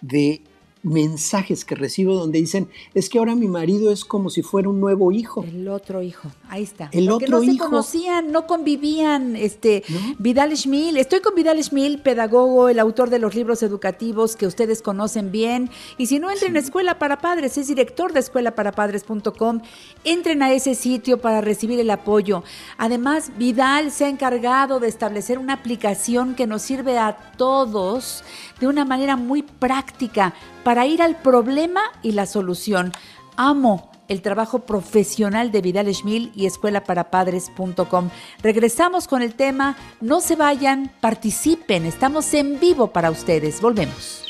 de 0.00 0.42
mensajes 0.82 1.64
que 1.64 1.74
recibo 1.74 2.14
donde 2.14 2.40
dicen, 2.40 2.68
es 2.94 3.08
que 3.08 3.18
ahora 3.18 3.34
mi 3.34 3.46
marido 3.46 3.92
es 3.92 4.04
como 4.04 4.30
si 4.30 4.42
fuera 4.42 4.68
un 4.68 4.80
nuevo 4.80 5.12
hijo. 5.12 5.44
El 5.44 5.68
otro 5.68 6.02
hijo, 6.02 6.30
ahí 6.48 6.62
está. 6.62 6.88
El 6.92 7.08
Porque 7.08 7.26
otro 7.26 7.38
no 7.38 7.44
se 7.44 7.52
hijo. 7.52 7.64
conocían, 7.64 8.32
no 8.32 8.46
convivían. 8.46 9.36
Este, 9.36 9.84
Vidal 10.18 10.56
Schmil, 10.56 10.96
estoy 10.96 11.20
con 11.20 11.34
Vidal 11.34 11.62
Schmil, 11.62 12.00
pedagogo, 12.00 12.68
el 12.68 12.78
autor 12.78 13.10
de 13.10 13.18
los 13.18 13.34
libros 13.34 13.62
educativos 13.62 14.36
que 14.36 14.46
ustedes 14.46 14.82
conocen 14.82 15.30
bien. 15.30 15.70
Y 15.98 16.06
si 16.06 16.18
no 16.18 16.30
entren 16.30 16.56
a 16.56 16.60
Escuela 16.60 16.98
para 16.98 17.18
Padres, 17.20 17.56
es 17.58 17.68
director 17.68 18.12
de 18.12 18.20
escuelaparapadres.com. 18.20 19.60
Entren 20.04 20.42
a 20.42 20.52
ese 20.52 20.74
sitio 20.74 21.18
para 21.20 21.40
recibir 21.40 21.78
el 21.78 21.90
apoyo. 21.90 22.42
Además, 22.76 23.32
Vidal 23.38 23.92
se 23.92 24.06
ha 24.06 24.08
encargado 24.08 24.80
de 24.80 24.88
establecer 24.88 25.38
una 25.38 25.54
aplicación 25.54 26.34
que 26.34 26.46
nos 26.46 26.62
sirve 26.62 26.98
a 26.98 27.32
todos 27.36 28.24
de 28.62 28.68
una 28.68 28.84
manera 28.84 29.16
muy 29.16 29.42
práctica 29.42 30.34
para 30.62 30.86
ir 30.86 31.02
al 31.02 31.16
problema 31.16 31.80
y 32.00 32.12
la 32.12 32.26
solución. 32.26 32.92
Amo 33.36 33.90
el 34.06 34.22
trabajo 34.22 34.60
profesional 34.60 35.50
de 35.50 35.62
Vidal 35.62 35.92
Schmil 35.92 36.30
y 36.36 36.46
escuelaparapadres.com. 36.46 38.10
Regresamos 38.40 39.08
con 39.08 39.20
el 39.20 39.34
tema, 39.34 39.76
no 40.00 40.20
se 40.20 40.36
vayan, 40.36 40.92
participen, 41.00 41.86
estamos 41.86 42.32
en 42.34 42.60
vivo 42.60 42.92
para 42.92 43.10
ustedes. 43.10 43.60
Volvemos. 43.60 44.22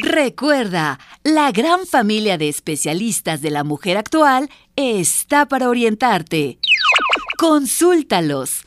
Recuerda, 0.00 0.98
la 1.24 1.50
gran 1.50 1.86
familia 1.86 2.36
de 2.36 2.50
especialistas 2.50 3.40
de 3.40 3.52
la 3.52 3.64
mujer 3.64 3.96
actual 3.96 4.50
está 4.76 5.46
para 5.46 5.70
orientarte. 5.70 6.58
Consúltalos 7.38 8.66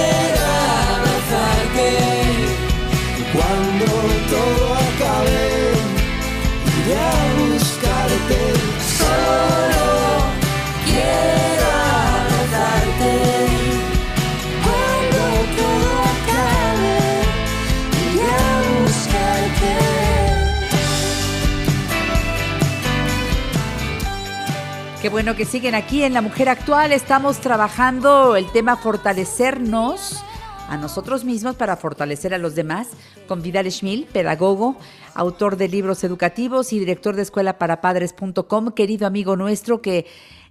Qué 25.01 25.09
bueno 25.09 25.35
que 25.35 25.45
siguen 25.45 25.73
aquí 25.73 26.03
en 26.03 26.13
La 26.13 26.21
Mujer 26.21 26.47
Actual. 26.47 26.91
Estamos 26.91 27.39
trabajando 27.39 28.35
el 28.35 28.51
tema 28.51 28.77
fortalecernos 28.77 30.21
a 30.69 30.77
nosotros 30.77 31.25
mismos 31.25 31.55
para 31.55 31.75
fortalecer 31.75 32.35
a 32.35 32.37
los 32.37 32.53
demás 32.53 32.89
con 33.27 33.41
Vidal 33.41 33.65
Schmil, 33.71 34.05
pedagogo, 34.05 34.75
autor 35.15 35.57
de 35.57 35.69
libros 35.69 36.03
educativos 36.03 36.71
y 36.71 36.77
director 36.77 37.15
de 37.15 37.23
escuelaparapadres.com, 37.23 38.73
querido 38.73 39.07
amigo 39.07 39.35
nuestro 39.35 39.81
que 39.81 40.05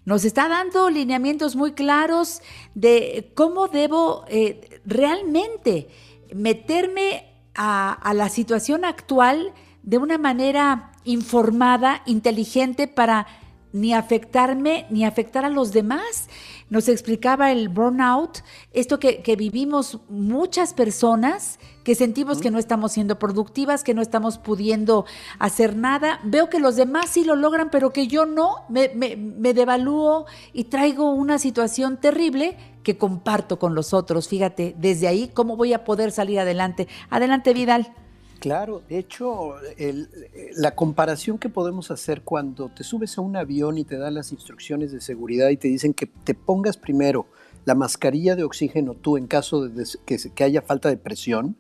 nos 0.05 0.25
está 0.25 0.49
dando 0.49 0.91
lineamientos 0.91 1.55
muy 1.55 1.71
claros 1.71 2.43
de 2.75 3.31
cómo 3.37 3.69
debo 3.69 4.25
eh, 4.27 4.81
realmente 4.85 5.87
meterme 6.35 7.25
a 7.55 8.13
la 8.15 8.29
situación 8.29 8.85
actual 8.85 9.53
de 9.85 9.99
una 9.99 10.19
manera 10.19 10.91
informada, 11.05 12.03
inteligente, 12.07 12.89
para 12.89 13.27
ni 13.73 13.95
afectarme, 13.95 14.87
ni 14.91 15.05
afectar 15.05 15.45
a 15.45 15.49
los 15.49 15.73
demás. 15.73 16.29
Nos 16.69 16.89
explicaba 16.89 17.51
el 17.53 17.69
burnout, 17.69 18.39
esto 18.73 18.99
que, 18.99 19.23
que 19.23 19.37
vivimos 19.37 19.99
muchas 20.09 20.75
personas 20.75 21.59
que 21.85 21.95
sentimos 21.95 22.41
que 22.41 22.51
no 22.51 22.59
estamos 22.59 22.93
siendo 22.93 23.19
productivas, 23.19 23.83
que 23.83 23.95
no 23.95 24.03
estamos 24.03 24.39
pudiendo 24.39 25.07
hacer 25.39 25.77
nada. 25.77 26.21
Veo 26.25 26.49
que 26.49 26.61
los 26.61 26.77
demás 26.77 27.09
sí 27.11 27.25
lo 27.25 27.37
logran, 27.37 27.71
pero 27.71 27.93
que 27.93 28.07
yo 28.07 28.27
no, 28.27 28.57
me, 28.69 28.91
me, 28.95 29.17
me 29.17 29.55
devalúo 29.55 30.27
y 30.53 30.65
traigo 30.65 31.11
una 31.11 31.39
situación 31.39 31.97
terrible 31.97 32.57
que 32.83 32.99
comparto 32.99 33.59
con 33.59 33.75
los 33.75 33.95
otros. 33.95 34.29
Fíjate, 34.29 34.75
desde 34.79 35.09
ahí, 35.09 35.31
¿cómo 35.33 35.57
voy 35.57 35.73
a 35.73 35.85
poder 35.85 36.13
salir 36.13 36.39
adelante? 36.39 36.87
Adelante, 37.09 37.55
Vidal. 37.55 37.95
Claro, 38.41 38.83
de 38.89 38.99
hecho, 38.99 39.55
el- 39.77 40.09
la 40.57 40.75
comparación 40.75 41.39
que 41.39 41.51
podemos 41.51 41.91
hacer 41.91 42.23
cuando 42.23 42.71
te 42.71 42.85
subes 42.85 43.19
a 43.19 43.21
un 43.21 43.37
avión 43.37 43.77
y 43.77 43.85
te 43.85 43.99
dan 43.99 44.15
las 44.15 44.33
instrucciones 44.33 44.93
de 44.93 45.01
seguridad 45.03 45.51
y 45.51 45.59
te 45.59 45.69
dicen 45.69 45.93
que 45.93 46.07
te 46.07 46.35
pongas 46.35 46.79
primero 46.79 47.27
la 47.67 47.75
mascarilla 47.75 48.37
de 48.37 48.45
oxígeno 48.45 48.95
tú 48.95 49.19
en 49.19 49.27
caso 49.27 49.69
de 49.69 49.85
que, 50.07 50.45
haya 50.45 50.63
falta 50.63 50.89
de 50.89 50.97
presión 50.97 51.59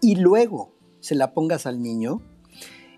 y 0.00 0.16
luego 0.16 0.72
se 1.00 1.14
la 1.14 1.34
pongas 1.34 1.66
al 1.66 1.82
niño, 1.82 2.22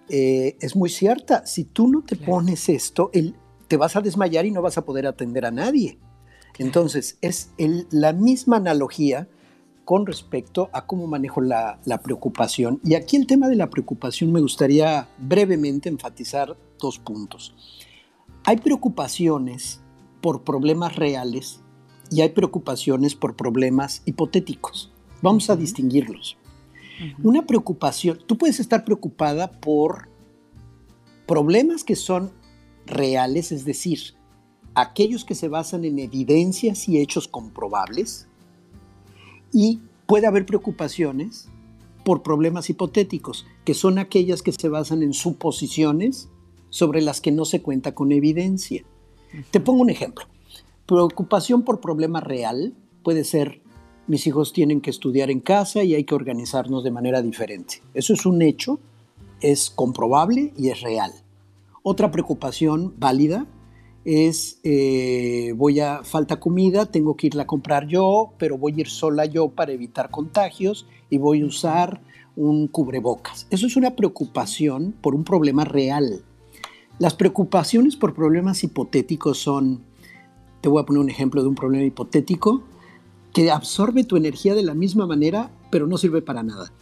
eh, 0.09 0.57
es 0.61 0.77
muy 0.77 0.89
cierta. 0.89 1.45
Si 1.47 1.65
tú 1.65 1.89
no 1.89 2.03
te 2.03 2.15
pones 2.15 2.69
esto, 2.69 3.11
el- 3.13 3.35
te 3.67 3.77
vas 3.77 3.97
a 3.97 4.01
desmayar 4.01 4.47
y 4.47 4.53
no 4.53 4.63
vas 4.63 4.79
a 4.79 4.85
poder 4.85 5.07
atender 5.09 5.45
a 5.45 5.51
nadie. 5.51 5.99
Entonces, 6.59 7.19
es 7.21 7.51
el- 7.59 7.89
la 7.91 8.13
misma 8.13 8.59
analogía 8.59 9.29
con 9.87 10.05
respecto 10.05 10.69
a 10.73 10.85
cómo 10.85 11.07
manejo 11.07 11.41
la, 11.41 11.79
la 11.85 12.03
preocupación. 12.03 12.81
Y 12.85 12.95
aquí 12.95 13.17
el 13.17 13.27
tema 13.27 13.49
de 13.49 13.55
la 13.55 13.71
preocupación 13.71 14.33
me 14.33 14.41
gustaría 14.41 15.09
brevemente 15.17 15.89
enfatizar 15.89 16.57
dos 16.81 16.99
puntos. 16.99 17.55
Hay 18.45 18.57
preocupaciones 18.57 19.81
por 20.21 20.43
problemas 20.43 20.97
reales 20.97 21.61
y 22.11 22.21
hay 22.21 22.31
preocupaciones 22.31 23.15
por 23.15 23.37
problemas 23.37 24.03
hipotéticos. 24.07 24.93
Vamos 25.23 25.51
a 25.51 25.57
distinguirlos. 25.57 26.37
Una 27.23 27.47
preocupación, 27.47 28.19
tú 28.27 28.37
puedes 28.37 28.59
estar 28.59 28.85
preocupada 28.85 29.53
por 29.53 30.09
problemas 31.29 31.85
que 31.85 31.95
son 31.95 32.33
reales, 32.87 33.53
es 33.53 33.65
decir, 33.65 34.17
aquellos 34.75 35.25
que 35.25 35.37
se 35.37 35.47
basan 35.47 35.85
en 35.85 36.01
evidencias 36.01 36.89
y 36.89 36.99
hechos 36.99 37.29
comprobables, 37.29 38.27
y 39.53 39.81
puede 40.07 40.27
haber 40.27 40.47
preocupaciones 40.47 41.49
por 42.05 42.23
problemas 42.23 42.71
hipotéticos, 42.71 43.47
que 43.65 43.75
son 43.75 43.99
aquellas 43.99 44.43
que 44.43 44.53
se 44.53 44.69
basan 44.69 45.03
en 45.03 45.13
suposiciones 45.13 46.29
sobre 46.71 47.03
las 47.03 47.21
que 47.21 47.33
no 47.33 47.45
se 47.45 47.63
cuenta 47.63 47.95
con 47.95 48.13
evidencia. 48.13 48.85
Te 49.51 49.61
pongo 49.61 49.83
un 49.83 49.91
ejemplo. 49.91 50.27
Preocupación 50.87 51.63
por 51.63 51.81
problema 51.81 52.21
real 52.21 52.75
puede 53.03 53.25
ser 53.25 53.61
mis 54.07 54.27
hijos 54.29 54.53
tienen 54.53 54.81
que 54.81 54.91
estudiar 54.91 55.31
en 55.31 55.41
casa 55.41 55.83
y 55.83 55.95
hay 55.95 56.05
que 56.05 56.15
organizarnos 56.15 56.85
de 56.85 56.93
manera 56.93 57.23
diferente. 57.23 57.83
Eso 57.93 58.13
es 58.13 58.25
un 58.25 58.41
hecho, 58.41 58.79
es 59.41 59.71
comprobable 59.71 60.53
y 60.57 60.69
es 60.69 60.81
real. 60.81 61.13
Otra 61.83 62.13
preocupación 62.13 62.95
válida 62.99 63.47
es 64.07 64.61
eh, 64.63 65.53
voy 65.57 65.81
a 65.81 66.05
falta 66.05 66.39
comida, 66.39 66.87
tengo 66.87 67.17
que 67.17 67.27
irla 67.27 67.43
a 67.43 67.47
comprar 67.47 67.89
yo, 67.89 68.35
pero 68.39 68.57
voy 68.57 68.75
a 68.77 68.81
ir 68.83 68.89
sola 68.89 69.27
yo 69.27 69.49
para 69.49 69.73
evitar 69.73 70.11
contagios 70.11 70.87
y 71.11 71.19
voy 71.19 71.43
a 71.43 71.47
usar 71.47 72.01
un 72.37 72.69
cubrebocas. 72.69 73.49
Eso 73.51 73.67
es 73.67 73.77
una 73.77 73.97
preocupación 73.97 74.95
por 75.01 75.17
un 75.17 75.25
problema 75.25 75.65
real. 75.65 76.23
Las 77.01 77.15
preocupaciones 77.15 77.97
por 77.97 78.15
problemas 78.15 78.63
hipotéticos 78.63 79.39
son, 79.39 79.83
te 80.61 80.69
voy 80.69 80.81
a 80.81 80.87
poner 80.87 81.03
un 81.03 81.11
ejemplo 81.11 81.43
de 81.43 81.49
un 81.49 81.57
problema 81.57 81.85
hipotético 81.85 82.63
que 83.35 83.51
absorbe 83.51 84.05
tu 84.05 84.17
energía 84.17 84.55
de 84.55 84.63
la 84.63 84.75
misma 84.75 85.09
manera, 85.09 85.51
pero 85.73 85.89
no 85.89 85.99
sirve 85.99 86.23
para 86.23 86.45
nada. 86.45 86.73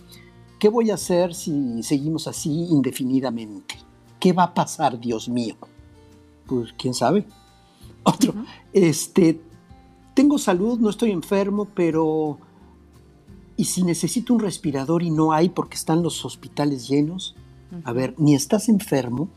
¿Qué 0.58 0.68
voy 0.68 0.90
a 0.90 0.94
hacer 0.94 1.34
si 1.34 1.82
seguimos 1.82 2.28
así 2.28 2.66
indefinidamente? 2.70 3.76
¿Qué 4.20 4.34
va 4.34 4.44
a 4.44 4.54
pasar, 4.54 5.00
Dios 5.00 5.30
mío? 5.30 5.56
Pues 6.46 6.72
quién 6.78 6.94
sabe. 6.94 7.26
Otro, 8.02 8.34
este, 8.72 9.40
tengo 10.14 10.38
salud, 10.38 10.78
no 10.78 10.90
estoy 10.90 11.10
enfermo, 11.10 11.68
pero 11.74 12.38
¿y 13.56 13.64
si 13.64 13.82
necesito 13.82 14.34
un 14.34 14.40
respirador 14.40 15.02
y 15.02 15.10
no 15.10 15.32
hay 15.32 15.48
porque 15.48 15.76
están 15.76 16.02
los 16.02 16.24
hospitales 16.24 16.88
llenos? 16.88 17.34
A 17.82 17.92
ver, 17.92 18.14
ni 18.18 18.34
estás 18.34 18.68
enfermo 18.68 19.28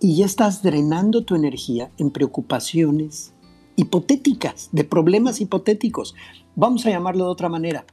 y 0.00 0.16
ya 0.16 0.26
estás 0.26 0.62
drenando 0.62 1.24
tu 1.24 1.34
energía 1.34 1.90
en 1.98 2.10
preocupaciones 2.10 3.34
hipotéticas, 3.76 4.68
de 4.72 4.84
problemas 4.84 5.40
hipotéticos. 5.40 6.14
Vamos 6.56 6.86
a 6.86 6.90
llamarlo 6.90 7.24
de 7.24 7.30
otra 7.30 7.48
manera. 7.48 7.84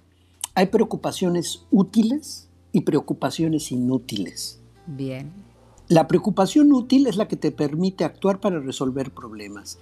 Hay 0.53 0.67
preocupaciones 0.67 1.65
útiles 1.71 2.47
y 2.71 2.81
preocupaciones 2.81 3.71
inútiles. 3.71 4.61
Bien. 4.87 5.50
La 5.91 6.07
preocupación 6.07 6.71
útil 6.71 7.05
es 7.05 7.17
la 7.17 7.27
que 7.27 7.35
te 7.35 7.51
permite 7.51 8.05
actuar 8.05 8.39
para 8.39 8.61
resolver 8.61 9.11
problemas. 9.11 9.77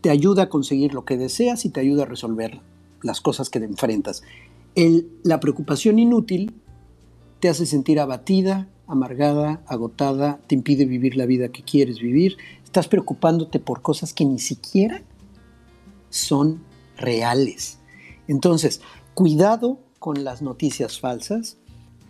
Te 0.00 0.10
ayuda 0.10 0.42
a 0.42 0.48
conseguir 0.48 0.94
lo 0.94 1.04
que 1.04 1.16
deseas 1.16 1.64
y 1.64 1.68
te 1.68 1.78
ayuda 1.78 2.02
a 2.02 2.06
resolver 2.06 2.60
las 3.02 3.20
cosas 3.20 3.50
que 3.50 3.60
te 3.60 3.66
enfrentas. 3.66 4.24
La 5.22 5.38
preocupación 5.38 6.00
inútil 6.00 6.60
te 7.38 7.48
hace 7.48 7.66
sentir 7.66 8.00
abatida, 8.00 8.68
amargada, 8.88 9.62
agotada, 9.68 10.40
te 10.48 10.56
impide 10.56 10.86
vivir 10.86 11.16
la 11.16 11.24
vida 11.24 11.50
que 11.50 11.62
quieres 11.62 12.00
vivir. 12.00 12.36
Estás 12.64 12.88
preocupándote 12.88 13.60
por 13.60 13.80
cosas 13.80 14.12
que 14.12 14.24
ni 14.24 14.40
siquiera 14.40 15.02
son 16.10 16.64
reales. 16.96 17.78
Entonces, 18.26 18.80
cuidado 19.14 19.78
con 20.00 20.24
las 20.24 20.42
noticias 20.42 20.98
falsas, 20.98 21.58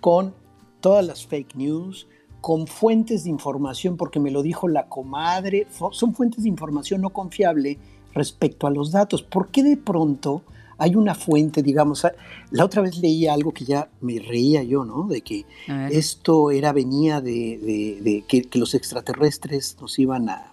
con 0.00 0.32
todas 0.80 1.04
las 1.04 1.26
fake 1.26 1.56
news, 1.56 2.06
con 2.44 2.66
fuentes 2.66 3.24
de 3.24 3.30
información, 3.30 3.96
porque 3.96 4.20
me 4.20 4.30
lo 4.30 4.42
dijo 4.42 4.68
la 4.68 4.86
comadre, 4.86 5.66
son 5.92 6.14
fuentes 6.14 6.42
de 6.42 6.50
información 6.50 7.00
no 7.00 7.08
confiable 7.08 7.78
respecto 8.12 8.66
a 8.66 8.70
los 8.70 8.92
datos. 8.92 9.22
¿Por 9.22 9.48
qué 9.48 9.62
de 9.62 9.78
pronto 9.78 10.42
hay 10.76 10.94
una 10.94 11.14
fuente, 11.14 11.62
digamos, 11.62 12.06
la 12.50 12.64
otra 12.66 12.82
vez 12.82 12.98
leí 12.98 13.26
algo 13.26 13.52
que 13.52 13.64
ya 13.64 13.88
me 14.02 14.18
reía 14.18 14.62
yo, 14.62 14.84
¿no? 14.84 15.06
De 15.08 15.22
que 15.22 15.46
esto 15.90 16.50
era, 16.50 16.74
venía 16.74 17.22
de, 17.22 17.56
de- 17.58 17.98
de 18.02 18.24
que, 18.28 18.42
que 18.42 18.58
los 18.58 18.74
extraterrestres 18.74 19.78
nos 19.80 19.98
iban 19.98 20.28
a- 20.28 20.52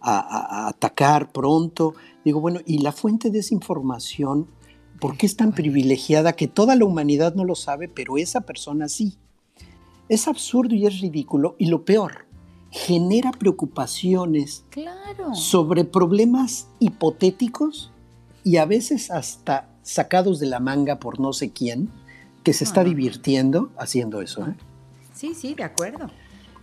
a 0.00 0.68
atacar 0.68 1.32
pronto. 1.32 1.94
Digo, 2.24 2.40
bueno, 2.40 2.60
y 2.66 2.78
la 2.78 2.92
fuente 2.92 3.30
de 3.30 3.40
esa 3.40 3.52
información, 3.54 4.46
¿por 5.00 5.16
qué 5.16 5.26
es 5.26 5.34
tan 5.36 5.52
privilegiada 5.54 6.34
que 6.34 6.46
toda 6.46 6.76
la 6.76 6.84
humanidad 6.84 7.34
no 7.34 7.44
lo 7.44 7.56
sabe, 7.56 7.88
pero 7.88 8.16
esa 8.16 8.42
persona 8.42 8.88
sí? 8.88 9.18
Es 10.10 10.26
absurdo 10.26 10.74
y 10.74 10.86
es 10.86 11.00
ridículo, 11.00 11.54
y 11.56 11.66
lo 11.66 11.84
peor, 11.84 12.26
genera 12.70 13.30
preocupaciones 13.30 14.64
Claro. 14.70 15.34
sobre 15.36 15.84
problemas 15.84 16.66
hipotéticos 16.80 17.92
y 18.42 18.56
a 18.56 18.64
veces 18.64 19.12
hasta 19.12 19.68
sacados 19.82 20.40
de 20.40 20.46
la 20.46 20.58
manga 20.58 20.98
por 20.98 21.20
no 21.20 21.32
sé 21.32 21.52
quién, 21.52 21.90
que 22.42 22.52
se 22.52 22.64
está 22.64 22.82
divirtiendo 22.82 23.70
haciendo 23.78 24.20
eso. 24.20 24.46
¿eh? 24.48 24.56
Sí, 25.14 25.32
sí, 25.34 25.54
de 25.54 25.62
acuerdo. 25.62 26.10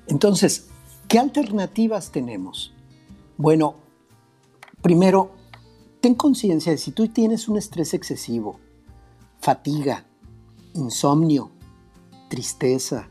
Entonces, 0.07 0.67
¿qué 1.07 1.17
alternativas 1.17 2.11
tenemos? 2.11 2.73
Bueno, 3.37 3.75
primero, 4.81 5.31
ten 6.01 6.15
conciencia 6.15 6.73
de 6.73 6.77
si 6.77 6.91
tú 6.91 7.07
tienes 7.07 7.47
un 7.47 7.57
estrés 7.57 7.93
excesivo, 7.93 8.59
fatiga, 9.39 10.05
insomnio, 10.73 11.49
tristeza, 12.29 13.07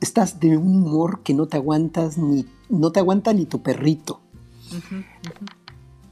estás 0.00 0.40
de 0.40 0.56
un 0.56 0.84
humor 0.84 1.22
que 1.22 1.34
no 1.34 1.46
te 1.46 1.56
aguantas 1.56 2.18
ni 2.18 2.46
no 2.68 2.92
te 2.92 3.00
aguanta 3.00 3.32
ni 3.32 3.46
tu 3.46 3.62
perrito. 3.62 4.20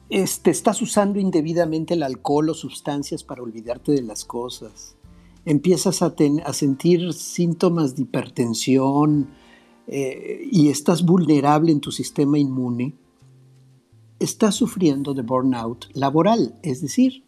Este, 0.08 0.50
estás 0.50 0.80
usando 0.80 1.18
indebidamente 1.18 1.94
el 1.94 2.02
alcohol 2.02 2.48
o 2.50 2.54
sustancias 2.54 3.24
para 3.24 3.42
olvidarte 3.42 3.92
de 3.92 4.02
las 4.02 4.24
cosas. 4.24 4.96
Empiezas 5.44 6.00
a, 6.02 6.14
ten- 6.14 6.42
a 6.46 6.52
sentir 6.52 7.12
síntomas 7.12 7.94
de 7.94 8.02
hipertensión 8.02 9.28
eh, 9.86 10.48
y 10.50 10.70
estás 10.70 11.04
vulnerable 11.04 11.72
en 11.72 11.80
tu 11.80 11.92
sistema 11.92 12.38
inmune. 12.38 12.94
Estás 14.18 14.54
sufriendo 14.54 15.12
de 15.12 15.22
burnout 15.22 15.86
laboral, 15.92 16.58
es 16.62 16.80
decir, 16.80 17.26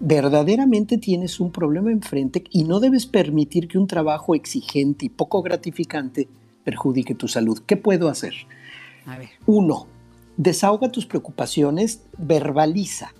verdaderamente 0.00 0.98
tienes 0.98 1.40
un 1.40 1.50
problema 1.50 1.90
enfrente 1.90 2.44
y 2.50 2.64
no 2.64 2.80
debes 2.80 3.06
permitir 3.06 3.68
que 3.68 3.78
un 3.78 3.86
trabajo 3.86 4.34
exigente 4.34 5.06
y 5.06 5.08
poco 5.08 5.42
gratificante 5.42 6.28
perjudique 6.64 7.14
tu 7.14 7.28
salud. 7.28 7.60
¿Qué 7.66 7.76
puedo 7.76 8.08
hacer? 8.08 8.34
A 9.06 9.16
ver. 9.18 9.30
Uno, 9.46 9.86
desahoga 10.36 10.90
tus 10.92 11.06
preocupaciones, 11.06 12.02
verbaliza. 12.18 13.12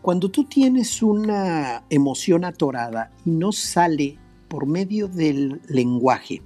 Cuando 0.00 0.30
tú 0.30 0.44
tienes 0.44 1.02
una 1.02 1.84
emoción 1.90 2.44
atorada 2.44 3.12
y 3.24 3.30
no 3.30 3.52
sale 3.52 4.16
por 4.48 4.66
medio 4.66 5.06
del 5.06 5.60
lenguaje, 5.68 6.42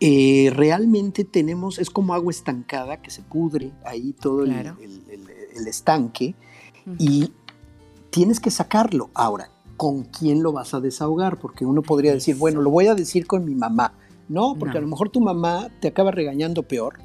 eh, 0.00 0.50
realmente 0.54 1.24
tenemos, 1.24 1.78
es 1.78 1.90
como 1.90 2.14
agua 2.14 2.30
estancada 2.30 3.02
que 3.02 3.10
se 3.10 3.20
pudre 3.20 3.72
ahí 3.84 4.14
todo 4.18 4.44
el- 4.44 4.50
Claro. 4.52 4.76
el, 4.80 5.02
el- 5.10 5.28
el 5.60 5.66
estanque 5.66 6.34
y 6.98 7.30
tienes 8.10 8.40
que 8.40 8.50
sacarlo. 8.50 9.10
Ahora, 9.14 9.50
¿con 9.76 10.02
quién 10.04 10.42
lo 10.42 10.52
vas 10.52 10.74
a 10.74 10.80
desahogar? 10.80 11.38
Porque 11.38 11.64
uno 11.64 11.82
podría 11.82 12.12
decir, 12.12 12.36
bueno, 12.36 12.60
lo 12.60 12.70
voy 12.70 12.86
a 12.86 12.94
decir 12.94 13.26
con 13.26 13.44
mi 13.44 13.54
mamá. 13.54 13.94
No, 14.28 14.54
porque 14.58 14.74
No. 14.74 14.78
a 14.78 14.82
lo 14.82 14.88
mejor 14.88 15.08
tu 15.08 15.20
mamá 15.20 15.68
te 15.80 15.88
acaba 15.88 16.10
regañando 16.10 16.62
peor 16.62 16.98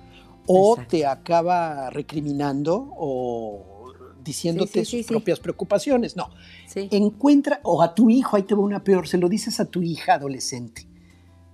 o 0.48 0.78
te 0.88 1.06
acaba 1.08 1.90
recriminando 1.90 2.92
o 2.98 3.94
diciéndote 4.24 4.80
Sí, 4.80 4.86
sí, 4.86 4.92
sí, 4.92 4.98
sus 5.04 5.08
propias 5.08 5.40
preocupaciones. 5.40 6.16
No, 6.16 6.30
encuentra, 6.76 7.60
o 7.64 7.82
a 7.82 7.96
tu 7.96 8.10
hijo, 8.10 8.36
ahí 8.36 8.44
te 8.44 8.54
va 8.56 8.62
una 8.62 8.84
peor, 8.84 9.08
se 9.08 9.18
lo 9.18 9.30
dices 9.30 9.60
a 9.60 9.66
tu 9.66 9.82
hija 9.82 10.16
adolescente. 10.16 10.88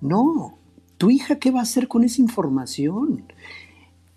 No, 0.02 0.58
tu 0.98 1.10
hija, 1.10 1.36
¿qué 1.38 1.52
va 1.52 1.60
a 1.60 1.64
hacer 1.64 1.88
con 1.88 2.04
esa 2.04 2.22
información? 2.22 3.32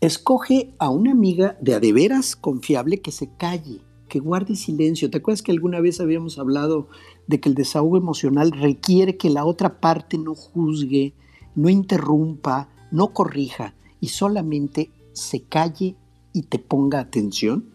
Escoge 0.01 0.75
a 0.79 0.91
una 0.91 1.13
amiga 1.13 1.57
de 1.61 1.75
a 1.75 1.81
de 1.81 1.93
veras 1.93 2.37
confiable 2.37 3.01
que 3.01 3.11
se 3.13 3.29
calle, 3.37 3.81
que 4.09 4.21
guarde 4.21 4.57
silencio. 4.57 5.11
¿Te 5.11 5.19
acuerdas 5.19 5.43
que 5.43 5.53
alguna 5.53 5.81
vez 5.81 6.01
habíamos 6.01 6.39
hablado 6.39 6.89
de 7.27 7.41
que 7.41 7.49
el 7.49 7.55
desahogo 7.55 7.97
emocional 7.97 8.53
requiere 8.53 9.17
que 9.17 9.31
la 9.31 9.45
otra 9.45 9.81
parte 9.81 10.19
no 10.19 10.35
juzgue, 10.35 11.15
no 11.55 11.69
interrumpa, 11.69 12.69
no 12.91 13.13
corrija 13.13 13.75
y 14.01 14.09
solamente 14.09 14.91
se 15.13 15.43
calle 15.43 15.97
y 16.33 16.43
te 16.43 16.59
ponga 16.59 17.01
atención? 17.01 17.67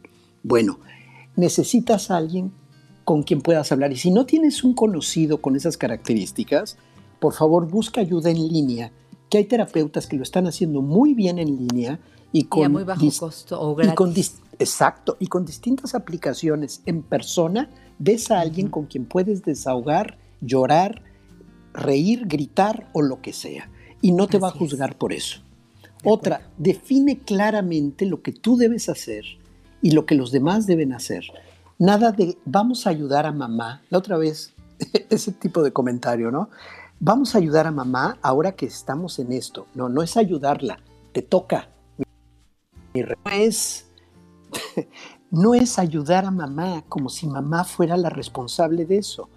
Bueno, 0.43 0.79
necesitas 1.35 2.11
alguien 2.11 2.51
con 3.03 3.23
quien 3.23 3.41
puedas 3.41 3.71
hablar. 3.71 3.91
Y 3.91 3.97
si 3.97 4.11
no 4.11 4.25
tienes 4.25 4.63
un 4.63 4.73
conocido 4.73 5.41
con 5.41 5.55
esas 5.55 5.77
características, 5.77 6.77
por 7.19 7.33
favor 7.33 7.67
busca 7.67 8.01
ayuda 8.01 8.29
en 8.29 8.47
línea, 8.47 8.91
que 9.29 9.39
hay 9.39 9.45
terapeutas 9.45 10.07
que 10.07 10.15
lo 10.15 10.23
están 10.23 10.47
haciendo 10.47 10.81
muy 10.81 11.13
bien 11.13 11.39
en 11.39 11.57
línea 11.57 11.99
y 12.31 12.43
con 12.45 12.65
a 12.65 12.69
muy 12.69 12.83
bajo 12.83 13.05
costo 13.19 13.59
o 13.59 13.81
y 13.81 13.93
con 13.93 14.11
gratis. 14.13 14.39
exacto, 14.59 15.17
y 15.19 15.27
con 15.27 15.45
distintas 15.45 15.95
aplicaciones 15.95 16.81
en 16.85 17.01
persona, 17.01 17.69
ves 17.97 18.31
a 18.31 18.39
alguien 18.39 18.69
con 18.69 18.85
quien 18.85 19.05
puedes 19.05 19.43
desahogar, 19.43 20.17
llorar, 20.41 21.01
reír, 21.73 22.27
gritar 22.27 22.89
o 22.93 23.01
lo 23.01 23.21
que 23.21 23.33
sea. 23.33 23.69
Y 24.01 24.11
no 24.11 24.27
te 24.27 24.39
va 24.39 24.49
a 24.49 24.51
juzgar 24.51 24.97
por 24.97 25.11
eso. 25.11 25.41
Otra, 26.03 26.49
define 26.57 27.19
claramente 27.19 28.05
lo 28.05 28.21
que 28.21 28.31
tú 28.31 28.55
debes 28.55 28.87
hacer 28.87 29.25
y 29.81 29.91
lo 29.91 30.05
que 30.05 30.15
los 30.15 30.31
demás 30.31 30.65
deben 30.65 30.93
hacer. 30.93 31.25
Nada 31.77 32.11
de 32.11 32.37
vamos 32.45 32.87
a 32.87 32.91
ayudar 32.91 33.25
a 33.25 33.31
mamá. 33.31 33.81
La 33.89 33.97
otra 33.97 34.17
vez, 34.17 34.53
ese 35.09 35.31
tipo 35.33 35.63
de 35.63 35.73
comentario, 35.73 36.31
¿no? 36.31 36.49
Vamos 37.01 37.33
a 37.33 37.37
ayudar 37.37 37.67
a 37.67 37.71
mamá 37.71 38.17
ahora 38.21 38.53
que 38.53 38.65
estamos 38.65 39.19
en 39.19 39.31
esto. 39.31 39.67
No, 39.73 39.89
no 39.89 40.01
es 40.01 40.17
ayudarla, 40.17 40.79
te 41.11 41.21
toca. 41.21 41.69
No 42.93 43.31
es, 43.31 43.87
no 45.31 45.53
es 45.53 45.79
ayudar 45.79 46.25
a 46.25 46.31
mamá 46.31 46.83
como 46.87 47.09
si 47.09 47.27
mamá 47.27 47.63
fuera 47.63 47.97
la 47.97 48.09
responsable 48.09 48.85
de 48.85 48.97
eso. 48.97 49.29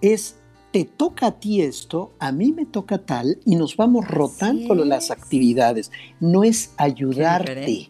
Es, 0.00 0.36
te 0.72 0.84
toca 0.84 1.28
a 1.28 1.38
ti 1.38 1.62
esto, 1.62 2.12
a 2.18 2.32
mí 2.32 2.52
me 2.52 2.66
toca 2.66 2.98
tal, 2.98 3.38
y 3.44 3.56
nos 3.56 3.76
vamos 3.76 4.08
rotando 4.08 4.74
las 4.74 5.10
actividades. 5.10 5.90
No 6.20 6.44
es 6.44 6.72
ayudarte. 6.76 7.88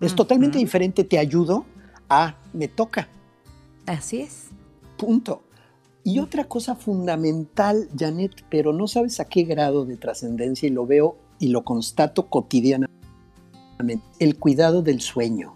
Es 0.00 0.14
totalmente 0.14 0.58
diferente, 0.58 1.04
te 1.04 1.18
ayudo, 1.18 1.64
a 2.08 2.36
me 2.52 2.68
toca. 2.68 3.08
Así 3.86 4.20
es. 4.20 4.48
Punto. 4.96 5.42
Y 6.04 6.18
otra 6.18 6.44
cosa 6.44 6.74
fundamental, 6.74 7.88
Janet, 7.96 8.44
pero 8.50 8.72
no 8.72 8.88
sabes 8.88 9.20
a 9.20 9.24
qué 9.24 9.44
grado 9.44 9.84
de 9.84 9.96
trascendencia, 9.96 10.68
y 10.68 10.72
lo 10.72 10.86
veo 10.86 11.16
y 11.38 11.48
lo 11.48 11.64
constato 11.64 12.28
cotidianamente, 12.28 13.01
el 14.18 14.38
cuidado 14.38 14.82
del 14.82 15.00
sueño. 15.00 15.54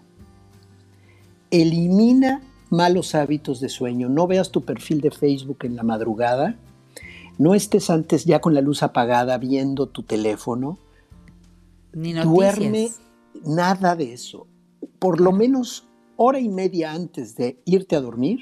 Elimina 1.51 2.41
malos 2.69 3.15
hábitos 3.15 3.59
de 3.59 3.69
sueño. 3.69 4.09
No 4.09 4.27
veas 4.27 4.51
tu 4.51 4.63
perfil 4.63 5.01
de 5.01 5.11
Facebook 5.11 5.59
en 5.63 5.75
la 5.75 5.83
madrugada. 5.83 6.55
No 7.37 7.53
estés 7.53 7.89
antes 7.89 8.25
ya 8.25 8.41
con 8.41 8.53
la 8.53 8.61
luz 8.61 8.83
apagada 8.83 9.37
viendo 9.37 9.87
tu 9.87 10.03
teléfono. 10.03 10.77
Ni 11.93 12.13
Duerme 12.13 12.89
nada 13.45 13.95
de 13.95 14.13
eso. 14.13 14.47
Por 14.99 15.21
lo 15.21 15.31
menos 15.31 15.85
hora 16.15 16.39
y 16.39 16.49
media 16.49 16.91
antes 16.91 17.35
de 17.35 17.59
irte 17.65 17.95
a 17.95 18.01
dormir, 18.01 18.39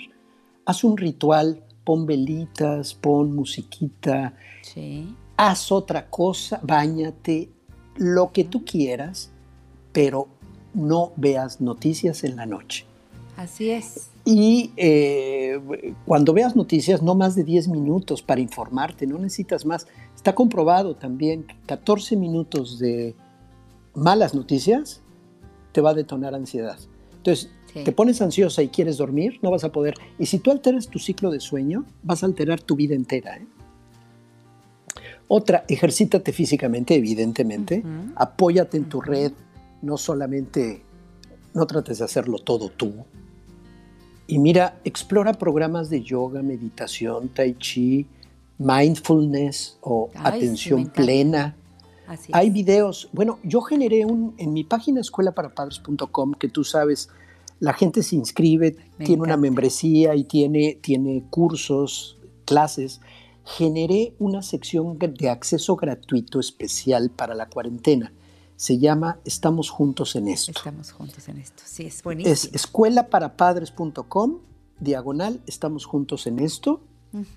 haz 0.65 0.83
un 0.83 0.97
ritual, 0.97 1.63
pon 1.83 2.05
velitas, 2.05 2.93
pon 2.95 3.35
musiquita, 3.35 4.33
Sí. 4.61 5.15
haz 5.37 5.71
otra 5.71 6.09
cosa, 6.09 6.59
bañate, 6.63 7.49
lo 7.97 8.31
que 8.31 8.43
tú 8.43 8.65
quieras, 8.65 9.31
pero 9.95 10.27
no 10.73 11.13
veas 11.15 11.61
noticias 11.61 12.25
en 12.25 12.35
la 12.35 12.45
noche. 12.45 12.85
Así 13.37 13.69
es. 13.69 14.09
Y 14.25 14.71
eh, 14.75 15.57
cuando 16.05 16.33
veas 16.33 16.53
noticias, 16.53 17.01
no 17.01 17.15
más 17.15 17.33
de 17.33 17.45
10 17.45 17.69
minutos 17.69 18.21
para 18.21 18.41
informarte, 18.41 19.07
no 19.07 19.17
necesitas 19.17 19.65
más. 19.65 19.87
Está 20.13 20.35
comprobado 20.35 20.95
también 20.97 21.43
que 21.43 21.55
14 21.65 22.17
minutos 22.17 22.77
de 22.77 23.15
malas 23.93 24.35
noticias 24.35 25.01
te 25.71 25.79
va 25.79 25.91
a 25.91 25.93
detonar 25.93 26.35
ansiedad. 26.35 26.77
Entonces, 27.15 27.49
Sí. 27.71 27.83
te 27.83 27.91
pones 27.93 28.21
ansiosa 28.21 28.63
y 28.63 28.69
quieres 28.69 28.97
dormir, 28.97 29.39
no 29.41 29.51
vas 29.51 29.63
a 29.63 29.71
poder. 29.71 29.95
Y 30.19 30.25
si 30.25 30.39
tú 30.39 30.51
alteras 30.51 30.87
tu 30.89 30.99
ciclo 30.99 31.29
de 31.31 31.39
sueño, 31.39 31.85
vas 32.03 32.23
a 32.23 32.25
alterar 32.25 32.59
tu 32.61 32.75
vida 32.75 32.95
entera. 32.95 33.37
¿eh? 33.37 33.45
Otra, 35.27 35.65
ejercítate 35.67 36.31
físicamente, 36.31 36.95
evidentemente. 36.95 37.83
Apóyate 38.15 38.77
en 38.77 38.85
tu 38.85 39.01
red, 39.01 39.31
no 39.85 39.97
solamente, 39.97 40.81
no 41.53 41.65
trates 41.67 41.99
de 41.99 42.05
hacerlo 42.05 42.39
todo 42.39 42.69
tú. 42.69 43.05
Y 44.27 44.39
mira, 44.39 44.79
explora 44.83 45.33
programas 45.33 45.89
de 45.89 46.01
yoga, 46.01 46.41
meditación, 46.41 47.29
tai 47.29 47.55
chi, 47.59 48.07
mindfulness 48.57 49.77
o 49.81 50.09
Ay, 50.15 50.37
atención 50.37 50.87
plena. 50.87 51.55
Así 52.07 52.31
Hay 52.33 52.49
videos. 52.49 53.09
Bueno, 53.13 53.39
yo 53.43 53.61
generé 53.61 54.05
un 54.05 54.33
en 54.37 54.53
mi 54.53 54.63
página 54.63 55.01
escuelaparapadres.com 55.01 56.33
que 56.33 56.49
tú 56.49 56.63
sabes, 56.63 57.09
la 57.59 57.73
gente 57.73 58.03
se 58.03 58.15
inscribe, 58.15 58.75
Me 58.97 59.05
tiene 59.05 59.21
una 59.21 59.37
membresía 59.37 60.15
y 60.15 60.23
tiene, 60.23 60.77
tiene 60.81 61.23
cursos, 61.29 62.17
clases. 62.45 63.01
Generé 63.43 64.13
una 64.17 64.41
sección 64.41 64.97
de 64.97 65.29
acceso 65.29 65.75
gratuito 65.75 66.39
especial 66.39 67.11
para 67.11 67.35
la 67.35 67.47
cuarentena. 67.47 68.11
Se 68.55 68.77
llama 68.77 69.19
Estamos 69.25 69.69
juntos 69.69 70.15
en 70.15 70.27
esto. 70.27 70.51
Estamos 70.55 70.91
juntos 70.91 71.27
en 71.27 71.37
esto. 71.37 71.63
Sí, 71.65 71.85
es 71.85 72.01
buenísimo. 72.01 72.33
Es 72.33 72.49
escuelaparapadres.com, 72.53 74.39
diagonal, 74.79 75.41
estamos 75.45 75.85
juntos 75.85 76.27
en 76.27 76.39
esto. 76.39 76.81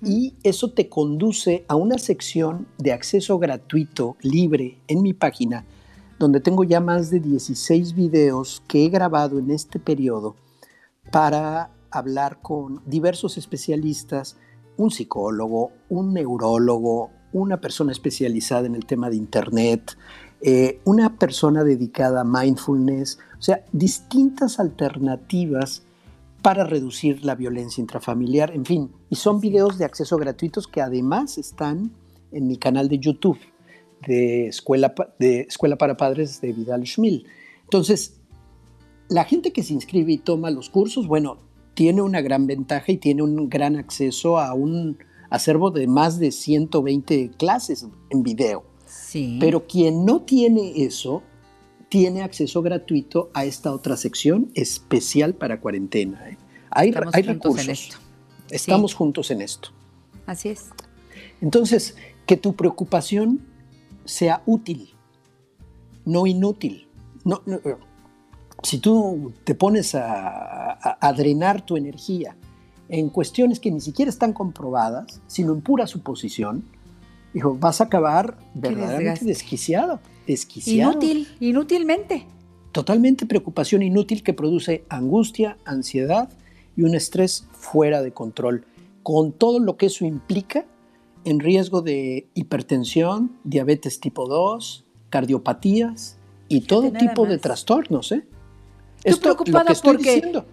Y 0.03 0.33
eso 0.43 0.71
te 0.71 0.89
conduce 0.89 1.63
a 1.69 1.75
una 1.77 1.97
sección 1.99 2.67
de 2.77 2.91
acceso 2.91 3.39
gratuito, 3.39 4.17
libre, 4.21 4.77
en 4.89 5.01
mi 5.01 5.13
página, 5.13 5.63
donde 6.17 6.41
tengo 6.41 6.65
ya 6.65 6.81
más 6.81 7.09
de 7.09 7.21
16 7.21 7.93
videos 7.93 8.61
que 8.67 8.83
he 8.83 8.89
grabado 8.89 9.39
en 9.39 9.51
este 9.51 9.79
periodo 9.79 10.35
para 11.11 11.71
hablar 11.91 12.41
con 12.41 12.81
diversos 12.85 13.37
especialistas, 13.37 14.35
un 14.75 14.91
psicólogo, 14.91 15.71
un 15.87 16.13
neurólogo, 16.13 17.11
una 17.31 17.61
persona 17.61 17.91
especializada 17.91 18.67
en 18.67 18.75
el 18.75 18.85
tema 18.85 19.09
de 19.09 19.15
Internet, 19.15 19.97
eh, 20.41 20.79
una 20.85 21.17
persona 21.17 21.63
dedicada 21.63 22.21
a 22.21 22.23
mindfulness, 22.23 23.19
o 23.37 23.41
sea, 23.41 23.65
distintas 23.71 24.59
alternativas 24.59 25.83
para 26.41 26.63
reducir 26.63 27.25
la 27.25 27.35
violencia 27.35 27.81
intrafamiliar, 27.81 28.51
en 28.51 28.65
fin, 28.65 28.91
y 29.09 29.15
son 29.15 29.41
videos 29.41 29.77
de 29.77 29.85
acceso 29.85 30.17
gratuitos 30.17 30.67
que 30.67 30.81
además 30.81 31.37
están 31.37 31.91
en 32.31 32.47
mi 32.47 32.57
canal 32.57 32.87
de 32.87 32.99
YouTube 32.99 33.39
de 34.07 34.47
Escuela, 34.47 34.93
de 35.19 35.41
Escuela 35.41 35.77
para 35.77 35.97
Padres 35.97 36.39
de 36.41 36.53
Vidal 36.53 36.85
Schmil. 36.85 37.25
Entonces, 37.63 38.19
la 39.09 39.25
gente 39.25 39.51
que 39.51 39.63
se 39.63 39.73
inscribe 39.73 40.13
y 40.13 40.17
toma 40.17 40.51
los 40.51 40.69
cursos, 40.69 41.07
bueno, 41.07 41.37
tiene 41.73 42.01
una 42.01 42.21
gran 42.21 42.47
ventaja 42.47 42.91
y 42.91 42.97
tiene 42.97 43.23
un 43.23 43.49
gran 43.49 43.75
acceso 43.75 44.39
a 44.39 44.53
un 44.53 44.97
acervo 45.29 45.71
de 45.71 45.87
más 45.87 46.19
de 46.19 46.31
120 46.31 47.31
clases 47.37 47.87
en 48.09 48.23
video. 48.23 48.68
Sí. 49.09 49.37
Pero 49.39 49.65
quien 49.65 50.05
no 50.05 50.21
tiene 50.21 50.83
eso, 50.83 51.23
tiene 51.89 52.21
acceso 52.21 52.61
gratuito 52.61 53.31
a 53.33 53.43
esta 53.45 53.73
otra 53.73 53.97
sección 53.97 54.51
especial 54.53 55.33
para 55.33 55.59
cuarentena. 55.59 56.29
¿eh? 56.29 56.37
Hay, 56.69 56.89
Estamos 56.89 57.15
hay 57.15 57.23
juntos 57.23 57.51
en 57.51 57.57
recursos. 57.57 57.67
esto. 57.85 57.97
Estamos 58.51 58.93
juntos 58.93 59.31
en 59.31 59.41
esto. 59.41 59.69
Así 60.27 60.49
es. 60.49 60.67
Entonces, 61.41 61.95
que 62.27 62.37
tu 62.37 62.55
preocupación 62.55 63.41
sea 64.05 64.43
útil, 64.45 64.89
no 66.05 66.27
inútil. 66.27 66.87
No, 67.25 67.41
no, 67.47 67.55
eh, 67.55 67.77
si 68.61 68.77
tú 68.77 69.33
te 69.43 69.55
pones 69.55 69.95
a, 69.95 70.71
a- 70.73 70.97
a 71.01 71.13
drenar 71.13 71.65
tu 71.65 71.77
energía 71.77 72.35
en 72.89 73.09
cuestiones 73.09 73.59
que 73.59 73.71
ni 73.71 73.81
siquiera 73.81 74.09
están 74.09 74.33
comprobadas, 74.33 75.19
sino 75.27 75.53
en 75.53 75.61
pura 75.61 75.87
suposición, 75.87 76.63
Dijo, 77.33 77.55
vas 77.55 77.81
a 77.81 77.85
acabar 77.85 78.37
verdaderamente 78.53 79.25
desquiciado, 79.25 79.99
desquiciado. 80.25 80.91
Inútil, 80.91 81.27
inútilmente. 81.39 82.25
Totalmente 82.71 83.25
preocupación 83.25 83.81
inútil 83.81 84.23
que 84.23 84.33
produce 84.33 84.83
angustia, 84.89 85.57
ansiedad 85.65 86.29
y 86.75 86.83
un 86.83 86.95
estrés 86.95 87.47
fuera 87.51 88.01
de 88.01 88.11
control, 88.11 88.65
con 89.03 89.31
todo 89.31 89.59
lo 89.59 89.77
que 89.77 89.87
eso 89.87 90.05
implica 90.05 90.65
en 91.25 91.39
riesgo 91.39 91.81
de 91.81 92.27
hipertensión, 92.33 93.37
diabetes 93.43 93.99
tipo 93.99 94.27
2, 94.27 94.85
cardiopatías 95.09 96.17
y 96.47 96.61
todo 96.61 96.91
tipo 96.91 97.25
de 97.25 97.33
más. 97.33 97.41
trastornos. 97.41 98.11
¿eh? 98.11 98.25
Tú 99.03 99.09
Esto, 99.09 99.29
lo 99.29 99.37
que 99.65 99.73
estoy 99.73 99.93
porque 99.93 100.15
diciendo. 100.15 100.45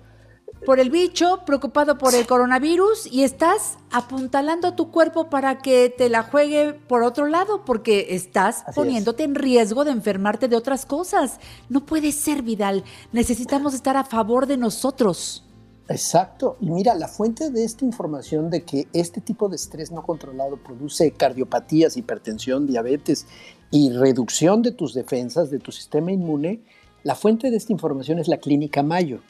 Por 0.66 0.80
el 0.80 0.90
bicho, 0.90 1.42
preocupado 1.46 1.96
por 1.96 2.16
el 2.16 2.26
coronavirus 2.26 3.06
y 3.06 3.22
estás 3.22 3.78
apuntalando 3.92 4.74
tu 4.74 4.90
cuerpo 4.90 5.30
para 5.30 5.58
que 5.58 5.94
te 5.96 6.08
la 6.08 6.24
juegue 6.24 6.74
por 6.74 7.04
otro 7.04 7.26
lado 7.26 7.64
porque 7.64 8.08
estás 8.10 8.64
Así 8.66 8.74
poniéndote 8.74 9.22
en 9.22 9.36
riesgo 9.36 9.84
de 9.84 9.92
enfermarte 9.92 10.48
de 10.48 10.56
otras 10.56 10.84
cosas. 10.84 11.38
No 11.68 11.86
puede 11.86 12.10
ser, 12.10 12.42
Vidal. 12.42 12.82
Necesitamos 13.12 13.74
estar 13.74 13.96
a 13.96 14.02
favor 14.02 14.46
de 14.46 14.56
nosotros. 14.56 15.44
Exacto. 15.88 16.56
Y 16.60 16.68
mira, 16.68 16.96
la 16.96 17.06
fuente 17.06 17.50
de 17.50 17.62
esta 17.62 17.84
información 17.84 18.50
de 18.50 18.64
que 18.64 18.88
este 18.92 19.20
tipo 19.20 19.48
de 19.48 19.54
estrés 19.54 19.92
no 19.92 20.02
controlado 20.02 20.56
produce 20.56 21.12
cardiopatías, 21.12 21.96
hipertensión, 21.96 22.66
diabetes 22.66 23.28
y 23.70 23.90
reducción 23.90 24.62
de 24.62 24.72
tus 24.72 24.94
defensas, 24.94 25.48
de 25.48 25.60
tu 25.60 25.70
sistema 25.70 26.10
inmune, 26.10 26.64
la 27.04 27.14
fuente 27.14 27.52
de 27.52 27.56
esta 27.56 27.72
información 27.72 28.18
es 28.18 28.26
la 28.26 28.38
Clínica 28.38 28.82
Mayo. 28.82 29.20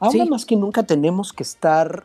Ahora 0.00 0.24
Sí. 0.24 0.30
más 0.30 0.44
que 0.44 0.56
nunca 0.56 0.82
tenemos 0.82 1.32
que 1.32 1.42
estar 1.42 2.04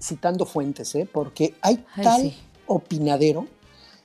citando 0.00 0.44
fuentes, 0.46 0.94
¿eh? 0.94 1.08
porque 1.10 1.54
hay 1.60 1.84
Ay, 1.96 2.04
tal 2.04 2.20
sí. 2.22 2.36
opinadero 2.66 3.46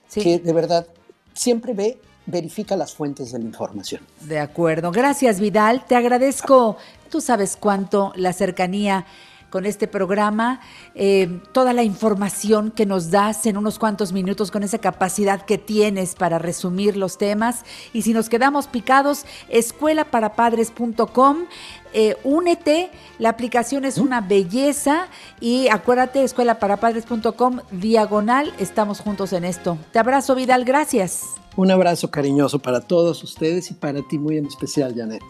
Sí. 0.08 0.22
que 0.22 0.40
de 0.40 0.54
verdad 0.54 0.88
siempre 1.34 1.74
ve, 1.74 2.00
verifica 2.26 2.76
las 2.76 2.94
fuentes 2.94 3.32
de 3.32 3.40
la 3.40 3.46
información. 3.46 4.02
De 4.22 4.40
acuerdo. 4.40 4.92
Gracias, 4.92 5.40
Vidal. 5.40 5.86
Te 5.86 5.96
agradezco, 5.96 6.78
tú 7.10 7.22
sabes 7.22 7.58
cuánto, 7.60 8.12
la 8.16 8.34
cercanía 8.34 9.06
con 9.50 9.66
este 9.66 9.88
programa, 9.88 10.62
eh, 10.94 11.42
toda 11.54 11.74
la 11.74 11.82
información 11.82 12.70
que 12.70 12.86
nos 12.86 13.10
das 13.10 13.48
en 13.48 13.58
unos 13.58 13.80
cuantos 13.80 14.14
minutos 14.14 14.52
con 14.52 14.62
esa 14.62 14.78
capacidad 14.78 15.42
que 15.42 15.58
tienes 15.58 16.14
para 16.14 16.38
resumir 16.38 16.96
los 16.96 17.18
temas. 17.18 17.64
Y 17.92 18.04
si 18.04 18.14
nos 18.14 18.30
quedamos 18.30 18.68
picados, 18.68 19.26
escuelaparapadres.com. 19.50 21.46
eh, 21.94 22.18
únete, 22.24 22.92
la 23.18 23.30
aplicación 23.30 23.86
es 23.86 23.98
una 23.98 24.22
belleza 24.22 25.08
y 25.40 25.68
acuérdate, 25.70 26.24
escuelaparapadres.com, 26.24 27.60
diagonal, 27.72 28.54
estamos 28.60 29.00
juntos 29.00 29.34
en 29.34 29.46
esto. 29.46 29.78
Te 29.92 30.00
abrazo, 30.00 30.36
Vidal, 30.36 30.66
gracias. 30.66 31.24
Un 31.56 31.72
abrazo 31.72 32.12
cariñoso 32.12 32.60
para 32.60 32.82
todos 32.82 33.24
ustedes 33.24 33.72
y 33.72 33.74
para 33.74 34.02
ti 34.08 34.18
muy 34.18 34.38
en 34.38 34.46
especial, 34.46 34.94
Janet. 34.96 35.24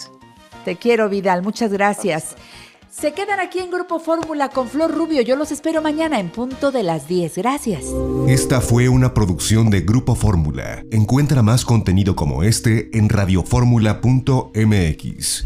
Te 0.65 0.75
quiero, 0.75 1.09
Vidal. 1.09 1.41
Muchas 1.41 1.71
gracias. 1.71 2.35
Se 2.91 3.13
quedan 3.13 3.39
aquí 3.39 3.59
en 3.59 3.71
Grupo 3.71 3.99
Fórmula 3.99 4.49
con 4.49 4.67
Flor 4.67 4.91
Rubio. 4.91 5.21
Yo 5.21 5.35
los 5.35 5.51
espero 5.51 5.79
mañana 5.81 6.19
en 6.19 6.29
punto 6.29 6.71
de 6.71 6.83
las 6.83 7.07
10. 7.07 7.37
Gracias. 7.37 7.85
Esta 8.27 8.61
fue 8.61 8.89
una 8.89 9.13
producción 9.13 9.69
de 9.69 9.81
Grupo 9.81 10.15
Fórmula. 10.15 10.83
Encuentra 10.91 11.43
más 11.43 11.65
contenido 11.65 12.15
como 12.15 12.43
este 12.43 12.89
en 12.97 13.09
radioformula.mx. 13.09 15.45